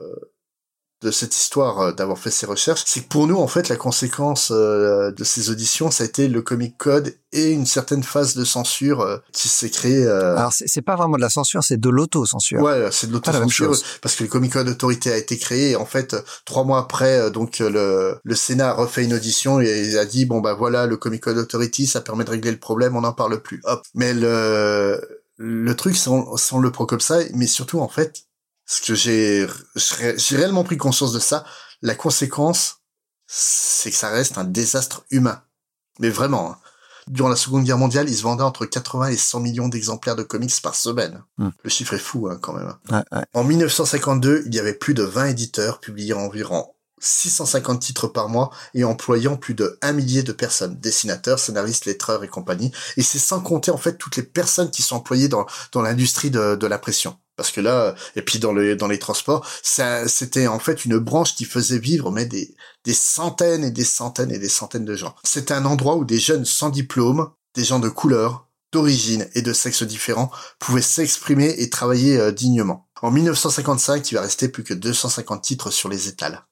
de 1.02 1.12
cette 1.12 1.36
histoire 1.36 1.80
euh, 1.80 1.92
d'avoir 1.92 2.18
fait 2.18 2.32
ces 2.32 2.48
recherches, 2.48 2.84
c'est 2.86 3.02
que 3.02 3.08
pour 3.08 3.28
nous 3.28 3.38
en 3.38 3.48
fait 3.48 3.70
la 3.70 3.76
conséquence 3.76 4.52
euh, 4.52 5.12
de 5.12 5.24
ces 5.24 5.52
auditions 5.52 5.92
ça 5.92 6.04
a 6.04 6.08
été 6.08 6.28
le 6.28 6.42
comic 6.42 6.76
code 6.78 7.16
et 7.32 7.52
une 7.52 7.68
certaine 7.68 8.02
phase 8.02 8.34
de 8.34 8.44
censure 8.44 9.22
qui 9.32 9.48
s'est 9.48 9.70
créée. 9.70 10.08
Alors 10.08 10.52
c'est 10.52 10.82
pas 10.82 10.96
vraiment 10.96 11.18
de 11.18 11.22
la 11.22 11.30
censure, 11.30 11.64
c'est 11.64 11.80
de 11.80 11.90
l'auto-censure. 11.90 12.62
Ouais, 12.62 12.90
c'est 12.92 13.06
de 13.06 13.14
l'auto-censure 13.14 13.76
parce 14.02 14.16
que 14.16 14.24
le 14.24 14.30
comic 14.30 14.54
code 14.54 14.68
autorité 14.68 15.12
a 15.12 15.18
été 15.18 15.38
créé 15.38 15.72
et 15.72 15.76
en 15.76 15.86
fait 15.86 16.16
trois 16.46 16.64
mois 16.64 16.80
après 16.80 17.30
donc 17.30 17.60
le, 17.60 18.18
le 18.24 18.36
Sénat 18.36 18.72
a 18.72 18.74
refait 18.74 19.06
une 19.06 19.14
audition 19.14 19.62
et 19.62 19.96
a 20.00 20.06
dit 20.06 20.26
bon 20.26 20.40
bah 20.40 20.56
voilà 20.56 20.88
le 20.88 20.98
comic 20.98 21.22
code 21.22 21.38
authority 21.38 21.86
ça 21.86 22.02
permet 22.02 22.24
de 22.24 22.32
régler 22.32 22.52
le 22.52 22.60
problème 22.60 22.96
on 22.96 23.02
n'en 23.02 23.14
parle 23.14 23.40
plus. 23.44 23.62
Hop. 23.66 23.84
Mais 23.94 24.16
le 24.16 25.19
le 25.42 25.74
truc, 25.74 25.96
sans, 25.96 26.36
sans 26.36 26.60
le 26.60 26.70
pro 26.70 26.86
comme 26.86 27.00
ça, 27.00 27.20
mais 27.34 27.48
surtout, 27.48 27.80
en 27.80 27.88
fait, 27.88 28.26
ce 28.66 28.82
que 28.82 28.94
j'ai, 28.94 29.48
j'ai 29.76 30.36
réellement 30.36 30.66
pris 30.66 30.78
conscience 30.78 31.14
de 31.14 31.20
ça, 31.20 31.46
la 31.82 31.96
conséquence, 31.96 32.82
c'est 33.26 33.90
que 33.90 33.96
ça 33.96 34.10
reste 34.10 34.38
un 34.38 34.44
désastre 34.44 35.06
humain. 35.10 35.42
Mais 36.00 36.10
vraiment, 36.10 36.52
hein. 36.52 36.58
Durant 37.08 37.30
la 37.30 37.36
Seconde 37.36 37.64
Guerre 37.64 37.80
mondiale, 37.80 38.08
ils 38.08 38.18
se 38.18 38.22
vendaient 38.22 38.44
entre 38.44 38.68
80 38.68 39.08
et 39.08 39.18
100 39.18 39.40
millions 39.40 39.68
d'exemplaires 39.68 40.16
de 40.16 40.22
comics 40.22 40.62
par 40.62 40.76
semaine. 40.76 41.24
Hmm. 41.40 41.50
Le 41.64 41.70
chiffre 41.70 41.96
est 41.96 41.98
fou, 41.98 42.28
hein, 42.30 42.38
quand 42.40 42.54
même. 42.54 42.72
En 43.34 43.44
1952, 43.44 44.44
il 44.46 44.54
y 44.54 44.60
avait 44.60 44.76
plus 44.76 44.94
de 44.94 45.02
20 45.02 45.28
éditeurs 45.28 45.80
publiant 45.80 46.20
environ 46.20 46.72
650 47.00 47.80
titres 47.82 48.08
par 48.08 48.30
mois 48.30 48.52
et 48.74 48.84
employant 48.84 49.38
plus 49.38 49.54
de 49.54 49.78
1 49.82 49.94
millier 49.94 50.24
de 50.24 50.32
personnes, 50.32 50.80
dessinateurs, 50.80 51.40
scénaristes, 51.40 51.86
lettreurs 51.86 52.24
et 52.24 52.28
compagnie. 52.28 52.72
Et 52.98 53.02
c'est 53.02 53.20
sans 53.20 53.42
compter 53.42 53.72
en 53.72 53.78
fait 53.78 53.98
toutes 53.98 54.16
les 54.16 54.24
personnes 54.24 54.72
qui 54.72 54.82
sont 54.82 54.98
employées 54.98 55.28
dans, 55.28 55.46
dans 55.72 55.82
l'industrie 55.82 56.32
de, 56.32 56.56
de 56.56 56.68
la 56.68 56.78
pression. 56.78 57.18
Parce 57.36 57.52
que 57.52 57.62
là, 57.62 57.96
et 58.18 58.22
puis 58.22 58.38
dans, 58.38 58.52
le, 58.52 58.76
dans 58.76 58.88
les 58.88 59.00
transports, 59.00 59.48
c'était 59.64 60.48
en 60.48 60.60
fait 60.60 60.84
une 60.84 60.98
branche 60.98 61.36
qui 61.36 61.46
faisait 61.46 61.80
vivre 61.80 62.12
mais 62.12 62.26
des, 62.26 62.54
des 62.84 62.94
centaines 62.94 63.64
et 63.64 63.72
des 63.72 63.86
centaines 63.86 64.32
et 64.32 64.40
des 64.40 64.50
centaines 64.50 64.84
de 64.84 64.96
gens. 64.96 65.16
C'était 65.24 65.54
un 65.54 65.64
endroit 65.64 65.96
où 65.96 66.04
des 66.04 66.20
jeunes 66.20 66.44
sans 66.44 66.70
diplôme, 66.70 67.30
des 67.56 67.64
gens 67.64 67.80
de 67.80 67.88
couleur, 67.88 68.50
d'origine 68.74 69.28
et 69.36 69.42
de 69.42 69.54
sexe 69.54 69.84
différents 69.84 70.32
pouvaient 70.60 70.82
s'exprimer 70.82 71.56
et 71.60 71.70
travailler 71.70 72.18
euh, 72.18 72.32
dignement. 72.32 72.90
En 73.02 73.10
1955, 73.10 74.12
il 74.12 74.16
va 74.16 74.22
rester 74.22 74.50
plus 74.50 74.64
que 74.64 74.74
250 74.74 75.42
titres 75.42 75.72
sur 75.72 75.88
les 75.88 76.10
étals 76.10 76.46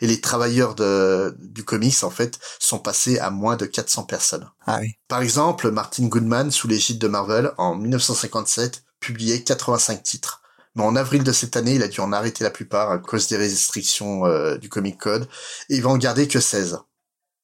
et 0.00 0.06
les 0.06 0.20
travailleurs 0.20 0.74
de, 0.74 1.36
du 1.38 1.64
comics 1.64 2.02
en 2.02 2.10
fait 2.10 2.38
sont 2.58 2.78
passés 2.78 3.18
à 3.18 3.30
moins 3.30 3.56
de 3.56 3.66
400 3.66 4.04
personnes. 4.04 4.48
Ah 4.66 4.78
oui. 4.80 4.92
Par 5.08 5.22
exemple, 5.22 5.70
Martin 5.70 6.06
Goodman 6.06 6.50
sous 6.50 6.68
l'égide 6.68 6.98
de 6.98 7.08
Marvel 7.08 7.52
en 7.58 7.74
1957 7.74 8.84
publiait 9.00 9.42
85 9.42 10.02
titres. 10.02 10.42
Mais 10.74 10.84
en 10.84 10.96
avril 10.96 11.24
de 11.24 11.32
cette 11.32 11.56
année, 11.56 11.74
il 11.74 11.82
a 11.82 11.88
dû 11.88 12.00
en 12.00 12.12
arrêter 12.12 12.44
la 12.44 12.50
plupart 12.50 12.90
à 12.90 12.98
cause 12.98 13.26
des 13.28 13.36
restrictions 13.36 14.26
euh, 14.26 14.56
du 14.58 14.68
Comic 14.68 14.98
Code 14.98 15.28
et 15.68 15.76
il 15.76 15.82
va 15.82 15.90
en 15.90 15.98
garder 15.98 16.28
que 16.28 16.40
16. 16.40 16.78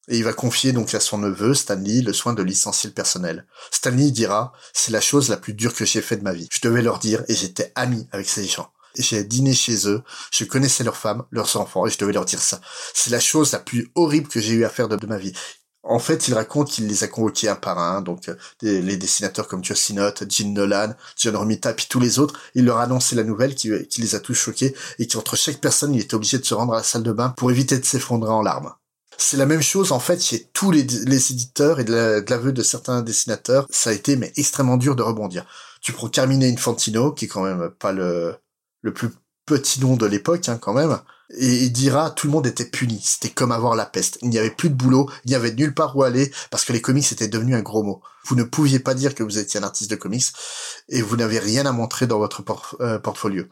Et 0.07 0.17
il 0.17 0.23
va 0.23 0.33
confier 0.33 0.71
donc 0.71 0.93
à 0.93 0.99
son 0.99 1.17
neveu, 1.17 1.55
Stanley, 1.55 2.01
le 2.01 2.13
soin 2.13 2.33
de 2.33 2.43
licencier 2.43 2.89
le 2.89 2.93
personnel. 2.93 3.47
Stanley 3.71 4.11
dira, 4.11 4.53
c'est 4.71 4.91
la 4.91 5.01
chose 5.01 5.29
la 5.29 5.37
plus 5.37 5.53
dure 5.53 5.73
que 5.73 5.83
j'ai 5.83 6.01
faite 6.01 6.19
de 6.19 6.23
ma 6.23 6.33
vie. 6.33 6.47
Je 6.51 6.61
devais 6.61 6.83
leur 6.83 6.99
dire 6.99 7.23
et 7.27 7.33
j'étais 7.33 7.71
ami 7.75 8.07
avec 8.11 8.29
ces 8.29 8.45
gens 8.45 8.71
j'ai 8.97 9.23
dîné 9.23 9.53
chez 9.53 9.87
eux, 9.87 10.01
je 10.31 10.45
connaissais 10.45 10.83
leurs 10.83 10.97
femmes, 10.97 11.23
leurs 11.31 11.55
enfants, 11.57 11.85
et 11.85 11.89
je 11.89 11.97
devais 11.97 12.13
leur 12.13 12.25
dire 12.25 12.41
ça. 12.41 12.61
C'est 12.93 13.09
la 13.09 13.19
chose 13.19 13.51
la 13.51 13.59
plus 13.59 13.91
horrible 13.95 14.27
que 14.27 14.39
j'ai 14.39 14.53
eu 14.53 14.65
à 14.65 14.69
faire 14.69 14.87
de, 14.87 15.05
ma 15.05 15.17
vie. 15.17 15.33
En 15.83 15.99
fait, 15.99 16.27
il 16.27 16.33
raconte 16.33 16.71
qu'il 16.71 16.87
les 16.87 17.03
a 17.03 17.07
convoqués 17.07 17.47
un 17.47 17.55
par 17.55 17.77
un, 17.77 18.01
donc 18.01 18.27
euh, 18.29 18.35
les 18.61 18.97
dessinateurs 18.97 19.47
comme 19.47 19.63
Sinnott, 19.63 20.23
Gene 20.29 20.53
Nolan, 20.53 20.93
John 21.15 21.35
Romita, 21.35 21.73
puis 21.73 21.85
tous 21.87 21.99
les 21.99 22.17
autres. 22.17 22.39
Il 22.55 22.65
leur 22.65 22.77
a 22.77 22.83
annoncé 22.83 23.15
la 23.15 23.23
nouvelle 23.23 23.53
qui, 23.53 23.69
qui 23.87 24.01
les 24.01 24.15
a 24.15 24.19
tous 24.19 24.33
choqués 24.33 24.75
et 24.97 25.05
qu'entre 25.05 25.35
chaque 25.35 25.61
personne, 25.61 25.93
il 25.93 26.01
était 26.01 26.15
obligé 26.15 26.39
de 26.39 26.45
se 26.45 26.55
rendre 26.55 26.73
à 26.73 26.77
la 26.77 26.83
salle 26.83 27.03
de 27.03 27.11
bain 27.11 27.29
pour 27.29 27.51
éviter 27.51 27.77
de 27.77 27.85
s'effondrer 27.85 28.31
en 28.31 28.41
larmes. 28.41 28.73
C'est 29.17 29.37
la 29.37 29.45
même 29.45 29.61
chose 29.61 29.91
en 29.91 29.99
fait 29.99 30.21
chez 30.21 30.49
tous 30.53 30.71
les, 30.71 30.83
les 30.83 31.31
éditeurs 31.31 31.79
et 31.79 31.83
de 31.83 32.23
l'aveu 32.27 32.51
de, 32.51 32.57
de 32.57 32.63
certains 32.63 33.01
dessinateurs. 33.01 33.67
Ça 33.69 33.91
a 33.91 33.93
été 33.93 34.15
mais 34.15 34.33
extrêmement 34.35 34.77
dur 34.77 34.95
de 34.95 35.03
rebondir. 35.03 35.45
Tu 35.81 35.93
prends 35.93 36.09
Carmine 36.09 36.43
Infantino, 36.43 37.11
qui 37.11 37.25
est 37.25 37.27
quand 37.27 37.43
même 37.43 37.69
pas 37.69 37.91
le 37.91 38.35
le 38.85 38.93
plus 38.93 39.09
petit 39.45 39.81
nom 39.81 39.95
de 39.95 40.05
l'époque 40.05 40.47
hein, 40.47 40.57
quand 40.59 40.73
même, 40.73 40.99
et 41.37 41.63
il 41.63 41.71
dira 41.71 42.11
tout 42.11 42.27
le 42.27 42.33
monde 42.33 42.45
était 42.45 42.65
puni, 42.65 43.01
c'était 43.03 43.29
comme 43.29 43.51
avoir 43.51 43.75
la 43.75 43.85
peste. 43.85 44.19
Il 44.21 44.29
n'y 44.29 44.37
avait 44.37 44.51
plus 44.51 44.69
de 44.69 44.75
boulot, 44.75 45.09
il 45.25 45.29
n'y 45.29 45.35
avait 45.35 45.51
nulle 45.51 45.73
part 45.73 45.97
où 45.97 46.03
aller 46.03 46.31
parce 46.51 46.63
que 46.65 46.71
les 46.71 46.81
comics 46.81 47.11
étaient 47.11 47.27
devenus 47.27 47.55
un 47.55 47.61
gros 47.61 47.83
mot. 47.83 48.01
Vous 48.25 48.35
ne 48.35 48.43
pouviez 48.43 48.79
pas 48.79 48.93
dire 48.93 49.15
que 49.15 49.23
vous 49.23 49.39
étiez 49.39 49.59
un 49.59 49.63
artiste 49.63 49.89
de 49.89 49.95
comics 49.95 50.25
et 50.89 51.01
vous 51.01 51.17
n'avez 51.17 51.39
rien 51.39 51.65
à 51.65 51.71
montrer 51.71 52.05
dans 52.05 52.19
votre 52.19 52.43
euh, 52.79 52.99
portfolio. 52.99 53.45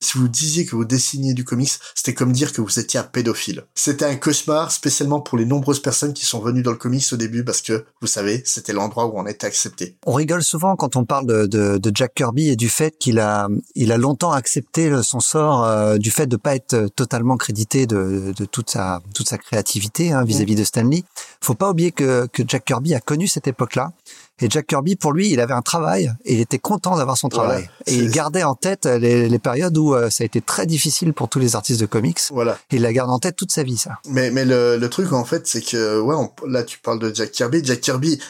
Si 0.00 0.16
vous 0.16 0.28
disiez 0.28 0.64
que 0.64 0.76
vous 0.76 0.84
dessiniez 0.84 1.34
du 1.34 1.44
comics, 1.44 1.72
c'était 1.94 2.14
comme 2.14 2.32
dire 2.32 2.52
que 2.52 2.60
vous 2.60 2.78
étiez 2.78 3.00
un 3.00 3.04
pédophile. 3.04 3.64
C'était 3.74 4.04
un 4.04 4.14
cauchemar 4.16 4.70
spécialement 4.70 5.20
pour 5.20 5.38
les 5.38 5.44
nombreuses 5.44 5.80
personnes 5.80 6.12
qui 6.12 6.24
sont 6.24 6.40
venues 6.40 6.62
dans 6.62 6.70
le 6.70 6.76
comics 6.76 7.04
au 7.12 7.16
début 7.16 7.44
parce 7.44 7.62
que, 7.62 7.84
vous 8.00 8.06
savez, 8.06 8.42
c'était 8.44 8.72
l'endroit 8.72 9.06
où 9.06 9.18
on 9.18 9.26
était 9.26 9.46
accepté. 9.46 9.96
On 10.06 10.12
rigole 10.12 10.44
souvent 10.44 10.76
quand 10.76 10.94
on 10.96 11.04
parle 11.04 11.26
de, 11.26 11.46
de, 11.46 11.78
de 11.78 11.92
Jack 11.92 12.14
Kirby 12.14 12.48
et 12.48 12.56
du 12.56 12.68
fait 12.68 12.96
qu'il 12.98 13.18
a, 13.18 13.48
il 13.74 13.90
a 13.90 13.96
longtemps 13.96 14.32
accepté 14.32 14.90
son 15.02 15.20
sort 15.20 15.64
euh, 15.64 15.98
du 15.98 16.10
fait 16.10 16.26
de 16.26 16.36
pas 16.36 16.54
être 16.54 16.88
totalement 16.94 17.36
crédité 17.36 17.86
de, 17.86 18.32
de 18.36 18.44
toute 18.44 18.70
sa, 18.70 19.00
toute 19.14 19.28
sa 19.28 19.38
créativité 19.38 20.12
hein, 20.12 20.24
vis-à-vis 20.24 20.54
-vis 20.54 20.58
de 20.58 20.64
Stanley. 20.64 21.04
Faut 21.40 21.54
pas 21.54 21.70
oublier 21.70 21.92
que, 21.92 22.26
que 22.32 22.42
Jack 22.46 22.64
Kirby 22.66 22.94
a 22.94 23.00
connu 23.00 23.26
cette 23.26 23.48
époque-là 23.48 23.92
et 24.40 24.48
Jack 24.50 24.66
Kirby, 24.66 24.96
pour 24.96 25.12
lui, 25.12 25.30
il 25.30 25.40
avait 25.40 25.54
un 25.54 25.62
travail 25.62 26.12
et 26.24 26.34
il 26.34 26.40
était 26.40 26.58
content 26.58 26.96
d'avoir 26.96 27.16
son 27.16 27.28
travail. 27.28 27.68
et 27.86 27.94
il 27.94 28.10
gardait 28.10 28.44
en 28.44 28.54
tête 28.54 28.86
les, 28.86 29.28
les 29.28 29.38
périodes 29.38 29.76
où 29.76 29.94
euh, 29.94 30.10
ça 30.10 30.22
a 30.22 30.26
été 30.26 30.40
très 30.40 30.66
difficile 30.66 31.12
pour 31.12 31.28
tous 31.28 31.38
les 31.38 31.56
artistes 31.56 31.80
de 31.80 31.86
comics. 31.86 32.20
Voilà. 32.30 32.58
Et 32.70 32.76
il 32.76 32.82
la 32.82 32.92
garde 32.92 33.10
en 33.10 33.18
tête 33.18 33.36
toute 33.36 33.52
sa 33.52 33.62
vie, 33.62 33.76
ça. 33.76 33.98
Mais, 34.08 34.30
mais 34.30 34.44
le, 34.44 34.76
le 34.76 34.88
truc, 34.88 35.12
en 35.12 35.24
fait, 35.24 35.46
c'est 35.46 35.60
que, 35.62 36.00
ouais, 36.00 36.14
là, 36.46 36.62
tu 36.62 36.78
parles 36.78 36.98
de 36.98 37.14
Jack 37.14 37.32
Kirby. 37.32 37.62
Jack 37.64 37.80
Kirby 37.80 38.20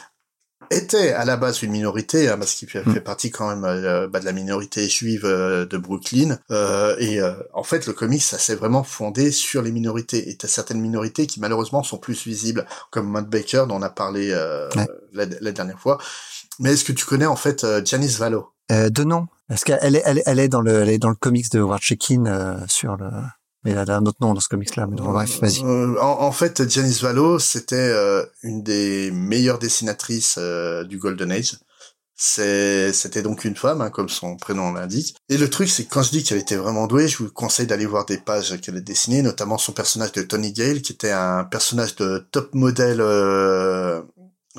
était 0.71 1.11
à 1.13 1.25
la 1.25 1.37
base 1.37 1.61
une 1.63 1.71
minorité, 1.71 2.29
hein, 2.29 2.37
parce 2.37 2.53
qu'il 2.53 2.69
fait, 2.69 2.83
Mm. 2.85 2.93
fait 2.93 3.01
partie 3.01 3.31
quand 3.31 3.49
même 3.49 3.63
euh, 3.65 4.07
bah, 4.07 4.19
de 4.19 4.25
la 4.25 4.31
minorité 4.31 4.87
juive 4.87 5.25
euh, 5.25 5.65
de 5.65 5.77
Brooklyn. 5.77 6.37
Euh, 6.51 6.95
et 6.99 7.19
euh, 7.21 7.33
en 7.53 7.63
fait, 7.63 7.87
le 7.87 7.93
comics, 7.93 8.21
ça 8.23 8.37
s'est 8.37 8.55
vraiment 8.55 8.83
fondé 8.83 9.31
sur 9.31 9.61
les 9.61 9.71
minorités. 9.71 10.29
Et 10.29 10.35
t'as 10.37 10.47
certaines 10.47 10.81
minorités 10.81 11.27
qui 11.27 11.39
malheureusement 11.39 11.83
sont 11.83 11.97
plus 11.97 12.25
visibles, 12.25 12.65
comme 12.91 13.09
Matt 13.09 13.27
Baker, 13.29 13.65
dont 13.67 13.75
on 13.77 13.81
a 13.81 13.89
parlé 13.89 14.31
euh, 14.31 14.69
Ouais. 14.75 14.87
la, 15.13 15.25
la 15.41 15.51
dernière 15.51 15.79
fois. 15.79 15.97
Mais 16.59 16.73
est-ce 16.73 16.83
que 16.83 16.91
tu 16.91 17.05
connais 17.05 17.25
en 17.25 17.35
fait 17.35 17.65
Janice 17.85 18.17
Valo 18.19 18.49
Euh, 18.71 18.89
de 18.89 19.03
nom. 19.03 19.27
Parce 19.47 19.63
qu'elle 19.63 19.95
est, 19.95 20.03
elle 20.05 20.19
est, 20.19 20.23
elle 20.27 20.39
est 20.39 20.47
dans 20.47 20.61
le, 20.61 20.81
elle 20.81 20.89
est 20.89 20.99
dans 20.99 21.09
le 21.09 21.15
comics 21.15 21.49
de 21.51 21.59
euh, 21.59 22.57
sur 22.67 22.97
le. 22.97 23.09
Mais 23.63 23.71
elle 23.71 23.91
a 23.91 23.97
un 23.97 24.05
autre 24.05 24.19
nom 24.21 24.33
dans 24.33 24.39
ce 24.39 24.47
comics-là. 24.47 24.87
Mais 24.87 24.95
bon, 24.95 25.11
bref, 25.11 25.39
vas-y. 25.41 25.63
Euh, 25.63 26.01
en, 26.01 26.31
fait, 26.31 26.69
Janice 26.69 27.01
Valo, 27.01 27.39
c'était 27.39 27.75
euh, 27.75 28.25
une 28.43 28.63
des 28.63 29.11
meilleures 29.11 29.59
dessinatrices 29.59 30.37
euh, 30.37 30.83
du 30.85 30.97
Golden 30.97 31.31
Age. 31.31 31.57
C'était 32.15 33.21
donc 33.21 33.45
une 33.45 33.55
femme, 33.55 33.79
hein, 33.79 33.89
comme 33.89 34.09
son 34.09 34.35
prénom 34.35 34.73
l'indique. 34.73 35.15
Et 35.29 35.37
le 35.37 35.49
truc, 35.49 35.69
c'est 35.69 35.85
que 35.85 35.93
quand 35.93 36.03
je 36.03 36.11
dis 36.11 36.23
qu'elle 36.23 36.37
était 36.37 36.57
vraiment 36.57 36.85
douée, 36.85 37.07
je 37.07 37.17
vous 37.17 37.29
conseille 37.29 37.67
d'aller 37.67 37.85
voir 37.85 38.05
des 38.05 38.17
pages 38.17 38.59
qu'elle 38.59 38.75
a 38.75 38.81
dessinées, 38.81 39.21
notamment 39.21 39.57
son 39.57 39.71
personnage 39.71 40.11
de 40.11 40.23
Tony 40.23 40.51
Gale, 40.51 40.81
qui 40.81 40.91
était 40.91 41.11
un 41.11 41.45
personnage 41.45 41.95
de 41.95 42.27
top 42.31 42.53
modèle 42.53 43.01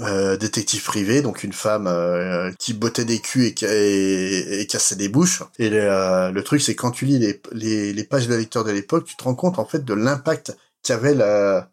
euh, 0.02 0.36
détective 0.36 0.82
privé, 0.84 1.22
donc 1.22 1.44
une 1.44 1.52
femme 1.52 1.86
euh, 1.86 2.52
qui 2.58 2.72
bottait 2.74 3.04
des 3.04 3.20
culs 3.20 3.46
et, 3.46 3.64
et, 3.64 4.60
et 4.60 4.66
cassait 4.66 4.96
des 4.96 5.08
bouches. 5.08 5.42
Et 5.58 5.68
le, 5.70 6.30
le 6.32 6.44
truc, 6.44 6.62
c'est 6.62 6.74
quand 6.74 6.90
tu 6.90 7.04
lis 7.06 7.18
les, 7.18 7.40
les, 7.52 7.92
les 7.92 8.04
pages 8.04 8.28
de 8.28 8.34
lecteur 8.34 8.64
de 8.64 8.70
l'époque, 8.72 9.04
tu 9.04 9.16
te 9.16 9.24
rends 9.24 9.34
compte 9.34 9.58
en 9.58 9.64
fait 9.66 9.84
de 9.84 9.94
l'impact 9.94 10.56
qu'avait 10.82 11.14
la, 11.14 11.70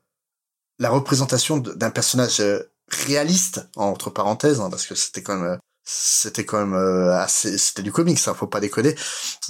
la 0.80 0.90
représentation 0.90 1.58
d'un 1.58 1.90
personnage 1.92 2.40
euh, 2.42 2.60
réaliste 2.90 3.68
entre 3.76 4.10
parenthèses, 4.10 4.60
hein, 4.62 4.70
parce 4.70 4.86
que 4.86 4.96
c'était 4.96 5.24
quand 5.24 5.38
même 5.38 5.52
euh, 5.52 5.58
c'était 5.90 6.44
quand 6.46 6.60
même 6.60 6.74
euh, 6.74 7.18
assez 7.18 7.58
c'était 7.58 7.82
du 7.82 7.94
comics 7.94 8.20
hein, 8.28 8.34
faut 8.34 8.46
pas 8.48 8.60
déconner 8.60 8.94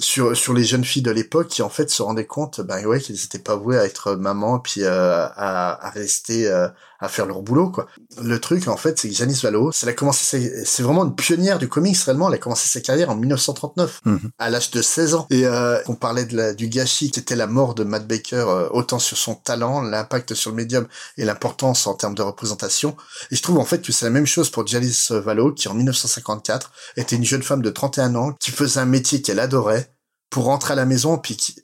sur 0.00 0.36
sur 0.36 0.54
les 0.54 0.62
jeunes 0.62 0.84
filles 0.84 1.02
de 1.02 1.10
l'époque 1.10 1.48
qui 1.48 1.62
en 1.62 1.68
fait 1.68 1.90
se 1.90 2.00
rendaient 2.00 2.26
compte 2.26 2.60
ben 2.60 2.84
ouais 2.86 3.00
qu'elles 3.00 3.24
étaient 3.24 3.40
pas 3.40 3.56
vouées 3.56 3.76
à 3.76 3.84
être 3.84 4.14
maman 4.14 4.60
puis 4.60 4.84
euh, 4.84 5.26
à, 5.26 5.84
à 5.84 5.90
rester 5.90 6.46
euh, 6.46 6.68
à 7.00 7.08
faire 7.08 7.26
leur 7.26 7.42
boulot 7.42 7.70
quoi. 7.70 7.86
Le 8.22 8.38
truc 8.40 8.66
en 8.68 8.76
fait 8.76 8.98
c'est 8.98 9.08
que 9.08 9.14
Janice 9.14 9.42
Valo 9.42 9.70
c'est 9.72 9.86
elle 9.86 9.90
a 9.90 9.94
commencé 9.94 10.64
c'est 10.64 10.82
vraiment 10.82 11.04
une 11.04 11.14
pionnière 11.14 11.58
du 11.58 11.68
comics 11.68 11.96
réellement. 11.98 12.28
Elle 12.28 12.34
a 12.34 12.38
commencé 12.38 12.68
sa 12.68 12.80
carrière 12.80 13.10
en 13.10 13.16
1939 13.16 14.00
Mhm. 14.04 14.30
à 14.38 14.50
l'âge 14.50 14.70
de 14.70 14.82
16 14.82 15.14
ans. 15.14 15.26
Et 15.30 15.46
euh, 15.46 15.78
on 15.86 15.94
parlait 15.94 16.24
de 16.24 16.36
la, 16.36 16.54
du 16.54 16.68
gâchis 16.68 17.10
qui 17.10 17.20
était 17.20 17.36
la 17.36 17.46
mort 17.46 17.74
de 17.74 17.84
Matt 17.84 18.06
Baker 18.06 18.36
euh, 18.48 18.68
autant 18.70 18.98
sur 18.98 19.16
son 19.16 19.34
talent 19.34 19.82
l'impact 19.82 20.34
sur 20.34 20.50
le 20.50 20.56
médium 20.56 20.86
et 21.16 21.24
l'importance 21.24 21.86
en 21.86 21.94
termes 21.94 22.14
de 22.14 22.22
représentation. 22.22 22.96
Et 23.30 23.36
je 23.36 23.42
trouve 23.42 23.58
en 23.58 23.64
fait 23.64 23.82
que 23.82 23.92
c'est 23.92 24.04
la 24.04 24.10
même 24.10 24.26
chose 24.26 24.50
pour 24.50 24.66
Janice 24.66 25.10
Valo 25.12 25.52
qui 25.52 25.68
en 25.68 25.74
1954 25.74 26.72
était 26.96 27.16
une 27.16 27.24
jeune 27.24 27.42
femme 27.42 27.62
de 27.62 27.70
31 27.70 28.14
ans 28.14 28.32
qui 28.40 28.50
faisait 28.50 28.80
un 28.80 28.86
métier 28.86 29.22
qu'elle 29.22 29.40
adorait 29.40 29.92
pour 30.30 30.44
rentrer 30.44 30.72
à 30.72 30.76
la 30.76 30.84
maison 30.86 31.18
puis 31.18 31.36
qui 31.36 31.56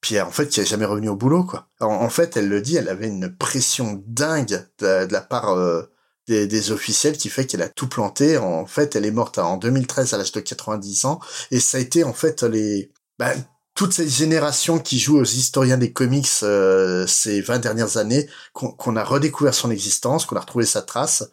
puis 0.00 0.20
en 0.20 0.30
fait 0.30 0.48
qui 0.48 0.60
est 0.60 0.66
jamais 0.66 0.84
revenue 0.84 1.08
au 1.08 1.16
boulot 1.16 1.44
quoi. 1.44 1.68
En, 1.80 2.08
fait, 2.08 2.36
elle 2.36 2.48
le 2.48 2.60
dit, 2.60 2.76
elle 2.76 2.88
avait 2.88 3.08
une 3.08 3.34
pression 3.34 4.02
dingue 4.06 4.66
de, 4.78 5.06
la 5.10 5.20
part 5.20 5.50
euh, 5.50 5.82
des, 6.28 6.70
officiels 6.70 7.16
qui 7.16 7.28
fait 7.28 7.46
qu'elle 7.46 7.62
a 7.62 7.68
tout 7.68 7.88
planté. 7.88 8.38
En 8.38 8.66
fait, 8.66 8.96
elle 8.96 9.06
est 9.06 9.10
morte 9.10 9.38
en 9.38 9.56
2013 9.56 10.14
à 10.14 10.18
l'âge 10.18 10.32
de 10.32 10.40
90 10.40 11.04
ans 11.04 11.20
et 11.50 11.60
ça 11.60 11.78
a 11.78 11.80
été 11.80 12.04
en 12.04 12.12
fait 12.12 12.42
les 12.42 12.92
bah, 13.18 13.32
toute 13.74 13.92
cette 13.92 14.08
génération 14.08 14.78
qui 14.78 14.98
joue 14.98 15.18
aux 15.18 15.24
historiens 15.24 15.76
des 15.76 15.92
comics 15.92 16.28
euh, 16.42 17.06
ces 17.06 17.42
20 17.42 17.58
dernières 17.58 17.98
années 17.98 18.26
qu'on 18.54 18.96
a 18.96 19.04
redécouvert 19.04 19.54
son 19.54 19.70
existence, 19.70 20.24
qu'on 20.24 20.36
a 20.36 20.40
retrouvé 20.40 20.64
sa 20.64 20.82
trace 20.82 21.30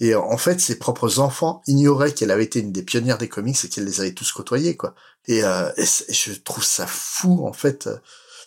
et 0.00 0.14
en 0.14 0.36
fait, 0.36 0.60
ses 0.60 0.78
propres 0.78 1.18
enfants 1.20 1.62
ignoraient 1.66 2.12
qu'elle 2.12 2.30
avait 2.30 2.44
été 2.44 2.60
une 2.60 2.72
des 2.72 2.82
pionnières 2.82 3.18
des 3.18 3.28
comics 3.28 3.56
et 3.64 3.68
qu'elle 3.68 3.84
les 3.84 4.00
avait 4.00 4.12
tous 4.14 4.32
côtoyés, 4.32 4.76
quoi. 4.76 4.94
Et, 5.26 5.42
euh, 5.44 5.70
je 5.76 6.32
trouve 6.34 6.64
ça 6.64 6.86
fou, 6.86 7.46
en 7.46 7.52
fait. 7.52 7.88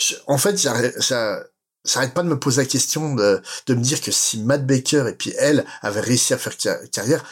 Je- 0.01 0.15
en 0.27 0.37
fait, 0.37 0.57
j'a- 0.57 1.43
j'arrête 1.85 2.13
pas 2.13 2.23
de 2.23 2.29
me 2.29 2.39
poser 2.39 2.61
la 2.61 2.67
question 2.67 3.15
de, 3.15 3.41
de 3.67 3.73
me 3.73 3.81
dire 3.81 4.01
que 4.01 4.11
si 4.11 4.41
Matt 4.43 4.65
Baker 4.67 5.05
et 5.09 5.13
puis 5.13 5.33
elle 5.37 5.65
avaient 5.81 5.99
réussi 6.01 6.33
à 6.33 6.37
faire 6.37 6.53
ca- 6.57 6.85
carrière, 6.87 7.23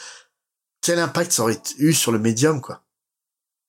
quel 0.82 1.00
impact 1.00 1.32
ça 1.32 1.44
aurait 1.44 1.62
eu 1.78 1.94
sur 1.94 2.12
le 2.12 2.20
médium, 2.20 2.62
quoi. 2.62 2.84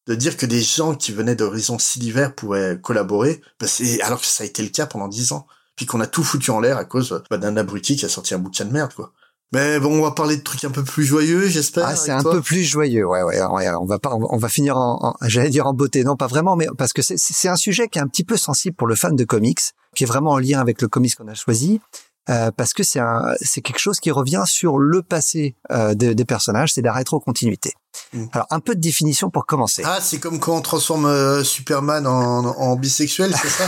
De 0.07 0.15
dire 0.15 0.37
que 0.39 0.47
des 0.47 0.63
gens 0.63 0.95
qui 0.95 1.13
venaient 1.13 1.35
d'horizons 1.37 1.79
si 1.79 1.99
divers 1.99 2.35
pouvaient 2.35 2.79
collaborer, 2.81 3.43
bah, 3.61 3.67
alors 4.03 4.21
que 4.21 4.27
ça 4.27 4.43
a 4.45 4.47
été 4.47 4.63
le 4.63 4.71
cas 4.71 4.87
pendant 4.87 5.09
dix 5.09 5.33
ans. 5.33 5.47
Puis 5.77 5.87
qu'on 5.87 6.01
a 6.01 6.07
tout 6.07 6.25
foutu 6.25 6.51
en 6.51 6.61
l'air 6.61 6.77
à 6.79 6.85
cause 6.85 7.23
bah, 7.31 7.39
d'un 7.39 7.57
abruti 7.57 7.97
qui 7.97 8.05
a 8.05 8.09
sorti 8.09 8.35
un 8.35 8.39
bouquin 8.39 8.65
de 8.65 8.73
merde, 8.73 8.95
quoi. 8.95 9.13
Mais 9.53 9.81
bon, 9.81 9.99
on 9.99 10.03
va 10.03 10.11
parler 10.11 10.37
de 10.37 10.43
trucs 10.43 10.65
un 10.65 10.71
peu 10.71 10.85
plus 10.85 11.05
joyeux, 11.05 11.47
j'espère. 11.49 11.87
Ah, 11.87 11.97
c'est 11.97 12.11
un 12.11 12.21
toi. 12.23 12.33
peu 12.33 12.43
plus 12.43 12.65
joyeux, 12.65 13.07
ouais, 13.07 13.23
ouais, 13.23 13.41
ouais. 13.43 13.69
On 13.81 13.87
va 13.87 13.99
pas, 13.99 14.11
on 14.15 14.37
va- 14.37 14.49
finir 14.51 14.77
en, 14.77 14.99
en- 15.03 15.27
j'allais 15.27 15.49
dire 15.49 15.67
en 15.67 15.73
beauté, 15.73 16.05
non, 16.05 16.17
pas 16.17 16.27
vraiment, 16.27 16.55
mais 16.55 16.67
parce 16.77 16.93
que 16.93 17.01
c'est- 17.01 17.17
c'est 17.19 17.49
un 17.49 17.57
sujet 17.57 17.89
qui 17.89 17.99
est 17.99 18.03
un 18.03 18.09
petit 18.09 18.25
peu 18.25 18.37
sensible 18.37 18.77
pour 18.77 18.87
le 18.87 18.95
fan 18.95 19.17
de 19.17 19.25
comics, 19.25 19.61
qui 19.95 20.05
est 20.05 20.07
vraiment 20.07 20.33
en 20.33 20.39
lien 20.39 20.61
avec 20.61 20.83
le 20.83 20.89
comics 20.89 21.15
qu'on 21.17 21.29
a 21.29 21.35
choisi, 21.35 21.81
euh, 22.29 22.51
parce 22.55 22.75
que 22.75 22.83
c'est 22.83 22.99
un, 23.01 23.23
c'est 23.41 23.63
quelque 23.63 23.79
chose 23.79 24.01
qui 24.01 24.11
revient 24.11 24.43
sur 24.45 24.77
le 24.77 25.01
passé 25.03 25.55
euh, 25.71 25.95
des, 25.95 26.15
des 26.15 26.25
personnages, 26.27 26.75
c'est 26.75 26.83
la 26.83 26.93
rétrocontinuité. 26.93 27.73
Mm. 28.13 28.27
Alors, 28.33 28.47
un 28.51 28.61
peu 28.61 28.75
de 28.75 28.81
définition 28.81 29.31
pour 29.31 29.47
commencer. 29.47 29.83
Ah, 29.87 30.01
c'est 30.03 30.19
comme 30.19 30.41
quand 30.41 30.57
on 30.57 30.61
transforme 30.61 31.07
euh, 31.07 31.43
Superman 31.43 32.07
en, 32.07 32.45
en 32.45 32.77
bisexuel, 32.77 33.35
c'est 33.41 33.49
ça? 33.49 33.65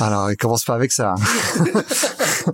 Alors, 0.00 0.30
commence 0.40 0.64
pas 0.64 0.74
avec 0.74 0.92
ça. 0.92 1.14
hein. 1.14 1.82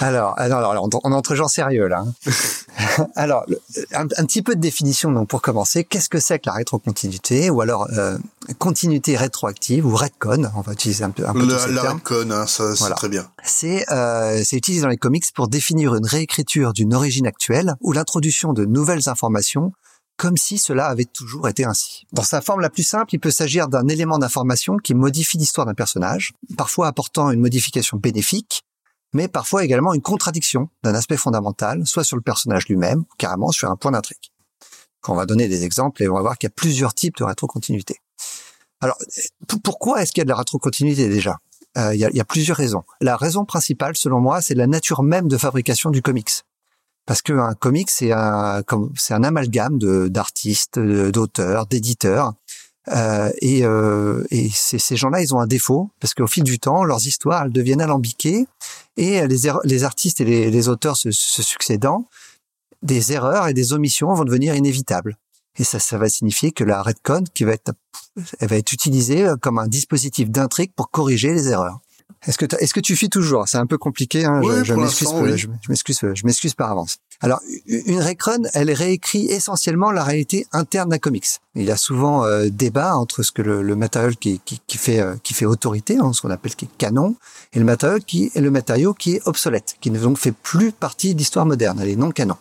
alors, 0.00 0.34
alors, 0.38 0.70
alors, 0.70 0.88
on, 1.04 1.12
entre 1.12 1.34
gens 1.34 1.48
sérieux 1.48 1.86
là. 1.88 2.04
hein. 2.26 3.06
alors, 3.16 3.44
le- 3.48 3.60
un, 3.92 4.02
un 4.04 4.24
petit 4.26 4.42
peu 4.42 4.54
de 4.54 4.60
définition 4.60 5.10
donc 5.12 5.28
pour 5.28 5.42
commencer. 5.42 5.84
Qu'est-ce 5.84 6.08
que 6.08 6.20
c'est 6.20 6.38
que 6.38 6.46
la 6.46 6.52
rétrocontinuité 6.54 7.50
ou 7.50 7.60
alors 7.60 7.88
euh, 7.92 8.18
continuité 8.58 9.16
rétroactive 9.16 9.86
ou 9.86 9.94
retcon 9.96 10.50
On 10.56 10.60
va 10.60 10.72
utiliser 10.72 11.04
un 11.04 11.10
peu, 11.10 11.26
un 11.28 11.32
peu 11.32 11.40
tous 11.40 11.46
Le, 11.48 11.58
ces 11.58 11.72
La 11.72 11.82
termes. 11.82 11.98
retcon, 11.98 12.30
hein, 12.30 12.46
ça, 12.46 12.72
c'est 12.74 12.78
Voilà. 12.80 12.96
très 12.96 13.08
bien. 13.08 13.26
C'est 13.44 13.84
euh, 13.90 14.42
c'est 14.44 14.56
utilisé 14.56 14.82
dans 14.82 14.88
les 14.88 14.96
comics 14.96 15.24
pour 15.34 15.48
définir 15.48 15.94
une 15.94 16.06
réécriture 16.06 16.72
d'une 16.72 16.94
origine 16.94 17.26
actuelle 17.26 17.74
ou 17.80 17.92
l'introduction 17.92 18.52
de 18.52 18.64
nouvelles 18.64 19.08
informations 19.08 19.72
comme 20.18 20.38
si 20.38 20.56
cela 20.56 20.86
avait 20.86 21.04
toujours 21.04 21.46
été 21.46 21.66
ainsi. 21.66 22.06
Dans 22.12 22.22
sa 22.22 22.40
forme 22.40 22.60
la 22.62 22.70
plus 22.70 22.84
simple, 22.84 23.14
il 23.14 23.18
peut 23.18 23.30
s'agir 23.30 23.68
d'un 23.68 23.86
élément 23.86 24.16
d'information 24.18 24.78
qui 24.78 24.94
modifie 24.94 25.36
l'histoire 25.36 25.66
d'un 25.66 25.74
personnage, 25.74 26.32
parfois 26.56 26.86
apportant 26.86 27.30
une 27.30 27.40
modification 27.40 27.98
bénéfique, 27.98 28.62
mais 29.12 29.28
parfois 29.28 29.64
également 29.64 29.94
une 29.94 30.02
contradiction 30.02 30.68
d'un 30.82 30.94
aspect 30.94 31.16
fondamental, 31.16 31.86
soit 31.86 32.04
sur 32.04 32.16
le 32.16 32.22
personnage 32.22 32.68
lui-même, 32.68 33.04
carrément 33.18 33.50
sur 33.50 33.70
un 33.70 33.76
point 33.76 33.92
d'intrigue. 33.92 34.30
On 35.08 35.14
va 35.14 35.26
donner 35.26 35.48
des 35.48 35.64
exemples 35.64 36.02
et 36.02 36.08
on 36.08 36.14
va 36.14 36.20
voir 36.20 36.38
qu'il 36.38 36.48
y 36.48 36.52
a 36.52 36.54
plusieurs 36.54 36.94
types 36.94 37.16
de 37.16 37.24
rétrocontinuité. 37.24 38.00
Alors, 38.80 38.98
pourquoi 39.62 40.02
est-ce 40.02 40.12
qu'il 40.12 40.20
y 40.20 40.22
a 40.22 40.24
de 40.24 40.30
la 40.30 40.36
rétrocontinuité 40.36 41.08
déjà? 41.08 41.38
Euh, 41.78 41.94
Il 41.94 42.00
y, 42.00 42.20
a, 42.20 42.24
plusieurs 42.24 42.56
raisons. 42.56 42.82
La 43.00 43.16
raison 43.16 43.44
principale, 43.44 43.96
selon 43.96 44.20
moi, 44.20 44.40
c'est 44.40 44.54
la 44.54 44.66
nature 44.66 45.02
même 45.02 45.28
de 45.28 45.36
fabrication 45.36 45.90
du 45.90 46.02
comics. 46.02 46.42
Parce 47.04 47.22
qu'un 47.22 47.54
comics, 47.54 47.90
c'est 47.90 48.12
un, 48.12 48.62
c'est 48.96 49.14
un 49.14 49.22
amalgame 49.22 49.78
d'artistes, 50.08 50.78
d'auteurs, 50.78 51.66
d'éditeurs. 51.66 52.34
Euh, 52.88 53.30
et 53.40 53.64
euh, 53.64 54.24
et 54.30 54.48
ces, 54.52 54.96
gens-là, 54.96 55.20
ils 55.20 55.34
ont 55.34 55.40
un 55.40 55.46
défaut, 55.46 55.90
parce 56.00 56.14
qu'au 56.14 56.26
fil 56.26 56.44
du 56.44 56.58
temps, 56.58 56.84
leurs 56.84 57.06
histoires, 57.06 57.44
elles 57.44 57.52
deviennent 57.52 57.80
alambiquées, 57.80 58.46
et 58.96 59.26
les, 59.26 59.46
erreurs- 59.46 59.62
les 59.64 59.84
artistes 59.84 60.20
et 60.20 60.24
les, 60.24 60.50
les 60.50 60.68
auteurs 60.68 60.96
se, 60.96 61.10
se 61.10 61.42
succédant, 61.42 62.08
des 62.82 63.12
erreurs 63.12 63.48
et 63.48 63.54
des 63.54 63.72
omissions 63.72 64.14
vont 64.14 64.24
devenir 64.24 64.54
inévitables. 64.54 65.16
Et 65.58 65.64
ça, 65.64 65.78
ça 65.78 65.98
va 65.98 66.08
signifier 66.08 66.52
que 66.52 66.64
la 66.64 66.82
retcon, 66.82 67.24
qui 67.34 67.44
va 67.44 67.52
être, 67.52 67.72
elle 68.38 68.48
va 68.48 68.56
être 68.56 68.72
utilisée 68.72 69.26
comme 69.40 69.58
un 69.58 69.66
dispositif 69.68 70.30
d'intrigue 70.30 70.72
pour 70.76 70.90
corriger 70.90 71.32
les 71.32 71.48
erreurs. 71.48 71.80
Est-ce 72.26 72.38
que, 72.38 72.46
est-ce 72.60 72.74
que 72.74 72.80
tu 72.80 72.96
fuis 72.96 73.08
toujours? 73.08 73.46
C'est 73.46 73.58
un 73.58 73.66
peu 73.66 73.78
compliqué. 73.78 74.24
Hein, 74.24 74.40
Oui, 74.42 74.64
je, 74.64 74.74
m'excuse, 74.74 75.08
oui. 75.14 75.36
je, 75.38 75.48
m'excuse, 75.68 76.00
je 76.14 76.26
m'excuse 76.26 76.54
par 76.54 76.70
avance. 76.70 76.98
Alors, 77.20 77.40
une 77.66 78.00
retcon, 78.00 78.42
elle 78.52 78.70
réécrit 78.72 79.26
essentiellement 79.26 79.90
la 79.90 80.04
réalité 80.04 80.46
interne 80.52 80.90
d'un 80.90 80.98
comics. 80.98 81.26
Il 81.54 81.64
y 81.64 81.70
a 81.70 81.76
souvent 81.76 82.24
euh, 82.24 82.48
débat 82.50 82.96
entre 82.96 83.22
ce 83.22 83.32
que 83.32 83.42
le, 83.42 83.62
le 83.62 83.76
matériau 83.76 84.10
qui, 84.18 84.40
qui, 84.44 84.60
qui 84.66 84.76
fait 84.76 85.00
euh, 85.00 85.14
qui 85.22 85.32
fait 85.34 85.46
autorité, 85.46 85.96
hein, 85.98 86.12
ce 86.12 86.20
qu'on 86.20 86.30
appelle 86.30 86.54
qui 86.54 86.66
est 86.66 86.76
canon, 86.76 87.16
et 87.52 87.58
le 87.58 87.64
matériau 87.64 87.98
qui 88.04 88.30
est 88.34 88.40
le 88.40 88.50
matériau 88.50 88.92
qui 88.92 89.14
est 89.14 89.22
obsolète, 89.26 89.76
qui 89.80 89.90
ne 89.90 89.98
donc 89.98 90.18
fait 90.18 90.32
plus 90.32 90.72
partie 90.72 91.14
de 91.14 91.18
l'histoire 91.18 91.46
moderne. 91.46 91.78
Elle 91.80 91.88
est 91.88 91.96
non 91.96 92.10
canon. 92.10 92.36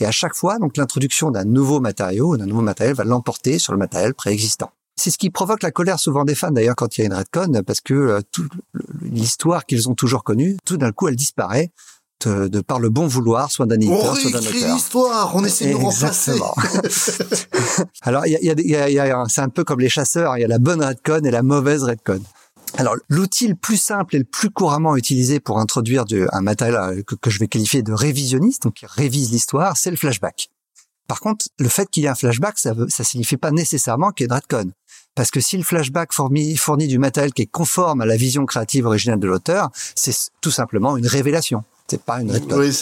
Et 0.00 0.06
à 0.06 0.10
chaque 0.10 0.34
fois, 0.34 0.58
donc 0.58 0.76
l'introduction 0.76 1.30
d'un 1.30 1.44
nouveau 1.44 1.80
matériau, 1.80 2.36
d'un 2.36 2.46
nouveau 2.46 2.62
matériel 2.62 2.94
va 2.94 3.04
l'emporter 3.04 3.58
sur 3.58 3.72
le 3.72 3.78
matériel 3.78 4.14
préexistant. 4.14 4.70
C'est 4.98 5.10
ce 5.10 5.18
qui 5.18 5.30
provoque 5.30 5.62
la 5.62 5.70
colère 5.70 5.98
souvent 6.00 6.24
des 6.24 6.34
fans 6.34 6.50
d'ailleurs 6.50 6.74
quand 6.76 6.98
il 6.98 7.02
y 7.02 7.04
a 7.04 7.06
une 7.06 7.14
retcon, 7.14 7.62
parce 7.64 7.80
que 7.80 7.94
euh, 7.94 8.20
toute 8.32 8.50
l'histoire 9.00 9.64
qu'ils 9.64 9.88
ont 9.88 9.94
toujours 9.94 10.24
connue, 10.24 10.56
tout 10.64 10.76
d'un 10.76 10.90
coup, 10.92 11.06
elle 11.08 11.16
disparaît 11.16 11.70
de, 12.24 12.48
de 12.48 12.60
par 12.60 12.80
le 12.80 12.88
bon 12.90 13.06
vouloir, 13.06 13.50
soit 13.52 13.66
d'un 13.66 13.76
On 13.76 13.80
éditeur, 13.80 14.16
soit 14.16 14.30
d'un 14.32 14.38
auteur. 14.40 14.74
l'histoire, 14.74 15.36
on 15.36 15.44
essaie 15.44 15.70
de 15.70 15.76
remplacer. 15.76 16.32
Alors, 18.02 18.26
il 18.26 18.32
y 18.32 18.50
a, 18.50 18.54
y 18.58 18.74
a, 18.76 18.90
y 18.90 18.98
a- 18.98 19.24
c'est 19.28 19.40
un 19.40 19.48
peu 19.48 19.64
comme 19.64 19.80
les 19.80 19.88
chasseurs, 19.88 20.36
il 20.36 20.40
y 20.40 20.44
a 20.44 20.48
la 20.48 20.58
bonne 20.58 20.82
redcon 20.82 21.24
et 21.24 21.30
la 21.30 21.42
mauvaise 21.42 21.84
redcon. 21.84 22.20
Alors, 22.76 22.96
l'outil 23.08 23.48
le 23.48 23.54
plus 23.54 23.76
simple 23.78 24.16
et 24.16 24.18
le 24.18 24.24
plus 24.24 24.50
couramment 24.50 24.96
utilisé 24.96 25.40
pour 25.40 25.58
introduire 25.58 26.04
du, 26.04 26.26
un 26.32 26.40
matériel 26.40 27.02
que, 27.04 27.14
que, 27.14 27.30
je 27.30 27.38
vais 27.38 27.48
qualifier 27.48 27.82
de 27.82 27.92
révisionniste, 27.92 28.64
donc 28.64 28.74
qui 28.74 28.86
révise 28.86 29.30
l'histoire, 29.30 29.76
c'est 29.76 29.90
le 29.90 29.96
flashback. 29.96 30.50
Par 31.06 31.20
contre, 31.20 31.46
le 31.58 31.68
fait 31.70 31.88
qu'il 31.88 32.02
y 32.02 32.06
ait 32.06 32.10
un 32.10 32.14
flashback, 32.14 32.58
ça 32.58 32.74
ne 32.74 32.86
signifie 33.04 33.38
pas 33.38 33.50
nécessairement 33.52 34.10
qu'il 34.10 34.24
y 34.24 34.26
ait 34.26 34.28
de 34.28 34.34
retcon. 34.34 34.70
Parce 35.18 35.32
que 35.32 35.40
si 35.40 35.56
le 35.56 35.64
flashback 35.64 36.12
fournit, 36.12 36.56
fournit 36.56 36.86
du 36.86 37.00
matériel 37.00 37.32
qui 37.32 37.42
est 37.42 37.46
conforme 37.46 38.02
à 38.02 38.06
la 38.06 38.16
vision 38.16 38.46
créative 38.46 38.86
originale 38.86 39.18
de 39.18 39.26
l'auteur, 39.26 39.68
c'est 39.96 40.14
tout 40.40 40.52
simplement 40.52 40.96
une 40.96 41.08
révélation. 41.08 41.64
C'est 41.88 42.00
pas 42.00 42.20
une. 42.20 42.30
Oui, 42.52 42.72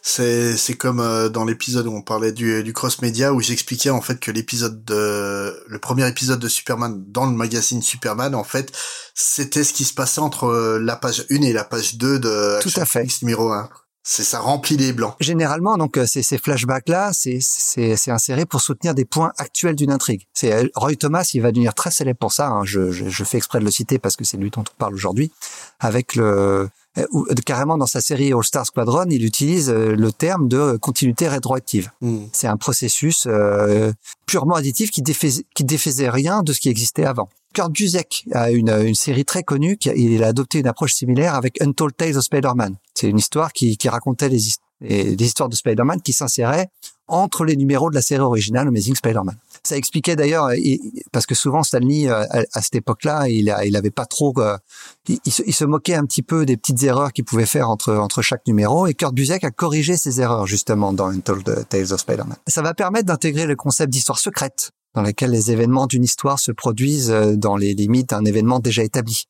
c'est 0.00 0.56
c'est 0.56 0.74
comme 0.74 1.00
euh, 1.00 1.28
dans 1.28 1.44
l'épisode 1.44 1.88
où 1.88 1.92
on 1.92 2.02
parlait 2.02 2.30
du, 2.30 2.62
du 2.62 2.72
cross 2.72 3.02
média 3.02 3.32
où 3.32 3.40
j'expliquais 3.40 3.90
en 3.90 4.00
fait 4.02 4.20
que 4.20 4.30
l'épisode 4.30 4.84
de 4.84 5.64
le 5.66 5.78
premier 5.80 6.06
épisode 6.06 6.38
de 6.38 6.46
Superman 6.46 7.02
dans 7.08 7.26
le 7.26 7.32
magazine 7.32 7.82
Superman 7.82 8.36
en 8.36 8.44
fait 8.44 8.70
c'était 9.14 9.64
ce 9.64 9.72
qui 9.72 9.84
se 9.84 9.92
passait 9.92 10.20
entre 10.20 10.44
euh, 10.44 10.78
la 10.78 10.94
page 10.94 11.24
1 11.28 11.42
et 11.42 11.52
la 11.52 11.64
page 11.64 11.96
2 11.96 12.20
de 12.20 12.60
Tout 12.62 12.70
à 12.76 12.84
fait. 12.84 13.08
numéro 13.22 13.50
1. 13.50 13.68
C'est 14.02 14.24
ça 14.24 14.40
remplit 14.40 14.76
les 14.76 14.92
blancs. 14.92 15.14
Généralement, 15.20 15.76
donc 15.76 15.98
euh, 15.98 16.06
ces, 16.06 16.22
ces 16.22 16.38
flashbacks-là, 16.38 17.12
c'est 17.12 17.38
c'est 17.40 17.96
c'est 17.96 18.10
inséré 18.10 18.46
pour 18.46 18.62
soutenir 18.62 18.94
des 18.94 19.04
points 19.04 19.32
actuels 19.36 19.76
d'une 19.76 19.92
intrigue. 19.92 20.26
C'est 20.32 20.52
euh, 20.52 20.68
Roy 20.74 20.96
Thomas, 20.96 21.28
il 21.34 21.42
va 21.42 21.52
devenir 21.52 21.74
très 21.74 21.90
célèbre 21.90 22.18
pour 22.18 22.32
ça. 22.32 22.48
Hein. 22.48 22.64
Je, 22.64 22.90
je, 22.92 23.08
je, 23.08 23.24
fais 23.24 23.36
exprès 23.36 23.60
de 23.60 23.64
le 23.64 23.70
citer 23.70 23.98
parce 23.98 24.16
que 24.16 24.24
c'est 24.24 24.38
lui 24.38 24.50
dont 24.50 24.62
on 24.62 24.78
parle 24.78 24.94
aujourd'hui. 24.94 25.30
Avec 25.80 26.14
le 26.14 26.68
ou, 27.12 27.26
carrément 27.46 27.78
dans 27.78 27.86
sa 27.86 28.00
série 28.00 28.32
All 28.32 28.42
Star 28.42 28.66
Squadron, 28.66 29.06
il 29.10 29.24
utilise 29.24 29.70
le 29.70 30.12
terme 30.12 30.48
de 30.48 30.76
continuité 30.76 31.28
rétroactive. 31.28 31.90
Mm. 32.00 32.24
C'est 32.32 32.48
un 32.48 32.56
processus 32.56 33.26
euh, 33.26 33.92
purement 34.26 34.54
additif 34.54 34.90
qui 34.90 35.02
défaisait, 35.02 35.44
qui 35.54 35.64
défaisait 35.64 36.10
rien 36.10 36.42
de 36.42 36.52
ce 36.52 36.60
qui 36.60 36.68
existait 36.68 37.04
avant. 37.04 37.28
Kurt 37.52 37.72
Busiek 37.72 38.24
a 38.32 38.50
une, 38.50 38.94
série 38.94 39.24
très 39.24 39.42
connue, 39.42 39.76
il 39.96 40.22
a 40.22 40.28
adopté 40.28 40.60
une 40.60 40.66
approche 40.66 40.94
similaire 40.94 41.34
avec 41.34 41.60
Untold 41.60 41.96
Tales 41.96 42.16
of 42.16 42.24
Spider-Man. 42.24 42.76
C'est 42.94 43.08
une 43.08 43.18
histoire 43.18 43.52
qui, 43.52 43.76
racontait 43.86 44.28
les, 44.28 44.56
histoires 45.24 45.48
de 45.48 45.56
Spider-Man 45.56 46.00
qui 46.00 46.12
s'inséraient 46.12 46.68
entre 47.08 47.44
les 47.44 47.56
numéros 47.56 47.90
de 47.90 47.96
la 47.96 48.02
série 48.02 48.22
originale 48.22 48.68
Amazing 48.68 48.94
Spider-Man. 48.94 49.36
Ça 49.64 49.76
expliquait 49.76 50.14
d'ailleurs, 50.14 50.50
parce 51.10 51.26
que 51.26 51.34
souvent 51.34 51.64
Stanley, 51.64 52.08
à, 52.08 52.24
à 52.52 52.62
cette 52.62 52.76
époque-là, 52.76 53.28
il, 53.28 53.50
avait 53.50 53.90
pas 53.90 54.06
trop, 54.06 54.32
il, 55.08 55.18
il, 55.24 55.32
se, 55.32 55.42
il, 55.44 55.52
se, 55.52 55.64
moquait 55.64 55.96
un 55.96 56.04
petit 56.04 56.22
peu 56.22 56.46
des 56.46 56.56
petites 56.56 56.82
erreurs 56.84 57.12
qu'il 57.12 57.24
pouvait 57.24 57.46
faire 57.46 57.68
entre 57.68 57.94
entre 57.94 58.22
chaque 58.22 58.46
numéro, 58.46 58.86
et 58.86 58.94
Kurt 58.94 59.12
Busiek 59.12 59.42
a 59.42 59.50
corrigé 59.50 59.96
ces 59.96 60.20
erreurs 60.20 60.46
justement 60.46 60.92
dans 60.92 61.08
Untold 61.08 61.66
Tales 61.68 61.92
of 61.92 62.00
Spider-Man. 62.00 62.36
Ça 62.46 62.62
va 62.62 62.74
permettre 62.74 63.06
d'intégrer 63.06 63.46
le 63.46 63.56
concept 63.56 63.92
d'histoire 63.92 64.20
secrète 64.20 64.70
dans 64.94 65.02
laquelle 65.02 65.30
les 65.30 65.50
événements 65.50 65.86
d'une 65.86 66.04
histoire 66.04 66.38
se 66.38 66.52
produisent 66.52 67.10
dans 67.36 67.56
les 67.56 67.74
limites 67.74 68.10
d'un 68.10 68.24
événement 68.24 68.58
déjà 68.60 68.82
établi. 68.82 69.26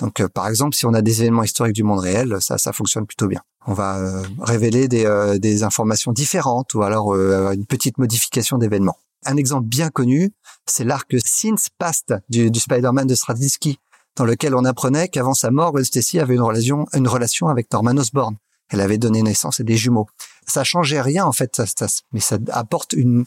Donc, 0.00 0.20
euh, 0.20 0.28
par 0.28 0.48
exemple, 0.48 0.74
si 0.74 0.86
on 0.86 0.94
a 0.94 1.02
des 1.02 1.22
événements 1.22 1.44
historiques 1.44 1.74
du 1.74 1.84
monde 1.84 2.00
réel, 2.00 2.36
ça, 2.40 2.58
ça 2.58 2.72
fonctionne 2.72 3.06
plutôt 3.06 3.28
bien. 3.28 3.40
On 3.66 3.74
va 3.74 3.98
euh, 3.98 4.22
révéler 4.40 4.88
des, 4.88 5.06
euh, 5.06 5.38
des, 5.38 5.62
informations 5.62 6.12
différentes 6.12 6.74
ou 6.74 6.82
alors 6.82 7.14
une 7.14 7.66
petite 7.66 7.98
modification 7.98 8.58
d'événements. 8.58 8.98
Un 9.24 9.36
exemple 9.36 9.66
bien 9.66 9.88
connu, 9.88 10.32
c'est 10.66 10.84
l'arc 10.84 11.14
Since 11.24 11.68
Past 11.78 12.14
du, 12.28 12.50
du 12.50 12.60
Spider-Man 12.60 13.06
de 13.06 13.14
Straczynski, 13.14 13.78
dans 14.16 14.24
lequel 14.24 14.54
on 14.54 14.64
apprenait 14.64 15.08
qu'avant 15.08 15.34
sa 15.34 15.50
mort, 15.50 15.72
Gwen 15.72 15.84
Stacy 15.84 16.18
avait 16.18 16.34
une 16.34 16.42
relation, 16.42 16.86
une 16.92 17.08
relation 17.08 17.48
avec 17.48 17.72
Norman 17.72 17.96
Osborn. 17.96 18.36
Elle 18.70 18.80
avait 18.80 18.98
donné 18.98 19.22
naissance 19.22 19.60
à 19.60 19.62
des 19.62 19.76
jumeaux. 19.76 20.06
Ça 20.46 20.64
changeait 20.64 21.00
rien 21.00 21.24
en 21.24 21.32
fait, 21.32 21.56
ça, 21.56 21.64
ça, 21.66 21.86
mais 22.12 22.20
ça 22.20 22.38
apporte 22.52 22.92
une, 22.92 23.24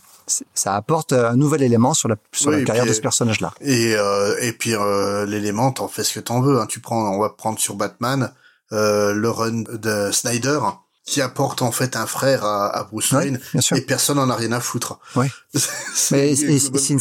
ça 0.53 0.76
apporte 0.76 1.13
un 1.13 1.36
nouvel 1.36 1.63
élément 1.63 1.93
sur 1.93 2.07
la 2.09 2.15
sur 2.32 2.51
oui, 2.51 2.59
la 2.59 2.65
carrière 2.65 2.84
puis, 2.84 2.91
de 2.91 2.95
ce 2.95 3.01
personnage-là. 3.01 3.53
Et 3.61 3.95
euh, 3.95 4.36
et 4.41 4.53
puis 4.53 4.76
euh, 4.76 5.26
l'élément, 5.26 5.72
t'en 5.72 5.88
fais 5.88 6.03
ce 6.03 6.13
que 6.13 6.20
t'en 6.20 6.41
veux. 6.41 6.59
Hein. 6.59 6.65
Tu 6.68 6.80
prends, 6.80 7.15
on 7.15 7.20
va 7.20 7.30
prendre 7.30 7.59
sur 7.59 7.76
Batman 7.76 8.32
euh, 8.72 9.13
le 9.13 9.30
run 9.30 9.63
de 9.72 10.11
Snyder 10.11 10.59
qui 11.05 11.22
apporte 11.22 11.61
en 11.61 11.72
fait 11.72 11.95
un 11.95 12.05
frère 12.05 12.43
à, 12.43 12.68
à 12.68 12.84
Bruce 12.84 13.13
Wayne 13.13 13.39
oui, 13.53 13.61
et 13.78 13.82
personne 13.82 14.20
en 14.20 14.30
a 14.30 14.36
rien 14.36 14.51
à 14.51 14.59
foutre. 14.59 14.99
Oui. 15.15 15.28
mais 16.11 16.36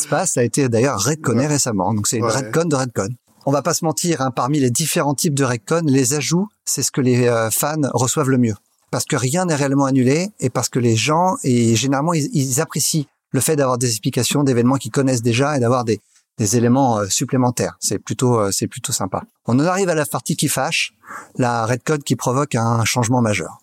Pass 0.08 0.32
ça 0.32 0.40
a 0.40 0.42
été 0.44 0.68
d'ailleurs 0.68 1.00
redconné 1.02 1.40
ouais. 1.40 1.46
récemment, 1.48 1.92
donc 1.92 2.06
c'est 2.06 2.18
une 2.18 2.24
ouais. 2.24 2.32
redcon 2.32 2.66
de 2.66 2.76
redcon 2.76 3.08
on 3.46 3.52
va 3.52 3.62
pas 3.62 3.74
se 3.74 3.84
mentir, 3.84 4.20
hein, 4.20 4.32
parmi 4.32 4.58
les 4.58 4.70
différents 4.70 5.14
types 5.14 5.34
de 5.34 5.44
Redcon, 5.44 5.82
les 5.86 6.14
ajouts, 6.14 6.48
c'est 6.64 6.82
ce 6.82 6.90
que 6.90 7.00
les 7.00 7.28
euh, 7.28 7.48
fans 7.50 7.76
reçoivent 7.94 8.28
le 8.28 8.38
mieux. 8.38 8.56
Parce 8.90 9.04
que 9.04 9.16
rien 9.16 9.46
n'est 9.46 9.54
réellement 9.54 9.86
annulé 9.86 10.30
et 10.40 10.50
parce 10.50 10.68
que 10.68 10.78
les 10.78 10.96
gens, 10.96 11.36
et 11.42 11.74
généralement, 11.76 12.12
ils, 12.14 12.60
apprécient 12.60 13.04
le 13.30 13.40
fait 13.40 13.56
d'avoir 13.56 13.78
des 13.78 13.88
explications 13.88 14.44
d'événements 14.44 14.76
qu'ils 14.76 14.92
connaissent 14.92 15.22
déjà 15.22 15.56
et 15.56 15.60
d'avoir 15.60 15.84
des, 15.84 16.00
éléments 16.38 16.98
euh, 16.98 17.06
supplémentaires. 17.08 17.76
C'est 17.80 17.98
plutôt, 17.98 18.38
euh, 18.38 18.50
c'est 18.52 18.68
plutôt 18.68 18.92
sympa. 18.92 19.22
On 19.46 19.58
en 19.58 19.64
arrive 19.64 19.88
à 19.88 19.94
la 19.94 20.04
partie 20.04 20.36
qui 20.36 20.48
fâche, 20.48 20.94
la 21.36 21.64
Redcon 21.64 21.98
qui 22.04 22.14
provoque 22.14 22.54
un 22.54 22.84
changement 22.84 23.22
majeur. 23.22 23.58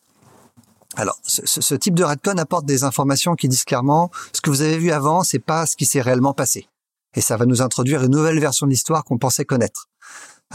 Alors, 0.95 1.17
ce, 1.23 1.41
ce 1.45 1.75
type 1.75 1.93
de 1.93 2.03
Redcon 2.03 2.37
apporte 2.37 2.65
des 2.65 2.83
informations 2.83 3.35
qui 3.35 3.47
disent 3.47 3.63
clairement 3.63 4.11
ce 4.33 4.41
que 4.41 4.49
vous 4.49 4.61
avez 4.61 4.77
vu 4.77 4.91
avant, 4.91 5.23
c'est 5.23 5.39
pas 5.39 5.65
ce 5.65 5.75
qui 5.75 5.85
s'est 5.85 6.01
réellement 6.01 6.33
passé 6.33 6.67
et 7.15 7.21
ça 7.21 7.37
va 7.37 7.45
nous 7.45 7.61
introduire 7.61 8.03
une 8.03 8.11
nouvelle 8.11 8.39
version 8.39 8.65
de 8.65 8.71
l'histoire 8.71 9.03
qu'on 9.03 9.17
pensait 9.17 9.45
connaître. 9.45 9.87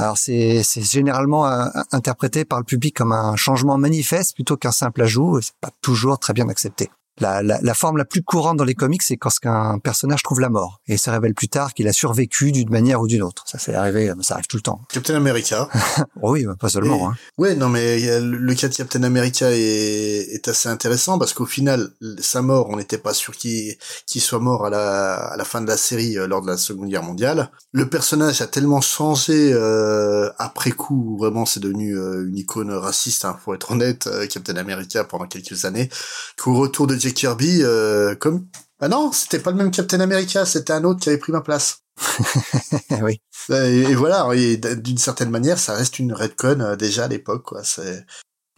Alors 0.01 0.16
c'est 0.16 0.62
généralement 0.76 1.49
euh, 1.49 1.66
interprété 1.90 2.44
par 2.44 2.61
le 2.61 2.64
public 2.64 2.96
comme 2.96 3.11
un 3.11 3.34
changement 3.34 3.76
manifeste 3.78 4.34
plutôt 4.34 4.57
qu'un 4.57 4.70
simple 4.70 5.03
ajout, 5.03 5.38
et 5.38 5.42
c'est 5.42 5.57
pas 5.61 5.72
toujours 5.82 6.20
très 6.20 6.32
bien 6.32 6.49
accepté. 6.49 6.88
La, 7.21 7.43
la, 7.43 7.59
la, 7.61 7.75
forme 7.75 7.97
la 7.97 8.05
plus 8.05 8.23
courante 8.23 8.57
dans 8.57 8.64
les 8.64 8.75
comics, 8.75 9.03
c'est 9.03 9.16
quand 9.16 9.31
un 9.45 9.79
personnage 9.79 10.23
trouve 10.23 10.41
la 10.41 10.49
mort 10.49 10.81
et 10.87 10.97
se 10.97 11.11
révèle 11.11 11.35
plus 11.35 11.49
tard 11.49 11.75
qu'il 11.75 11.89
a 11.89 11.93
survécu 11.93 12.53
d'une 12.53 12.71
manière 12.71 13.01
ou 13.01 13.07
d'une 13.07 13.23
autre. 13.23 13.45
Ça, 13.47 13.59
c'est 13.59 13.75
arrivé, 13.75 14.12
ça 14.23 14.35
arrive 14.35 14.47
tout 14.47 14.57
le 14.57 14.62
temps. 14.62 14.81
Captain 14.93 15.14
America. 15.14 15.69
oui, 16.23 16.47
pas 16.59 16.69
seulement. 16.69 16.99
Et, 16.99 17.05
hein. 17.05 17.14
Ouais, 17.39 17.55
non, 17.55 17.69
mais 17.69 18.21
le 18.21 18.55
cas 18.55 18.69
de 18.69 18.75
Captain 18.75 19.03
America 19.03 19.51
est, 19.51 20.35
est 20.35 20.49
assez 20.49 20.69
intéressant 20.69 21.19
parce 21.19 21.33
qu'au 21.33 21.47
final, 21.47 21.91
sa 22.19 22.43
mort, 22.43 22.69
on 22.71 22.77
n'était 22.77 22.99
pas 22.99 23.14
sûr 23.14 23.37
qu'il 23.37 23.77
qu 24.07 24.21
soit 24.21 24.41
mort 24.41 24.66
à 24.66 24.71
la, 24.71 25.14
à 25.14 25.37
la 25.37 25.45
fin 25.45 25.61
de 25.61 25.66
la 25.66 25.77
série 25.77 26.19
euh, 26.19 26.27
lors 26.27 26.43
de 26.43 26.47
la 26.47 26.57
Seconde 26.57 26.89
Guerre 26.89 27.03
mondiale. 27.03 27.51
Le 27.73 27.89
personnage 27.89 28.41
a 28.41 28.47
tellement 28.47 28.81
changé 28.81 29.53
euh, 29.53 30.31
après 30.39 30.71
coup, 30.71 31.16
vraiment, 31.19 31.47
c'est 31.47 31.61
devenu 31.61 31.97
euh, 31.97 32.27
une 32.27 32.37
icône 32.37 32.73
raciste, 32.73 33.25
hein, 33.25 33.39
faut 33.45 33.55
être 33.55 33.71
honnête, 33.73 34.07
euh, 34.07 34.27
Captain 34.27 34.57
America 34.57 35.05
pendant 35.05 35.27
quelques 35.27 35.64
années, 35.64 35.89
qu'au 36.37 36.55
retour 36.55 36.87
de 36.87 36.95
Jack 37.09 37.17
Kirby, 37.39 37.61
euh, 37.63 38.15
comme 38.15 38.47
ah 38.81 38.89
non, 38.89 39.11
c'était 39.13 39.41
pas 39.41 39.51
le 39.51 39.57
même 39.57 39.71
Captain 39.73 40.01
America, 40.01 40.47
c'était 40.47 40.73
un 40.73 40.85
autre 40.85 41.01
qui 41.01 41.09
avait 41.09 41.19
pris 41.19 41.33
ma 41.33 41.41
place. 41.41 41.81
oui. 43.03 43.21
Et, 43.51 43.83
et 43.83 43.95
voilà, 43.95 44.29
d'une 44.77 44.99
certaine 44.99 45.31
manière, 45.31 45.59
ça 45.59 45.75
reste 45.75 45.99
une 45.99 46.13
redcon 46.13 46.61
euh, 46.61 46.77
déjà 46.77 47.05
à 47.05 47.09
l'époque, 47.09 47.43
quoi. 47.43 47.65
C'est 47.65 48.05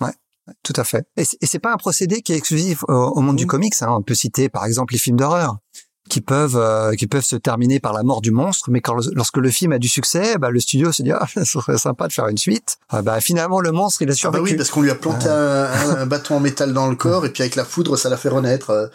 ouais, 0.02 0.12
tout 0.62 0.74
à 0.76 0.84
fait. 0.84 1.06
Et 1.16 1.24
c'est 1.24 1.58
pas 1.58 1.72
un 1.72 1.78
procédé 1.78 2.20
qui 2.20 2.32
est 2.32 2.36
exclusif 2.36 2.84
au, 2.84 2.92
au 2.92 3.20
monde 3.20 3.36
mmh. 3.36 3.38
du 3.38 3.46
comics. 3.46 3.74
Hein. 3.80 3.96
On 3.98 4.02
peut 4.02 4.14
citer 4.14 4.50
par 4.50 4.66
exemple 4.66 4.92
les 4.92 4.98
films 4.98 5.16
d'horreur 5.16 5.56
qui 6.10 6.20
peuvent 6.20 6.56
euh, 6.56 6.92
qui 6.92 7.06
peuvent 7.06 7.24
se 7.24 7.36
terminer 7.36 7.80
par 7.80 7.94
la 7.94 8.02
mort 8.02 8.20
du 8.20 8.32
monstre, 8.32 8.70
mais 8.70 8.82
quand 8.82 8.96
lorsque 9.14 9.38
le 9.38 9.48
film 9.48 9.72
a 9.72 9.78
du 9.78 9.88
succès, 9.88 10.36
bah, 10.38 10.50
le 10.50 10.60
studio 10.60 10.92
se 10.92 11.02
dit 11.02 11.12
ah 11.12 11.26
ça 11.34 11.46
serait 11.46 11.78
sympa 11.78 12.08
de 12.08 12.12
faire 12.12 12.28
une 12.28 12.36
suite. 12.36 12.76
Ah, 12.90 13.00
bah 13.00 13.20
finalement 13.20 13.60
le 13.60 13.72
monstre 13.72 14.02
il 14.02 14.10
a 14.10 14.14
survécu. 14.14 14.38
Ah 14.38 14.42
bah 14.42 14.50
oui 14.50 14.56
parce 14.56 14.70
qu'on 14.70 14.82
lui 14.82 14.90
a 14.90 14.94
planté 14.94 15.28
un, 15.28 15.70
un, 15.96 16.06
bâton 16.06 16.36
en 16.36 16.40
métal 16.40 16.74
dans 16.74 16.88
le 16.88 16.96
corps 16.96 17.24
et 17.24 17.30
puis 17.30 17.42
avec 17.42 17.56
la 17.56 17.64
foudre 17.64 17.96
ça 17.96 18.10
l'a 18.10 18.18
fait 18.18 18.28
renaître. 18.28 18.90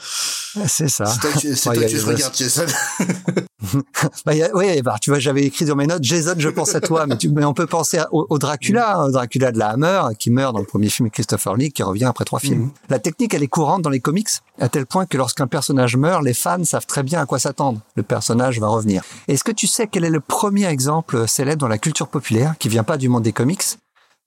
C'est 0.68 0.89
ça. 0.89 1.06
C'est 1.06 1.20
toi, 1.20 1.32
c'est 1.36 1.62
toi 1.62 1.76
que 1.76 1.88
je 1.88 2.06
regarde 2.06 2.36
Jason. 2.36 2.66
bah, 4.26 4.32
a, 4.32 4.56
oui, 4.56 4.82
bah, 4.82 4.95
tu 5.01 5.10
vois, 5.10 5.20
j'avais 5.20 5.43
écrit 5.43 5.66
dans 5.66 5.76
mes 5.76 5.88
notes 5.88 6.03
Jason, 6.03 6.36
je 6.38 6.49
pense 6.49 6.76
à 6.76 6.82
toi, 6.82 7.06
mais, 7.08 7.18
tu, 7.18 7.30
mais 7.30 7.45
on 7.45 7.53
peut 7.53 7.68
penser 7.68 7.97
à, 7.97 8.08
au, 8.14 8.26
au, 8.30 8.38
Dracula, 8.38 9.06
au 9.06 9.12
Dracula 9.12 9.51
de 9.51 9.60
la 9.60 9.70
Hammer, 9.70 10.01
qui 10.18 10.32
meurt 10.32 10.53
dans 10.53 10.60
le 10.60 10.66
premier 10.66 10.89
film 10.89 11.10
de 11.10 11.14
Christopher 11.14 11.56
Lee, 11.56 11.72
qui 11.72 11.84
revient 11.84 12.06
après 12.06 12.26
trois 12.26 12.39
films. 12.39 12.66
Mm. 12.66 12.72
La 12.89 12.99
technique, 12.99 13.34
elle 13.34 13.43
est 13.43 13.47
courante 13.47 13.82
dans 13.82 13.89
les 13.89 13.99
comics, 13.99 14.30
à 14.60 14.70
tel 14.70 14.86
point 14.86 15.06
que 15.06 15.18
lorsqu'un 15.18 15.47
personnage 15.47 15.97
meurt, 15.97 16.24
les 16.24 16.34
fans 16.34 16.64
savent 16.64 16.86
très 16.86 17.03
bien 17.03 17.22
à 17.22 17.26
quoi 17.26 17.39
s'attendre. 17.39 17.82
Le 17.95 18.03
personnage 18.03 18.60
va 18.60 18.68
revenir. 18.68 19.03
Est-ce 19.28 19.43
que 19.43 19.51
tu 19.51 19.68
sais 19.68 19.88
quel 19.88 20.06
est 20.06 20.10
le 20.10 20.22
premier 20.22 20.68
exemple 20.68 21.28
célèbre 21.28 21.60
dans 21.60 21.68
la 21.68 21.78
culture 21.78 22.08
populaire, 22.08 22.56
qui 22.60 22.70
vient 22.70 22.84
pas 22.84 22.97
du 22.97 23.10
monde 23.10 23.24
des 23.24 23.34
comics, 23.34 23.64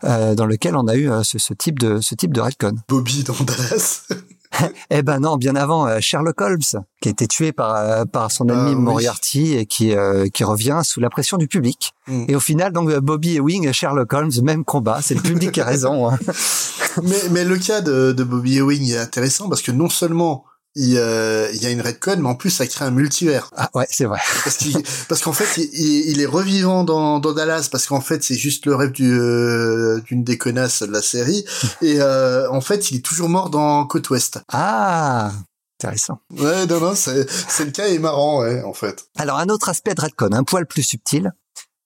euh, 0.05 0.35
dans 0.35 0.47
lequel 0.47 0.76
on 0.76 0.87
a 0.87 0.95
eu 0.95 1.11
euh, 1.11 1.22
ce, 1.22 1.39
ce, 1.39 1.55
type 1.55 1.79
de 1.79 2.01
ce 2.01 2.14
type 2.14 2.33
de 2.33 2.41
retcon? 2.41 2.76
Bobby 2.89 3.24
dans 3.24 3.35
Dallas. 3.45 4.07
eh 4.90 5.02
ben 5.02 5.20
non, 5.20 5.36
bien 5.36 5.56
avant 5.56 5.86
euh, 5.86 5.98
Sherlock 6.00 6.40
Holmes, 6.40 6.82
qui 7.00 7.09
a 7.09 7.11
été 7.11 7.26
tué 7.26 7.52
par 7.52 7.76
euh, 7.76 8.04
par 8.04 8.30
son 8.30 8.48
ennemi 8.48 8.72
ah, 8.72 8.76
oui. 8.76 8.82
Moriarty 8.82 9.54
et 9.54 9.66
qui 9.66 9.94
euh, 9.94 10.28
qui 10.28 10.44
revient 10.44 10.80
sous 10.82 11.00
la 11.00 11.11
pression 11.11 11.36
du 11.36 11.48
public. 11.48 11.94
Mm. 12.06 12.24
Et 12.28 12.36
au 12.36 12.40
final, 12.40 12.72
donc 12.72 12.92
Bobby 12.98 13.36
Ewing, 13.36 13.72
Sherlock 13.72 14.12
Holmes, 14.12 14.32
même 14.42 14.64
combat. 14.64 15.00
C'est 15.02 15.14
le 15.14 15.22
public 15.22 15.52
qui 15.52 15.61
a 15.61 15.64
raison. 15.64 16.11
Hein. 16.11 16.18
mais 17.02 17.28
mais 17.30 17.44
le 17.44 17.56
cas 17.56 17.80
de, 17.80 18.12
de 18.12 18.24
Bobby 18.24 18.59
Ewing 18.59 18.90
est 18.90 18.98
intéressant 18.98 19.48
parce 19.48 19.62
que 19.62 19.72
non 19.72 19.88
seulement 19.88 20.44
il, 20.79 20.97
euh, 20.97 21.51
il 21.53 21.62
y 21.62 21.66
a 21.66 21.70
une 21.70 21.81
redcon, 21.81 22.16
mais 22.18 22.29
en 22.29 22.37
plus 22.37 22.51
ça 22.51 22.66
crée 22.66 22.85
un 22.85 22.93
multivers. 22.93 23.51
Ah 23.57 23.68
ouais, 23.74 23.87
c'est 23.91 24.05
vrai. 24.05 24.20
Parce 25.09 25.22
qu'en 25.22 25.33
fait, 25.33 25.57
il, 25.57 26.11
il, 26.11 26.20
est 26.20 26.26
revivant 26.26 26.85
dans, 26.85 27.18
dans 27.18 27.33
Dallas 27.33 27.68
parce 27.70 27.87
qu'en 27.87 28.01
fait 28.01 28.22
c'est 28.22 28.37
juste 28.37 28.64
le 28.64 28.76
rêve 28.76 28.93
du, 28.93 29.12
euh, 29.12 30.01
d'une 30.07 30.22
des 30.22 30.39
connasses 30.39 30.83
de 30.83 30.93
la 30.93 31.03
série 31.03 31.45
et 31.83 32.01
euh, 32.01 32.49
en 32.51 32.61
fait 32.61 32.91
il 32.91 32.99
est 32.99 33.05
toujours 33.05 33.29
mort 33.29 33.51
dans 33.51 33.85
Côte 33.87 34.09
Ouest. 34.11 34.41
Ah. 34.53 35.33
Intéressant. 35.81 36.20
Ouais, 36.37 36.66
non, 36.66 36.81
non, 36.81 36.95
c'est, 36.95 37.31
c'est 37.31 37.64
le 37.64 37.70
cas 37.70 37.87
est 37.87 38.01
marrant, 38.01 38.41
ouais, 38.41 38.64
en 38.64 38.72
fait. 38.72 39.07
Alors, 39.16 39.39
un 39.39 39.49
autre 39.49 39.68
aspect 39.68 39.95
de 39.95 40.01
Redcon, 40.01 40.33
un 40.33 40.43
poil 40.43 40.66
plus 40.66 40.83
subtil, 40.83 41.33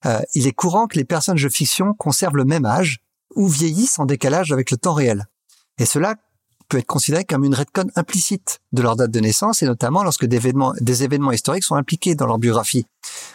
euh, 0.07 0.19
il 0.33 0.47
est 0.47 0.51
courant 0.51 0.87
que 0.87 0.97
les 0.97 1.05
personnages 1.05 1.43
de 1.43 1.49
fiction 1.49 1.93
conservent 1.93 2.37
le 2.37 2.43
même 2.43 2.65
âge 2.65 3.01
ou 3.35 3.47
vieillissent 3.47 3.99
en 3.99 4.05
décalage 4.05 4.51
avec 4.51 4.71
le 4.71 4.77
temps 4.77 4.95
réel. 4.95 5.27
Et 5.77 5.85
cela 5.85 6.15
peut 6.73 6.79
être 6.79 6.87
considéré 6.87 7.23
comme 7.23 7.43
une 7.43 7.53
redcon 7.53 7.85
implicite 7.95 8.59
de 8.71 8.81
leur 8.81 8.95
date 8.95 9.11
de 9.11 9.19
naissance 9.19 9.61
et 9.61 9.67
notamment 9.67 10.03
lorsque 10.03 10.25
des 10.25 10.37
événements, 10.37 10.73
des 10.81 11.03
événements 11.03 11.31
historiques 11.31 11.63
sont 11.63 11.75
impliqués 11.75 12.15
dans 12.15 12.25
leur 12.25 12.39
biographie. 12.39 12.87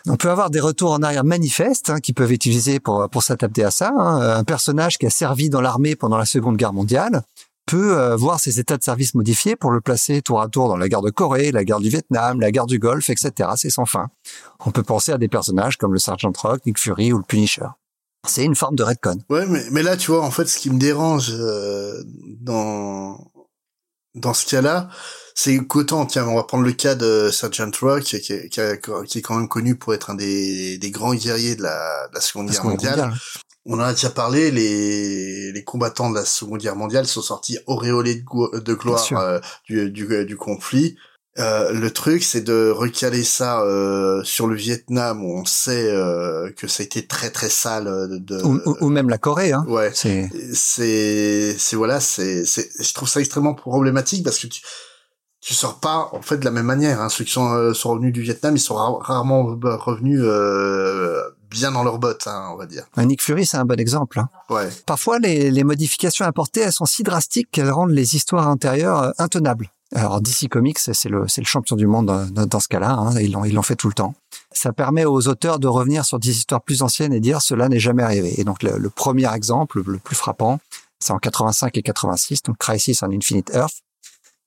On 0.09 0.17
peut 0.17 0.29
avoir 0.29 0.51
des 0.51 0.59
retours 0.59 0.91
en 0.91 1.03
arrière 1.05 1.23
manifestes 1.23 1.91
hein, 1.91 2.01
qui 2.01 2.13
peuvent 2.13 2.33
être 2.33 2.35
utilisés 2.35 2.81
pour, 2.81 3.09
pour 3.09 3.23
s'adapter 3.23 3.63
à 3.63 3.71
ça. 3.71 3.93
Hein. 3.97 4.39
Un 4.39 4.43
personnage 4.43 4.99
qui 4.99 5.07
a 5.07 5.11
servi 5.11 5.51
dans 5.51 5.61
l'armée 5.61 5.95
pendant 5.95 6.19
la 6.19 6.27
Seconde 6.27 6.57
Guerre 6.57 6.73
mondiale 6.73 7.23
peut 7.67 7.97
euh, 7.97 8.17
voir 8.17 8.41
ses 8.41 8.59
états 8.59 8.77
de 8.77 8.83
service 8.83 9.15
modifiés 9.15 9.55
pour 9.55 9.71
le 9.71 9.81
placer 9.81 10.21
tour 10.21 10.41
à 10.41 10.49
tour 10.49 10.67
dans 10.67 10.77
la 10.77 10.89
guerre 10.89 11.03
de 11.03 11.11
Corée, 11.11 11.53
la 11.53 11.63
guerre 11.63 11.79
du 11.79 11.91
Vietnam, 11.91 12.41
la 12.41 12.51
guerre 12.51 12.67
du 12.67 12.81
Golfe, 12.81 13.09
etc. 13.09 13.51
C'est 13.55 13.71
sans 13.71 13.87
fin. 13.87 14.09
On 14.67 14.73
peut 14.73 14.83
penser 14.83 15.13
à 15.13 15.19
des 15.19 15.29
personnages 15.29 15.77
comme 15.77 15.93
le 15.93 16.01
Sergeant 16.01 16.33
Rock, 16.37 16.67
Nick 16.67 16.79
Fury 16.79 17.13
ou 17.13 17.19
le 17.19 17.25
Punisher. 17.25 17.69
C'est 18.27 18.45
une 18.45 18.57
forme 18.57 18.77
de 18.77 18.83
redcon. 18.83 19.19
Ouais, 19.31 19.47
mais, 19.47 19.63
mais 19.71 19.83
là, 19.83 19.97
tu 19.97 20.11
vois, 20.11 20.23
en 20.23 20.31
fait, 20.31 20.47
ce 20.47 20.59
qui 20.59 20.71
me 20.71 20.79
dérange 20.79 21.31
euh, 21.31 22.03
dans 22.41 23.31
dans 24.15 24.35
ce 24.35 24.47
cas-là, 24.47 24.89
c'est 25.35 25.57
qu'autant, 25.67 26.05
tiens, 26.07 26.27
on 26.27 26.35
va 26.35 26.43
prendre 26.43 26.65
le 26.65 26.73
cas 26.73 26.95
de 26.95 27.31
Sergeant 27.31 27.71
Rock, 27.81 28.03
qui, 28.03 28.21
qui, 28.21 28.49
qui, 28.49 28.61
est 28.61 29.23
quand 29.23 29.37
même 29.37 29.49
connu 29.49 29.77
pour 29.77 29.95
être 29.95 30.11
un 30.11 30.15
des, 30.15 30.79
des 30.79 30.91
grands 30.91 31.15
guerriers 31.15 31.55
de 31.55 31.63
la, 31.63 32.09
de 32.09 32.15
la 32.15 32.21
Seconde 32.21 32.51
Guerre 32.51 32.65
mondiale. 32.65 33.13
On 33.65 33.75
en 33.75 33.81
a 33.81 33.93
déjà 33.93 34.11
parlé, 34.11 34.51
les, 34.51 35.53
les 35.53 35.65
combattants 35.65 36.11
de 36.11 36.17
la 36.17 36.25
Seconde 36.25 36.61
Guerre 36.61 36.75
mondiale 36.75 37.07
sont 37.07 37.23
sortis 37.23 37.59
auréolés 37.67 38.17
de, 38.17 38.59
de 38.59 38.75
gloire 38.75 39.07
euh, 39.13 39.39
du, 39.67 39.91
du, 39.91 40.25
du 40.25 40.37
conflit. 40.37 40.97
Euh, 41.39 41.73
le 41.73 41.91
truc, 41.93 42.25
c'est 42.25 42.41
de 42.41 42.71
recaler 42.71 43.23
ça 43.23 43.61
euh, 43.61 44.23
sur 44.25 44.47
le 44.47 44.57
Vietnam 44.57 45.25
où 45.25 45.39
on 45.39 45.45
sait 45.45 45.89
euh, 45.89 46.51
que 46.57 46.67
ça 46.67 46.83
a 46.83 46.87
été 46.87 47.07
très 47.07 47.31
très 47.31 47.49
sale. 47.49 48.09
De, 48.11 48.43
ou, 48.43 48.61
ou, 48.81 48.89
même 48.89 49.09
la 49.09 49.19
Corée. 49.19 49.53
Hein. 49.53 49.65
Ouais. 49.69 49.91
C'est 49.95 50.29
c'est 50.53 51.55
c'est 51.59 51.77
voilà, 51.77 52.01
c'est 52.01 52.45
c'est 52.45 52.69
je 52.81 52.95
trouve 52.95 53.09
ça 53.09 53.21
extrêmement 53.21 53.55
problématique 53.55 54.25
parce 54.25 54.39
que 54.39 54.49
tu 54.49 54.63
tu 55.41 55.55
sors 55.55 55.79
pas 55.79 56.11
en 56.13 56.23
fait 56.23 56.39
de 56.39 56.45
la 56.45 56.51
même 56.51 56.67
manière. 56.67 57.01
Hein. 57.01 57.09
Ceux 57.09 57.25
qui 57.25 57.33
sont 57.33 57.73
sont 57.73 57.91
revenus 57.91 58.13
du 58.13 58.23
Vietnam, 58.23 58.57
ils 58.57 58.61
sont 58.61 58.75
rarement 58.75 59.45
revenus 59.45 60.23
bien 61.51 61.71
dans 61.71 61.85
leurs 61.85 61.99
bottes, 61.99 62.27
hein, 62.27 62.51
on 62.53 62.57
va 62.57 62.67
dire. 62.67 62.85
Nick 62.99 63.23
Fury, 63.23 63.47
c'est 63.47 63.57
un 63.57 63.65
bon 63.65 63.79
exemple. 63.81 64.19
Hein. 64.19 64.29
Ouais. 64.51 64.69
Parfois, 64.87 65.19
les, 65.19 65.51
les 65.51 65.65
modifications 65.65 66.27
apportées, 66.27 66.61
elles 66.61 66.73
sont 66.73 66.85
si 66.85 67.03
drastiques 67.05 67.49
qu'elles 67.51 67.71
rendent 67.71 67.93
les 67.93 68.17
histoires 68.17 68.49
intérieures 68.49 69.15
intenables. 69.19 69.71
Alors 69.95 70.21
DC 70.21 70.49
Comics, 70.51 70.79
c'est 70.79 71.09
le, 71.09 71.23
le 71.23 71.45
champion 71.45 71.77
du 71.77 71.87
monde 71.87 72.07
dans, 72.07 72.47
dans 72.47 72.61
ce 72.61 72.69
cas-là. 72.69 72.93
Hein, 72.93 73.19
ils 73.21 73.33
l'ont 73.33 73.63
fait 73.63 73.77
tout 73.77 73.89
le 73.89 73.95
temps. 73.95 74.15
Ça 74.53 74.73
permet 74.73 75.05
aux 75.05 75.29
auteurs 75.29 75.59
de 75.59 75.67
revenir 75.67 76.05
sur 76.05 76.19
des 76.19 76.31
histoires 76.31 76.63
plus 76.63 76.83
anciennes 76.83 77.13
et 77.13 77.21
dire 77.21 77.41
cela 77.41 77.69
n'est 77.69 77.79
jamais 77.79 78.03
arrivé. 78.03 78.39
Et 78.39 78.45
donc 78.45 78.63
le, 78.63 78.77
le 78.77 78.91
premier 78.91 79.33
exemple, 79.35 79.83
le 79.85 79.99
plus 79.99 80.17
frappant, 80.17 80.61
c'est 81.01 81.13
en 81.13 81.19
85 81.19 81.77
et 81.77 81.83
86, 81.83 82.43
donc 82.43 82.59
Crisis 82.59 83.03
on 83.03 83.11
Infinite 83.11 83.51
Earth, 83.55 83.83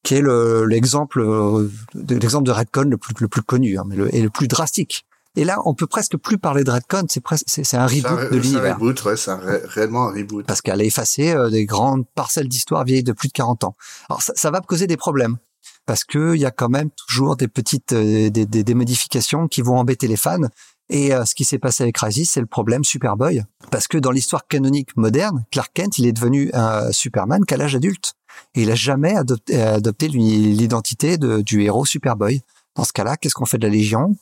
qui 0.03 0.15
est 0.15 0.21
l'exemple 0.67 1.19
le, 1.19 1.71
l'exemple 2.09 2.45
de 2.45 2.51
Redcon 2.51 2.83
le 2.83 2.97
plus 2.97 3.13
le 3.19 3.27
plus 3.27 3.41
connu 3.41 3.77
hein, 3.77 3.83
mais 3.87 3.95
le, 3.95 4.13
et 4.13 4.21
le 4.21 4.29
plus 4.29 4.47
drastique. 4.47 5.05
Et 5.35 5.45
là, 5.45 5.59
on 5.65 5.73
peut 5.73 5.87
presque 5.87 6.17
plus 6.17 6.37
parler 6.37 6.63
de 6.63 6.71
Redcon, 6.71 7.05
c'est 7.09 7.21
presque 7.21 7.45
c'est 7.47 7.77
un 7.77 7.87
reboot 7.87 8.31
de 8.31 8.37
l'univers. 8.37 8.61
C'est 8.61 8.69
un 8.69 8.73
reboot, 8.73 9.03
ouais, 9.05 9.15
c'est 9.17 9.33
réellement 9.65 10.09
un 10.09 10.13
reboot. 10.13 10.45
Parce 10.45 10.61
qu'elle 10.61 10.81
a 10.81 10.83
effacé 10.83 11.31
euh, 11.31 11.49
des 11.49 11.65
grandes 11.65 12.05
parcelles 12.15 12.49
d'histoire 12.49 12.83
vieilles 12.83 13.03
de 13.03 13.13
plus 13.13 13.29
de 13.29 13.33
40 13.33 13.63
ans. 13.63 13.75
Alors 14.09 14.21
ça, 14.21 14.33
ça 14.35 14.51
va 14.51 14.59
causer 14.59 14.87
des 14.87 14.97
problèmes 14.97 15.37
parce 15.85 16.03
que 16.03 16.35
il 16.35 16.41
y 16.41 16.45
a 16.45 16.51
quand 16.51 16.69
même 16.69 16.89
toujours 16.91 17.37
des 17.37 17.47
petites 17.47 17.93
euh, 17.93 18.29
des, 18.29 18.45
des, 18.45 18.63
des, 18.63 18.73
modifications 18.73 19.47
qui 19.47 19.61
vont 19.61 19.77
embêter 19.77 20.07
les 20.07 20.17
fans. 20.17 20.47
Et 20.89 21.13
euh, 21.13 21.23
ce 21.23 21.33
qui 21.33 21.45
s'est 21.45 21.59
passé 21.59 21.83
avec 21.83 21.95
Crisis, 21.95 22.31
c'est 22.31 22.41
le 22.41 22.45
problème 22.45 22.83
Superboy, 22.83 23.43
parce 23.71 23.87
que 23.87 23.97
dans 23.97 24.11
l'histoire 24.11 24.45
canonique 24.47 24.97
moderne, 24.97 25.45
Clark 25.49 25.71
Kent, 25.73 25.97
il 25.99 26.05
est 26.05 26.11
devenu 26.11 26.49
un 26.53 26.91
Superman 26.91 27.45
qu'à 27.45 27.55
l'âge 27.55 27.75
adulte, 27.75 28.15
et 28.55 28.63
il 28.63 28.71
a 28.71 28.75
jamais 28.75 29.15
adopté, 29.15 29.61
adopté 29.61 30.09
l'identité 30.09 31.17
du 31.17 31.61
héros 31.61 31.85
Superboy. 31.85 32.41
Dans 32.75 32.83
ce 32.83 32.91
cas-là, 32.91 33.15
qu'est-ce 33.15 33.33
qu'on 33.33 33.45
fait 33.45 33.57
de 33.57 33.67
la 33.67 33.73
Légion? 33.73 34.17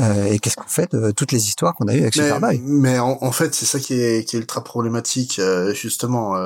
Euh, 0.00 0.26
et 0.26 0.38
qu'est-ce 0.38 0.56
qu'on 0.56 0.68
fait 0.68 0.92
de 0.92 1.10
toutes 1.12 1.32
les 1.32 1.46
histoires 1.46 1.74
qu'on 1.74 1.86
a 1.86 1.94
eues 1.94 2.00
avec 2.00 2.16
mais, 2.16 2.24
Superboy 2.24 2.60
Mais 2.64 2.98
en, 2.98 3.18
en 3.20 3.32
fait, 3.32 3.54
c'est 3.54 3.66
ça 3.66 3.78
qui 3.78 3.94
est, 3.94 4.28
qui 4.28 4.36
est 4.36 4.40
ultra 4.40 4.64
problématique, 4.64 5.38
euh, 5.38 5.72
justement. 5.74 6.36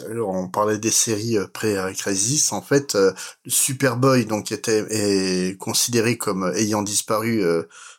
Euh, 0.00 0.22
on 0.24 0.48
parlait 0.48 0.78
des 0.78 0.90
séries 0.90 1.38
euh, 1.38 1.46
pré-Crisis. 1.52 2.52
En 2.52 2.62
fait, 2.62 2.94
euh, 2.94 3.12
Superboy 3.46 4.26
donc 4.26 4.52
était 4.52 4.86
est 4.90 5.58
considéré 5.58 6.16
comme 6.16 6.52
ayant 6.56 6.82
disparu 6.82 7.42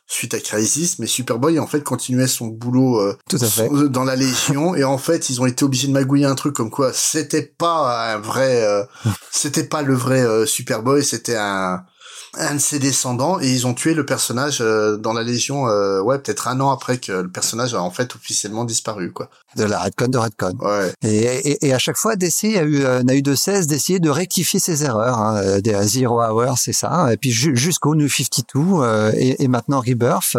suite 0.06 0.34
à 0.34 0.40
Crisis, 0.40 0.98
mais 0.98 1.06
Superboy 1.06 1.58
en 1.58 1.66
fait 1.66 1.82
continuait 1.82 2.26
son 2.26 2.46
boulot 2.46 3.00
Tout 3.28 3.38
à 3.40 3.46
fait. 3.46 3.68
dans 3.88 4.04
la 4.04 4.16
Légion 4.16 4.74
et 4.74 4.84
en 4.84 4.98
fait 4.98 5.30
ils 5.30 5.40
ont 5.40 5.46
été 5.46 5.64
obligés 5.64 5.88
de 5.88 5.92
magouiller 5.92 6.26
un 6.26 6.34
truc 6.34 6.54
comme 6.54 6.70
quoi 6.70 6.92
c'était 6.92 7.42
pas 7.42 8.12
un 8.14 8.18
vrai, 8.18 8.66
c'était 9.30 9.64
pas 9.64 9.82
le 9.82 9.94
vrai 9.94 10.46
Superboy, 10.46 11.02
c'était 11.02 11.36
un 11.36 11.84
un 12.38 12.54
de 12.54 12.60
ses 12.60 12.78
descendants 12.78 13.40
et 13.40 13.50
ils 13.50 13.66
ont 13.66 13.74
tué 13.74 13.94
le 13.94 14.04
personnage 14.04 14.58
euh, 14.60 14.96
dans 14.96 15.12
la 15.12 15.22
Légion 15.22 15.68
euh, 15.68 16.00
ouais 16.00 16.18
peut-être 16.18 16.48
un 16.48 16.60
an 16.60 16.70
après 16.70 16.98
que 16.98 17.12
le 17.12 17.28
personnage 17.28 17.74
a 17.74 17.82
en 17.82 17.90
fait 17.90 18.14
officiellement 18.14 18.64
disparu 18.64 19.12
quoi 19.12 19.28
de 19.56 19.64
la 19.64 19.80
Redcon 19.80 20.08
de 20.08 20.18
Redcon 20.18 20.56
ouais. 20.60 20.92
et, 21.02 21.16
et, 21.16 21.66
et 21.66 21.74
à 21.74 21.78
chaque 21.78 21.96
fois 21.96 22.16
DC 22.16 22.56
a 22.56 22.62
eu 22.62 22.84
euh, 22.84 23.02
n'a 23.02 23.14
eu 23.14 23.22
de 23.22 23.34
cesse 23.34 23.66
d'essayer 23.66 24.00
de 24.00 24.10
rectifier 24.10 24.60
ses 24.60 24.84
erreurs 24.84 25.18
hein. 25.18 25.60
des 25.60 25.74
Zero 25.84 26.22
Hour 26.22 26.58
c'est 26.58 26.72
ça 26.72 27.12
et 27.12 27.16
puis 27.16 27.30
jusqu'au 27.30 27.94
New 27.94 28.08
52 28.08 29.14
et, 29.14 29.42
et 29.42 29.48
maintenant 29.48 29.80
Rebirth 29.80 30.36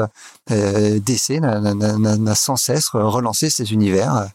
DC 0.50 1.42
n'a 1.42 2.36
sans 2.36 2.56
cesse 2.56 2.90
relancé 2.94 3.50
ses 3.50 3.72
univers 3.74 4.28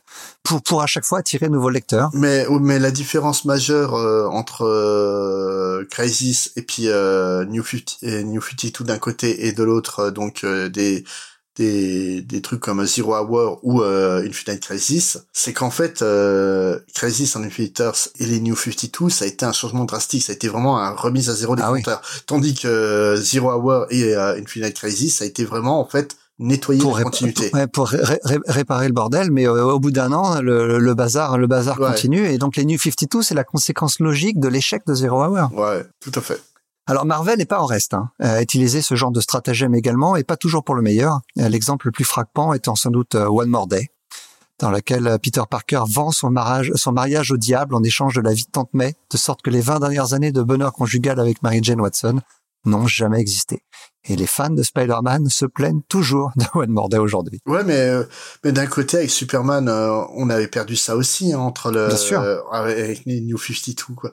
pour 0.43 0.63
pour 0.63 0.83
à 0.83 0.87
chaque 0.87 1.05
fois 1.05 1.21
attirer 1.21 1.47
de 1.47 1.53
nouveaux 1.53 1.71
lecteurs. 1.71 2.11
Mais 2.13 2.47
mais 2.61 2.79
la 2.79 2.91
différence 2.91 3.45
majeure 3.45 3.95
entre 4.33 5.85
Crisis 5.91 6.53
et 6.57 6.63
puis 6.63 6.85
New 6.85 7.65
50 7.65 7.99
et 8.03 8.25
New 8.25 8.41
52 8.41 8.85
d'un 8.85 8.99
côté 8.99 9.47
et 9.47 9.53
de 9.53 9.63
l'autre 9.63 10.01
euh, 10.01 10.11
donc 10.11 10.45
euh, 10.45 10.69
des 10.69 11.05
des, 11.57 12.23
des 12.23 12.41
trucs 12.41 12.61
comme 12.61 12.87
Zero 12.87 13.15
Hour 13.15 13.59
ou 13.65 13.83
euh, 13.83 14.25
Infinite 14.25 14.63
Crisis, 14.63 15.19
c'est 15.33 15.53
qu'en 15.53 15.71
fait, 15.71 16.01
euh, 16.01 16.79
Crisis 16.95 17.35
en 17.37 17.43
Infinite 17.43 17.81
Earth 17.81 18.13
et 18.19 18.25
les 18.25 18.41
New 18.41 18.57
52, 18.57 19.11
ça 19.11 19.25
a 19.25 19.29
été 19.29 19.45
un 19.45 19.53
changement 19.53 19.85
drastique, 19.85 20.23
ça 20.23 20.33
a 20.33 20.37
été 20.37 20.49
vraiment 20.49 20.79
un 20.79 20.93
remise 20.93 21.29
à 21.29 21.35
zéro 21.35 21.57
des 21.57 21.63
ah 21.63 21.73
compteurs. 21.73 22.03
Tandis 22.27 22.55
que 22.55 23.17
Zero 23.17 23.51
Hour 23.51 23.87
et 23.91 24.15
Infinite 24.15 24.75
Crisis, 24.75 25.19
ça 25.19 25.25
a 25.25 25.27
été 25.27 25.45
vraiment 25.45 25.81
en 25.81 25.87
fait 25.87 26.17
nettoyer 26.41 26.81
pour 26.81 26.99
la 26.99 27.05
continuité. 27.05 27.51
Pour, 27.73 27.89
pour 27.89 28.01
réparer 28.49 28.89
le 28.89 28.93
bordel, 28.93 29.31
mais 29.31 29.47
au 29.47 29.79
bout 29.79 29.91
d'un 29.91 30.13
an, 30.13 30.41
le, 30.41 30.79
le, 30.79 30.95
bazar, 30.95 31.39
le 31.39 31.47
bazar 31.47 31.77
continue. 31.77 32.27
Et 32.27 32.39
donc 32.39 32.57
les 32.57 32.65
New 32.65 32.79
52, 32.79 33.23
c'est 33.23 33.35
la 33.35 33.45
conséquence 33.45 34.01
logique 34.01 34.41
de 34.41 34.49
l'échec 34.49 34.83
de 34.87 34.95
Zero 34.95 35.23
Hour. 35.25 35.53
Ouais, 35.55 35.85
tout 36.01 36.13
à 36.15 36.21
fait. 36.21 36.41
Alors 36.87 37.07
Marvel 37.07 37.39
n'est 37.39 37.45
pas 37.45 37.61
en 37.61 37.67
reste, 37.67 37.95
hein, 37.95 38.11
à 38.19 38.43
utiliser 38.43 38.83
ce 38.83 38.97
genre 38.97 39.13
de 39.13 39.21
stratagème 39.21 39.77
également, 39.77 40.17
et 40.17 40.25
pas 40.25 40.37
toujours 40.37 40.65
pour 40.65 40.75
le 40.75 40.83
meilleur. 40.83 41.21
L'exemple 41.37 41.87
le 41.87 41.93
plus 41.93 42.05
frappant 42.05 42.53
étant 42.53 42.75
sans 42.75 42.91
doute 42.91 43.15
euh, 43.15 43.29
One 43.29 43.49
More 43.49 43.69
Day, 43.69 43.91
dans 44.59 44.73
lequel 44.73 45.07
euh, 45.07 45.17
Peter 45.17 45.43
Parker 45.49 45.83
vend 45.89 46.11
son 46.11 46.31
mariage, 46.31 46.73
son 46.75 46.91
mariage 46.91 47.31
au 47.31 47.37
diable 47.37 47.77
en 47.77 47.83
échange 47.85 48.15
de 48.15 48.21
la 48.21 48.33
vie 48.33 48.45
de 48.45 48.51
Tante 48.51 48.71
May, 48.73 48.97
de 49.11 49.17
sorte 49.17 49.41
que 49.43 49.51
les 49.51 49.61
20 49.61 49.79
dernières 49.79 50.15
années 50.15 50.33
de 50.33 50.43
bonheur 50.43 50.73
conjugal 50.73 51.21
avec 51.21 51.43
Mary 51.43 51.61
Jane 51.63 51.81
Watson 51.81 52.21
n'ont 52.65 52.87
jamais 52.87 53.21
existé. 53.21 53.63
Et 54.05 54.17
les 54.17 54.27
fans 54.27 54.51
de 54.51 54.63
Spider-Man 54.63 55.29
se 55.29 55.45
plaignent 55.45 55.83
toujours 55.89 56.31
de 56.37 56.45
One 56.55 56.71
More 56.71 56.89
Day 56.89 56.99
aujourd'hui. 56.99 57.41
Ouais, 57.47 57.65
mais 57.65 57.79
euh, 57.79 58.05
mais 58.45 58.53
d'un 58.53 58.67
côté 58.67 58.99
avec 58.99 59.11
Superman, 59.11 59.69
on 59.69 60.31
avait 60.31 60.49
perdu 60.49 60.77
ça 60.77 60.97
aussi 60.97 61.33
hein, 61.33 61.39
entre 61.39 61.71
le 61.71 61.89
avec 62.53 63.03
les 63.07 63.21
New 63.21 63.39
52 63.39 63.95
quoi. 63.95 64.11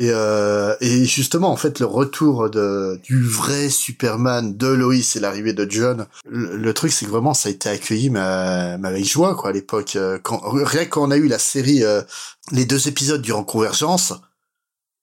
Et, 0.00 0.10
euh, 0.10 0.74
et 0.80 1.04
justement, 1.04 1.52
en 1.52 1.56
fait, 1.56 1.78
le 1.78 1.86
retour 1.86 2.50
de 2.50 2.98
du 3.04 3.22
vrai 3.22 3.68
Superman 3.68 4.56
de 4.56 4.66
Lois 4.66 4.94
et 5.14 5.20
l'arrivée 5.20 5.52
de 5.52 5.70
John, 5.70 6.06
le, 6.28 6.74
truc, 6.74 6.90
c'est 6.90 7.06
que 7.06 7.10
vraiment, 7.10 7.32
ça 7.32 7.48
a 7.48 7.52
été 7.52 7.68
accueilli 7.68 8.10
mais, 8.10 8.18
avec 8.18 9.04
joie, 9.04 9.36
quoi, 9.36 9.50
à 9.50 9.52
l'époque. 9.52 9.96
Quand, 10.24 10.40
rien 10.44 10.86
qu'on 10.86 11.12
a 11.12 11.16
eu 11.16 11.28
la 11.28 11.38
série, 11.38 11.84
euh, 11.84 12.02
les 12.50 12.64
deux 12.64 12.88
épisodes 12.88 13.22
durant 13.22 13.44
Convergence, 13.44 14.14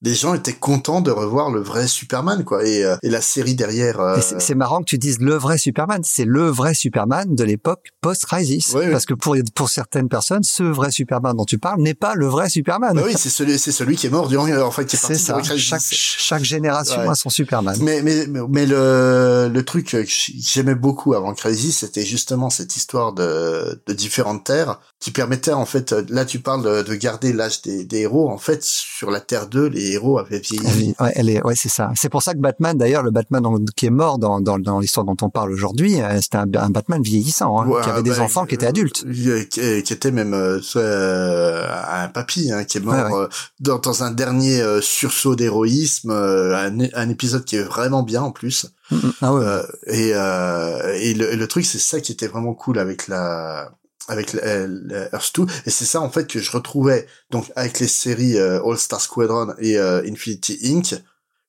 les 0.03 0.15
gens 0.15 0.33
étaient 0.33 0.53
contents 0.53 1.01
de 1.01 1.11
revoir 1.11 1.51
le 1.51 1.61
vrai 1.61 1.87
Superman, 1.87 2.43
quoi. 2.43 2.65
Et, 2.65 2.83
euh, 2.83 2.97
et 3.03 3.09
la 3.09 3.21
série 3.21 3.55
derrière. 3.55 3.99
Euh... 3.99 4.19
C'est 4.39 4.55
marrant 4.55 4.79
que 4.79 4.85
tu 4.85 4.97
dises 4.97 5.19
le 5.19 5.35
vrai 5.35 5.57
Superman. 5.57 6.01
C'est 6.03 6.25
le 6.25 6.47
vrai 6.47 6.73
Superman 6.73 7.35
de 7.35 7.43
l'époque 7.43 7.89
post-Crisis. 8.01 8.75
Parce 8.91 9.05
que 9.05 9.13
pour 9.13 9.35
pour 9.55 9.69
certaines 9.69 10.09
personnes, 10.09 10.43
ce 10.43 10.63
vrai 10.63 10.91
Superman 10.91 11.35
dont 11.35 11.45
tu 11.45 11.59
parles 11.59 11.81
n'est 11.81 11.93
pas 11.93 12.15
le 12.15 12.27
vrai 12.27 12.49
Superman. 12.49 12.95
Bah 12.95 13.03
oui, 13.05 13.13
c'est 13.15 13.29
celui 13.29 13.59
c'est 13.59 13.71
celui 13.71 13.95
qui 13.95 14.07
est 14.07 14.09
mort 14.09 14.27
durant 14.27 14.49
en 14.49 14.71
fait 14.71 14.85
qui 14.85 14.95
est 14.95 14.99
parti 14.99 15.17
ça. 15.17 15.41
Chaque, 15.43 15.81
chaque 15.81 16.43
génération 16.43 17.09
a 17.09 17.15
son 17.15 17.29
Superman. 17.29 17.77
Mais 17.81 18.01
mais 18.01 18.25
mais 18.49 18.65
le 18.65 19.49
le 19.53 19.65
truc 19.65 19.87
que 19.89 20.03
j'aimais 20.07 20.75
beaucoup 20.75 21.13
avant 21.13 21.33
Crisis, 21.33 21.79
c'était 21.79 22.05
justement 22.05 22.49
cette 22.49 22.75
histoire 22.75 23.13
de 23.13 23.81
de 23.85 23.93
différentes 23.93 24.43
terres 24.43 24.79
qui 25.01 25.09
permettait 25.09 25.51
en 25.51 25.65
fait, 25.65 25.93
là 26.09 26.25
tu 26.25 26.39
parles 26.39 26.63
de, 26.63 26.83
de 26.83 26.93
garder 26.93 27.33
l'âge 27.33 27.63
des, 27.63 27.85
des, 27.85 28.01
héros, 28.01 28.29
en 28.29 28.37
fait 28.37 28.63
sur 28.63 29.09
la 29.09 29.19
Terre 29.19 29.47
2, 29.47 29.65
les 29.65 29.93
héros 29.93 30.19
avaient 30.19 30.39
vieilli. 30.39 30.93
Ouais, 30.99 31.11
elle 31.15 31.27
est, 31.27 31.43
ouais, 31.43 31.55
c'est 31.55 31.69
ça. 31.69 31.91
C'est 31.95 32.09
pour 32.09 32.21
ça 32.21 32.35
que 32.35 32.39
Batman, 32.39 32.77
d'ailleurs, 32.77 33.01
le 33.01 33.09
Batman 33.09 33.43
qui 33.75 33.87
est 33.87 33.91
mort 33.91 34.19
dans, 34.19 34.39
dans, 34.39 34.59
dans 34.59 34.79
l'histoire 34.79 35.03
dont 35.03 35.17
on 35.23 35.31
parle 35.31 35.51
aujourd'hui, 35.51 35.99
euh, 35.99 36.21
c'était 36.21 36.37
un, 36.37 36.47
un, 36.53 36.69
Batman 36.69 37.01
vieillissant, 37.01 37.59
hein, 37.59 37.81
qui 37.81 37.89
avait 37.89 38.03
des 38.03 38.11
bah, 38.11 38.21
enfants 38.21 38.45
qui 38.45 38.53
étaient 38.53 38.67
adultes, 38.67 39.03
qui, 39.11 39.81
qui 39.81 39.93
était 39.93 40.11
même 40.11 40.35
euh, 40.35 41.67
un 41.91 42.07
papy, 42.09 42.51
hein, 42.51 42.63
qui 42.63 42.77
est 42.77 42.81
mort 42.81 43.11
ouais, 43.11 43.27
dans, 43.59 43.79
dans, 43.79 44.03
un 44.03 44.11
dernier 44.11 44.63
sursaut 44.81 45.35
d'héroïsme, 45.35 46.11
un, 46.11 46.79
un, 46.93 47.09
épisode 47.09 47.43
qui 47.43 47.55
est 47.55 47.63
vraiment 47.63 48.03
bien 48.03 48.21
en 48.21 48.31
plus. 48.31 48.67
Mm, 48.91 48.95
mm. 48.95 49.13
Ah 49.21 49.33
ouais. 49.33 49.61
et 49.87 50.09
et 50.09 51.13
le, 51.15 51.35
le 51.35 51.47
truc, 51.47 51.65
c'est 51.65 51.79
ça 51.79 51.99
qui 52.01 52.11
était 52.11 52.27
vraiment 52.27 52.53
cool 52.53 52.77
avec 52.77 53.07
la 53.07 53.71
avec 54.11 54.33
Earth 54.33 55.35
2 55.35 55.45
et 55.65 55.69
c'est 55.69 55.85
ça 55.85 56.01
en 56.01 56.09
fait 56.09 56.27
que 56.27 56.39
je 56.39 56.51
retrouvais 56.51 57.07
donc 57.29 57.51
avec 57.55 57.79
les 57.79 57.87
séries 57.87 58.37
euh, 58.37 58.63
All 58.63 58.77
Star 58.77 58.99
Squadron 58.99 59.53
et 59.59 59.77
euh, 59.77 60.03
Infinity 60.05 60.59
Inc. 60.65 61.01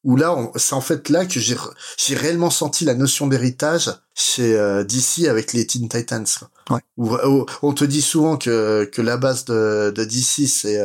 Où 0.05 0.17
là 0.17 0.37
c'est 0.57 0.75
en 0.75 0.81
fait 0.81 1.09
là 1.11 1.27
que 1.27 1.39
j'ai 1.39 1.57
j'ai 1.97 2.17
réellement 2.17 2.51
senti 2.51 2.85
la 2.85 2.95
notion 2.95 3.29
d'héritage 3.29 3.93
chez 4.15 4.57
euh, 4.57 4.83
DC 4.83 5.29
avec 5.29 5.53
les 5.53 5.65
Teen 5.65 5.89
Titans 5.89 6.27
ouais. 6.71 6.81
où, 6.97 7.47
on 7.63 7.73
te 7.73 7.85
dit 7.85 8.03
souvent 8.03 8.37
que 8.37 8.85
que 8.93 9.01
la 9.01 9.17
base 9.17 9.45
de, 9.45 9.93
de 9.95 10.05
DC 10.05 10.49
c'est 10.49 10.83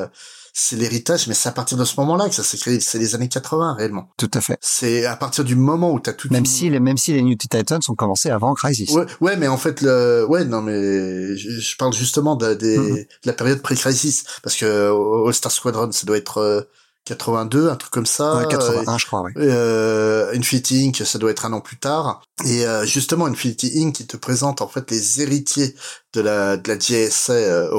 c'est 0.60 0.76
l'héritage, 0.76 1.28
mais 1.28 1.36
c'est 1.36 1.50
à 1.50 1.52
partir 1.52 1.78
de 1.78 1.86
ce 1.86 2.00
moment-là 2.00 2.28
que 2.28 2.34
ça 2.34 2.42
s'est 2.42 2.58
créé. 2.58 2.80
C'est 2.80 2.98
les 2.98 3.14
années 3.14 3.30
80 3.30 3.76
réellement. 3.76 4.10
Tout 4.18 4.32
à 4.34 4.42
fait. 4.42 4.58
C'est 4.60 5.06
à 5.06 5.16
partir 5.16 5.44
du 5.44 5.56
moment 5.56 5.92
où 5.92 6.00
t'as 6.00 6.14
tout. 6.14 6.30
Même 6.32 6.48
si 6.48 6.68
les 6.72 6.80
même 6.80 6.98
si 6.98 7.14
les 7.14 7.22
New 7.22 7.36
Titans 7.36 7.80
ont 7.88 7.94
commencé 7.94 8.32
avant 8.32 8.56
Crisis. 8.56 8.90
Ouais, 8.90 9.06
ouais, 9.22 9.38
mais 9.38 9.48
en 9.48 9.58
fait 9.58 9.82
le, 9.82 10.26
ouais, 10.28 10.46
non, 10.46 10.64
mais 10.64 11.38
je, 11.38 11.78
parle 11.78 11.94
justement 11.94 12.36
de, 12.36 12.56
des, 12.56 12.76
mm-hmm. 12.76 12.96
de 12.96 13.08
la 13.26 13.34
période 13.34 13.62
pré-Crisis 13.62 14.24
parce 14.42 14.56
que 14.56 15.28
All 15.28 15.34
Star 15.36 15.52
Squadron, 15.52 15.92
ça 15.92 16.08
doit 16.08 16.18
être 16.18 16.68
82, 17.06 17.70
un 17.70 17.76
truc 17.76 17.92
comme 17.92 18.08
ça. 18.08 18.38
Ouais, 18.38 18.48
81, 18.50 18.98
je 18.98 19.06
crois, 19.06 19.22
oui. 19.22 19.32
Euh, 19.38 20.34
Infinity 20.34 20.88
Inc, 20.88 21.06
ça 21.06 21.20
doit 21.20 21.30
être 21.30 21.46
un 21.46 21.54
an 21.54 21.62
plus 21.62 21.78
tard. 21.78 22.24
Et 22.46 22.66
euh, 22.66 22.84
justement, 22.84 23.28
Infinity 23.28 23.80
Inc, 23.84 23.94
qui 23.94 24.08
te 24.08 24.18
présente 24.18 24.62
en 24.62 24.68
fait 24.68 24.90
les 24.90 25.22
héritiers 25.22 25.76
de 26.14 26.22
la 26.22 26.58
de 26.58 26.68
la 26.68 26.80
JSA 26.80 27.34
euh, 27.34 27.70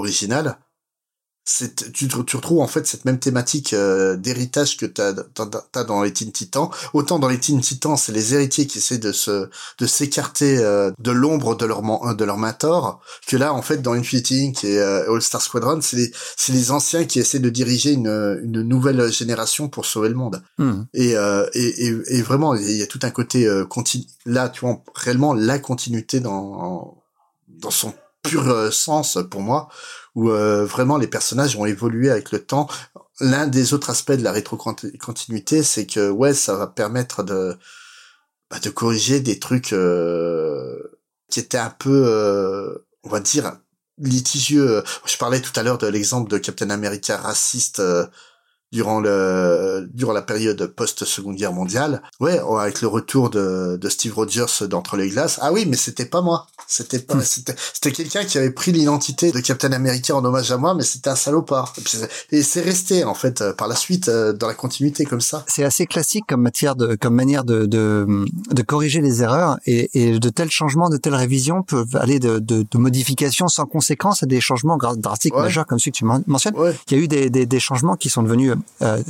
tu, 1.92 2.08
tu 2.08 2.36
retrouves 2.36 2.60
en 2.60 2.66
fait 2.66 2.86
cette 2.86 3.04
même 3.04 3.18
thématique 3.18 3.72
euh, 3.72 4.16
d'héritage 4.16 4.76
que 4.76 4.86
tu 4.86 5.00
as, 5.00 5.84
dans 5.84 6.02
les 6.02 6.12
Teen 6.12 6.30
Titans. 6.30 6.68
Autant 6.92 7.18
dans 7.18 7.28
les 7.28 7.38
Teen 7.38 7.60
Titans, 7.60 7.96
c'est 7.96 8.12
les 8.12 8.34
héritiers 8.34 8.66
qui 8.66 8.78
essaient 8.78 8.98
de 8.98 9.12
se 9.12 9.48
de 9.78 9.86
s'écarter 9.86 10.58
euh, 10.58 10.90
de 10.98 11.10
l'ombre 11.10 11.56
de 11.56 11.64
leur 11.64 11.82
de 12.14 12.24
leur 12.24 12.36
mentor, 12.36 13.00
que 13.26 13.36
là 13.36 13.54
en 13.54 13.62
fait 13.62 13.80
dans 13.82 13.92
Infinity 13.92 14.46
Inc 14.46 14.64
et 14.64 14.78
euh, 14.78 15.12
All 15.12 15.22
Star 15.22 15.40
Squadron, 15.40 15.80
c'est 15.80 15.96
les 15.96 16.12
c'est 16.36 16.52
les 16.52 16.70
anciens 16.70 17.04
qui 17.04 17.18
essaient 17.18 17.38
de 17.38 17.50
diriger 17.50 17.92
une 17.92 18.40
une 18.42 18.62
nouvelle 18.62 19.10
génération 19.10 19.68
pour 19.68 19.86
sauver 19.86 20.08
le 20.10 20.14
monde. 20.14 20.42
Hmm. 20.58 20.82
Et, 20.92 21.12
et, 21.12 21.86
et 21.86 21.94
et 22.08 22.22
vraiment 22.22 22.54
il 22.54 22.76
y 22.76 22.82
a 22.82 22.86
tout 22.86 23.00
un 23.02 23.10
côté 23.10 23.48
continu 23.68 24.04
là 24.26 24.48
tu 24.48 24.60
vois 24.60 24.82
réellement 24.94 25.34
la 25.34 25.58
continuité 25.58 26.20
dans 26.20 27.02
dans 27.48 27.70
son 27.70 27.92
pur 28.28 28.72
sens 28.72 29.18
pour 29.30 29.40
moi 29.40 29.68
où 30.18 30.30
euh, 30.30 30.64
vraiment 30.64 30.96
les 30.96 31.06
personnages 31.06 31.56
ont 31.56 31.64
évolué 31.64 32.10
avec 32.10 32.32
le 32.32 32.44
temps. 32.44 32.68
L'un 33.20 33.46
des 33.46 33.72
autres 33.72 33.90
aspects 33.90 34.12
de 34.12 34.24
la 34.24 34.32
rétrocontinuité, 34.32 35.62
c'est 35.62 35.86
que 35.86 36.10
ouais, 36.10 36.34
ça 36.34 36.56
va 36.56 36.66
permettre 36.66 37.22
de 37.22 37.56
bah, 38.50 38.58
de 38.58 38.70
corriger 38.70 39.20
des 39.20 39.38
trucs 39.38 39.72
euh, 39.72 41.00
qui 41.30 41.38
étaient 41.38 41.58
un 41.58 41.70
peu, 41.70 42.02
euh, 42.06 42.78
on 43.04 43.10
va 43.10 43.20
dire, 43.20 43.58
litigieux. 43.98 44.82
Je 45.04 45.16
parlais 45.18 45.40
tout 45.40 45.52
à 45.54 45.62
l'heure 45.62 45.78
de 45.78 45.86
l'exemple 45.86 46.28
de 46.28 46.38
Captain 46.38 46.70
America 46.70 47.16
raciste 47.16 47.80
durant 48.72 49.00
le 49.00 49.88
durant 49.92 50.12
la 50.12 50.22
période 50.22 50.66
post 50.66 51.04
Seconde 51.04 51.36
Guerre 51.36 51.52
mondiale. 51.52 52.02
Ouais, 52.20 52.40
avec 52.60 52.82
le 52.82 52.88
retour 52.88 53.30
de, 53.30 53.76
de 53.76 53.88
Steve 53.88 54.14
Rogers 54.14 54.66
d'entre 54.68 54.96
les 54.96 55.08
glaces. 55.08 55.38
Ah 55.42 55.52
oui, 55.52 55.66
mais 55.66 55.76
c'était 55.76 56.04
pas 56.04 56.20
moi. 56.20 56.46
C'était 56.66 56.98
pas, 56.98 57.14
hmm. 57.14 57.22
c'était, 57.22 57.54
c'était 57.72 57.92
quelqu'un 57.92 58.24
qui 58.24 58.38
avait 58.38 58.50
pris 58.50 58.72
l'identité 58.72 59.32
de 59.32 59.40
Captain 59.40 59.72
America 59.72 60.14
en 60.14 60.24
hommage 60.24 60.52
à 60.52 60.58
moi, 60.58 60.74
mais 60.74 60.82
c'était 60.82 61.10
un 61.10 61.16
salopard. 61.16 61.72
Et 62.30 62.42
c'est 62.42 62.60
resté 62.60 63.04
en 63.04 63.14
fait 63.14 63.40
euh, 63.40 63.52
par 63.52 63.68
la 63.68 63.76
suite 63.76 64.08
euh, 64.08 64.32
dans 64.32 64.46
la 64.46 64.54
continuité 64.54 65.04
comme 65.04 65.20
ça. 65.20 65.44
C'est 65.48 65.64
assez 65.64 65.86
classique 65.86 66.24
comme 66.28 66.42
matière 66.42 66.76
de, 66.76 66.94
comme 66.94 67.14
manière 67.14 67.44
de 67.44 67.66
de, 67.66 68.06
de 68.50 68.62
corriger 68.62 69.00
les 69.00 69.22
erreurs 69.22 69.58
et, 69.66 69.90
et 69.94 70.18
de 70.18 70.28
tels 70.28 70.50
changements, 70.50 70.88
de 70.88 70.96
telles 70.96 71.14
révisions 71.14 71.62
peuvent 71.62 71.96
aller 71.96 72.18
de, 72.18 72.38
de, 72.38 72.64
de 72.70 72.78
modifications 72.78 73.48
sans 73.48 73.66
conséquence 73.66 74.22
à 74.22 74.26
des 74.26 74.40
changements 74.40 74.76
drastiques 74.76 75.34
majeurs 75.34 75.66
comme 75.66 75.78
ceux 75.78 75.90
que 75.90 75.96
tu 75.96 76.04
mentionnes. 76.04 76.56
Ouais. 76.56 76.76
Il 76.90 76.96
y 76.96 77.00
a 77.00 77.02
eu 77.02 77.08
des, 77.08 77.30
des, 77.30 77.46
des 77.46 77.60
changements 77.60 77.96
qui 77.96 78.10
sont 78.10 78.22
devenus 78.22 78.54
euh, 78.82 79.02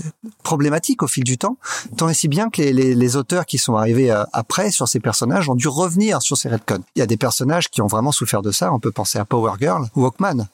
problématiques 0.42 1.02
au 1.02 1.06
fil 1.06 1.24
du 1.24 1.38
temps, 1.38 1.56
tant 1.96 2.08
et 2.08 2.14
si 2.14 2.28
bien 2.28 2.50
que 2.50 2.62
les, 2.62 2.72
les, 2.72 2.94
les 2.94 3.16
auteurs 3.16 3.46
qui 3.46 3.58
sont 3.58 3.76
arrivés 3.76 4.10
euh, 4.10 4.24
après 4.32 4.70
sur 4.70 4.88
ces 4.88 5.00
personnages 5.00 5.48
ont 5.48 5.54
dû 5.54 5.68
revenir 5.68 6.22
sur 6.22 6.36
ces 6.36 6.48
retcons. 6.48 6.82
Il 6.96 7.00
y 7.00 7.02
a 7.02 7.06
des 7.06 7.16
personnages 7.16 7.68
qui 7.68 7.82
ont 7.82 7.86
vraiment 7.86 8.12
souffert 8.12 8.42
de 8.42 8.50
ça. 8.50 8.72
On 8.72 8.80
peut 8.80 8.92
penser 8.92 9.18
à 9.18 9.24
Power 9.24 9.52
Girl 9.60 9.86
ou 9.94 10.04
Hawkman 10.04 10.48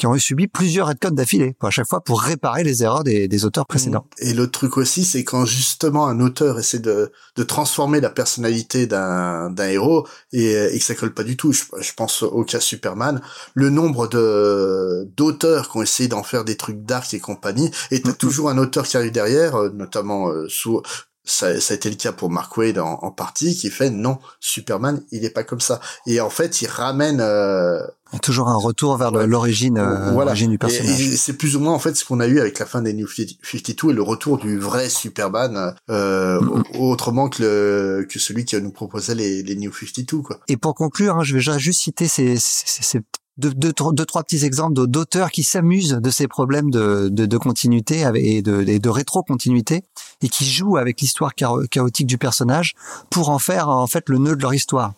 qui 0.00 0.06
ont 0.06 0.18
subi 0.18 0.48
plusieurs 0.48 0.86
redcodes 0.88 1.14
d'affilée, 1.14 1.54
à 1.60 1.68
chaque 1.68 1.86
fois 1.86 2.02
pour 2.02 2.22
réparer 2.22 2.64
les 2.64 2.82
erreurs 2.82 3.04
des, 3.04 3.28
des 3.28 3.44
auteurs 3.44 3.66
précédents. 3.66 4.06
Mmh. 4.18 4.28
Et 4.28 4.32
le 4.32 4.50
truc 4.50 4.78
aussi, 4.78 5.04
c'est 5.04 5.24
quand 5.24 5.44
justement 5.44 6.06
un 6.06 6.20
auteur 6.20 6.58
essaie 6.58 6.78
de, 6.78 7.12
de 7.36 7.42
transformer 7.42 8.00
la 8.00 8.08
personnalité 8.08 8.86
d'un, 8.86 9.54
héros 9.58 10.08
et, 10.32 10.52
et 10.52 10.78
que 10.78 10.84
ça 10.84 10.94
colle 10.94 11.12
pas 11.12 11.22
du 11.22 11.36
tout. 11.36 11.52
Je, 11.52 11.64
je, 11.80 11.92
pense 11.92 12.22
au 12.22 12.44
cas 12.44 12.60
Superman, 12.60 13.20
le 13.52 13.68
nombre 13.68 14.08
de 14.08 15.06
d'auteurs 15.18 15.70
qui 15.70 15.76
ont 15.76 15.82
essayé 15.82 16.08
d'en 16.08 16.22
faire 16.22 16.44
des 16.44 16.56
trucs 16.56 16.82
dark 16.82 17.12
et 17.12 17.20
compagnie, 17.20 17.70
et 17.90 18.00
t'as 18.00 18.12
mmh. 18.12 18.14
toujours 18.14 18.48
un 18.48 18.56
auteur 18.56 18.86
qui 18.86 18.96
arrive 18.96 19.12
derrière, 19.12 19.54
euh, 19.56 19.68
notamment 19.68 20.30
euh, 20.30 20.48
sous 20.48 20.80
ça, 21.24 21.60
ça, 21.60 21.74
a 21.74 21.76
été 21.76 21.90
le 21.90 21.96
cas 21.96 22.12
pour 22.12 22.30
Mark 22.30 22.56
Wade 22.56 22.78
en, 22.78 22.98
en, 23.02 23.10
partie, 23.10 23.54
qui 23.54 23.70
fait 23.70 23.90
non, 23.90 24.18
Superman, 24.40 25.02
il 25.12 25.24
est 25.24 25.30
pas 25.30 25.44
comme 25.44 25.60
ça. 25.60 25.80
Et 26.06 26.20
en 26.20 26.30
fait, 26.30 26.62
il 26.62 26.68
ramène 26.68 27.20
euh, 27.20 27.80
toujours 28.18 28.48
un 28.48 28.56
retour 28.56 28.96
vers 28.96 29.10
l'origine, 29.12 29.78
euh, 29.78 30.12
voilà. 30.12 30.34
du 30.34 30.58
personnage. 30.58 31.00
Et, 31.00 31.16
c'est 31.16 31.34
plus 31.34 31.56
ou 31.56 31.60
moins 31.60 31.72
en 31.72 31.78
fait 31.78 31.94
ce 31.96 32.04
qu'on 32.04 32.20
a 32.20 32.26
eu 32.26 32.40
avec 32.40 32.58
la 32.58 32.66
fin 32.66 32.82
des 32.82 32.92
New 32.92 33.06
52 33.06 33.90
et 33.90 33.92
le 33.92 34.02
retour 34.02 34.38
du 34.38 34.58
vrai 34.58 34.88
Superman, 34.88 35.74
euh, 35.90 36.40
mm 36.40 36.48
-hmm. 36.48 36.78
autrement 36.78 37.28
que 37.28 37.42
le 37.42 38.06
que 38.10 38.18
celui 38.18 38.44
qui 38.44 38.60
nous 38.60 38.72
proposait 38.72 39.14
les, 39.14 39.42
les 39.42 39.56
New 39.56 39.72
52 39.72 40.22
quoi. 40.22 40.40
Et 40.48 40.56
pour 40.56 40.74
conclure, 40.74 41.16
hein, 41.16 41.22
je 41.22 41.36
vais 41.36 41.58
juste 41.58 41.80
citer 41.80 42.08
ces, 42.08 42.36
ces, 42.38 42.82
ces 42.82 43.00
deux, 43.40 43.54
deux, 43.54 43.72
deux, 43.92 44.04
trois 44.04 44.22
petits 44.22 44.44
exemples 44.44 44.86
d'auteurs 44.86 45.30
qui 45.30 45.42
s'amusent 45.42 45.98
de 46.00 46.10
ces 46.10 46.28
problèmes 46.28 46.70
de, 46.70 47.08
de, 47.10 47.26
de 47.26 47.38
continuité 47.38 48.04
et 48.14 48.42
de, 48.42 48.62
de, 48.64 48.78
de 48.78 48.88
rétro-continuité 48.88 49.82
et 50.22 50.28
qui 50.28 50.44
jouent 50.44 50.76
avec 50.76 51.00
l'histoire 51.00 51.32
chaotique 51.34 52.06
du 52.06 52.18
personnage 52.18 52.74
pour 53.08 53.30
en 53.30 53.38
faire 53.38 53.68
en 53.68 53.86
fait 53.86 54.08
le 54.08 54.18
nœud 54.18 54.36
de 54.36 54.42
leur 54.42 54.54
histoire. 54.54 54.92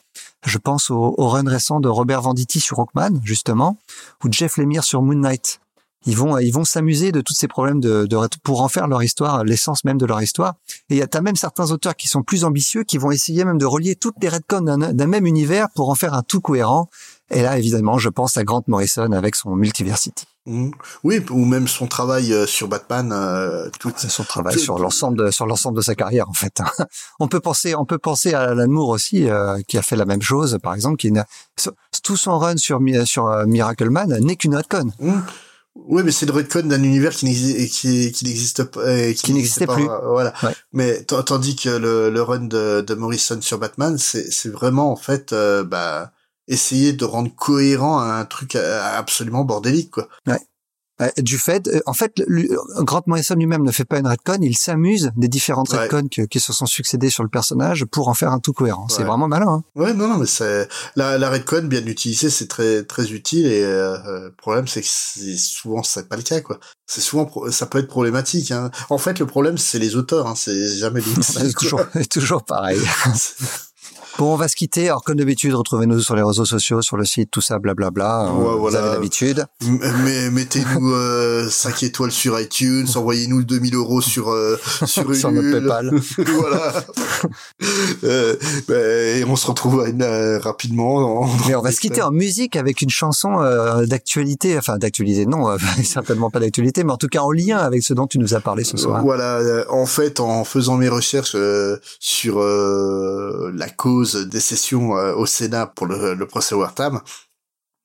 Je 0.44 0.58
pense 0.58 0.90
au, 0.90 1.14
run 1.16 1.48
récent 1.48 1.80
de 1.80 1.88
Robert 1.88 2.22
Venditti 2.22 2.60
sur 2.60 2.78
Rockman, 2.78 3.20
justement, 3.24 3.78
ou 4.24 4.28
Jeff 4.30 4.56
Lemire 4.56 4.84
sur 4.84 5.02
Moon 5.02 5.14
Knight. 5.14 5.60
Ils 6.04 6.16
vont, 6.16 6.36
ils 6.38 6.50
vont 6.50 6.64
s'amuser 6.64 7.12
de 7.12 7.20
tous 7.20 7.32
ces 7.32 7.46
problèmes 7.46 7.80
de, 7.80 8.06
de, 8.06 8.18
pour 8.42 8.62
en 8.62 8.68
faire 8.68 8.88
leur 8.88 9.04
histoire, 9.04 9.44
l'essence 9.44 9.84
même 9.84 9.98
de 9.98 10.06
leur 10.06 10.20
histoire. 10.20 10.54
Et 10.90 10.94
il 10.94 10.96
y 10.96 11.02
a 11.02 11.20
même 11.20 11.36
certains 11.36 11.70
auteurs 11.70 11.94
qui 11.94 12.08
sont 12.08 12.22
plus 12.22 12.44
ambitieux, 12.44 12.82
qui 12.82 12.98
vont 12.98 13.12
essayer 13.12 13.44
même 13.44 13.58
de 13.58 13.66
relier 13.66 13.94
toutes 13.94 14.16
les 14.20 14.28
redcons 14.28 14.62
d'un 14.62 15.06
même 15.06 15.26
univers 15.26 15.68
pour 15.76 15.90
en 15.90 15.94
faire 15.94 16.14
un 16.14 16.22
tout 16.22 16.40
cohérent. 16.40 16.88
Et 17.30 17.42
là, 17.42 17.56
évidemment, 17.56 17.98
je 17.98 18.08
pense 18.08 18.36
à 18.36 18.42
Grant 18.42 18.64
Morrison 18.66 19.12
avec 19.12 19.36
son 19.36 19.54
Multiversity. 19.54 20.24
Mmh. 20.44 20.70
Oui, 21.04 21.24
ou 21.30 21.44
même 21.44 21.68
son 21.68 21.86
travail 21.86 22.32
euh, 22.32 22.46
sur 22.46 22.66
Batman. 22.66 23.12
Euh, 23.12 23.70
tout 23.78 23.92
son 23.96 24.24
travail 24.24 24.58
sur 24.58 24.76
l'ensemble 24.76 25.18
de, 25.18 25.30
sur 25.30 25.46
l'ensemble 25.46 25.76
de 25.76 25.82
sa 25.82 25.94
carrière, 25.94 26.28
en 26.28 26.32
fait. 26.32 26.58
on 27.20 27.28
peut 27.28 27.38
penser, 27.38 27.76
on 27.76 27.84
peut 27.84 27.98
penser 27.98 28.34
à 28.34 28.42
Alan 28.50 28.66
Moore 28.66 28.88
aussi, 28.88 29.28
euh, 29.28 29.60
qui 29.68 29.78
a 29.78 29.82
fait 29.82 29.94
la 29.94 30.04
même 30.04 30.22
chose, 30.22 30.58
par 30.60 30.74
exemple, 30.74 30.96
qui 30.96 31.12
n'a 31.12 31.26
tout 32.02 32.16
son 32.16 32.38
run 32.38 32.56
sur 32.56 32.80
sur 33.04 33.28
euh, 33.28 33.46
Miracle 33.46 33.88
Man 33.90 34.18
n'est 34.20 34.34
qu'une 34.34 34.56
retcon. 34.56 34.90
Mmh. 34.98 35.20
Oui, 35.76 36.02
mais 36.04 36.10
c'est 36.10 36.26
le 36.26 36.32
retcon 36.32 36.66
d'un 36.66 36.82
univers 36.82 37.12
qui 37.12 37.26
n'existe 37.26 38.12
qui, 38.12 38.24
n'existe 38.24 38.64
pas, 38.64 39.12
qui, 39.12 39.32
n'existait 39.32 39.66
plus. 39.66 39.86
voilà. 39.86 40.34
Ouais. 40.42 40.54
Mais 40.72 41.04
tandis 41.04 41.54
que 41.54 41.70
le, 41.70 42.10
le 42.10 42.22
run 42.22 42.40
de, 42.40 42.80
de 42.80 42.94
Morrison 42.94 43.40
sur 43.40 43.58
Batman, 43.58 43.96
c'est 43.96 44.30
c'est 44.32 44.50
vraiment 44.50 44.90
en 44.90 44.96
fait, 44.96 45.32
bah 45.32 46.12
essayer 46.52 46.92
de 46.92 47.04
rendre 47.04 47.34
cohérent 47.34 48.00
un 48.00 48.24
truc 48.24 48.56
euh, 48.56 48.80
absolument 48.96 49.44
bordélique, 49.44 49.90
quoi. 49.90 50.08
Ouais. 50.26 50.38
Du 51.18 51.38
fait, 51.38 51.66
euh, 51.66 51.80
en 51.86 51.94
fait, 51.94 52.22
Grant 52.78 53.02
Morrison 53.06 53.34
lui-même 53.34 53.64
ne 53.64 53.72
fait 53.72 53.84
pas 53.84 53.98
une 53.98 54.06
redcon, 54.06 54.38
il 54.40 54.56
s'amuse 54.56 55.10
des 55.16 55.26
différentes 55.26 55.70
ouais. 55.72 55.88
redcons 55.88 56.26
qui 56.26 56.38
se 56.38 56.52
sont 56.52 56.66
succédés 56.66 57.10
sur 57.10 57.24
le 57.24 57.28
personnage 57.28 57.86
pour 57.86 58.08
en 58.08 58.14
faire 58.14 58.30
un 58.30 58.38
tout 58.38 58.52
cohérent. 58.52 58.82
Ouais. 58.82 58.94
C'est 58.94 59.02
vraiment 59.02 59.26
malin. 59.26 59.48
Hein 59.48 59.64
ouais, 59.74 59.94
non, 59.94 60.06
non, 60.06 60.18
mais 60.18 60.26
c'est 60.26 60.68
la, 60.94 61.18
la 61.18 61.30
redcon 61.30 61.64
bien 61.64 61.84
utilisée, 61.86 62.30
c'est 62.30 62.46
très 62.46 62.84
très 62.84 63.10
utile. 63.10 63.46
Et 63.46 63.64
euh, 63.64 64.26
le 64.26 64.34
problème, 64.36 64.68
c'est 64.68 64.82
que 64.82 65.36
souvent 65.36 65.82
c'est 65.82 66.08
pas 66.08 66.16
le 66.16 66.22
cas, 66.22 66.40
quoi. 66.40 66.60
C'est 66.86 67.00
souvent 67.00 67.28
ça 67.50 67.66
peut 67.66 67.78
être 67.78 67.88
problématique. 67.88 68.52
Hein. 68.52 68.70
En 68.90 68.98
fait, 68.98 69.18
le 69.18 69.26
problème, 69.26 69.58
c'est 69.58 69.78
les 69.78 69.96
auteurs. 69.96 70.26
Hein. 70.28 70.34
C'est 70.36 70.76
jamais 70.76 71.00
c'est 71.22 71.52
toujours, 71.54 71.80
toujours 72.10 72.44
pareil. 72.44 72.80
Bon, 74.18 74.34
on 74.34 74.36
va 74.36 74.48
se 74.48 74.56
quitter. 74.56 74.88
Alors, 74.88 75.02
comme 75.02 75.16
d'habitude, 75.16 75.54
retrouvez-nous 75.54 76.00
sur 76.00 76.14
les 76.14 76.22
réseaux 76.22 76.44
sociaux, 76.44 76.82
sur 76.82 76.96
le 76.96 77.04
site, 77.04 77.30
tout 77.30 77.40
ça, 77.40 77.58
blablabla. 77.58 78.24
Ouais, 78.24 78.52
Vous 78.52 78.58
voilà. 78.60 78.80
avez 78.80 78.92
l'habitude. 78.94 79.46
Mais 80.04 80.30
mettez-nous 80.30 80.92
euh, 80.94 81.48
5 81.48 81.82
étoiles 81.82 82.12
sur 82.12 82.38
iTunes, 82.38 82.86
envoyez-nous 82.94 83.42
2000 83.44 83.74
euros 83.74 84.00
sur 84.00 84.30
euh, 84.30 84.58
sur, 84.86 85.14
Sur 85.14 85.32
notre. 85.32 85.50
PayPal. 85.50 85.90
voilà. 86.36 86.84
Euh, 88.04 88.36
ben, 88.68 89.18
et 89.18 89.24
on 89.24 89.36
se 89.36 89.46
retrouve 89.46 89.80
euh, 90.00 90.38
rapidement. 90.40 91.26
Mais 91.48 91.54
on 91.54 91.62
va 91.62 91.72
se 91.72 91.80
quitter 91.80 92.02
en 92.02 92.10
musique 92.10 92.56
avec 92.56 92.82
une 92.82 92.90
chanson 92.90 93.40
euh, 93.40 93.86
d'actualité. 93.86 94.58
Enfin, 94.58 94.76
d'actualité, 94.76 95.24
non, 95.26 95.48
euh, 95.48 95.56
certainement 95.84 96.30
pas 96.30 96.40
d'actualité, 96.40 96.84
mais 96.84 96.92
en 96.92 96.96
tout 96.98 97.08
cas 97.08 97.20
en 97.20 97.30
lien 97.32 97.58
avec 97.58 97.82
ce 97.82 97.94
dont 97.94 98.06
tu 98.06 98.18
nous 98.18 98.34
as 98.34 98.40
parlé 98.40 98.64
ce 98.64 98.76
soir. 98.76 99.02
Voilà, 99.02 99.38
euh, 99.38 99.64
en 99.70 99.86
fait, 99.86 100.20
en 100.20 100.44
faisant 100.44 100.76
mes 100.76 100.88
recherches 100.88 101.34
euh, 101.34 101.78
sur 101.98 102.40
euh, 102.40 103.50
la 103.54 103.68
cause 103.70 104.01
des 104.04 104.40
sessions 104.40 104.96
euh, 104.96 105.14
au 105.14 105.26
Sénat 105.26 105.66
pour 105.66 105.86
le, 105.86 106.14
le 106.14 106.26
procès 106.26 106.54
Wartam, 106.54 107.00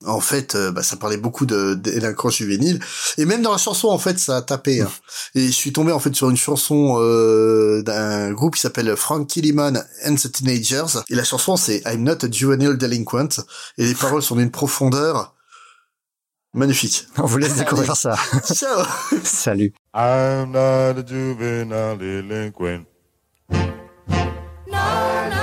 en 0.06 0.20
fait, 0.20 0.54
euh, 0.54 0.72
bah, 0.72 0.84
ça 0.84 0.96
parlait 0.96 1.18
beaucoup 1.18 1.48
de 1.48 1.74
délinquants 1.74 2.30
juvéniles, 2.30 2.80
et 3.18 3.26
même 3.26 3.42
dans 3.42 3.52
la 3.52 3.58
chanson, 3.58 3.88
en 3.88 3.98
fait, 3.98 4.20
ça 4.20 4.38
a 4.38 4.42
tapé. 4.44 4.82
hein. 4.82 4.92
Et 5.34 5.48
je 5.48 5.52
suis 5.52 5.74
tombé 5.74 5.92
en 5.92 5.98
fait 6.00 6.14
sur 6.16 6.30
une 6.30 6.38
chanson 6.38 6.98
euh, 7.00 7.82
d'un 7.82 8.32
groupe 8.32 8.54
qui 8.56 8.62
s'appelle 8.62 8.96
Frankie 8.96 9.42
Lehman 9.42 9.84
and 10.06 10.16
the 10.16 10.32
Teenagers, 10.32 11.00
et 11.10 11.16
la 11.16 11.24
chanson 11.24 11.58
c'est 11.58 11.82
I'm 11.88 12.04
not 12.04 12.24
a 12.24 12.30
juvenile 12.32 12.78
delinquent, 12.78 13.40
et 13.80 13.86
les 13.88 13.96
paroles 13.96 14.22
sont 14.22 14.36
d'une 14.36 14.52
profondeur 14.52 15.34
magnifique. 16.54 17.08
On 17.18 17.26
vous 17.26 17.40
laisse 17.40 17.56
découvrir 17.56 17.96
ça. 17.96 18.16
Ciao. 18.54 18.84
Salut. 19.24 19.74
I'm 19.96 20.52
not 20.52 21.00
a 21.00 21.04
juvenile 21.08 21.98
delinquent. 22.00 22.86
No, 24.70 24.78
no. 25.30 25.37